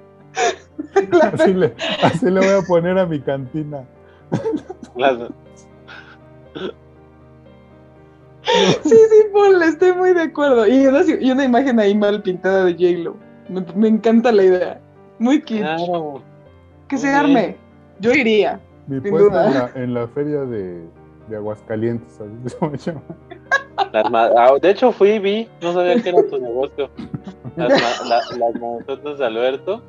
Así 1.33 1.53
le, 1.53 1.75
así 2.03 2.25
le 2.29 2.39
voy 2.39 2.61
a 2.63 2.67
poner 2.67 2.97
a 2.99 3.05
mi 3.05 3.19
cantina. 3.19 3.83
Las- 4.95 5.29
Sí, 8.83 8.89
sí, 8.95 9.23
ponle, 9.31 9.65
estoy 9.67 9.93
muy 9.93 10.13
de 10.13 10.23
acuerdo. 10.23 10.67
Y 10.67 10.85
una, 10.87 11.01
y 11.19 11.31
una 11.31 11.43
imagen 11.45 11.79
ahí 11.79 11.95
mal 11.95 12.21
pintada 12.21 12.65
de 12.65 12.73
J-Lo. 12.73 13.15
Me, 13.49 13.63
me 13.75 13.87
encanta 13.87 14.31
la 14.31 14.43
idea. 14.43 14.81
Muy 15.19 15.41
kitsch. 15.41 15.59
Claro. 15.61 16.21
que 16.87 16.97
se 16.97 17.09
arme. 17.09 17.55
Yo 17.99 18.11
iría. 18.13 18.59
Mi 18.87 18.99
Sin 18.99 19.15
duda. 19.17 19.47
en 19.47 19.53
la, 19.53 19.71
en 19.83 19.93
la 19.93 20.07
feria 20.09 20.41
de, 20.41 20.81
de 21.29 21.35
Aguascalientes. 21.35 22.19
así 22.19 22.55
se 22.59 22.67
me 22.67 22.77
llama. 22.77 23.01
Las 23.91 24.09
ma- 24.11 24.29
ah, 24.37 24.51
de 24.61 24.69
hecho, 24.71 24.91
fui 24.91 25.11
y 25.11 25.19
vi, 25.19 25.49
no 25.61 25.73
sabía 25.73 26.01
que 26.01 26.09
era 26.09 26.23
tu 26.27 26.37
negocio. 26.39 26.89
Las, 27.55 27.69
ma- 27.69 28.09
la- 28.09 28.93
las 29.03 29.17
de 29.19 29.25
Alberto. 29.25 29.81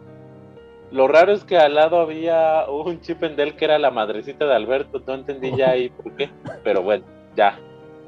Lo 0.92 1.08
raro 1.08 1.32
es 1.32 1.42
que 1.44 1.58
al 1.58 1.74
lado 1.74 1.98
había 1.98 2.66
un 2.70 3.00
chip 3.00 3.22
en 3.24 3.34
Dell 3.34 3.56
que 3.56 3.64
era 3.64 3.78
la 3.78 3.90
madrecita 3.90 4.46
de 4.46 4.54
Alberto. 4.54 5.02
No 5.06 5.14
entendí 5.14 5.56
ya 5.56 5.70
ahí 5.70 5.88
por 5.90 6.12
qué. 6.12 6.30
Pero 6.62 6.82
bueno, 6.82 7.04
ya. 7.36 7.58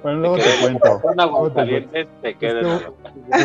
Bueno, 0.02 0.20
luego 0.20 0.36
Te 0.36 0.44
cuento. 0.60 1.00
Con 1.00 1.16
te 1.54 2.06
te 2.22 2.34
quedas. 2.36 2.82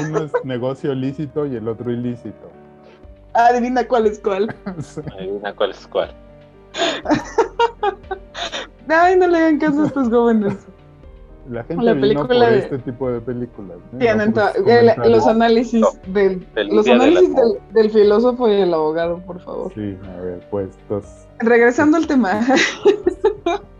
Uno 0.07 0.23
es 0.23 0.31
negocio 0.43 0.93
lícito 0.93 1.45
y 1.45 1.55
el 1.55 1.67
otro 1.67 1.91
ilícito. 1.91 2.49
Adivina 3.33 3.87
cuál 3.87 4.07
es 4.07 4.19
cuál. 4.19 4.53
Sí. 4.81 5.01
Adivina 5.17 5.53
cuál 5.53 5.71
es 5.71 5.87
cuál. 5.87 6.13
Ay, 8.87 9.17
no 9.17 9.27
le 9.27 9.37
hagan 9.37 9.57
caso 9.57 9.83
a 9.83 9.87
estos 9.87 10.09
jóvenes. 10.09 10.57
La 11.49 11.63
gente 11.63 11.93
vino 11.93 12.27
por 12.27 12.43
este 12.43 12.77
tipo 12.79 13.09
de 13.09 13.19
películas. 13.19 13.77
Tienen 13.97 14.33
los 15.05 15.25
análisis, 15.27 15.85
del, 16.07 16.45
los 16.69 16.87
análisis 16.87 17.33
del, 17.73 17.89
filósofo 17.89 18.47
y 18.47 18.53
el 18.53 18.73
abogado, 18.73 19.19
por 19.19 19.39
favor. 19.41 19.73
Sí, 19.73 19.97
a 20.15 20.21
ver, 20.21 20.45
pues. 20.51 20.69
Regresando 21.39 21.97
al 21.97 22.05
tema. 22.05 22.41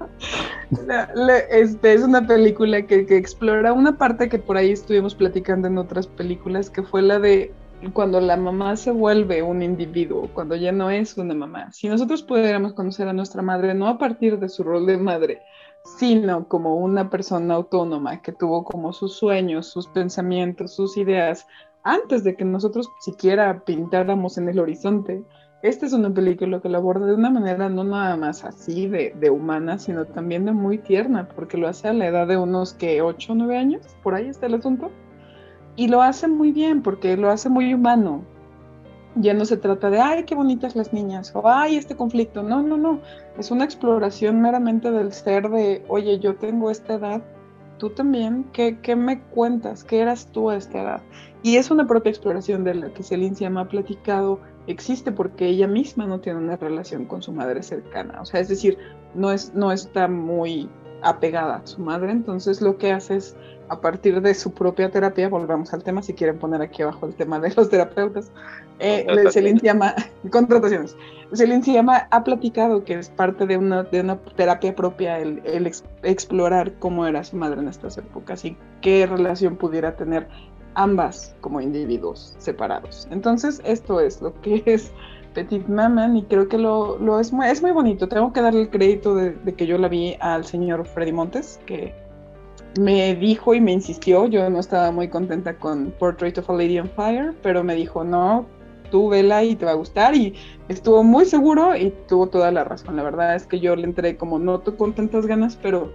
este, 1.50 1.94
es 1.94 2.04
una 2.04 2.26
película 2.26 2.82
que, 2.84 3.06
que 3.06 3.18
explora 3.18 3.74
una 3.74 3.98
parte 3.98 4.30
que 4.30 4.40
por 4.40 4.58
ahí 4.58 4.72
estuvimos 4.72 5.16
platicando 5.16 5.68
en 5.68 5.78
otras 5.78 6.08
películas, 6.08 6.70
que 6.70 6.84
fue 6.84 7.02
la 7.02 7.20
de 7.20 7.52
cuando 7.94 8.22
la 8.22 8.38
mamá 8.38 8.76
se 8.76 8.92
vuelve 8.92 9.42
un 9.42 9.64
individuo, 9.64 10.30
cuando 10.34 10.56
ya 10.56 10.72
no 10.72 10.92
es 10.92 11.18
una 11.18 11.34
mamá. 11.34 11.72
Si 11.72 11.90
nosotros 11.90 12.22
pudiéramos 12.22 12.74
conocer 12.74 13.08
a 13.08 13.14
nuestra 13.14 13.42
madre 13.42 13.74
no 13.74 13.88
a 13.88 13.98
partir 13.98 14.40
de 14.40 14.50
su 14.50 14.64
rol 14.64 14.86
de 14.86 14.98
madre, 14.98 15.42
sino 15.98 16.48
como 16.48 16.76
una 16.76 17.10
persona 17.10 17.56
autónoma 17.56 18.22
que 18.22 18.32
tuvo 18.32 18.64
como 18.64 18.94
sus 18.94 19.16
sueños, 19.16 19.68
sus 19.68 19.88
pensamientos, 19.88 20.76
sus 20.76 20.96
ideas, 20.96 21.48
antes 21.84 22.24
de 22.24 22.36
que 22.36 22.46
nosotros 22.46 22.90
siquiera 23.00 23.64
pintáramos 23.66 24.38
en 24.38 24.50
el 24.50 24.60
horizonte. 24.60 25.24
Esta 25.64 25.86
es 25.86 25.94
una 25.94 26.12
película 26.12 26.60
que 26.60 26.70
lo 26.70 26.78
aborda 26.80 27.06
de 27.06 27.14
una 27.14 27.30
manera 27.30 27.70
no 27.70 27.84
nada 27.84 28.18
más 28.18 28.44
así 28.44 28.88
de, 28.88 29.14
de 29.20 29.30
humana, 29.30 29.78
sino 29.78 30.06
también 30.06 30.46
de 30.46 30.54
muy 30.54 30.80
tierna, 30.80 31.28
porque 31.36 31.58
lo 31.58 31.68
hace 31.68 31.88
a 31.88 31.94
la 31.94 32.08
edad 32.08 32.28
de 32.28 32.38
unos 32.38 32.74
que 32.74 33.02
8 33.02 33.34
o 33.34 33.36
9 33.36 33.58
años, 33.58 33.82
por 34.02 34.16
ahí 34.16 34.28
está 34.28 34.48
el 34.48 34.56
asunto. 34.56 34.90
Y 35.76 35.88
lo 35.88 36.02
hace 36.02 36.28
muy 36.28 36.52
bien, 36.52 36.82
porque 36.82 37.16
lo 37.16 37.30
hace 37.30 37.48
muy 37.50 37.74
humano, 37.74 38.24
ya 39.16 39.34
no 39.34 39.46
se 39.46 39.58
trata 39.58 39.90
de, 39.90 40.00
ay, 40.00 40.24
qué 40.24 40.36
bonitas 40.36 40.76
las 40.76 40.94
niñas, 40.94 41.32
o 41.36 41.48
ay, 41.48 41.76
este 41.76 41.96
conflicto. 41.96 42.44
No, 42.44 42.64
no, 42.64 42.78
no. 42.78 43.00
Es 43.38 43.52
una 43.52 43.66
exploración 43.66 44.42
meramente 44.42 44.90
del 44.92 45.12
ser 45.12 45.50
de, 45.50 45.84
oye, 45.90 46.20
yo 46.20 46.36
tengo 46.36 46.72
esta 46.72 46.96
edad, 46.96 47.22
tú 47.78 47.90
también, 47.90 48.46
¿qué, 48.54 48.80
qué 48.82 48.96
me 48.96 49.22
cuentas? 49.22 49.84
¿Qué 49.84 50.00
eras 50.00 50.28
tú 50.32 50.50
a 50.50 50.56
esta 50.56 50.82
edad? 50.82 51.02
Y 51.44 51.58
es 51.58 51.72
una 51.72 51.88
propia 51.88 52.12
exploración 52.12 52.64
de 52.64 52.76
la 52.76 52.94
que 52.94 53.04
Celine 53.04 53.36
se 53.36 53.46
ha 53.46 53.66
platicado, 53.66 54.40
existe 54.68 55.12
porque 55.12 55.48
ella 55.48 55.68
misma 55.68 56.06
no 56.06 56.20
tiene 56.20 56.40
una 56.40 56.56
relación 56.56 57.06
con 57.06 57.22
su 57.22 57.32
madre 57.32 57.64
cercana. 57.64 58.22
O 58.22 58.26
sea, 58.26 58.40
es 58.40 58.48
decir, 58.48 58.78
no, 59.16 59.32
es, 59.32 59.54
no 59.54 59.72
está 59.72 60.08
muy 60.08 60.70
apegada 61.02 61.58
a 61.58 61.68
su 61.68 61.82
madre, 61.82 62.12
entonces 62.12 62.62
lo 62.62 62.78
que 62.78 62.92
hace 62.92 63.16
es 63.16 63.36
a 63.70 63.80
partir 63.80 64.22
de 64.22 64.34
su 64.34 64.54
propia 64.54 64.92
terapia, 64.92 65.30
volvamos 65.30 65.74
al 65.74 65.82
tema, 65.82 66.02
si 66.02 66.14
quieren 66.14 66.38
poner 66.38 66.62
aquí 66.62 66.82
abajo 66.82 67.06
el 67.06 67.16
tema 67.16 67.40
de 67.40 67.54
los 67.56 67.70
terapeutas, 67.70 68.30
eh, 68.80 69.08
Celine 69.32 69.62
llama, 69.64 69.96
contrataciones, 70.30 70.98
Celine 71.34 71.64
llama, 71.64 72.08
ha 72.12 72.24
platicado 72.24 72.84
que 72.84 72.96
es 72.96 73.10
parte 73.10 73.48
de 73.48 73.56
una, 73.56 73.84
de 73.84 74.02
una 74.02 74.18
terapia 74.36 74.76
propia 74.76 75.20
el, 75.20 75.42
el 75.46 75.72
explorar 76.04 76.74
cómo 76.80 77.08
era 77.08 77.24
su 77.24 77.38
madre 77.38 77.62
en 77.62 77.70
estas 77.70 77.98
épocas 77.98 78.44
y 78.44 78.58
qué 78.82 79.08
relación 79.08 79.56
pudiera 79.56 79.96
tener 79.96 80.28
ambas 80.76 81.36
como 81.42 81.62
individuos 81.62 82.36
separados. 82.38 83.08
Entonces, 83.12 83.62
esto 83.66 84.00
es 84.00 84.22
lo 84.22 84.40
que 84.42 84.64
es 84.66 84.92
Petit 85.34 85.68
Maman 85.68 86.18
y 86.18 86.24
creo 86.24 86.48
que 86.48 86.58
lo, 86.58 86.98
lo 87.00 87.20
es, 87.20 87.32
muy, 87.32 87.48
es 87.48 87.62
muy 87.62 87.72
bonito. 87.72 88.08
Tengo 88.08 88.34
que 88.34 88.42
darle 88.42 88.62
el 88.62 88.70
crédito 88.70 89.16
de, 89.16 89.32
de, 89.32 89.54
que 89.54 89.66
yo 89.66 89.78
la 89.78 89.88
vi 89.88 90.16
al 90.20 90.46
señor 90.46 90.86
Freddy 90.86 91.14
Montes, 91.14 91.60
que 91.66 91.94
me 92.80 93.16
dijo 93.16 93.54
y 93.54 93.62
me 93.62 93.72
insistió, 93.72 94.28
yo 94.28 94.50
no 94.50 94.60
estaba 94.60 94.92
muy 94.92 95.08
contenta 95.08 95.58
con 95.58 95.92
Portrait 96.00 96.38
of 96.38 96.50
a 96.50 96.54
Lady 96.54 96.80
on 96.80 96.90
Fire, 96.90 97.34
pero 97.42 97.64
me 97.64 97.76
dijo, 97.76 98.04
no, 98.04 98.46
tú 98.92 99.10
vela 99.10 99.44
y 99.44 99.56
te 99.56 99.66
va 99.66 99.72
a 99.72 99.76
gustar 99.76 100.16
y 100.16 100.36
estuvo 100.68 101.04
muy 101.04 101.26
seguro 101.26 101.76
y 101.76 101.94
tuvo 102.08 102.28
toda 102.28 102.52
la 102.52 102.64
razón. 102.64 102.96
La 102.96 103.04
verdad 103.04 103.36
es 103.36 103.48
que 103.48 103.60
yo 103.60 103.76
le 103.76 103.86
entré 103.86 104.18
como 104.18 104.38
no 104.38 104.62
con 104.64 104.94
tantas 104.94 105.26
ganas, 105.26 105.58
pero 105.62 105.92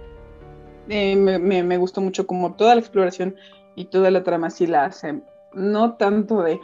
eh, 0.89 1.15
me, 1.15 1.63
me, 1.63 1.77
gustó 1.77 2.01
mucho 2.01 2.27
como 2.27 2.53
toda 2.53 2.75
la 2.75 2.81
exploración 2.81 3.35
y 3.77 3.85
toda 3.85 4.11
la 4.11 4.23
trama 4.23 4.49
sí 4.49 4.67
la 4.67 4.85
hace. 4.85 5.21
No 5.53 5.93
tanto 5.95 6.41
de 6.41 6.59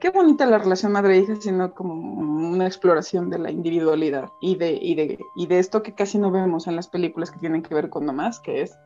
qué 0.00 0.10
bonita 0.10 0.46
la 0.46 0.58
relación 0.58 0.92
madre-hija, 0.92 1.34
sino 1.40 1.74
como 1.74 1.94
una 1.94 2.66
exploración 2.66 3.28
de 3.30 3.38
la 3.40 3.50
individualidad 3.50 4.28
y 4.40 4.54
de, 4.54 4.78
y, 4.80 4.94
de, 4.94 5.18
y 5.34 5.46
de 5.48 5.58
esto 5.58 5.82
que 5.82 5.92
casi 5.92 6.18
no 6.18 6.30
vemos 6.30 6.68
en 6.68 6.76
las 6.76 6.86
películas 6.86 7.32
que 7.32 7.40
tienen 7.40 7.62
que 7.62 7.74
ver 7.74 7.90
con 7.90 8.06
nomás, 8.06 8.38
que 8.38 8.62
es 8.62 8.78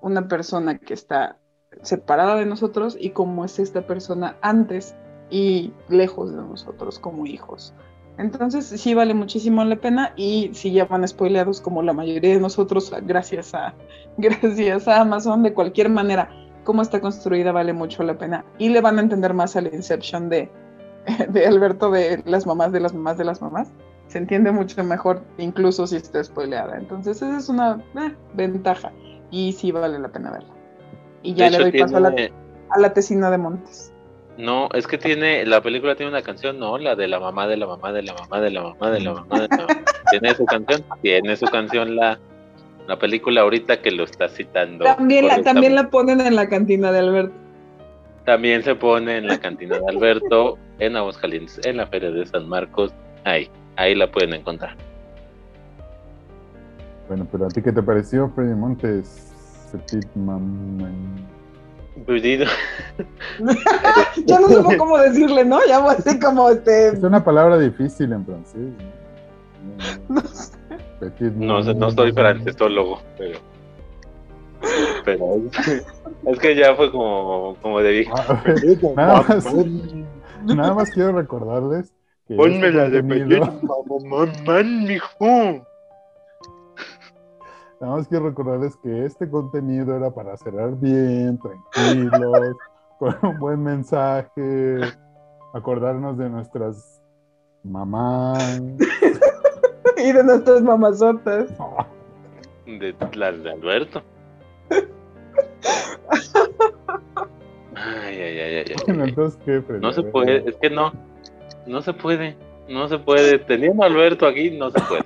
una 0.00 0.28
persona 0.28 0.78
que 0.78 0.94
está 0.94 1.36
separada 1.82 2.36
de 2.36 2.46
nosotros 2.46 2.96
y 2.98 3.10
cómo 3.10 3.44
es 3.44 3.58
esta 3.58 3.86
persona 3.86 4.36
antes 4.40 4.96
y 5.28 5.72
lejos 5.88 6.30
de 6.30 6.38
nosotros 6.38 6.98
como 6.98 7.26
hijos. 7.26 7.74
Entonces 8.16 8.66
sí 8.66 8.94
vale 8.94 9.12
muchísimo 9.12 9.62
la 9.64 9.76
pena 9.76 10.14
y 10.16 10.50
si 10.54 10.72
ya 10.72 10.86
van 10.86 11.06
spoileados 11.06 11.60
como 11.60 11.82
la 11.82 11.92
mayoría 11.92 12.34
de 12.34 12.40
nosotros, 12.40 12.92
gracias 13.02 13.54
a, 13.54 13.74
gracias 14.16 14.88
a 14.88 15.00
Amazon, 15.00 15.42
de 15.42 15.52
cualquier 15.52 15.90
manera, 15.90 16.30
cómo 16.64 16.82
está 16.82 17.00
construida 17.00 17.52
vale 17.52 17.72
mucho 17.72 18.02
la 18.02 18.18
pena 18.18 18.44
y 18.58 18.70
le 18.70 18.80
van 18.80 18.98
a 18.98 19.02
entender 19.02 19.34
más 19.34 19.56
al 19.56 19.72
Inception 19.72 20.28
de, 20.28 20.50
de 21.28 21.46
Alberto 21.46 21.90
de 21.90 22.22
las 22.26 22.46
mamás 22.46 22.72
de 22.72 22.80
las 22.80 22.94
mamás 22.94 23.18
de 23.18 23.24
las 23.24 23.40
mamás. 23.40 23.72
Se 24.08 24.18
entiende 24.18 24.52
mucho 24.52 24.82
mejor 24.84 25.22
incluso 25.38 25.86
si 25.86 25.96
está 25.96 26.22
spoileada. 26.22 26.76
Entonces 26.76 27.16
esa 27.16 27.36
es 27.36 27.48
una 27.48 27.82
eh, 27.96 28.14
ventaja 28.34 28.92
y 29.30 29.52
sí 29.52 29.72
vale 29.72 29.98
la 29.98 30.08
pena 30.08 30.30
verla. 30.30 30.54
Y 31.22 31.34
ya 31.34 31.50
le 31.50 31.58
doy 31.58 31.72
paso 31.72 31.96
a, 31.96 32.00
la, 32.00 32.14
a 32.70 32.78
la 32.78 32.92
tesina 32.92 33.30
de 33.30 33.38
Montes. 33.38 33.92
No, 34.36 34.68
es 34.74 34.86
que 34.86 34.98
tiene, 34.98 35.46
la 35.46 35.62
película 35.62 35.94
tiene 35.94 36.10
una 36.10 36.22
canción, 36.22 36.58
¿no? 36.58 36.76
La 36.76 36.96
de 36.96 37.06
la 37.06 37.20
mamá 37.20 37.46
de 37.46 37.56
la 37.56 37.66
mamá 37.66 37.92
de 37.92 38.02
la 38.02 38.14
mamá 38.14 38.40
de 38.40 38.50
la 38.50 38.62
mamá 38.62 38.90
de 38.90 39.00
la 39.00 39.14
mamá 39.14 39.40
de 39.40 39.48
la 39.48 39.56
mamá. 39.56 39.84
¿Tiene 40.10 40.34
su 40.34 40.44
canción? 40.44 40.84
Tiene 41.00 41.36
su 41.36 41.46
canción 41.46 41.94
la, 41.96 42.18
la 42.86 42.98
película 42.98 43.42
ahorita 43.42 43.80
que 43.80 43.90
lo 43.90 44.04
está 44.04 44.28
citando. 44.28 44.84
También 44.84 45.26
la, 45.26 45.42
también 45.42 45.74
la 45.74 45.88
ponen 45.90 46.20
en 46.20 46.36
la 46.36 46.48
cantina 46.48 46.92
de 46.92 46.98
Alberto. 46.98 47.34
También 48.24 48.62
se 48.62 48.74
pone 48.74 49.18
en 49.18 49.26
la 49.26 49.38
cantina 49.38 49.78
de 49.78 49.84
Alberto, 49.88 50.58
en 50.78 50.96
Aguascalientes, 50.96 51.60
en 51.64 51.76
la 51.76 51.86
Feria 51.86 52.10
de 52.10 52.24
San 52.26 52.48
Marcos. 52.48 52.92
Ahí, 53.24 53.50
ahí 53.76 53.94
la 53.94 54.10
pueden 54.10 54.32
encontrar. 54.32 54.76
Bueno, 57.08 57.26
pero 57.30 57.46
a 57.46 57.48
ti 57.48 57.60
qué 57.60 57.70
te 57.70 57.82
pareció, 57.82 58.30
Freddy 58.30 58.54
Montes? 58.54 59.30
Petit 59.72 60.06
Perdido. 62.06 62.46
ya 64.26 64.40
no 64.40 64.48
sé 64.48 64.76
cómo 64.76 64.98
decirle, 64.98 65.44
¿no? 65.44 65.58
Ya 65.66 65.78
así 65.90 66.18
como 66.18 66.50
este. 66.50 66.88
Es 66.88 67.02
una 67.02 67.22
palabra 67.22 67.58
difícil 67.58 68.12
en 68.12 68.24
francés. 68.24 68.72
No, 70.08 70.20
sé. 70.20 70.52
Petit 71.00 71.32
no, 71.32 71.60
no 71.60 71.88
estoy 71.88 72.12
francesólogo, 72.12 73.00
pero. 73.18 73.38
Pero 75.04 75.36
es 76.26 76.38
que, 76.38 76.56
ya 76.56 76.74
fue 76.74 76.90
como, 76.90 77.56
como 77.60 77.80
de 77.80 77.90
viejo. 77.90 78.14
Ah, 78.16 78.42
nada, 78.96 79.22
más, 79.22 79.54
nada 80.44 80.74
más 80.74 80.90
quiero 80.90 81.12
recordarles 81.12 81.92
que. 82.26 82.36
Ponme 82.36 82.68
este 82.68 82.72
la 82.72 82.88
de 82.88 83.02
Petit 83.02 83.42
Mamá, 83.62 84.62
mijo. 84.62 85.66
Nada 87.80 87.96
más 87.96 88.08
quiero 88.08 88.28
recordarles 88.28 88.76
que 88.76 89.04
este 89.04 89.28
contenido 89.28 89.96
era 89.96 90.10
para 90.10 90.36
cerrar 90.36 90.74
bien, 90.78 91.38
tranquilos, 91.38 92.56
con 92.98 93.16
un 93.22 93.38
buen 93.38 93.62
mensaje, 93.62 94.80
acordarnos 95.52 96.16
de 96.16 96.30
nuestras 96.30 97.02
mamás. 97.62 98.62
y 100.04 100.12
de 100.12 100.24
nuestras 100.24 100.62
mamazotas. 100.62 101.52
De 102.66 102.94
las 103.14 103.42
de 103.42 103.50
Alberto. 103.50 104.02
Ay, 107.74 108.18
ay, 108.18 108.38
ay, 108.38 108.56
ay. 108.56 108.74
entonces, 108.86 109.38
¿qué, 109.44 109.62
No 109.80 109.92
se 109.92 110.02
puede, 110.02 110.48
es 110.48 110.56
que 110.56 110.70
no, 110.70 110.90
no 111.66 111.82
se 111.82 111.92
puede, 111.92 112.38
no 112.68 112.88
se 112.88 112.98
puede. 112.98 113.38
Teniendo 113.38 113.82
a 113.82 113.86
Alberto 113.86 114.26
aquí, 114.26 114.50
no 114.50 114.70
se 114.70 114.80
puede. 114.80 115.02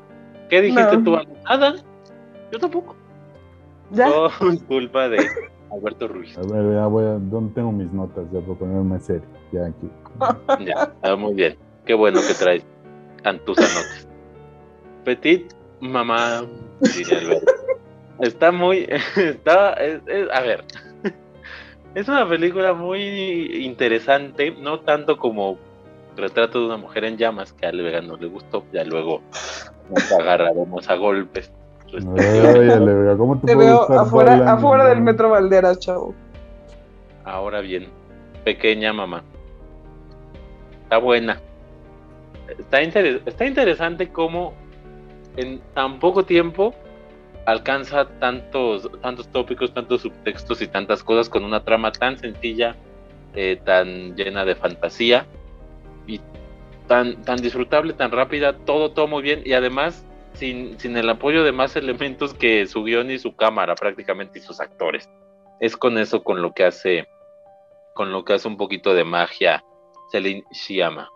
¿Qué 0.49 0.63
dijiste 0.63 0.99
tú? 0.99 1.17
Nada. 1.49 1.75
Yo 2.53 2.59
tampoco. 2.61 2.95
¿Ya? 3.91 4.07
Todo 4.07 4.29
es 4.53 4.63
culpa 4.63 5.09
de 5.09 5.19
Alberto 5.73 6.09
Ruiz. 6.09 6.39
A 6.39 6.43
ver, 6.43 6.75
ya 6.75 6.87
voy 6.87 7.05
a. 7.05 7.19
¿Dónde 7.19 7.55
tengo 7.55 7.73
mis 7.73 7.93
notas? 7.93 8.25
Ya 8.33 8.41
puedo 8.41 8.59
ponerme 8.59 9.01
serio. 9.01 9.27
Ya 9.53 9.67
aquí. 9.67 9.91
Ya, 10.65 10.85
está 10.85 11.17
muy 11.17 11.35
bien. 11.35 11.57
Qué 11.85 11.95
bueno 11.95 12.21
que 12.21 12.35
traes 12.35 12.65
tus 13.45 13.59
anotes. 13.59 14.08
Petit, 15.09 15.55
mamá, 15.81 16.45
diría 16.81 17.17
Alberto. 17.17 17.53
Está 18.21 18.53
muy. 18.53 18.87
Está. 19.17 19.71
a 19.71 20.41
ver. 20.43 20.65
Es 21.95 22.09
una 22.09 22.29
película 22.29 22.75
muy 22.75 23.65
interesante, 23.65 24.51
no 24.51 24.81
tanto 24.81 25.17
como 25.17 25.57
Retrato 26.15 26.61
de 26.61 26.67
una 26.67 26.77
mujer 26.77 27.05
en 27.05 27.17
llamas, 27.17 27.55
que 27.55 27.65
a 27.65 27.71
Alvega 27.71 28.03
no 28.03 28.17
le 28.19 28.27
gustó, 28.27 28.65
ya 28.71 28.85
luego 28.85 29.23
nos 29.89 30.13
agarraremos 30.13 30.91
a 30.91 30.97
golpes. 30.97 31.51
¿cómo 33.17 33.41
te, 33.41 33.55
veo 33.55 33.91
afuera, 33.91 34.53
afuera 34.53 34.89
del 34.91 35.01
Metro 35.01 35.31
Valderas, 35.31 35.79
chavo. 35.79 36.15
Ahora 37.25 37.61
bien, 37.63 37.89
pequeña 38.45 38.93
mamá. 38.93 39.23
Está 40.83 40.99
buena. 40.99 41.41
Está, 42.59 42.81
está 42.81 43.47
interesante 43.47 44.11
cómo 44.11 44.53
en 45.37 45.61
tan 45.75 45.99
poco 45.99 46.25
tiempo 46.25 46.75
alcanza 47.47 48.07
tantos, 48.19 48.91
tantos 49.01 49.29
tópicos, 49.29 49.73
tantos 49.73 50.03
subtextos 50.03 50.61
y 50.61 50.67
tantas 50.67 51.03
cosas 51.03 51.29
con 51.29 51.45
una 51.45 51.65
trama 51.65 51.93
tan 51.93 52.19
sencilla, 52.19 52.77
eh, 53.35 53.59
tan 53.65 54.17
llena 54.17 54.45
de 54.45 54.55
fantasía 54.55 55.27
y 56.07 56.21
tan, 56.87 57.23
tan 57.23 57.39
disfrutable, 57.39 57.95
tan 57.95 58.11
rápida, 58.11 58.53
todo, 58.53 58.91
todo 58.91 59.07
muy 59.07 59.23
bien 59.23 59.43
y 59.45 59.55
además 59.55 60.05
sin, 60.35 60.79
sin 60.79 60.97
el 60.97 61.09
apoyo 61.09 61.43
de 61.43 61.53
más 61.53 61.75
elementos 61.77 62.35
que 62.35 62.67
su 62.67 62.85
guion 62.85 63.11
y 63.11 63.19
su 63.19 63.35
cámara 63.35 63.75
prácticamente 63.75 64.39
y 64.39 64.43
sus 64.43 64.61
actores. 64.61 65.09
Es 65.61 65.77
con 65.77 65.99
eso 65.99 66.23
con 66.23 66.43
lo 66.43 66.53
que 66.53 66.65
hace, 66.65 67.09
con 67.95 68.13
lo 68.13 68.25
que 68.25 68.35
hace 68.35 68.47
un 68.47 68.57
poquito 68.57 68.95
de 68.95 69.05
magia 69.05 69.65
Celine 70.13 70.45
Sciamma. 70.53 71.09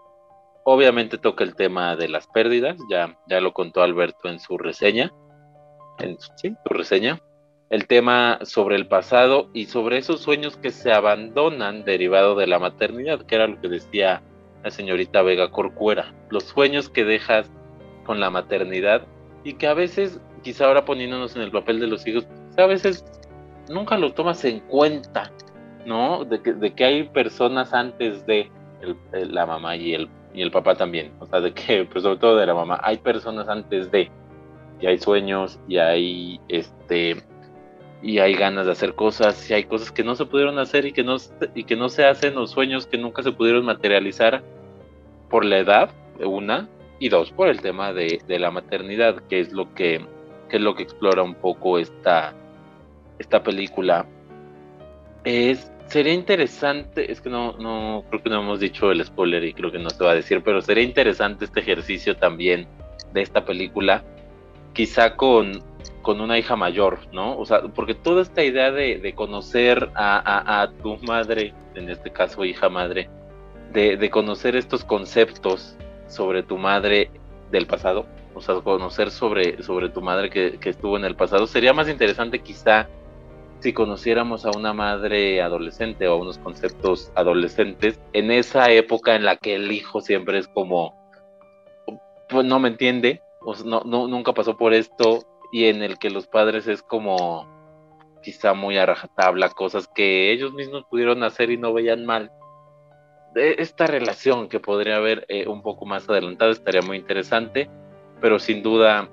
Obviamente 0.65 1.19
toca 1.19 1.43
el 1.43 1.57
tema 1.57 1.97
de 1.97 2.09
las 2.09 2.27
pérdidas, 2.29 2.77
ya, 2.89 3.19
ya 3.29 3.41
lo 3.41 3.53
contó 3.53 3.83
Alberto 3.83 4.29
en 4.29 4.39
su 4.39 4.59
reseña, 4.59 5.13
en 5.99 6.17
sí, 6.37 6.55
su 6.65 6.75
reseña. 6.75 7.21
El 7.69 7.87
tema 7.87 8.39
sobre 8.43 8.77
el 8.77 8.87
pasado 8.87 9.49
y 9.55 9.65
sobre 9.65 9.99
esos 9.99 10.21
sueños 10.21 10.57
que 10.57 10.71
se 10.71 10.93
abandonan 10.93 11.85
derivado 11.85 12.37
de 12.37 12.47
la 12.47 12.59
maternidad, 12.59 13.25
que 13.27 13.35
era 13.35 13.47
lo 13.47 13.61
que 13.61 13.69
decía 13.69 14.23
la 14.63 14.71
señorita 14.71 15.23
Vega 15.23 15.51
Corcuera. 15.51 16.15
Los 16.29 16.45
sueños 16.45 16.89
que 16.89 17.05
dejas 17.05 17.51
con 18.05 18.21
la 18.21 18.31
maternidad 18.31 19.07
y 19.43 19.55
que 19.55 19.67
a 19.67 19.75
veces, 19.75 20.21
quizá 20.43 20.67
ahora 20.67 20.85
poniéndonos 20.85 21.35
en 21.35 21.43
el 21.43 21.51
papel 21.51 21.81
de 21.81 21.87
los 21.87 22.07
hijos, 22.07 22.29
a 22.57 22.67
veces 22.67 23.05
nunca 23.69 23.97
lo 23.97 24.13
tomas 24.13 24.45
en 24.45 24.61
cuenta, 24.61 25.33
¿no? 25.87 26.25
De 26.25 26.41
que, 26.41 26.53
de 26.53 26.75
que 26.75 26.85
hay 26.85 27.09
personas 27.09 27.73
antes 27.73 28.25
de 28.27 28.51
la 29.13 29.47
mamá 29.47 29.77
y 29.77 29.95
el 29.95 30.09
y 30.35 30.43
el 30.43 30.51
papá 30.51 30.75
también. 30.75 31.13
O 31.21 31.27
sea, 31.27 31.41
de 31.41 31.53
que, 31.53 31.85
pues 31.91 32.03
sobre 32.03 32.19
todo 32.19 32.37
de 32.37 32.47
la 32.47 32.55
mamá, 32.55 32.81
hay 32.83 32.99
personas 32.99 33.49
antes 33.49 33.91
de, 33.91 34.11
y 34.81 34.87
hay 34.87 34.99
sueños, 34.99 35.59
y 35.69 35.79
hay 35.79 36.41
este 36.49 37.23
y 38.05 38.19
hay 38.19 38.35
ganas 38.35 38.67
de 38.67 38.73
hacer 38.73 38.97
cosas, 38.97 39.49
y 39.49 39.55
hay 39.55 39.63
cosas 39.65 39.93
que 39.93 40.03
no 40.03 40.17
se 40.17 40.27
pudieron 40.27 40.59
hacer 40.59 40.87
y 40.87 40.93
que 40.93 41.05
no, 41.05 41.17
y 41.55 41.63
que 41.65 41.77
no 41.77 41.89
se 41.89 42.05
hacen, 42.05 42.37
o 42.37 42.49
sueños 42.49 42.87
que 42.87 42.99
nunca 42.99 43.23
se 43.23 43.31
pudieron 43.31 43.65
materializar 43.65 44.43
por 45.31 45.45
la 45.45 45.59
edad, 45.59 45.91
una, 46.19 46.69
y 46.99 47.09
dos, 47.09 47.31
por 47.31 47.49
el 47.49 47.61
tema 47.61 47.93
de, 47.93 48.21
de 48.27 48.39
la 48.39 48.51
maternidad, 48.51 49.23
que 49.29 49.41
es 49.41 49.53
lo 49.53 49.73
que, 49.75 50.05
que 50.49 50.57
es 50.57 50.63
lo 50.63 50.75
que 50.75 50.83
explora 50.83 51.23
un 51.23 51.35
poco 51.35 51.79
esta, 51.79 52.35
esta 53.19 53.43
película. 53.43 54.07
Es 55.25 55.72
sería 55.93 56.15
interesante, 56.15 57.13
es 57.13 57.21
que 57.21 57.29
no, 57.29 57.53
no, 57.59 58.05
creo 58.09 58.23
que 58.23 58.31
no 58.31 58.41
hemos 58.41 58.61
dicho 58.61 58.91
el 58.91 59.05
spoiler 59.05 59.45
y 59.45 59.53
creo 59.53 59.71
que 59.71 59.79
no 59.79 59.91
se 59.91 60.03
va 60.03 60.13
a 60.13 60.15
decir, 60.15 60.43
pero 60.43 60.63
sería 60.63 60.83
interesante 60.83 61.45
este 61.45 61.61
ejercicio 61.61 62.17
también 62.17 62.67
de 63.13 63.21
esta 63.21 63.45
película, 63.45 64.03
quizá 64.73 65.17
con, 65.17 65.63
con 66.01 66.23
una 66.23 66.39
hija 66.39 66.57
mayor, 66.57 67.01
¿no? 67.13 67.37
O 67.37 67.45
sea, 67.45 67.61
porque 67.75 67.95
toda 67.95 68.23
esta 68.23 68.43
idea 68.43 68.73
de, 68.73 69.13
conocer 69.15 69.91
a, 69.95 70.71
tu 70.83 70.97
madre, 70.97 71.53
en 71.75 71.91
este 71.91 72.11
caso 72.11 72.43
hija 72.43 72.71
madre, 72.71 73.11
de, 73.75 74.09
conocer 74.09 74.57
estos 74.57 74.85
conceptos 74.85 75.77
sobre 76.09 76.43
tu 76.43 76.57
madre 76.57 77.11
del 77.51 77.67
pasado, 77.67 78.07
o 78.35 78.41
sea, 78.41 78.55
conocer 78.63 79.11
sobre, 79.11 79.63
sobre 79.63 79.91
tu 79.91 80.01
madre 80.01 80.31
que, 80.31 80.59
que 80.59 80.71
estuvo 80.71 80.97
en 80.97 81.05
el 81.05 81.17
pasado, 81.17 81.47
sería 81.47 81.75
más 81.75 81.91
interesante 81.91 82.39
quizá 82.39 82.89
si 83.63 83.73
conociéramos 83.73 84.45
a 84.45 84.51
una 84.51 84.73
madre 84.73 85.41
adolescente 85.41 86.09
o 86.09 86.15
a 86.15 86.17
unos 86.17 86.39
conceptos 86.39 87.13
adolescentes 87.15 88.01
en 88.13 88.33
esa 88.33 88.69
época 88.73 89.15
en 89.15 89.25
la 89.25 89.37
que 89.37 89.55
el 89.55 89.71
hijo 89.71 90.01
siempre 90.01 90.39
es 90.39 90.49
como, 90.49 90.93
pues 92.29 92.45
no 92.45 92.59
me 92.59 92.69
entiende, 92.69 93.23
no, 93.65 93.85
nunca 93.85 94.33
pasó 94.33 94.57
por 94.57 94.75
esto 94.75 95.21
y 95.53 95.67
en 95.67 95.81
el 95.85 95.99
que 96.01 96.11
los 96.11 96.27
padres 96.27 96.67
es 96.67 96.83
como 96.83 97.47
quizá 98.25 98.53
muy 98.53 98.79
a 98.79 98.87
rajatabla, 98.87 99.49
cosas 99.51 99.87
que 99.87 100.33
ellos 100.33 100.53
mismos 100.55 100.85
pudieron 100.91 101.23
hacer 101.23 101.53
y 101.53 101.57
no 101.57 101.73
veían 101.73 102.05
mal. 102.05 102.33
Esta 103.37 103.87
relación 103.87 104.49
que 104.49 104.59
podría 104.59 104.97
haber 104.97 105.25
eh, 105.29 105.47
un 105.47 105.63
poco 105.63 105.87
más 105.87 106.09
adelantada 106.09 106.51
estaría 106.51 106.83
muy 106.83 106.97
interesante, 106.97 107.71
pero 108.21 108.41
sin 108.41 108.61
duda 108.61 109.09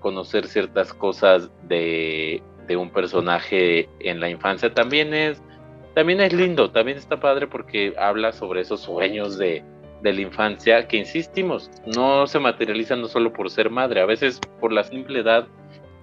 conocer 0.00 0.46
ciertas 0.46 0.92
cosas 0.92 1.50
de 1.62 2.42
de 2.66 2.76
un 2.76 2.90
personaje 2.90 3.88
en 4.00 4.20
la 4.20 4.28
infancia 4.28 4.72
también 4.72 5.14
es 5.14 5.42
también 5.94 6.20
es 6.20 6.32
lindo, 6.32 6.70
también 6.70 6.98
está 6.98 7.20
padre 7.20 7.46
porque 7.46 7.94
habla 7.96 8.32
sobre 8.32 8.62
esos 8.62 8.80
sueños 8.80 9.38
de, 9.38 9.62
de 10.02 10.12
la 10.12 10.20
infancia 10.20 10.88
que 10.88 10.96
insistimos, 10.96 11.70
no 11.96 12.26
se 12.26 12.40
materializan 12.40 13.00
no 13.00 13.06
solo 13.08 13.32
por 13.32 13.48
ser 13.48 13.70
madre, 13.70 14.00
a 14.00 14.06
veces 14.06 14.40
por 14.60 14.72
la 14.72 14.82
simple 14.82 15.20
edad, 15.20 15.46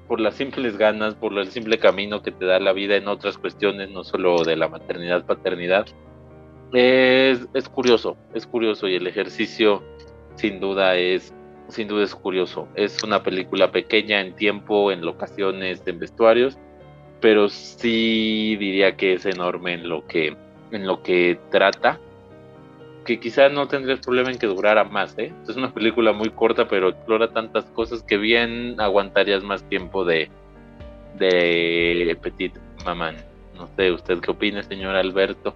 por 0.07 0.19
las 0.19 0.35
simples 0.35 0.77
ganas, 0.77 1.15
por 1.15 1.37
el 1.37 1.47
simple 1.51 1.77
camino 1.77 2.21
que 2.21 2.31
te 2.31 2.45
da 2.45 2.59
la 2.59 2.73
vida 2.73 2.95
en 2.95 3.07
otras 3.07 3.37
cuestiones, 3.37 3.91
no 3.91 4.03
solo 4.03 4.43
de 4.43 4.55
la 4.55 4.69
maternidad, 4.69 5.25
paternidad. 5.25 5.85
Es, 6.73 7.47
es 7.53 7.69
curioso, 7.69 8.17
es 8.33 8.47
curioso 8.47 8.87
y 8.87 8.95
el 8.95 9.07
ejercicio 9.07 9.83
sin 10.35 10.59
duda 10.59 10.95
es 10.95 11.33
sin 11.69 11.87
duda 11.87 12.03
es 12.03 12.15
curioso. 12.15 12.67
Es 12.75 13.03
una 13.03 13.23
película 13.23 13.71
pequeña 13.71 14.21
en 14.21 14.35
tiempo, 14.35 14.91
en 14.91 15.01
locaciones, 15.01 15.81
en 15.85 15.99
vestuarios, 15.99 16.57
pero 17.19 17.49
sí 17.49 18.55
diría 18.57 18.95
que 18.97 19.13
es 19.13 19.25
enorme 19.25 19.73
en 19.73 19.89
lo 19.89 20.05
que, 20.07 20.35
en 20.71 20.87
lo 20.87 21.01
que 21.03 21.39
trata. 21.49 21.99
Que 23.05 23.19
quizás 23.19 23.51
no 23.51 23.67
tendrías 23.67 23.99
problema 23.99 24.31
en 24.31 24.37
que 24.37 24.47
durara 24.47 24.83
más, 24.83 25.17
¿eh? 25.17 25.33
Es 25.47 25.55
una 25.55 25.73
película 25.73 26.13
muy 26.13 26.29
corta, 26.29 26.67
pero 26.67 26.89
explora 26.89 27.29
tantas 27.29 27.65
cosas 27.65 28.03
que 28.03 28.17
bien 28.17 28.79
aguantarías 28.79 29.43
más 29.43 29.63
tiempo 29.69 30.05
de, 30.05 30.29
de 31.17 32.17
Petit 32.21 32.53
Maman. 32.85 33.17
No 33.55 33.67
sé, 33.75 33.91
¿usted 33.91 34.19
qué 34.19 34.31
opina, 34.31 34.61
señor 34.63 34.95
Alberto? 34.95 35.53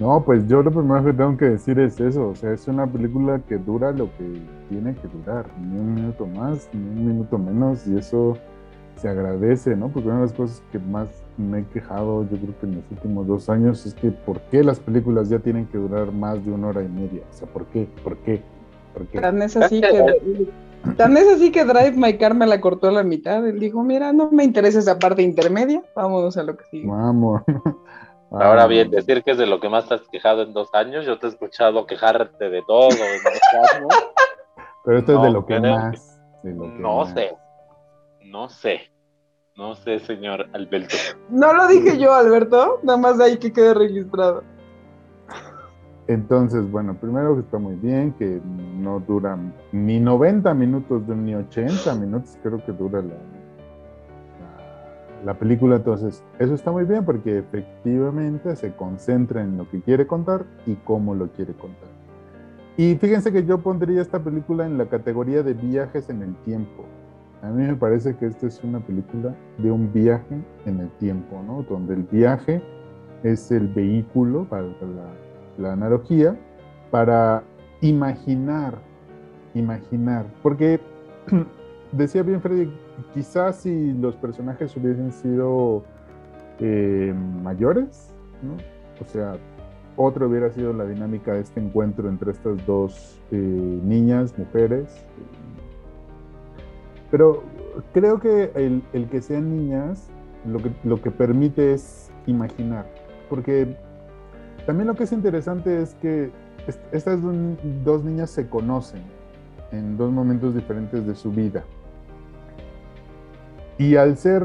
No, 0.00 0.22
pues 0.24 0.46
yo 0.46 0.62
lo 0.62 0.70
primero 0.70 1.04
que 1.04 1.12
tengo 1.12 1.36
que 1.36 1.46
decir 1.46 1.78
es 1.80 1.98
eso, 1.98 2.28
o 2.28 2.34
sea, 2.36 2.52
es 2.52 2.68
una 2.68 2.86
película 2.86 3.40
que 3.48 3.58
dura 3.58 3.90
lo 3.90 4.06
que 4.16 4.40
tiene 4.68 4.94
que 4.94 5.08
durar, 5.08 5.46
ni 5.60 5.76
un 5.76 5.94
minuto 5.94 6.24
más, 6.24 6.68
ni 6.72 7.00
un 7.00 7.06
minuto 7.08 7.36
menos, 7.36 7.84
y 7.88 7.96
eso 7.96 8.38
se 8.94 9.08
agradece, 9.08 9.74
¿no? 9.74 9.88
Porque 9.88 10.08
una 10.08 10.18
de 10.18 10.22
las 10.22 10.32
cosas 10.32 10.62
que 10.70 10.78
más 10.78 11.08
me 11.36 11.60
he 11.60 11.64
quejado, 11.66 12.22
yo 12.22 12.36
creo 12.36 12.58
que 12.60 12.66
en 12.66 12.76
los 12.76 12.84
últimos 12.92 13.26
dos 13.26 13.48
años, 13.48 13.86
es 13.86 13.94
que 13.94 14.10
¿por 14.12 14.40
qué 14.42 14.62
las 14.62 14.78
películas 14.78 15.28
ya 15.28 15.40
tienen 15.40 15.66
que 15.66 15.78
durar 15.78 16.12
más 16.12 16.44
de 16.44 16.52
una 16.52 16.68
hora 16.68 16.82
y 16.82 16.88
media? 16.88 17.22
O 17.28 17.32
sea, 17.32 17.48
¿por 17.48 17.66
qué? 17.66 17.88
¿Por 18.04 18.16
qué? 18.18 18.40
¿Por 18.94 19.06
qué? 19.06 19.20
Tan 19.20 19.42
es 19.42 19.56
así 19.56 19.80
que, 19.80 20.48
tan 20.96 21.16
es 21.16 21.28
así 21.28 21.50
que 21.50 21.64
Drive 21.64 21.94
My 21.96 22.16
Car 22.18 22.34
me 22.34 22.46
la 22.46 22.60
cortó 22.60 22.88
a 22.88 22.92
la 22.92 23.02
mitad, 23.02 23.44
él 23.46 23.58
dijo, 23.58 23.82
mira, 23.82 24.12
no 24.12 24.30
me 24.30 24.44
interesa 24.44 24.78
esa 24.78 24.98
parte 24.98 25.22
intermedia, 25.22 25.82
vámonos 25.96 26.36
a 26.36 26.44
lo 26.44 26.56
que 26.56 26.64
sigue. 26.70 26.86
Vamos. 26.86 27.42
Ahora 28.30 28.66
bien, 28.66 28.90
decir 28.90 29.22
que 29.22 29.30
es 29.30 29.38
de 29.38 29.46
lo 29.46 29.58
que 29.58 29.68
más 29.68 29.88
te 29.88 29.94
has 29.94 30.08
quejado 30.08 30.42
en 30.42 30.52
dos 30.52 30.68
años, 30.74 31.06
yo 31.06 31.18
te 31.18 31.26
he 31.26 31.30
escuchado 31.30 31.86
quejarte 31.86 32.50
de 32.50 32.62
todo 32.62 32.90
en 32.90 33.22
dos 33.22 33.74
años. 33.74 33.88
Pero 34.84 34.98
esto 34.98 35.16
es 35.16 35.22
de 35.22 35.30
lo 35.30 35.46
que 35.46 35.60
más. 35.60 36.20
no 36.42 37.06
sé, 37.06 37.36
no 38.24 38.48
sé, 38.48 38.90
no 39.56 39.74
sé, 39.74 39.98
señor 40.00 40.48
Alberto. 40.52 40.94
No 41.30 41.54
lo 41.54 41.66
dije 41.68 41.98
yo, 41.98 42.14
Alberto, 42.14 42.80
nada 42.82 42.98
más 42.98 43.18
de 43.18 43.24
ahí 43.24 43.38
que 43.38 43.52
quede 43.52 43.74
registrado. 43.74 44.42
Entonces, 46.06 46.70
bueno, 46.70 46.94
primero 46.98 47.34
que 47.34 47.40
está 47.40 47.58
muy 47.58 47.74
bien, 47.76 48.12
que 48.14 48.40
no 48.44 49.00
dura 49.00 49.38
ni 49.72 50.00
90 50.00 50.54
minutos 50.54 51.06
ni 51.08 51.34
80 51.34 51.94
minutos, 51.96 52.38
creo 52.42 52.64
que 52.64 52.72
dura 52.72 53.02
la, 53.02 53.14
la 55.24 55.34
película, 55.34 55.76
entonces, 55.76 56.22
eso 56.38 56.54
está 56.54 56.70
muy 56.70 56.84
bien 56.84 57.04
porque 57.04 57.38
efectivamente 57.38 58.54
se 58.56 58.72
concentra 58.74 59.42
en 59.42 59.56
lo 59.56 59.68
que 59.68 59.80
quiere 59.80 60.06
contar 60.06 60.44
y 60.66 60.74
cómo 60.76 61.14
lo 61.14 61.28
quiere 61.32 61.54
contar. 61.54 61.88
Y 62.76 62.94
fíjense 62.94 63.32
que 63.32 63.44
yo 63.44 63.58
pondría 63.58 64.00
esta 64.00 64.22
película 64.22 64.64
en 64.64 64.78
la 64.78 64.86
categoría 64.86 65.42
de 65.42 65.54
viajes 65.54 66.08
en 66.10 66.22
el 66.22 66.36
tiempo. 66.44 66.84
A 67.42 67.48
mí 67.50 67.64
me 67.64 67.74
parece 67.74 68.16
que 68.16 68.26
esta 68.26 68.46
es 68.46 68.62
una 68.62 68.80
película 68.80 69.34
de 69.58 69.70
un 69.70 69.92
viaje 69.92 70.40
en 70.66 70.80
el 70.80 70.90
tiempo, 70.98 71.42
¿no? 71.44 71.64
Donde 71.68 71.94
el 71.94 72.04
viaje 72.04 72.62
es 73.24 73.50
el 73.50 73.66
vehículo, 73.68 74.44
para 74.44 74.68
la, 75.58 75.72
analogía, 75.72 76.36
para 76.90 77.42
imaginar, 77.80 78.78
imaginar. 79.54 80.26
Porque 80.42 80.80
decía 81.92 82.22
bien 82.22 82.40
Freddy 82.40 82.70
quizás 83.14 83.56
si 83.56 83.92
los 83.92 84.16
personajes 84.16 84.76
hubiesen 84.76 85.12
sido 85.12 85.84
eh, 86.60 87.14
mayores. 87.42 88.10
O 89.00 89.04
sea, 89.04 89.36
otro 89.96 90.28
hubiera 90.28 90.50
sido 90.50 90.72
la 90.72 90.84
dinámica 90.84 91.34
de 91.34 91.40
este 91.40 91.60
encuentro 91.60 92.08
entre 92.08 92.32
estas 92.32 92.64
dos 92.66 93.20
eh, 93.30 93.36
niñas, 93.36 94.36
mujeres. 94.38 95.04
Pero 97.10 97.42
creo 97.92 98.20
que 98.20 98.50
el, 98.54 99.08
que 99.08 99.20
sean 99.20 99.56
niñas 99.56 100.08
lo 100.46 100.58
que, 100.58 100.70
lo 100.84 101.00
que 101.00 101.10
permite 101.10 101.72
es 101.74 102.10
imaginar. 102.26 102.86
Porque 103.28 103.76
también 104.66 104.88
lo 104.88 104.94
que 104.94 105.04
es 105.04 105.12
interesante 105.12 105.82
es 105.82 105.94
que 105.94 106.30
estas 106.92 107.20
dos 107.22 108.04
niñas 108.04 108.30
se 108.30 108.48
conocen 108.48 109.02
en 109.72 109.96
dos 109.96 110.12
momentos 110.12 110.54
diferentes 110.54 111.06
de 111.06 111.14
su 111.14 111.30
vida 111.30 111.64
Y 113.78 113.94
al 113.94 114.16
ser 114.16 114.44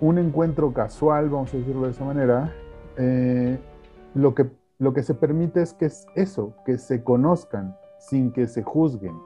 un 0.00 0.18
encuentro 0.18 0.72
casual, 0.72 1.30
vamos 1.30 1.54
a 1.54 1.56
decirlo 1.56 1.84
de 1.84 1.92
esa 1.92 2.04
manera, 2.04 2.52
eh, 2.96 3.60
lo, 4.14 4.34
que, 4.34 4.50
lo 4.78 4.92
que 4.92 5.04
se 5.04 5.14
permite 5.14 5.62
es 5.62 5.72
que 5.72 5.86
es 5.86 6.04
eso, 6.16 6.52
que 6.66 6.76
se 6.76 7.04
conozcan 7.04 7.76
sin 8.00 8.32
que 8.32 8.48
se 8.48 8.64
juzguen. 8.64 9.16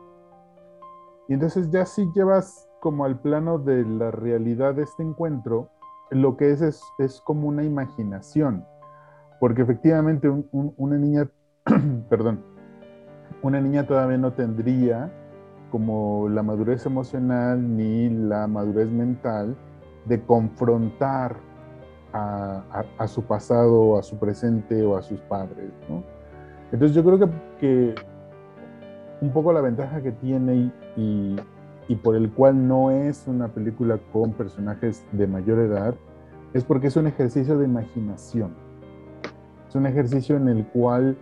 Y 1.26 1.34
entonces 1.34 1.70
ya 1.70 1.86
si 1.86 2.06
llevas 2.14 2.68
como 2.80 3.06
al 3.06 3.18
plano 3.20 3.58
de 3.58 3.84
la 3.84 4.10
realidad 4.10 4.74
de 4.74 4.82
este 4.82 5.02
encuentro, 5.02 5.70
lo 6.10 6.36
que 6.36 6.50
es 6.50 6.60
es, 6.60 6.82
es 6.98 7.22
como 7.22 7.48
una 7.48 7.62
imaginación, 7.62 8.66
porque 9.38 9.62
efectivamente 9.62 10.28
una 10.52 10.98
niña, 10.98 11.30
perdón, 12.10 12.44
una 13.42 13.60
niña 13.60 13.86
todavía 13.86 14.18
no 14.18 14.34
tendría 14.34 15.10
como 15.70 16.28
la 16.28 16.42
madurez 16.42 16.84
emocional 16.86 17.76
ni 17.76 18.08
la 18.10 18.46
madurez 18.46 18.90
mental 18.90 19.56
de 20.06 20.20
confrontar 20.22 21.36
a, 22.12 23.06
su 23.06 23.22
pasado, 23.22 23.96
a 23.96 24.02
su 24.02 24.18
presente 24.18 24.84
o 24.84 24.96
a 24.96 25.02
sus 25.02 25.20
padres. 25.20 25.70
Entonces 26.72 26.94
yo 26.94 27.04
creo 27.04 27.18
que, 27.18 27.28
que, 27.60 27.94
un 29.20 29.32
poco 29.32 29.52
la 29.52 29.60
ventaja 29.60 30.02
que 30.02 30.12
tiene 30.12 30.72
y, 30.96 31.36
y, 31.88 31.94
por 31.96 32.16
el 32.16 32.30
cual 32.32 32.66
no 32.66 32.90
es 32.90 33.26
una 33.26 33.48
película 33.48 33.98
con 34.12 34.32
personajes 34.32 35.04
de 35.12 35.26
mayor 35.26 35.58
edad 35.58 35.94
es 36.52 36.64
porque 36.64 36.88
es 36.88 36.96
un 36.96 37.06
ejercicio 37.06 37.58
de 37.58 37.64
imaginación. 37.64 38.54
Es 39.68 39.74
un 39.74 39.86
ejercicio 39.86 40.36
en 40.36 40.48
el 40.48 40.66
cual 40.66 41.16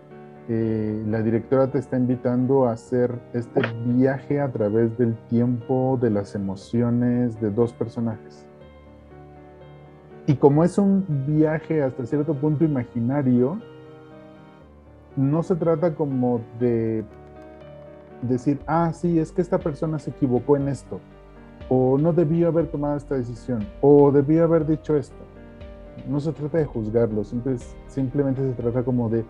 eh, 0.51 1.03
la 1.07 1.21
directora 1.21 1.67
te 1.67 1.77
está 1.77 1.95
invitando 1.95 2.65
a 2.65 2.71
hacer 2.71 3.19
este 3.33 3.61
viaje 3.85 4.41
a 4.41 4.51
través 4.51 4.97
del 4.97 5.15
tiempo, 5.27 5.99
de 6.01 6.09
las 6.09 6.33
emociones 6.33 7.39
de 7.39 7.51
dos 7.51 7.71
personajes. 7.71 8.47
Y 10.25 10.33
como 10.37 10.63
es 10.63 10.79
un 10.79 11.05
viaje 11.27 11.83
hasta 11.83 12.03
cierto 12.03 12.33
punto 12.33 12.63
imaginario, 12.63 13.59
no 15.15 15.43
se 15.43 15.55
trata 15.55 15.93
como 15.93 16.41
de 16.59 17.05
decir, 18.23 18.59
ah, 18.65 18.91
sí, 18.91 19.19
es 19.19 19.31
que 19.31 19.43
esta 19.43 19.59
persona 19.59 19.99
se 19.99 20.09
equivocó 20.09 20.57
en 20.57 20.67
esto, 20.67 20.99
o 21.69 21.99
no 21.99 22.11
debió 22.11 22.47
haber 22.47 22.71
tomado 22.71 22.97
esta 22.97 23.13
decisión, 23.13 23.67
o 23.81 24.11
debió 24.11 24.45
haber 24.45 24.65
dicho 24.65 24.95
esto. 24.95 25.23
No 26.07 26.19
se 26.19 26.31
trata 26.31 26.57
de 26.57 26.65
juzgarlo, 26.65 27.23
simplemente 27.23 28.41
se 28.41 28.53
trata 28.53 28.81
como 28.81 29.09
de 29.09 29.23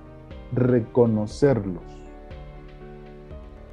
reconocerlos 0.53 1.84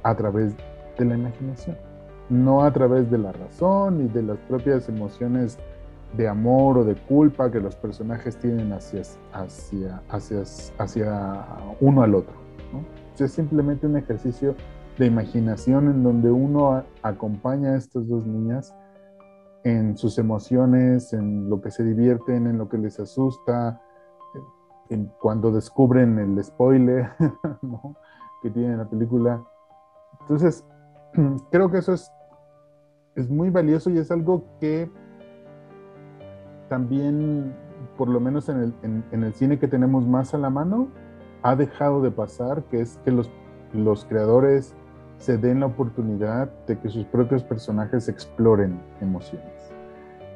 a 0.03 0.15
través 0.15 0.55
de 0.97 1.05
la 1.05 1.15
imaginación, 1.15 1.77
no 2.29 2.63
a 2.63 2.71
través 2.71 3.09
de 3.09 3.17
la 3.17 3.31
razón 3.31 4.05
y 4.05 4.07
de 4.07 4.23
las 4.23 4.37
propias 4.39 4.87
emociones 4.89 5.57
de 6.15 6.27
amor 6.27 6.77
o 6.77 6.83
de 6.83 6.95
culpa 6.95 7.51
que 7.51 7.59
los 7.59 7.75
personajes 7.75 8.37
tienen 8.37 8.71
hacia, 8.71 9.01
hacia, 9.33 10.01
hacia, 10.09 10.43
hacia 10.77 11.45
uno 11.81 12.03
al 12.03 12.15
otro. 12.15 12.33
Es 13.19 13.31
simplemente 13.31 13.87
un 13.87 13.97
ejercicio 13.97 14.55
de 14.97 15.07
imaginación 15.07 15.89
en 15.89 16.03
donde 16.03 16.31
uno 16.31 16.83
acompaña 17.01 17.71
a 17.71 17.77
estas 17.77 18.07
dos 18.07 18.25
niñas 18.25 18.75
en 19.63 19.97
sus 19.97 20.17
emociones, 20.17 21.13
en 21.13 21.49
lo 21.49 21.59
que 21.61 21.71
se 21.71 21.83
divierten, 21.83 22.47
en 22.47 22.57
lo 22.57 22.69
que 22.69 22.77
les 22.77 22.99
asusta, 22.99 23.81
cuando 25.19 25.51
descubren 25.51 26.17
el 26.19 26.43
spoiler 26.43 27.09
que 28.41 28.49
tiene 28.49 28.77
la 28.77 28.85
película. 28.85 29.43
Entonces, 30.21 30.65
creo 31.51 31.69
que 31.71 31.79
eso 31.79 31.93
es, 31.93 32.11
es 33.15 33.29
muy 33.29 33.49
valioso 33.49 33.89
y 33.89 33.97
es 33.97 34.11
algo 34.11 34.43
que 34.59 34.89
también, 36.69 37.55
por 37.97 38.09
lo 38.09 38.19
menos 38.19 38.49
en 38.49 38.59
el, 38.59 39.03
en, 39.11 39.23
el, 39.23 39.33
cine 39.33 39.59
que 39.59 39.67
tenemos 39.67 40.05
más 40.05 40.33
a 40.33 40.37
la 40.37 40.49
mano, 40.49 40.89
ha 41.43 41.55
dejado 41.55 42.01
de 42.01 42.11
pasar, 42.11 42.63
que 42.63 42.81
es 42.81 42.99
que 43.05 43.11
los, 43.11 43.31
los 43.73 44.05
creadores 44.05 44.75
se 45.17 45.37
den 45.37 45.61
la 45.61 45.67
oportunidad 45.67 46.49
de 46.67 46.77
que 46.79 46.89
sus 46.89 47.05
propios 47.05 47.43
personajes 47.43 48.07
exploren 48.07 48.79
emociones. 49.01 49.71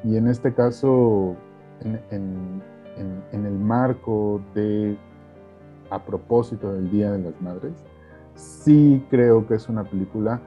Y 0.04 0.16
en 0.16 0.26
este 0.26 0.52
caso, 0.52 1.36
en, 1.80 2.00
en, 2.10 2.62
el 2.96 3.58
marco 3.58 4.40
de, 4.54 4.96
a 5.90 6.04
propósito 6.04 6.72
del 6.72 6.90
Día 6.90 7.12
de 7.12 7.18
las 7.18 7.40
Madres, 7.40 7.72
sí 8.34 9.04
creo 9.10 9.46
que 9.46 9.54
es 9.54 9.68
una 9.68 9.84
película 9.84 10.40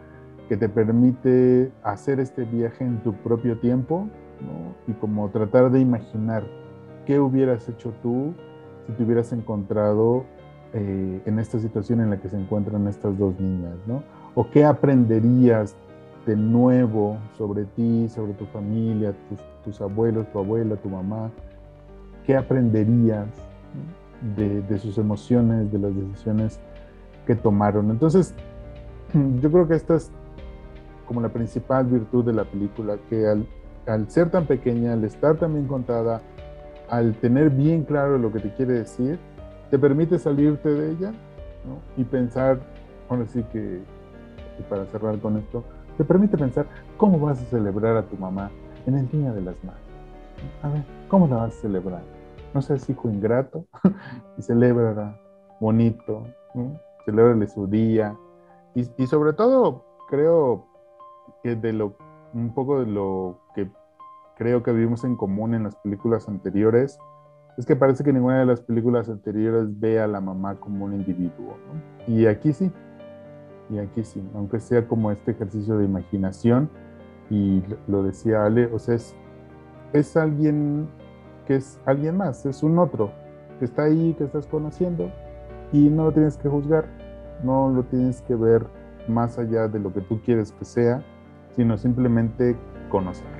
que 0.49 0.57
te 0.57 0.69
permite 0.69 1.72
hacer 1.84 2.19
este 2.19 2.43
viaje 2.45 2.84
en 2.84 3.01
tu 3.01 3.13
propio 3.13 3.57
tiempo 3.57 4.07
y 4.88 4.93
como 4.93 5.30
tratar 5.30 5.72
de 5.72 5.80
imaginar 5.80 6.43
qué 7.05 7.19
hubieras 7.19 7.67
hecho 7.69 7.93
tú 8.01 8.34
si 8.85 8.93
te 8.93 9.03
hubieras 9.03 9.31
encontrado 9.34 10.26
eh, 10.73 11.22
en 11.26 11.39
esta 11.39 11.59
situación 11.59 12.01
en 12.01 12.09
la 12.09 12.19
que 12.19 12.30
se 12.30 12.38
encuentran 12.38 12.88
estas 12.88 13.17
dos 13.17 13.39
niñas, 13.39 13.76
¿no? 13.88 14.03
O 14.35 14.49
qué 14.49 14.65
aprenderías 14.65 15.76
de 16.26 16.35
nuevo 16.35 17.17
sobre 17.38 17.65
ti, 17.65 18.09
sobre 18.09 18.34
tu 18.34 18.45
familia, 18.47 19.15
tus, 19.30 19.39
tus 19.63 19.81
abuelos, 19.81 20.30
tu 20.31 20.39
abuela, 20.39 20.76
tu 20.76 20.89
mamá, 20.89 21.31
qué 22.26 22.35
aprenderías 22.35 23.27
de, 24.35 24.80
sus 24.80 24.97
emociones, 24.97 25.72
de 25.72 25.80
las 25.80 25.95
decisiones 25.95 26.60
que 27.26 27.35
tomaron. 27.35 27.91
Entonces, 27.91 28.34
yo 29.41 29.52
creo 29.52 29.68
que 29.68 29.76
esta 29.76 29.95
es 29.95 30.11
como 31.07 31.22
la 31.22 31.30
principal 31.30 31.85
virtud 31.85 32.26
de 32.26 32.34
la 32.34 32.45
película, 32.45 32.97
que 33.10 33.27
al, 33.27 34.10
ser 34.10 34.31
tan 34.31 34.45
pequeña, 34.45 34.93
al 34.93 35.03
estar 35.03 35.35
tan 35.38 35.53
bien 35.53 35.68
contada, 35.68 36.22
al 36.89 37.14
tener 37.15 37.49
bien 37.52 37.84
claro 37.84 38.18
lo 38.18 38.31
que 38.31 38.39
te 38.39 38.53
quiere 38.53 38.73
decir, 38.73 39.19
te 39.69 39.77
permite 39.77 40.18
salirte 40.18 40.69
de 40.69 40.91
ella 40.91 41.14
y 41.97 42.03
pensar, 42.03 42.60
ahora 43.10 43.26
sí 43.27 43.43
que, 43.52 43.81
y 44.60 44.64
para 44.64 44.85
cerrar 44.88 45.19
con 45.19 45.38
esto, 45.38 45.64
te 45.97 46.03
permite 46.03 46.38
pensar 46.38 46.65
cómo 46.97 47.19
vas 47.19 47.41
a 47.41 47.45
celebrar 47.45 47.95
a 47.97 48.03
tu 48.03 48.18
mamá 48.18 48.49
en 48.85 48.95
el 48.95 49.10
Día 49.10 49.31
de 49.31 49.41
las 49.41 49.56
Madres. 49.64 49.84
A 50.61 50.69
ver, 50.69 50.84
¿cómo 51.07 51.27
la 51.27 51.38
vas 51.38 51.57
a 51.57 51.61
celebrar? 51.61 52.14
No 52.56 52.61
seas 52.61 52.90
hijo 52.90 53.10
ingrato 53.10 53.68
y 54.38 54.41
celebra 54.41 55.19
bonito, 55.60 56.23
¿no? 56.56 56.80
celébrale 57.06 57.48
su 57.48 57.68
día. 57.68 58.18
Y, 58.73 59.07
sobre 59.07 59.34
todo, 59.34 59.86
creo 60.10 60.65
que 61.44 61.56
de 61.56 61.72
lo, 61.72 61.95
un 62.34 62.53
poco 62.53 62.80
de 62.80 62.88
lo 62.88 63.40
que 63.53 63.69
creo 64.38 64.64
que 64.64 64.72
vimos 64.73 65.03
en 65.03 65.15
común 65.15 65.53
en 65.53 65.64
las 65.64 65.76
películas 65.77 66.27
anteriores, 66.27 66.98
es 67.57 67.65
que 67.65 67.76
parece 67.76 68.03
que 68.03 68.11
ninguna 68.11 68.40
de 68.40 68.45
las 68.45 68.60
películas 68.61 69.07
anteriores 69.07 69.80
ve 69.80 69.99
a 70.02 70.07
la 70.07 70.19
mamá 70.19 70.56
como 70.56 70.86
un 70.86 70.94
individuo, 70.94 71.56
Y 72.07 72.26
aquí 72.26 72.52
sí, 72.52 72.69
y 73.69 73.77
aquí 73.80 74.03
sí, 74.03 74.22
aunque 74.34 74.60
sea 74.60 74.88
como 74.88 75.11
este 75.11 75.32
ejercicio 75.32 75.77
de 75.77 75.86
imaginación, 75.86 76.69
y 77.30 77.64
lo 77.88 78.03
decía 78.03 78.45
Ale, 78.45 78.65
o 78.68 78.80
sea, 78.80 78.95
es, 78.95 79.15
es 79.94 80.18
alguien 80.18 80.90
que 81.45 81.55
es 81.55 81.80
alguien 81.85 82.17
más, 82.17 82.45
es 82.45 82.63
un 82.63 82.80
otro, 82.80 83.11
que 83.59 83.65
está 83.65 83.84
ahí, 83.84 84.13
que 84.17 84.26
estás 84.26 84.47
conociendo 84.47 85.11
y 85.72 85.89
no 85.89 86.05
lo 86.05 86.11
tienes 86.11 86.38
que 86.38 86.49
juzgar, 86.49 86.85
no 87.43 87.69
lo 87.69 87.84
tienes 87.84 88.22
que 88.23 88.35
ver 88.35 88.65
más 89.07 89.38
allá 89.38 89.67
de 89.67 89.80
lo 89.80 89.93
que 89.93 90.01
tú 90.01 90.22
quieres 90.22 90.51
que 90.51 90.65
sea, 90.65 91.03
sino 91.55 91.77
simplemente 91.77 92.55
conocer. 92.89 93.35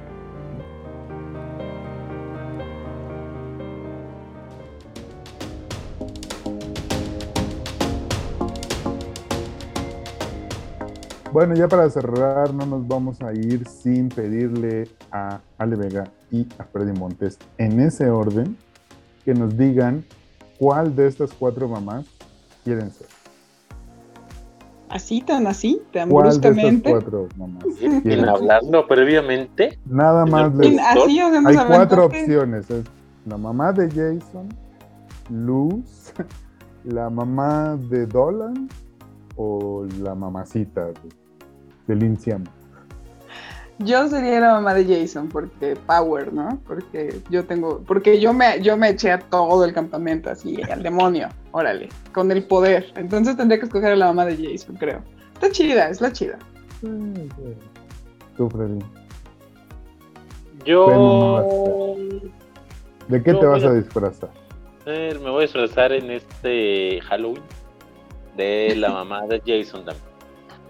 Bueno, 11.32 11.54
ya 11.54 11.68
para 11.68 11.90
cerrar, 11.90 12.54
no 12.54 12.66
nos 12.66 12.88
vamos 12.88 13.22
a 13.22 13.34
ir 13.34 13.68
sin 13.68 14.08
pedirle 14.08 14.88
a 15.12 15.42
Ale 15.58 15.76
Vega 15.76 16.06
y 16.36 16.48
a 16.58 16.66
Freddy 16.66 16.98
Montes, 16.98 17.38
en 17.58 17.80
ese 17.80 18.10
orden, 18.10 18.58
que 19.24 19.34
nos 19.34 19.58
digan 19.58 20.04
cuál 20.60 20.96
de 20.96 21.08
estas 21.08 21.32
cuatro 21.32 21.68
mamás 21.68 22.06
quieren 22.64 22.92
ser. 22.92 23.08
Así, 24.90 25.22
tan 25.22 25.48
así, 25.48 25.82
tan 25.92 26.10
¿Cuál 26.10 26.28
bruscamente. 26.28 26.90
De 26.90 26.98
estas 26.98 27.10
cuatro 27.12 27.28
mamás 27.38 27.64
Sin 27.80 28.26
hablarlo 28.26 28.88
previamente. 28.88 29.80
Nada 29.86 30.26
más. 30.26 30.52
así 30.54 31.20
Hay 31.20 31.56
cuatro 31.68 32.06
opciones. 32.06 32.70
Es 32.70 32.86
la 33.26 33.38
mamá 33.38 33.72
de 33.72 33.88
Jason, 33.90 34.50
Luz, 35.30 36.14
la 36.84 37.10
mamá 37.10 37.78
de 37.90 38.06
Dolan 38.06 38.70
o 39.38 39.86
la 40.02 40.16
mamacita 40.16 40.86
de 40.86 40.94
del 41.88 42.04
Inciamo. 42.04 42.46
Yo 43.80 44.08
sería 44.08 44.40
la 44.40 44.54
mamá 44.54 44.74
de 44.74 44.86
Jason, 44.86 45.28
porque 45.28 45.76
Power, 45.86 46.32
¿no? 46.32 46.60
Porque 46.66 47.20
yo 47.30 47.44
tengo, 47.46 47.82
porque 47.86 48.22
yo 48.22 48.32
me, 48.34 48.62
yo 48.62 48.78
me 48.78 48.90
eché 48.90 49.12
a 49.12 49.20
todo 49.20 49.66
el 49.66 49.74
campamento 49.74 50.30
así, 50.30 50.58
al 50.72 50.82
demonio, 50.82 51.28
órale, 51.52 51.90
con 52.14 52.32
el 52.32 52.44
poder. 52.46 52.94
Entonces 52.96 53.36
tendría 53.36 53.60
que 53.60 53.66
escoger 53.66 53.92
a 53.92 53.96
la 53.98 54.06
mamá 54.08 54.26
de 54.26 54.38
Jason, 54.38 54.76
creo. 54.78 55.02
Está 55.34 55.52
chida, 55.52 55.90
es 55.90 56.00
la 56.00 56.14
chida. 56.14 56.40
Tú, 58.38 58.50
Freddy. 58.50 58.80
Yo. 60.66 61.96
¿De 63.10 63.22
qué 63.22 63.32
yo 63.34 63.40
te 63.40 63.46
vas 63.46 63.64
a 63.64 63.68
a- 63.68 63.74
disfrazar? 63.74 64.30
Eh, 64.86 65.18
Me 65.22 65.30
voy 65.30 65.40
a 65.40 65.42
disfrazar 65.42 65.92
en 65.92 66.12
este 66.12 67.02
Halloween 67.02 67.44
de 68.38 68.76
la 68.78 68.90
mamá 68.90 69.26
de 69.28 69.40
Jason 69.46 69.84
también. 69.86 70.15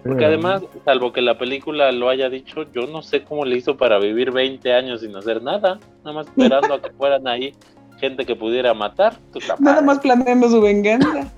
Porque 0.06 0.24
además, 0.24 0.62
salvo 0.84 1.12
que 1.12 1.22
la 1.22 1.38
película 1.38 1.90
lo 1.92 2.08
haya 2.08 2.28
dicho, 2.28 2.64
yo 2.72 2.86
no 2.86 3.02
sé 3.02 3.24
cómo 3.24 3.44
le 3.44 3.56
hizo 3.56 3.76
para 3.76 3.98
vivir 3.98 4.30
20 4.32 4.72
años 4.72 5.00
sin 5.00 5.14
hacer 5.16 5.42
nada, 5.42 5.78
nada 6.04 6.12
más 6.16 6.26
esperando 6.26 6.74
a 6.74 6.80
que 6.82 6.90
fueran 6.98 7.26
ahí 7.28 7.52
gente 7.98 8.24
que 8.26 8.36
pudiera 8.36 8.74
matar. 8.74 9.16
Nada 9.58 9.80
más 9.82 9.98
planeando 10.00 10.48
su 10.50 10.60
venganza. 10.60 11.30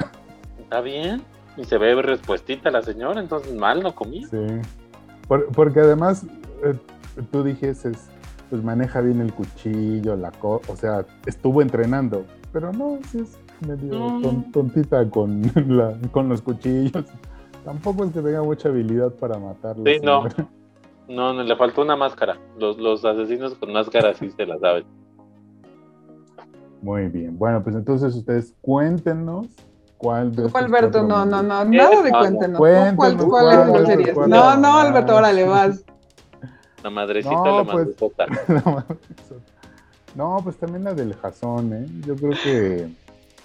Está 0.58 0.80
bien. 0.80 1.22
Y 1.56 1.64
se 1.64 1.78
ve 1.78 2.00
respuestita 2.02 2.70
la 2.70 2.82
señora, 2.82 3.20
entonces 3.20 3.52
mal 3.54 3.82
no 3.82 3.94
comí. 3.94 4.24
Sí. 4.26 4.36
Por- 5.26 5.46
porque 5.52 5.80
además, 5.80 6.24
eh, 6.64 6.74
tú 7.32 7.42
dijeses, 7.42 8.10
pues 8.50 8.62
maneja 8.62 9.00
bien 9.00 9.20
el 9.20 9.32
cuchillo, 9.32 10.16
la 10.16 10.30
co 10.30 10.60
o 10.68 10.76
sea, 10.76 11.04
estuvo 11.26 11.60
entrenando, 11.62 12.24
pero 12.52 12.72
no, 12.72 12.98
sí 13.10 13.18
es 13.20 13.38
medio 13.66 13.92
No. 14.20 14.44
tontita 14.52 15.08
con, 15.10 15.42
la- 15.68 15.96
con 16.12 16.28
los 16.28 16.42
cuchillos. 16.42 17.04
Tampoco 17.64 18.04
es 18.04 18.12
que 18.12 18.20
tenga 18.20 18.42
mucha 18.42 18.68
habilidad 18.68 19.12
para 19.14 19.38
matarlos. 19.38 19.84
Sí, 19.86 20.00
no. 20.02 20.24
No, 21.08 21.32
no, 21.32 21.42
le 21.42 21.56
faltó 21.56 21.80
una 21.80 21.96
máscara. 21.96 22.36
Los, 22.58 22.76
los 22.76 23.02
asesinos 23.02 23.54
con 23.54 23.72
máscara 23.72 24.12
sí 24.12 24.30
se 24.30 24.44
la 24.44 24.58
saben. 24.58 24.84
Muy 26.82 27.08
bien. 27.08 27.38
Bueno, 27.38 27.62
pues 27.64 27.74
entonces 27.76 28.14
ustedes 28.14 28.54
cuéntenos 28.60 29.46
cuál 29.96 30.36
de 30.36 30.50
Alberto, 30.52 31.02
no, 31.02 31.24
no, 31.24 31.42
no, 31.42 31.64
nada 31.64 32.02
de 32.02 32.10
no, 32.10 32.18
no. 32.18 32.18
cuéntenos. 32.18 32.52
¿Tú 32.52 32.58
Cuéntenos, 32.58 32.96
¿Cuál, 32.98 33.26
cuál, 33.26 34.12
¿cuál 34.12 34.22
es- 34.22 34.28
No, 34.28 34.56
no, 34.58 34.78
Alberto, 34.78 35.16
órale, 35.16 35.44
vas. 35.44 35.82
La 36.84 36.90
madrecita 36.90 37.34
No, 37.34 37.56
la 37.64 37.72
pues. 37.72 37.88
madrecita. 37.98 38.26
No, 40.14 40.40
pues 40.44 40.56
también 40.58 40.84
la 40.84 40.92
del 40.94 41.14
jazón, 41.14 41.72
¿eh? 41.72 41.86
Yo 42.06 42.16
creo 42.16 42.32
que, 42.42 42.88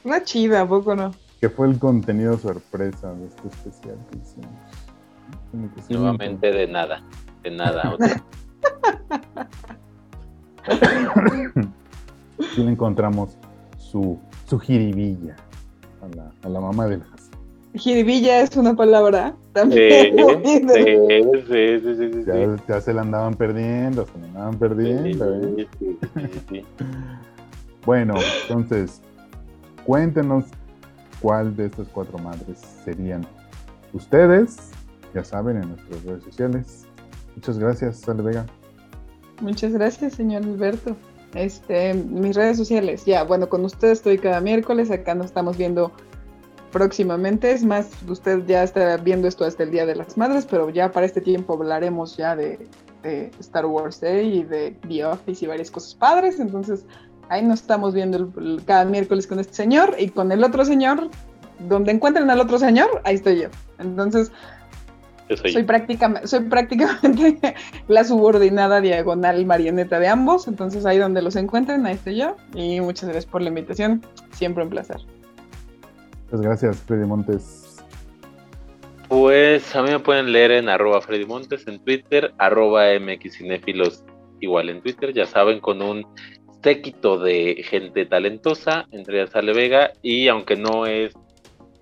Una 0.03 0.21
chida, 0.23 0.61
¿a 0.61 0.67
poco 0.67 0.95
no? 0.95 1.11
Que 1.43 1.49
fue 1.49 1.67
el 1.67 1.77
contenido 1.77 2.37
sorpresa 2.37 3.13
de 3.15 3.25
este 3.25 3.49
especial 3.49 3.97
que 4.09 4.17
hicimos. 4.17 4.47
Que 5.75 5.81
sí 5.81 5.93
Nuevamente 5.93 6.49
de 6.49 6.67
nada. 6.69 7.03
De 7.43 7.51
nada. 7.51 7.97
sí 12.55 12.63
le 12.63 12.71
encontramos 12.71 13.37
su, 13.77 14.17
su 14.47 14.57
jiribilla 14.57 15.35
a 16.01 16.07
la, 16.15 16.31
a 16.43 16.47
la 16.47 16.61
mamá 16.61 16.87
del 16.87 17.03
jazón. 17.03 17.37
Jiribilla 17.73 18.39
es 18.39 18.55
una 18.55 18.73
palabra 18.73 19.35
también. 19.51 20.15
sí, 20.15 20.23
sí, 20.73 20.97
sí, 21.49 21.79
sí, 21.81 21.95
sí, 22.13 22.23
Ya, 22.25 22.55
ya 22.69 22.79
se 22.79 22.93
la 22.93 23.01
andaban 23.01 23.33
perdiendo, 23.33 24.05
se 24.05 24.17
la 24.17 24.27
andaban 24.27 24.57
perdiendo, 24.59 25.35
¿eh? 25.35 25.41
Sí, 25.57 25.67
sí, 25.77 25.97
sí, 26.13 26.29
sí. 26.47 26.65
Bueno, 27.85 28.13
entonces, 28.47 29.01
cuéntenos 29.83 30.45
cuál 31.23 31.55
de 31.55 31.67
estas 31.67 31.87
cuatro 31.87 32.19
madres 32.19 32.59
serían 32.83 33.25
ustedes. 33.93 34.57
Ya 35.15 35.23
saben, 35.23 35.57
en 35.57 35.69
nuestras 35.69 36.03
redes 36.03 36.23
sociales. 36.23 36.85
Muchas 37.35 37.57
gracias, 37.57 37.99
Sale 38.01 38.21
Vega. 38.21 38.45
Muchas 39.41 39.71
gracias, 39.71 40.13
señor 40.13 40.43
Alberto. 40.43 40.95
Este, 41.33 41.93
mis 41.93 42.35
redes 42.35 42.57
sociales, 42.57 43.05
ya, 43.05 43.23
bueno, 43.23 43.49
con 43.49 43.65
usted 43.65 43.89
estoy 43.89 44.19
cada 44.19 44.39
miércoles, 44.39 44.91
acá 44.91 45.15
nos 45.15 45.27
estamos 45.27 45.57
viendo 45.57 45.91
próximamente, 46.71 47.51
es 47.51 47.63
más, 47.63 47.89
usted 48.07 48.45
ya 48.45 48.63
está 48.63 48.97
viendo 48.97 49.27
esto 49.27 49.45
hasta 49.45 49.63
el 49.63 49.71
Día 49.71 49.85
de 49.85 49.95
las 49.95 50.15
Madres, 50.15 50.45
pero 50.47 50.69
ya 50.69 50.91
para 50.91 51.05
este 51.05 51.21
tiempo 51.21 51.53
hablaremos 51.53 52.17
ya 52.17 52.35
de, 52.35 52.67
de 53.01 53.31
Star 53.39 53.65
Wars 53.65 53.99
Day 53.99 54.39
y 54.39 54.43
de 54.43 54.77
The 54.87 55.05
Office 55.05 55.45
y 55.45 55.47
varias 55.47 55.71
cosas 55.71 55.95
padres, 55.95 56.39
entonces 56.39 56.85
ahí 57.29 57.41
nos 57.43 57.61
estamos 57.61 57.93
viendo 57.93 58.17
el- 58.17 58.29
el- 58.45 58.65
cada 58.65 58.85
miércoles 58.85 59.27
con 59.27 59.39
este 59.39 59.53
señor 59.53 59.95
y 59.99 60.09
con 60.09 60.31
el 60.31 60.43
otro 60.43 60.65
señor, 60.65 61.09
donde 61.67 61.91
encuentren 61.91 62.29
al 62.29 62.39
otro 62.39 62.57
señor, 62.59 62.87
ahí 63.03 63.15
estoy 63.15 63.41
yo. 63.41 63.49
Entonces, 63.79 64.31
Yo 65.29 65.37
soy. 65.37 65.51
soy 65.53 65.63
prácticamente, 65.63 66.27
soy 66.27 66.41
prácticamente 66.49 67.55
la 67.87 68.03
subordinada 68.03 68.81
diagonal 68.81 69.45
marioneta 69.45 69.99
de 69.99 70.07
ambos, 70.07 70.47
entonces 70.47 70.85
ahí 70.85 70.97
donde 70.97 71.21
los 71.21 71.35
encuentren, 71.35 71.85
ahí 71.85 71.95
estoy 71.95 72.17
yo. 72.17 72.35
Y 72.53 72.81
muchas 72.81 73.05
gracias 73.05 73.25
por 73.25 73.41
la 73.41 73.49
invitación, 73.49 74.01
siempre 74.31 74.63
un 74.63 74.69
placer. 74.69 74.97
Muchas 76.25 76.41
gracias, 76.41 76.77
Freddy 76.81 77.05
Montes. 77.05 77.59
Pues 79.07 79.75
a 79.75 79.83
mí 79.83 79.91
me 79.91 79.99
pueden 79.99 80.31
leer 80.31 80.51
en 80.51 80.69
arroba 80.69 80.99
Freddy 81.01 81.25
Montes 81.25 81.67
en 81.67 81.79
Twitter, 81.79 82.33
arroba 82.39 82.85
mxcinéfilos 82.99 84.03
igual 84.39 84.69
en 84.69 84.81
Twitter, 84.81 85.13
ya 85.13 85.25
saben, 85.25 85.59
con 85.59 85.81
un 85.81 86.05
séquito 86.63 87.17
de 87.17 87.63
gente 87.69 88.05
talentosa, 88.05 88.85
entre 88.91 89.21
ellas 89.21 89.35
Ale 89.35 89.53
Vega, 89.53 89.91
y 90.01 90.27
aunque 90.29 90.55
no 90.55 90.85
es 90.85 91.13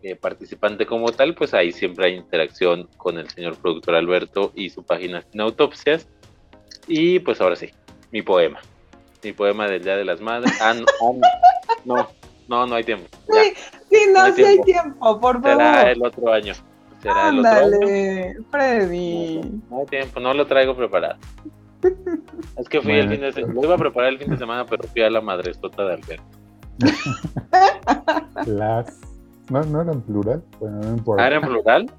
eh, 0.04 0.16
participante 0.16 0.86
como 0.86 1.12
tal, 1.12 1.36
pues 1.36 1.54
ahí 1.54 1.72
siempre 1.72 2.08
hay 2.08 2.16
interacción 2.16 2.88
con 2.98 3.18
el 3.20 3.30
señor 3.30 3.56
productor 3.58 3.96
Alberto 3.96 4.52
y 4.56 4.70
su 4.72 4.84
página 4.84 5.22
Sin 5.32 5.42
Autopsias. 5.42 6.08
Y 6.88 7.20
pues 7.20 7.40
ahora 7.42 7.56
sí, 7.56 7.70
mi 8.12 8.22
poema. 8.24 8.60
Mi 9.24 9.34
poema 9.34 9.68
del 9.68 9.84
Día 9.84 9.98
de 9.98 10.06
las 10.06 10.20
Madres. 10.20 10.52
Ah, 10.60 10.74
no, 10.74 10.86
ah, 11.02 11.14
no, 11.86 11.96
no, 11.96 12.10
no, 12.48 12.66
no 12.68 12.76
hay 12.76 12.84
tiempo. 12.84 13.06
Ya, 13.32 13.44
Sí, 13.44 13.54
sí, 13.92 13.98
No 14.12 14.20
no, 14.20 14.26
hay 14.26 14.34
sí 14.34 14.44
hay 14.44 14.62
tiempo. 14.62 14.66
tiempo, 14.66 15.20
por 15.22 15.42
será 15.44 15.74
favor. 15.74 15.90
el 15.92 16.04
otro 16.06 16.34
año. 16.34 16.54
Será 17.04 17.30
el 17.30 17.40
otro 17.40 17.52
año. 17.52 17.66
Ándale, 17.68 18.36
Freddy. 18.50 19.42
No 19.70 19.80
hay 19.80 19.86
tiempo, 19.86 20.20
no 20.20 20.34
lo 20.34 20.48
traigo 20.48 20.76
preparado. 20.76 21.18
Es 22.58 22.70
que 22.70 22.82
fui 22.82 22.94
el 22.94 23.08
Bueno. 23.08 23.12
fin 23.12 23.22
de 23.22 23.34
semana, 23.34 23.54
lo 23.54 23.64
iba 23.64 23.76
a 23.76 23.78
preparar 23.78 24.10
el 24.14 24.20
fin 24.20 24.30
de 24.30 24.38
semana, 24.38 24.66
pero 24.66 24.84
fui 24.84 25.02
a 25.02 25.10
la 25.10 25.22
madresota 25.22 25.86
de 25.86 25.94
Alberto. 25.94 26.24
Las. 28.46 29.00
¿No, 29.50 29.62
no 29.64 29.82
eran 29.82 30.02
plural? 30.02 30.44
Bueno, 30.60 30.80
no 30.82 30.90
importa. 30.90 31.24
Ah, 31.24 31.28
¿era 31.28 31.36
en 31.38 31.42
plural? 31.44 31.92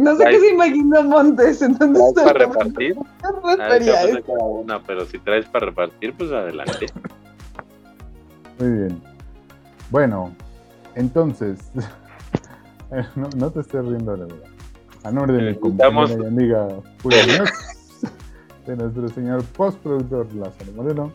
No 0.00 0.16
sé 0.16 0.24
Ay. 0.26 0.34
qué 0.34 0.40
se 0.40 0.50
imaginó 0.52 1.02
Montes, 1.02 1.60
entonces 1.60 2.14
¿Traes 2.14 2.32
para 2.32 2.46
repartir? 2.46 2.94
¿qué 2.94 3.94
Ah, 4.40 4.44
una, 4.44 4.82
pero 4.82 5.04
si 5.06 5.18
traes 5.18 5.46
para 5.46 5.66
repartir, 5.66 6.14
pues 6.16 6.30
adelante. 6.30 6.86
Muy 8.58 8.70
bien. 8.70 9.02
Bueno, 9.90 10.32
entonces. 10.94 11.58
no, 13.16 13.28
no 13.36 13.50
te 13.50 13.60
estés 13.60 13.84
riendo, 13.84 14.16
la 14.16 14.24
verdad. 14.26 14.48
A 15.04 15.10
nombre 15.10 15.36
de 15.36 15.50
mi 15.52 15.58
compañera 15.58 16.22
y 16.22 16.26
amiga 16.26 16.68
Muñoz, 17.04 17.50
de 18.68 18.76
nuestro 18.76 19.08
señor 19.08 19.42
postproductor 19.56 20.32
Lázaro 20.34 20.72
Moreno. 20.76 21.12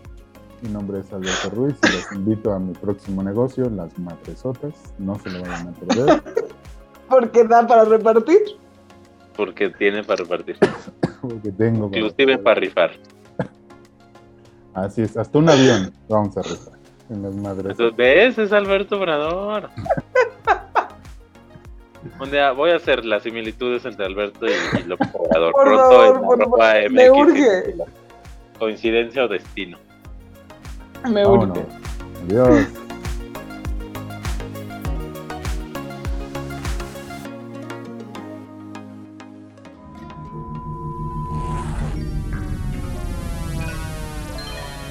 Mi 0.61 0.69
nombre 0.69 0.99
es 0.99 1.11
Alberto 1.13 1.49
Ruiz 1.51 1.75
y 1.83 1.91
los 1.95 2.11
invito 2.13 2.51
a 2.51 2.59
mi 2.59 2.73
próximo 2.73 3.21
negocio, 3.21 3.69
Las 3.69 3.97
Madresotas. 3.99 4.73
No 4.97 5.19
se 5.19 5.29
lo 5.29 5.41
vayan 5.41 5.67
a 5.67 5.71
perder. 5.73 6.23
Porque 7.09 7.43
da 7.43 7.67
para 7.67 7.85
repartir. 7.85 8.39
Porque 9.35 9.69
tiene 9.69 10.03
para 10.03 10.23
repartir. 10.23 10.57
Porque 11.21 11.51
tengo. 11.51 11.89
para- 11.89 11.99
Inclusive 12.01 12.37
para 12.39 12.59
rifar. 12.59 12.91
Así 14.73 15.03
es, 15.03 15.15
hasta 15.15 15.37
un 15.37 15.49
avión 15.49 15.93
vamos 16.09 16.35
a 16.37 16.41
rifar 16.41 16.73
en 17.09 17.21
Las 17.21 17.35
Madresotas. 17.35 17.79
Entonces, 17.79 17.97
¿ves? 17.97 18.37
Es 18.39 18.51
Alberto 18.51 18.97
Obrador. 18.97 19.69
Un 22.19 22.31
día 22.31 22.51
voy 22.51 22.71
a 22.71 22.75
hacer 22.75 23.05
las 23.05 23.23
similitudes 23.23 23.85
entre 23.85 24.05
Alberto 24.05 24.45
y, 24.45 24.51
y 24.79 24.83
López 24.83 25.09
Obrador. 25.13 25.51
Por 25.53 25.63
Pronto 25.63 25.89
favor, 25.89 26.15
en 26.15 26.21
por 26.21 26.59
favor, 26.59 26.91
me 26.91 27.09
urge. 27.11 27.75
Coincidencia 28.59 29.23
o 29.23 29.27
destino. 29.27 29.77
Me 31.09 31.23
Vámonos. 31.23 31.57
urge. 31.57 31.67
Adiós. 32.25 32.67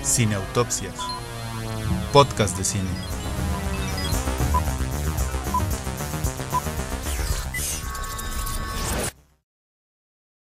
Cineautopsias. 0.02 0.94
Podcast 2.12 2.56
de 2.58 2.64
cine. 2.64 3.11